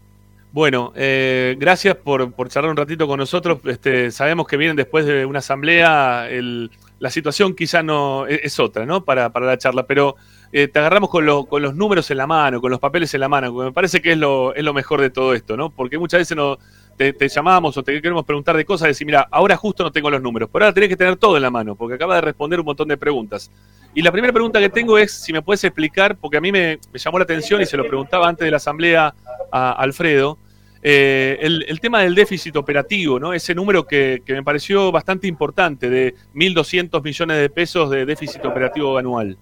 [0.53, 3.59] Bueno, eh, gracias por, por charlar un ratito con nosotros.
[3.65, 8.59] Este, sabemos que vienen después de una asamblea, el- la situación quizá no es, es
[8.61, 9.05] otra, ¿no?
[9.05, 10.17] Para, para la charla, pero
[10.53, 13.21] eh, te agarramos con, lo- con los números en la mano, con los papeles en
[13.21, 15.71] la mano, que me parece que es lo, es lo mejor de todo esto, ¿no?
[15.71, 16.59] Porque muchas veces no,
[16.97, 20.11] te, te llamamos o te queremos preguntar de cosas decir, mira, ahora justo no tengo
[20.11, 22.61] los números, pero ahora tenés que tener todo en la mano, porque acaba de responder
[22.61, 23.51] un montón de preguntas.
[23.95, 26.79] Y la primera pregunta que tengo es si me puedes explicar, porque a mí me,
[26.93, 29.15] llamó la atención y se lo preguntaba antes de la asamblea
[29.53, 30.39] a Alfredo,
[30.83, 33.33] eh, el, tema del déficit operativo, ¿no?
[33.33, 38.99] Ese número que me pareció bastante importante, de 1.200 millones de pesos de déficit operativo
[38.99, 39.39] anual.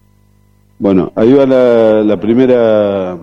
[0.83, 3.17] Bueno, ahí va la, la primera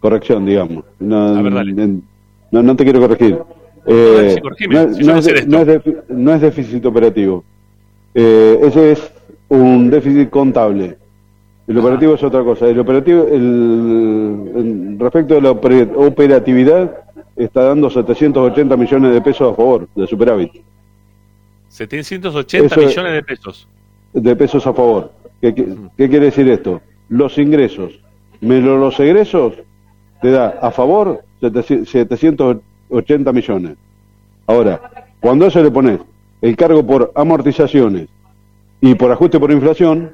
[0.00, 0.84] corrección, digamos.
[0.98, 1.70] No, A ver, dale.
[1.84, 2.02] en-
[2.50, 3.38] no, no te quiero corregir.
[3.86, 5.50] Eh, no, si es, sé de- esto.
[5.52, 7.44] no es defi- no es déficit operativo.
[8.12, 9.12] Eh, ese es
[9.48, 10.96] un déficit contable.
[11.68, 12.66] El operativo es otra cosa.
[12.66, 16.90] El operativo, el, el- respecto de la oper- operatividad,
[17.36, 20.50] está dando 780 millones de pesos a favor de superávit.
[21.68, 23.68] 780 Eso es- millones de pesos.
[24.12, 25.12] de pesos a favor.
[25.54, 26.80] ¿Qué, qué, qué quiere decir esto?
[27.08, 28.00] Los ingresos
[28.40, 29.54] menos los egresos
[30.20, 33.76] te da a favor 700 780 millones.
[34.46, 36.00] Ahora, cuando eso le pones
[36.40, 38.08] el cargo por amortizaciones
[38.80, 40.12] y por ajuste por inflación,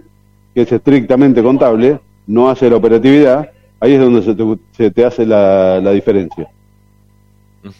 [0.54, 5.04] que es estrictamente contable, no hace la operatividad, ahí es donde se te, se te
[5.04, 6.48] hace la, la diferencia.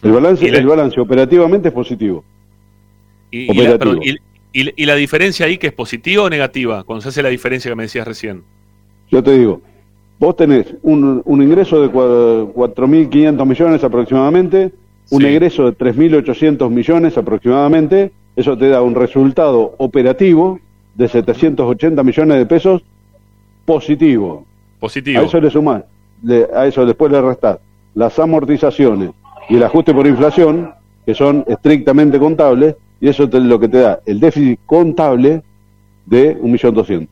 [0.03, 2.25] El balance, el operativamente es positivo.
[3.31, 4.01] Y, y la, Operativo.
[4.05, 7.29] y- y- y la diferencia ahí que es positiva o negativa, cuando se hace la
[7.31, 8.43] diferencia que me decías recién.
[9.11, 9.61] Yo te digo,
[10.19, 14.73] vos tenés un, un ingreso de cua- 4.500 millones aproximadamente,
[15.11, 20.59] un egreso de 3.800 millones aproximadamente, eso te da un resultado operativo
[20.95, 22.83] de 780 millones de pesos
[23.65, 24.45] positivo.
[24.81, 25.21] Positivo.
[25.21, 25.85] A eso le sumás,
[26.23, 27.59] le- a eso después le restás
[27.95, 29.11] las amortizaciones
[29.49, 30.73] y el ajuste por inflación,
[31.05, 35.43] que son estrictamente contables, y eso es lo que te da el déficit contable
[36.07, 37.09] de 1.200.000.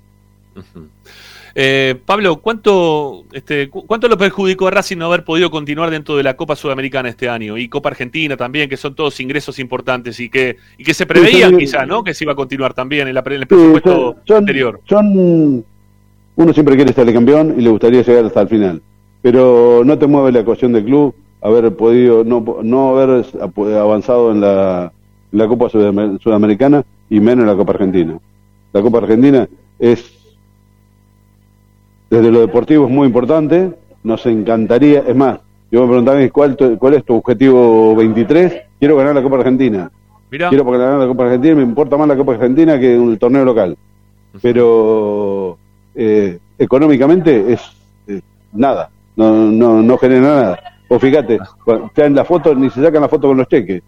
[1.56, 6.16] Eh, Pablo, ¿cuánto, este, cu- ¿cuánto lo perjudicó a Racing no haber podido continuar dentro
[6.16, 7.58] de la Copa Sudamericana este año?
[7.58, 11.50] Y Copa Argentina también, que son todos ingresos importantes y que, y que se preveían
[11.50, 12.04] Sí, quizás, ¿no?
[12.04, 14.80] Que se iba a continuar también en, la en el presupuesto son- anterior.
[14.88, 15.64] Son,
[16.36, 18.80] uno siempre quiere ser el campeón y le gustaría llegar hasta el final,
[19.20, 23.24] pero no te mueve la ecuación del club haber podido, no, no haber
[23.76, 24.92] avanzado en la,
[25.32, 28.18] la Copa Sudam- Sudamericana y menos en la Copa Argentina.
[28.72, 30.12] La Copa Argentina es,
[32.08, 35.38] desde lo deportivo es muy importante, nos encantaría, es más,
[35.70, 39.90] yo me preguntaba cuál, cuál es tu objetivo 23, quiero ganar la Copa Argentina.
[40.30, 40.48] Mirá.
[40.48, 43.76] Quiero ganar la Copa Argentina, me importa más la Copa Argentina que el torneo local.
[44.40, 45.58] Pero
[45.94, 47.60] eh, económicamente es
[48.06, 48.20] eh,
[48.52, 50.60] nada, no, no, no genera nada.
[50.88, 51.38] O fíjate,
[51.96, 53.82] ya en la foto ni se sacan la foto con los cheques,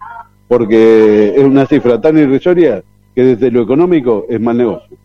[0.47, 2.83] porque es una cifra tan irrisoria
[3.15, 4.97] que desde lo económico es mal negocio.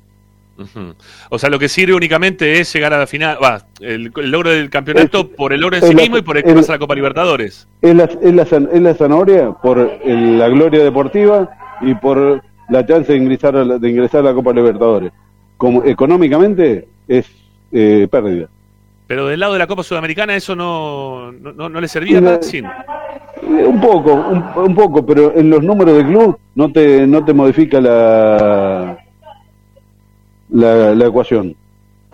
[1.30, 4.50] O sea, lo que sirve únicamente es llegar a la final, va, el, el logro
[4.50, 6.76] del campeonato por el logro en sí la- mismo y por el que pasa a
[6.76, 7.68] la Copa Libertadores.
[7.80, 11.48] Es la, es la, es la zanahoria por el- la gloria deportiva
[11.80, 15.12] y por la chance de ingresar a la, de ingresar a la Copa Libertadores.
[15.56, 17.26] Como económicamente es
[17.70, 18.48] eh, pérdida.
[19.06, 22.20] Pero del lado de la Copa Sudamericana eso no, no, no- no le servía a
[22.20, 22.30] No.
[23.48, 27.24] Eh, Un poco, un, un poco, pero en los números del club no te, no
[27.24, 28.98] te modifica la,
[30.50, 31.54] la, la ecuación.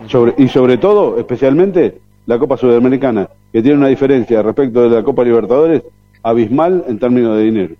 [0.07, 5.03] Sobre, y sobre todo, especialmente, la Copa Sudamericana, que tiene una diferencia respecto de la
[5.03, 5.83] Copa Libertadores
[6.23, 7.75] abismal en términos de dinero.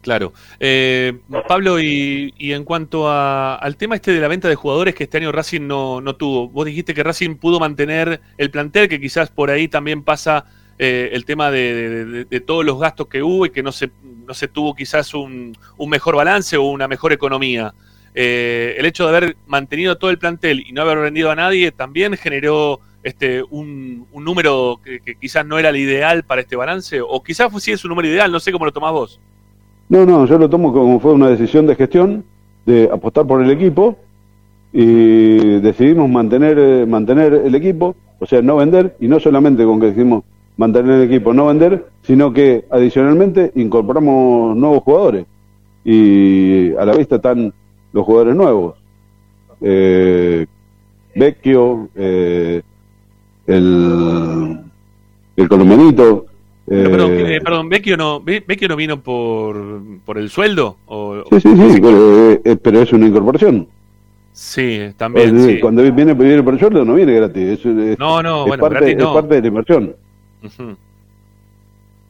[0.00, 0.32] Claro.
[0.60, 1.14] Eh,
[1.48, 5.04] Pablo, y, y en cuanto a- al tema este de la venta de jugadores que
[5.04, 9.00] este año Racing no, no tuvo, vos dijiste que Racing pudo mantener el plantel, que
[9.00, 10.44] quizás por ahí también pasa
[10.78, 13.90] eh, el tema de, todos los gastos que hubo y que no se,
[14.26, 17.72] no se tuvo quizás un, un mejor balance o una mejor economía.
[18.14, 21.72] Eh, el hecho de haber mantenido todo el plantel y no haber vendido a nadie
[21.72, 27.00] también generó este, un, un número que, quizás no era el ideal para este balance,
[27.00, 29.20] o quizás sí es un número ideal, no sé cómo lo tomás vos.
[29.88, 32.24] No, no, yo lo tomo como fue una decisión de gestión
[32.64, 33.98] de apostar por el equipo
[34.72, 39.78] y decidimos mantener, eh, mantener el equipo, o sea, no vender, y no solamente con
[39.78, 40.24] que decimos
[40.56, 45.26] mantener el equipo, no vender, sino que adicionalmente incorporamos nuevos jugadores.
[45.84, 47.52] Y a la vista están
[47.92, 48.74] los jugadores nuevos.
[49.60, 50.46] Eh,
[51.14, 52.62] Vecchio, eh,
[53.46, 54.60] el,
[55.36, 56.26] el colombianito.
[56.66, 61.22] Pero, eh, eh, perdón, Vecchio no, Ve- Vecchio no vino por, por el sueldo o
[61.32, 63.68] sí, sí, sí, eh, eh, pero es una incorporación.
[64.32, 65.60] sí, también sí.
[65.60, 67.42] Cuando viene, viene por el sueldo no viene gratis.
[67.60, 69.12] Es, es- No, no, es bueno, parte, gratis es no.
[69.14, 69.96] parte de la inversión.
[70.44, 70.76] Ujú.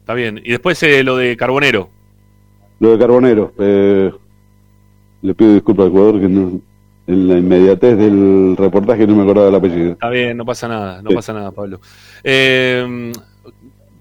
[0.01, 0.39] Está bien.
[0.43, 1.89] Y después eh, lo de Carbonero.
[2.79, 3.53] Lo de Carbonero.
[3.57, 4.11] eh,
[5.21, 6.59] le pido disculpas al jugador que no,
[7.07, 9.91] en la inmediatez del reportaje no me acordaba del apellido.
[9.93, 11.15] Está bien, no pasa nada, no Sí.
[11.15, 11.79] pasa nada, Pablo.
[12.23, 13.11] Eh,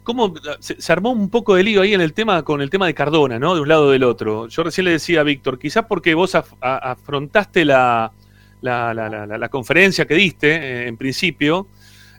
[0.03, 2.87] ¿Cómo se, se armó un poco de lío ahí en el tema con el tema
[2.87, 3.55] de Cardona, ¿no?
[3.55, 4.49] De un lado o del otro.
[4.49, 8.13] Yo recién le decía a Víctor, quizás porque vos af- a- afrontaste la,
[8.61, 11.69] la, la- la- la- la conferencia que diste eh, en principio,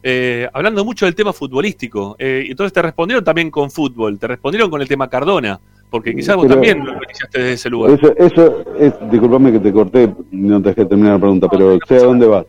[0.08, 2.16] eh, hablando mucho del tema futbolístico.
[2.19, 5.59] Eh, y entonces te respondieron también con fútbol, te respondieron con el tema Cardona,
[5.90, 7.92] porque quizás vos Pero- también lo iniciaste desde ese lugar.
[7.92, 11.95] Eso, eso es, disculpame que te corté, no te dejé terminar la pregunta, pero sé
[11.95, 12.45] a dónde vas.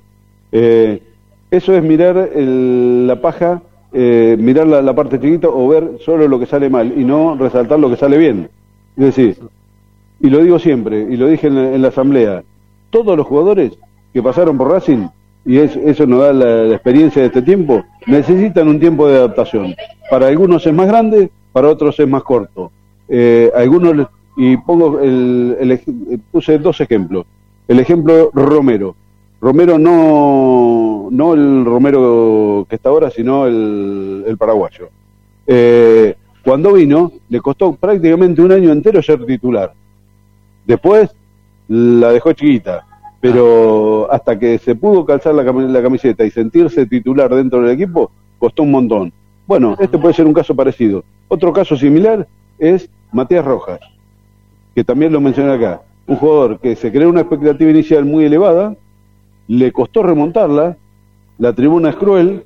[0.52, 1.02] Eh,
[1.50, 3.62] eso es mirar el- la paja,
[3.92, 7.36] eh, mirar la, la parte chiquita o ver solo lo que sale mal y no
[7.38, 8.50] resaltar lo que sale bien.
[8.98, 9.38] Es decir,
[10.20, 12.42] y lo digo siempre, y lo dije en la, en la asamblea,
[12.90, 13.72] todos los jugadores
[14.12, 15.06] que pasaron por Racing,
[15.46, 19.74] y es- eso nos da la, experiencia de este tiempo, necesitan un tiempo de adaptación.
[20.10, 22.70] Para algunos es más grande, para otros es más corto.
[23.08, 27.24] Eh, algunos, y pongo el, el puse dos ejemplos.
[27.68, 28.94] El ejemplo Romero.
[29.40, 34.88] Romero no, no el Romero que está ahora, sino el, el paraguayo.
[35.46, 39.72] Eh, cuando vino, le costó prácticamente un año entero ser titular.
[40.64, 41.10] Después
[41.68, 42.84] la dejó chiquita,
[43.32, 48.62] pero hasta que se pudo calzar la camiseta y sentirse titular dentro del equipo, costó
[48.62, 49.12] un montón.
[49.48, 51.02] Bueno, este puede ser un caso parecido.
[51.26, 53.80] Otro caso similar es Matías Rojas,
[54.76, 55.82] que también lo mencioné acá.
[56.06, 58.76] Un jugador que se creó una expectativa inicial muy elevada,
[59.48, 60.76] le costó remontarla,
[61.38, 62.44] la tribuna es cruel,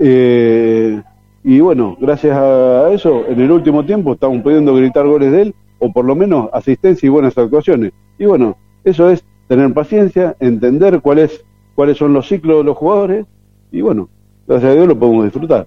[0.00, 1.00] eh,
[1.44, 5.54] y bueno, gracias a eso, en el último tiempo estamos pudiendo gritar goles de él,
[5.78, 7.92] o por lo menos asistencia y buenas actuaciones.
[8.18, 12.76] Y bueno, eso es tener paciencia, entender cuál es, cuáles son los ciclos de los
[12.76, 13.26] jugadores,
[13.72, 14.08] y bueno,
[14.46, 15.66] gracias a Dios lo podemos disfrutar.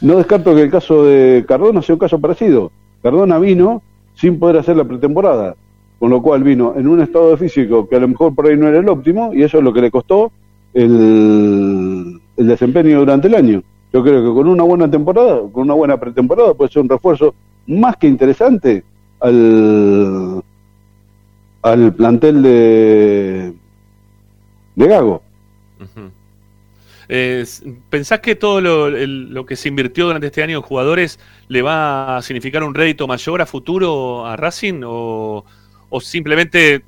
[0.00, 2.70] No descarto que el caso de Cardona sea un caso parecido.
[3.02, 3.82] Cardona vino
[4.14, 5.56] sin poder hacer la pretemporada,
[5.98, 8.68] con lo cual vino en un estado físico que a lo mejor por ahí no
[8.68, 10.30] era el óptimo, y eso es lo que le costó
[10.72, 13.60] el, el desempeño durante el año.
[13.92, 17.34] Yo creo que con una buena temporada, con una buena pretemporada, puede ser un refuerzo
[17.66, 18.84] más que interesante
[19.18, 20.44] al,
[21.62, 23.52] al plantel de,
[24.76, 25.22] de Gago.
[27.08, 30.62] Eh, s- ¿Pensás que todo lo, el- lo que se invirtió durante este año en
[30.62, 34.82] jugadores le va a significar un rédito mayor a futuro a Racing?
[34.86, 35.44] ¿O,
[35.88, 36.82] o simplemente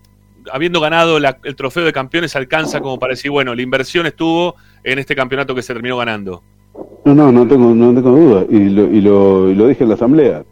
[0.53, 4.55] habiendo ganado la- el trofeo de campeones alcanza como para decir, bueno, la inversión estuvo
[4.85, 6.43] en este campeonato que se terminó ganando?
[7.05, 9.89] No, no, no tengo, no tengo duda, y lo, y lo, y lo dije en
[9.89, 10.45] la asamblea.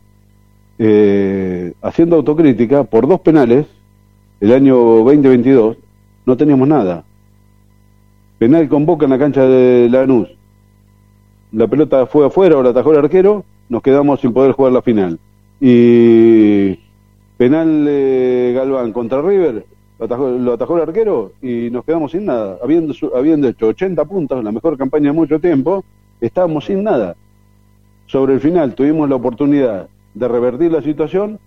[0.79, 3.67] Eh, haciendo autocrítica, por dos penales,
[4.41, 5.77] el año 2022,
[6.25, 7.05] no teníamos nada.
[8.39, 10.29] Penal con Boca en la cancha de Lanús.
[11.53, 15.19] La pelota fue afuera o atajó el arquero, nos quedamos sin poder jugar la final.
[15.61, 16.79] Y
[17.37, 19.67] penal de Galván contra River,
[19.99, 22.57] lo atajó, el arquero y nos quedamos sin nada.
[22.63, 25.85] Habiendo, habiendo hecho 80 puntos, la mejor campaña de mucho tiempo,
[26.21, 27.15] estábamos sin nada.
[28.07, 31.39] Sobre el final tuvimos la oportunidad de revertir la situación,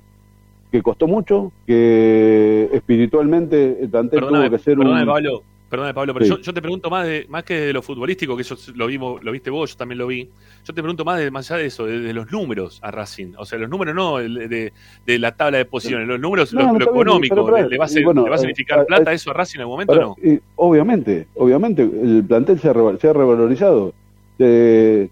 [0.73, 5.07] que costó mucho, que espiritualmente el plantel Perdóname, tuvo que ser perdóname, un...
[5.07, 6.31] Pablo, perdóname, Pablo, pero Sí.
[6.31, 9.23] yo, yo te pregunto más de más que de lo futbolístico, que eso lo vimos,
[9.23, 10.23] lo viste vos, yo también lo vi.
[10.65, 13.33] Yo te pregunto más de más allá de eso, de, de los números a Racing.
[13.37, 14.73] O sea, los números no de,
[15.05, 17.35] de la tabla de posiciones, los números, No, lo, económico.
[17.35, 19.15] pero, pero, ¿Le, va a, y ser- bueno, le va a significar eh, plata eh,
[19.15, 20.15] eso a Racing en algún momento o no?
[20.27, 23.93] y obviamente, obviamente, el plantel se ha, se ha revalorizado.
[24.39, 25.07] Eh,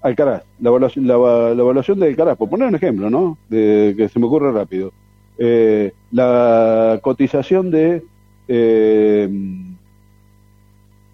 [0.00, 3.36] Alcaraz, la evaluación, la, la evaluación de Alcaraz, por poner un ejemplo, ¿no?
[3.48, 4.92] De, que se me ocurre rápido.
[5.38, 8.02] Eh, la cotización de
[8.48, 9.28] eh,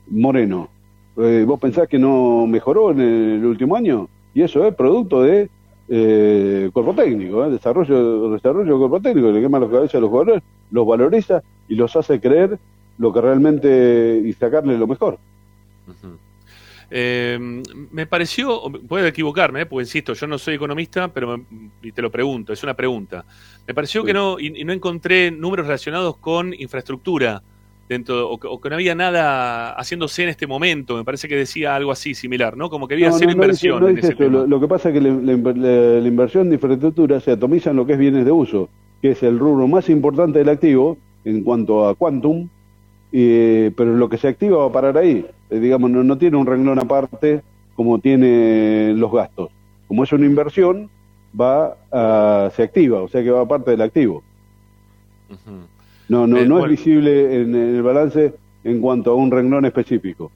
[0.08, 0.68] Moreno.
[1.16, 4.08] Eh, ¿Vos pensás que no mejoró en el último año?
[4.34, 5.48] Y eso es producto de
[5.88, 7.50] eh, cuerpo técnico, ¿eh?
[7.50, 11.74] desarrollo, desarrollo de cuerpo técnico, le quema la cabeza a los jugadores, los valoriza y
[11.74, 12.58] los hace creer
[12.98, 15.18] lo que realmente y sacarle lo mejor.
[16.90, 17.38] Eh,
[17.90, 21.44] me pareció, puedo equivocarme, eh, porque insisto, yo no soy economista, pero me-
[21.82, 23.24] y te lo pregunto, es una pregunta.
[23.66, 27.42] Me pareció que no, y, y no encontré números relacionados con infraestructura
[27.88, 30.96] dentro, o que, o que no había nada haciéndose en este momento.
[30.96, 32.70] Me parece que decía algo así similar, ¿no?
[32.70, 34.24] Como que había No, inversión no en dice ese eso.
[34.24, 34.38] tema.
[34.40, 37.32] Lo, lo que pasa es que la, la inver- la- la inversión de infraestructura se
[37.32, 38.68] atomiza en lo que es bienes de uso,
[39.02, 40.96] que es el rubro más importante del activo
[41.26, 42.48] en cuanto a quantum,
[43.12, 45.24] eh, pero lo que se activa va a parar ahí.
[45.54, 47.42] Eh, digamos, no, no tiene un renglón aparte
[47.76, 49.50] como tiene los gastos.
[49.88, 50.88] Como es una inversión,
[51.38, 54.22] va a- se activa, o sea que va a parte del activo.
[56.08, 56.64] No, no, Eh, no bueno.
[56.66, 58.34] es visible en, en el balance
[58.64, 60.30] en cuanto a un renglón específico.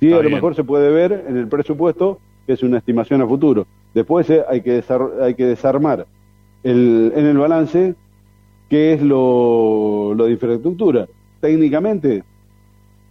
[0.00, 3.20] Sí, Está a lo mejor se puede ver en el presupuesto, que es una estimación
[3.22, 3.66] a futuro.
[3.94, 4.82] Después eh, hay, que
[5.20, 6.06] hay que desarmar
[6.62, 7.94] el, en el balance
[8.68, 11.06] qué es lo, lo de infraestructura.
[11.40, 12.22] Técnicamente,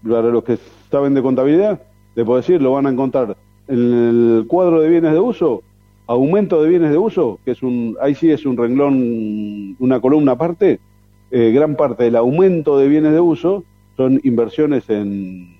[0.03, 0.58] para los que
[0.92, 1.82] saben de contabilidad,
[2.16, 3.35] te puedo decir, lo van a encontrar
[3.67, 3.77] en
[4.40, 5.64] el cuadro de bienes de uso,
[6.08, 10.34] aumento de bienes de uso, que es un, ahí sí es un renglón, una columna
[10.34, 10.80] aparte,
[11.32, 13.66] eh, gran parte del aumento de bienes de uso
[13.98, 15.58] son inversiones en,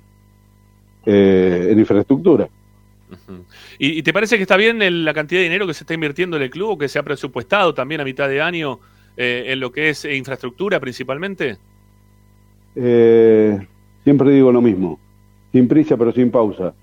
[1.06, 2.48] eh, en infraestructura.
[3.80, 5.94] ¿Y, y te parece que está bien el- la cantidad de dinero que se está
[5.94, 8.80] invirtiendo en el club o que se ha presupuestado también a mitad de año
[9.18, 11.58] eh, en lo que es infraestructura principalmente?
[12.76, 13.60] Eh,
[14.08, 14.98] siempre digo lo mismo,
[15.52, 16.74] sin prisa pero sin pausa.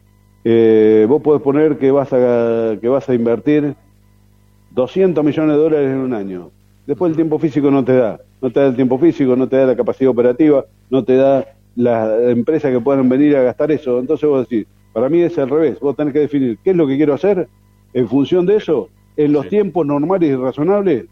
[0.45, 3.75] Eh, vos podés poner que vas a que vas a invertir
[4.73, 6.51] 200 millones de dólares en un año.
[6.87, 9.57] Después el tiempo físico no te da, no te da el tiempo físico, no te
[9.57, 11.47] da la capacidad operativa, no te da
[11.77, 13.99] las empresas que puedan venir a gastar eso.
[14.01, 16.87] Entonces vos decís, para mí es al revés, vos tenés que definir qué es lo
[16.87, 17.49] que quiero hacer
[17.95, 21.07] en función de eso, en los tiempos normales y razonables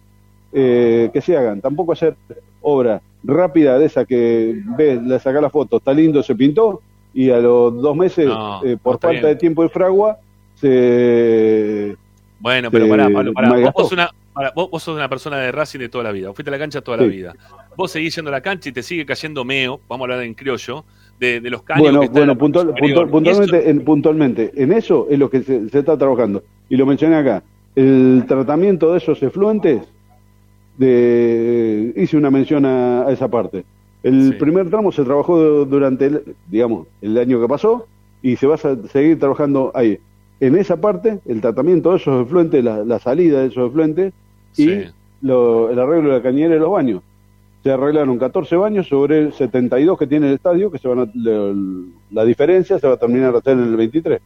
[0.52, 1.62] eh, que se hagan.
[1.62, 2.16] Tampoco hacer
[2.60, 6.81] obra rápida de esa que ves, le sacás la foto, está lindo, se pintó,
[7.15, 9.23] y a los dos meses, No, eh, por falta bien.
[9.25, 10.18] de tiempo de fragua,
[10.86, 11.97] se...
[12.41, 13.51] Bueno, pero se pará, Pablo, pará.
[13.70, 16.28] Vos, sos una, pará, vos- vos sos una persona de Racing de toda la vida.
[16.28, 17.34] Vos fuiste a la cancha toda la vida.
[17.76, 20.34] Vos seguís yendo a la cancha y te sigue cayendo meo, vamos a hablar en
[20.34, 20.84] criollo,
[21.20, 25.18] de, de los caños Bueno, que bueno puntual- eso- puntualmente, en, puntualmente, en eso es
[25.18, 26.42] lo que se, se está trabajando.
[26.68, 27.42] Y lo mencioné acá.
[27.76, 29.83] El tratamiento de esos efluentes,
[30.78, 33.65] de, hice una mención a, a esa parte.
[34.02, 37.86] El primer tramo se trabajó durante, el, digamos, el año que pasó
[38.20, 39.99] y se va a seguir trabajando ahí.
[40.41, 44.12] En esa parte, el tratamiento de esos efluentes, la, la salida de esos efluentes
[44.57, 44.67] y
[45.20, 47.02] lo- el arreglo de la cañera y los baños.
[47.62, 51.55] Se arreglaron 14 baños sobre 72 que tiene el estadio, que se van a, la,
[52.10, 54.20] la diferencia se va a terminar a hacer en el 23.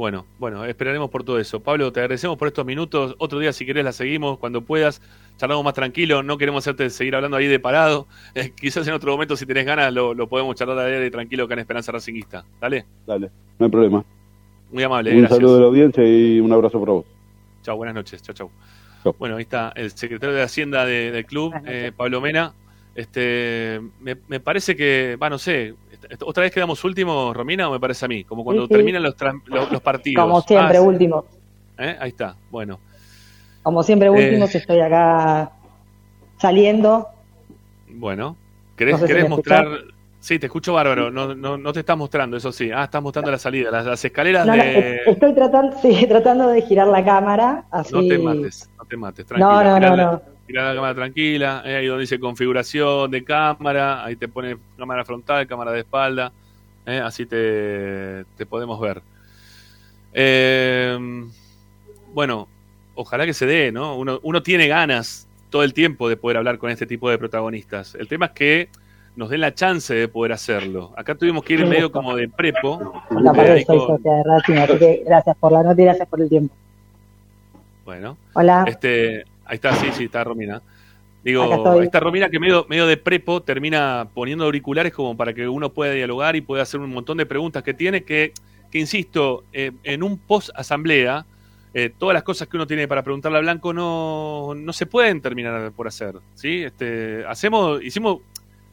[0.00, 1.60] Bueno, bueno, esperaremos por todo eso.
[1.60, 3.14] Pablo, te agradecemos por estos minutos.
[3.18, 5.02] Otro día, si querés, la seguimos cuando puedas.
[5.36, 6.22] Charlamos más tranquilo.
[6.22, 8.06] No queremos hacerte seguir hablando ahí de parado.
[8.34, 11.44] Eh, quizás en otro momento, si tenés ganas, lo, lo podemos charlar ahí de tranquilo
[11.44, 12.46] acá en Esperanza Racingista.
[12.58, 12.86] Dale.
[13.06, 14.02] Dale, no hay problema.
[14.72, 15.36] Muy amable, un gracias.
[15.36, 17.04] saludo de la audiencia y un abrazo para vos.
[17.62, 18.22] Chao, buenas noches.
[18.22, 19.14] Chao, chao.
[19.18, 22.54] Bueno, ahí está el secretario de Hacienda de- del club, eh, Pablo Mena.
[22.94, 25.74] Este, me, me parece que, va, no sé,
[26.24, 28.74] otra vez quedamos últimos, Romina, o me parece a mí, como cuando Sí, sí.
[28.74, 29.14] terminan los,
[29.46, 30.22] los, los partidos.
[30.24, 30.86] Como siempre, Ah, sí.
[30.86, 31.24] último.
[31.78, 31.96] ¿Eh?
[32.00, 32.78] Ahí está, bueno.
[33.62, 34.10] Como siempre, Eh.
[34.10, 35.50] último, si estoy acá
[36.38, 37.08] saliendo.
[37.88, 38.36] Bueno,
[38.76, 39.64] ¿querés, No sé si querés me mostrar?
[39.66, 39.94] escuchás.
[40.20, 41.10] Sí, te escucho bárbaro.
[41.10, 42.70] No, no, no te estás mostrando, eso sí.
[42.70, 44.96] Ah, estás mostrando la salida, las, las escaleras No, no, de.
[44.96, 47.94] es- estoy tratando, sí, tratando de girar la cámara, así.
[47.94, 49.64] No te mates, no te mates, No, tranquila.
[49.64, 50.22] no, no, la- no.
[50.50, 55.04] Girá la cámara tranquila, eh, ahí donde dice configuración de cámara, ahí te pone cámara
[55.04, 56.32] frontal, cámara de espalda,
[56.86, 59.00] eh, así te, te podemos ver.
[60.12, 60.98] Eh,
[62.12, 62.48] bueno,
[62.94, 63.96] ojalá que se dé, ¿no?
[63.96, 67.94] Uno, uno tiene ganas todo el tiempo de poder hablar con este tipo de protagonistas.
[67.94, 68.68] El tema es que
[69.16, 70.92] nos den la chance de poder hacerlo.
[70.96, 73.04] Acá tuvimos que ir medio como de prepo.
[73.10, 76.28] Hasta eh, con- de Racing, así que gracias por la nota y gracias por el
[76.28, 76.54] tiempo.
[77.84, 78.16] Bueno.
[78.34, 78.64] Hola.
[78.66, 80.62] Este, ahí está, sí, sí, está Romina.
[81.24, 85.70] Digo, está Romina que medio, medio de prepo termina poniendo auriculares como para que uno
[85.72, 88.32] pueda dialogar y pueda hacer un montón de preguntas que tiene que,
[88.70, 91.26] que insisto, eh, en un post-asamblea,
[91.74, 95.20] eh, todas las cosas que uno tiene para preguntarle a Blanco no, no se pueden
[95.20, 96.14] terminar por hacer.
[96.34, 96.62] ¿sí?
[96.62, 98.20] Este, hacemos, hicimos,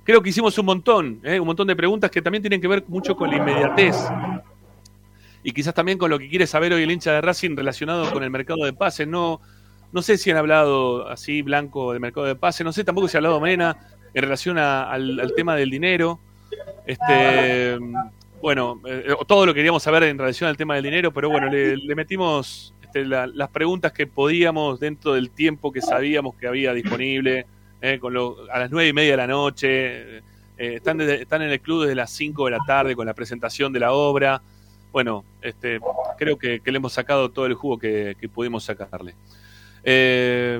[0.04, 1.40] creo que hicimos un montón, ¿eh?
[1.40, 3.96] un montón de preguntas que también tienen que ver mucho con la inmediatez
[5.44, 8.22] y quizás también con lo que quiere saber hoy el hincha de Racing relacionado con
[8.22, 9.08] el mercado de pases.
[9.08, 9.42] No,
[9.92, 13.18] no sé si han hablado así Blanco de mercado de pases, no sé tampoco si
[13.18, 13.78] ha hablado Mena
[14.14, 16.20] en relación al, tema del dinero.
[16.86, 17.78] Este,
[18.42, 21.76] bueno, eh, todo lo queríamos saber en relación al tema del dinero, pero bueno, le,
[21.78, 26.74] le metimos este, la- las preguntas que podíamos dentro del tiempo que sabíamos que había
[26.74, 27.46] disponible,
[27.82, 30.18] eh, con lo- a las nueve y media de la noche.
[30.18, 30.22] Eh,
[30.58, 33.72] están, desde- están en el club desde las 5 de la tarde con la presentación
[33.74, 34.42] de la obra.
[34.92, 35.80] Bueno, este,
[36.18, 39.14] creo que, que le hemos sacado todo el jugo que, que pudimos sacarle.
[39.84, 40.60] Eh,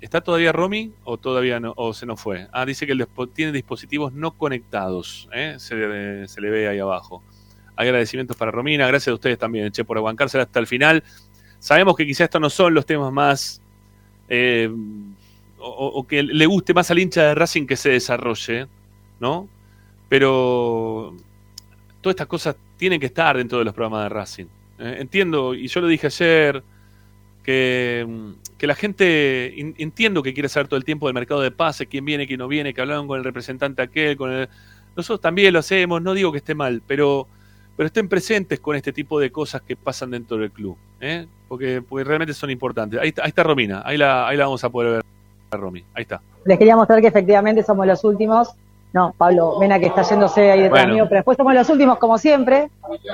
[0.00, 1.72] ¿Está todavía Romy o todavía no?
[1.76, 2.46] ¿O se nos fue?
[2.52, 2.94] Ah, dice que
[3.32, 5.28] tiene dispositivos no conectados.
[5.32, 5.56] ¿eh?
[5.58, 7.22] Se, le- ve ahí abajo.
[7.76, 8.86] Hay agradecimientos para Romina.
[8.86, 11.02] Gracias a ustedes también, che, por aguantársela hasta el final.
[11.58, 13.60] Sabemos que quizás estos no son los temas más.
[14.28, 14.70] eh,
[15.66, 18.66] o, que le guste más al hincha de Racing que se desarrolle,
[19.18, 19.48] ¿no?
[20.10, 21.16] Pero
[22.02, 24.44] todas estas cosas tienen que estar dentro de los programas de Racing.
[24.78, 26.62] Entiendo, y yo lo dije ayer,
[27.44, 31.40] que, mm, que la gente, in- entiendo que quiere saber todo el tiempo del mercado
[31.42, 34.48] de pases, quién viene, quién no viene, que hablaron con el representante aquel, con el...
[34.96, 37.26] Nosotros también lo hacemos, no digo que esté mal, pero,
[37.76, 41.26] pero estén presentes con este tipo de cosas que pasan dentro del club, ¿eh?
[41.48, 42.98] porque, porque realmente son importantes.
[43.00, 45.02] Ahí está, ahí está Romina, ahí la, ahí la vamos a poder ver,
[45.50, 46.20] a Romy, ahí está.
[46.44, 48.54] Les quería mostrar que efectivamente somos los últimos.
[48.92, 50.94] No, Pablo Mena que está yéndose ahí detrás Bueno.
[50.94, 52.68] mío, pero después somos los últimos como siempre.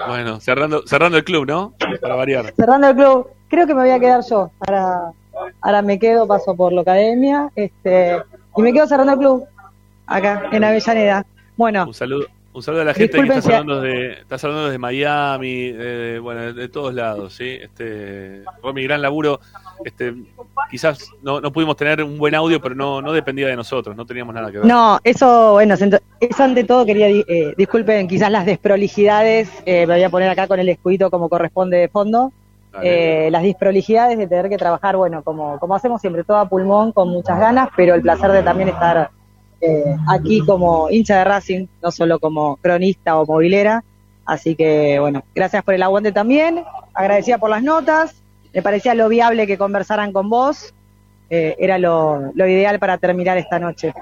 [0.07, 1.73] Bueno, cerrando, cerrando el club, ¿no?
[2.02, 2.52] Para variar.
[2.55, 4.50] Cerrando el club, creo que me voy a quedar yo.
[4.60, 5.12] Ahora,
[5.60, 8.16] ahora me quedo, paso por la academia, este,
[8.56, 9.44] y me quedo cerrando el club,
[10.06, 11.26] acá, en Avellaneda.
[11.56, 14.64] Bueno, Un saludo, un saludo a la gente que está si- hablando de, está hablando
[14.66, 17.58] desde Miami, de, bueno, de, de todos lados, ¿sí?
[17.60, 19.40] Este, Romy, gran laburo.
[19.84, 20.14] Este,
[20.70, 24.04] quizás no, no pudimos tener un buen audio, pero no, no dependía de nosotros, no
[24.04, 24.66] teníamos nada que ver.
[24.66, 30.02] No, eso, bueno, eso ante todo quería, eh, disculpen quizás las desprolijidades, eh, me voy
[30.02, 32.30] a poner acá con el escudito como corresponde de fondo.
[32.82, 36.92] Eh, las desprolijidades de tener que trabajar, bueno, como, como hacemos siempre, todo a pulmón,
[36.92, 39.10] con muchas ganas, pero el placer de también estar
[39.60, 43.82] eh, aquí como hincha de Racing, no solo como cronista o movilera,
[44.24, 48.23] así que bueno, gracias por el aguante también, agradecida por las notas,
[48.55, 50.73] me parecía lo viable que conversaran con vos,
[51.32, 53.92] eh, era lo, lo ideal para terminar esta noche.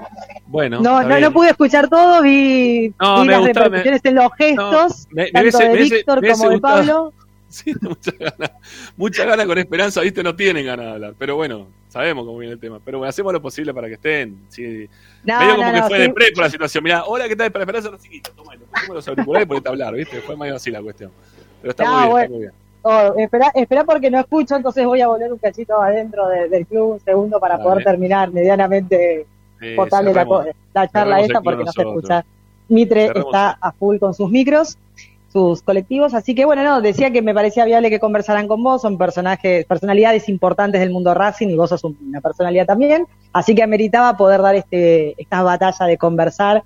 [0.47, 4.31] Bueno, No, no, no pude escuchar todo, vi, No, vi las gustó, repercusiones en los
[4.35, 6.59] gestos, me tanto hubiese- de Víctor como de.
[6.59, 7.13] Pablo.
[7.51, 8.51] Sí, mucha ganas,
[8.95, 11.13] mucha ganas con esperanza, viste, no tienen ganas de hablar.
[11.17, 12.79] Pero bueno, sabemos cómo viene el tema.
[12.85, 14.37] Pero bueno, hacemos lo posible para que estén.
[14.49, 14.87] Sí.
[15.23, 16.01] No, medio no, como que fue sí.
[16.03, 16.83] de pre por la situación.
[16.83, 17.51] Mirá, hola, ¿qué tal?
[17.51, 20.21] Para esperanza, chiquito, toma, le pusimos los auriculares y ponete a hablar, viste.
[20.21, 21.11] Fue medio así la cuestión.
[21.61, 22.23] Pero está muy bien, bueno.
[22.23, 22.53] está muy bien.
[22.81, 26.65] Oh, espera, espera porque no escucho, entonces voy a volver un cachito adentro de- del
[26.65, 29.25] club, un segundo, para poder terminar medianamente
[29.59, 30.25] Sí, potable la,
[30.73, 32.25] la charla esta porque no se escucha.
[32.69, 34.77] Mitre está a full con sus micros,
[35.31, 38.81] sus colectivos, así que bueno, no, decía que me parecía viable que conversaran con vos,
[38.81, 43.53] son personajes, personalidades importantes del mundo Racing y vos sos un- una personalidad también, así
[43.53, 46.63] que ameritaba poder dar este, esta batalla de conversar.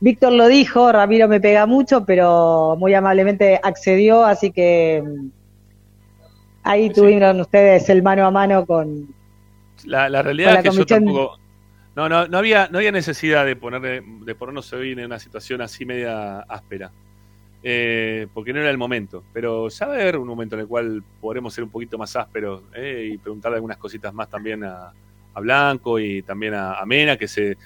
[0.00, 5.26] Víctor lo dijo, Ramiro me pega mucho, pero muy amablemente accedió, así que mm,
[6.64, 9.06] ahí tuvieron ustedes el mano a mano con,
[9.84, 11.04] La, la con realidad la es que yo comisión.
[11.04, 11.38] tampoco.
[11.94, 15.60] No, no, no había, no había necesidad de ponerle, de ponernos hoy en una situación
[15.60, 16.90] así media áspera.
[17.64, 19.22] Eh, porque no era el momento.
[19.32, 22.14] Pero ya va a haber un momento en el cual podremos ser un poquito más
[22.16, 24.92] ásperos eh, y preguntarle algunas cositas más también a,
[25.34, 27.56] Blanco y también a, Mena, que se,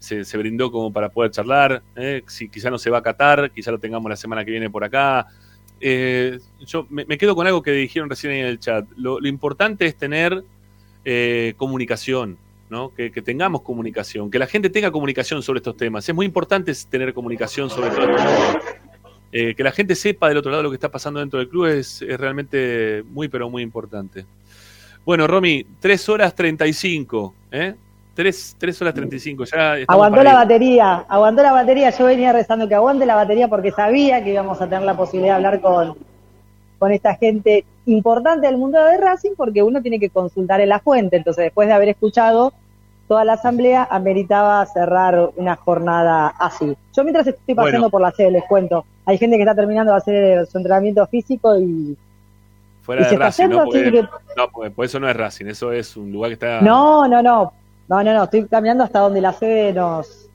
[0.00, 1.82] se, brindó como para poder charlar.
[1.94, 4.68] eh, si quizá no se va a Qatar, quizá lo tengamos la semana que viene
[4.68, 5.28] por acá.
[5.84, 8.86] Eh, yo me, quedo con algo que dijeron recién en el chat.
[8.96, 10.44] Lo, importante es tener
[11.04, 12.38] eh, comunicación,
[12.70, 12.94] ¿no?
[12.94, 16.08] Que, tengamos comunicación, que la gente tenga comunicación sobre estos temas.
[16.08, 18.08] Es muy importante tener comunicación sobre estos.
[19.32, 21.64] Eh, que la gente sepa del otro lado lo que está pasando dentro del club
[21.66, 24.26] es, es realmente muy, pero muy importante.
[25.04, 27.74] Bueno, Romy, 3 horas 35, ¿eh?
[28.14, 31.90] 3, horas 35, ya Aguantó la batería, aguantó la batería.
[31.90, 35.34] Yo venía rezando que aguante la batería porque sabía que íbamos a tener la posibilidad
[35.38, 35.96] de hablar con,
[36.78, 40.80] con esta gente importante del mundo de Racing porque uno tiene que consultar en la
[40.80, 41.16] fuente.
[41.16, 42.52] Entonces, después de haber escuchado
[43.08, 46.76] toda la asamblea, ameritaba cerrar una jornada así.
[46.94, 47.90] Yo mientras estoy paseando Bueno.
[47.90, 51.58] por la sede, les cuento, hay gente que está terminando de hacer su entrenamiento físico
[51.58, 51.96] y...
[52.82, 53.64] Fuera y de se está Racing, ¿no?
[53.64, 54.02] Porque, que-
[54.36, 57.22] no, porque por eso no es Racing, eso es un lugar que está, No, no,
[57.22, 57.52] no.
[57.88, 58.24] No, no, no.
[58.24, 60.28] Estoy caminando hasta donde la sede nos,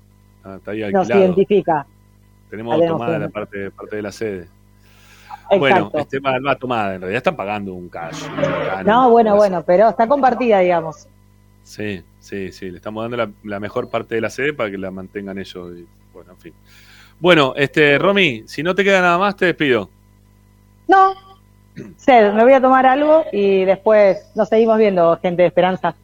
[0.43, 1.85] ah, está ahí nos identifica.
[2.49, 4.47] Tenemos tomada la parte, parte de la sede.
[5.49, 5.59] Exacto.
[5.59, 8.23] Bueno, este va, va tomada, en realidad están pagando un cash.
[8.23, 11.07] un canon, No, bueno, bueno, pero está compartida, digamos.
[11.63, 14.77] Sí, sí, sí, le estamos dando la, la mejor parte de la sede para que
[14.77, 15.71] la mantengan ellos.
[15.77, 16.53] y, bueno, en fin.
[17.19, 19.89] Bueno, este, Romy, si no te queda nada más, te despido.
[20.87, 21.13] No,
[21.97, 25.95] Sed, me voy a tomar algo y después nos seguimos viendo, gente de Esperanza.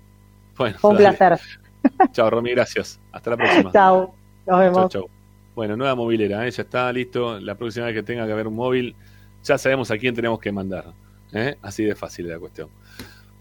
[0.58, 1.16] Bueno, Fue un dale.
[1.17, 1.40] placer.
[2.11, 3.00] Chao, Romy, gracias.
[3.11, 3.72] Hasta la próxima.
[3.72, 4.14] Chao,
[4.45, 4.92] nos vemos.
[4.92, 5.09] Chau.
[5.56, 6.51] Bueno, nueva movilera, ¿eh?
[6.51, 7.40] ya está listo.
[7.40, 8.95] La próxima vez que tenga que haber un móvil,
[9.43, 10.85] ya sabemos a quién tenemos que mandar.
[11.32, 11.58] ¿eh?
[11.61, 12.69] Así de fácil la cuestión.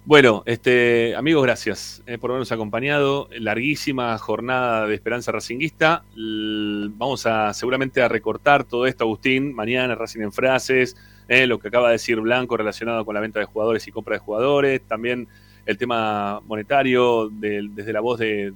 [0.05, 3.29] Bueno, este, amigos, gracias eh, por habernos acompañado.
[3.39, 6.05] Larguísima jornada de Esperanza Racinguista.
[6.17, 10.97] Vamos a seguramente a recortar todo esto, Agustín, mañana Racing en frases,
[11.29, 14.17] eh, lo que acaba de decir Blanco relacionado con la venta de jugadores y compra
[14.17, 15.29] de jugadores, también
[15.67, 18.55] el tema monetario desde la voz de,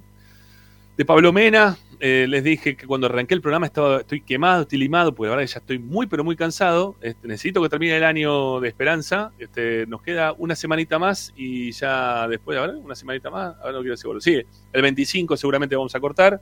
[0.97, 1.77] de Pablo Mena.
[1.99, 5.35] Eh, les dije que cuando arranqué el programa estaba, estoy quemado, estoy limado, porque la
[5.35, 6.95] verdad ya estoy muy, pero muy cansado.
[7.01, 9.31] Este, necesito que termine el año de esperanza.
[9.39, 13.55] Este, nos queda una semanita más y ya después, a una semanita más.
[13.59, 14.41] Ahora no quiero bueno, sí,
[14.73, 16.41] el 25 seguramente vamos a cortar.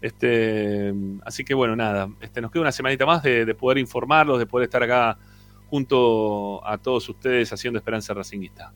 [0.00, 0.92] Este,
[1.24, 4.46] así que bueno, nada, este, nos queda una semanita más de, de poder informarlos, de
[4.46, 5.18] poder estar acá
[5.70, 8.72] junto a todos ustedes haciendo Esperanza Racinguista.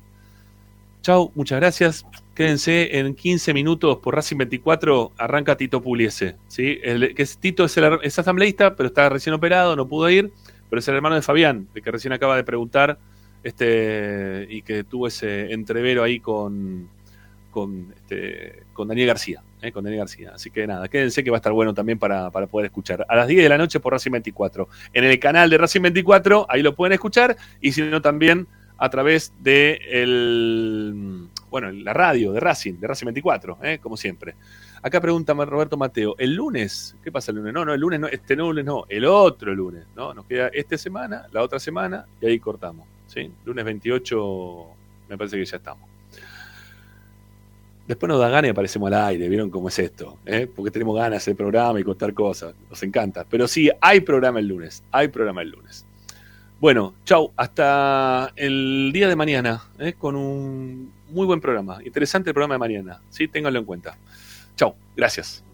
[1.02, 2.06] Chau, muchas gracias.
[2.38, 5.10] Quédense en 15 minutos por Racing 24.
[5.18, 6.36] Arranca Tito Puliese.
[6.46, 6.78] ¿sí?
[6.84, 10.30] El, que Tito es, el, es asambleísta, pero está recién operado, no pudo ir.
[10.70, 12.96] Pero es el hermano de Fabián, de que recién acaba de preguntar
[13.42, 16.88] este, y que tuvo ese entrevero ahí con,
[17.50, 19.42] con, este, con Daniel García.
[19.60, 19.72] ¿eh?
[19.72, 20.30] Con Daniel García.
[20.32, 23.04] Así que nada, quédense que va a estar bueno también para, para poder escuchar.
[23.08, 24.68] A las 10 de la noche por Racing 24.
[24.92, 27.36] En el canal de Racing 24, ahí lo pueden escuchar.
[27.60, 33.06] Y si no, también a través de el, bueno, la radio de Racing, de Racing
[33.06, 33.78] 24, ¿eh?
[33.78, 34.34] como siempre.
[34.82, 36.94] Acá pregunta Roberto Mateo, ¿el lunes?
[37.02, 37.52] ¿Qué pasa el lunes?
[37.52, 40.14] No, no, el lunes no, este lunes no, el otro lunes, ¿no?
[40.14, 43.30] Nos queda esta semana, la otra semana, y ahí cortamos, ¿sí?
[43.44, 44.66] Lunes 28,
[45.08, 45.88] me parece que ya estamos.
[47.88, 50.18] Después nos da ganas y aparecemos al aire, ¿vieron cómo es esto?
[50.26, 50.46] ¿Eh?
[50.54, 53.24] Porque tenemos ganas de programa y contar cosas, nos encanta.
[53.28, 55.86] Pero sí, hay programa el lunes, hay programa el lunes.
[56.60, 59.94] Bueno, chau, hasta el día de mañana, ¿eh?
[59.94, 61.78] con un muy buen programa.
[61.84, 63.28] Interesante el programa de mañana, ¿sí?
[63.28, 63.96] Ténganlo en cuenta.
[64.56, 65.44] Chau, gracias.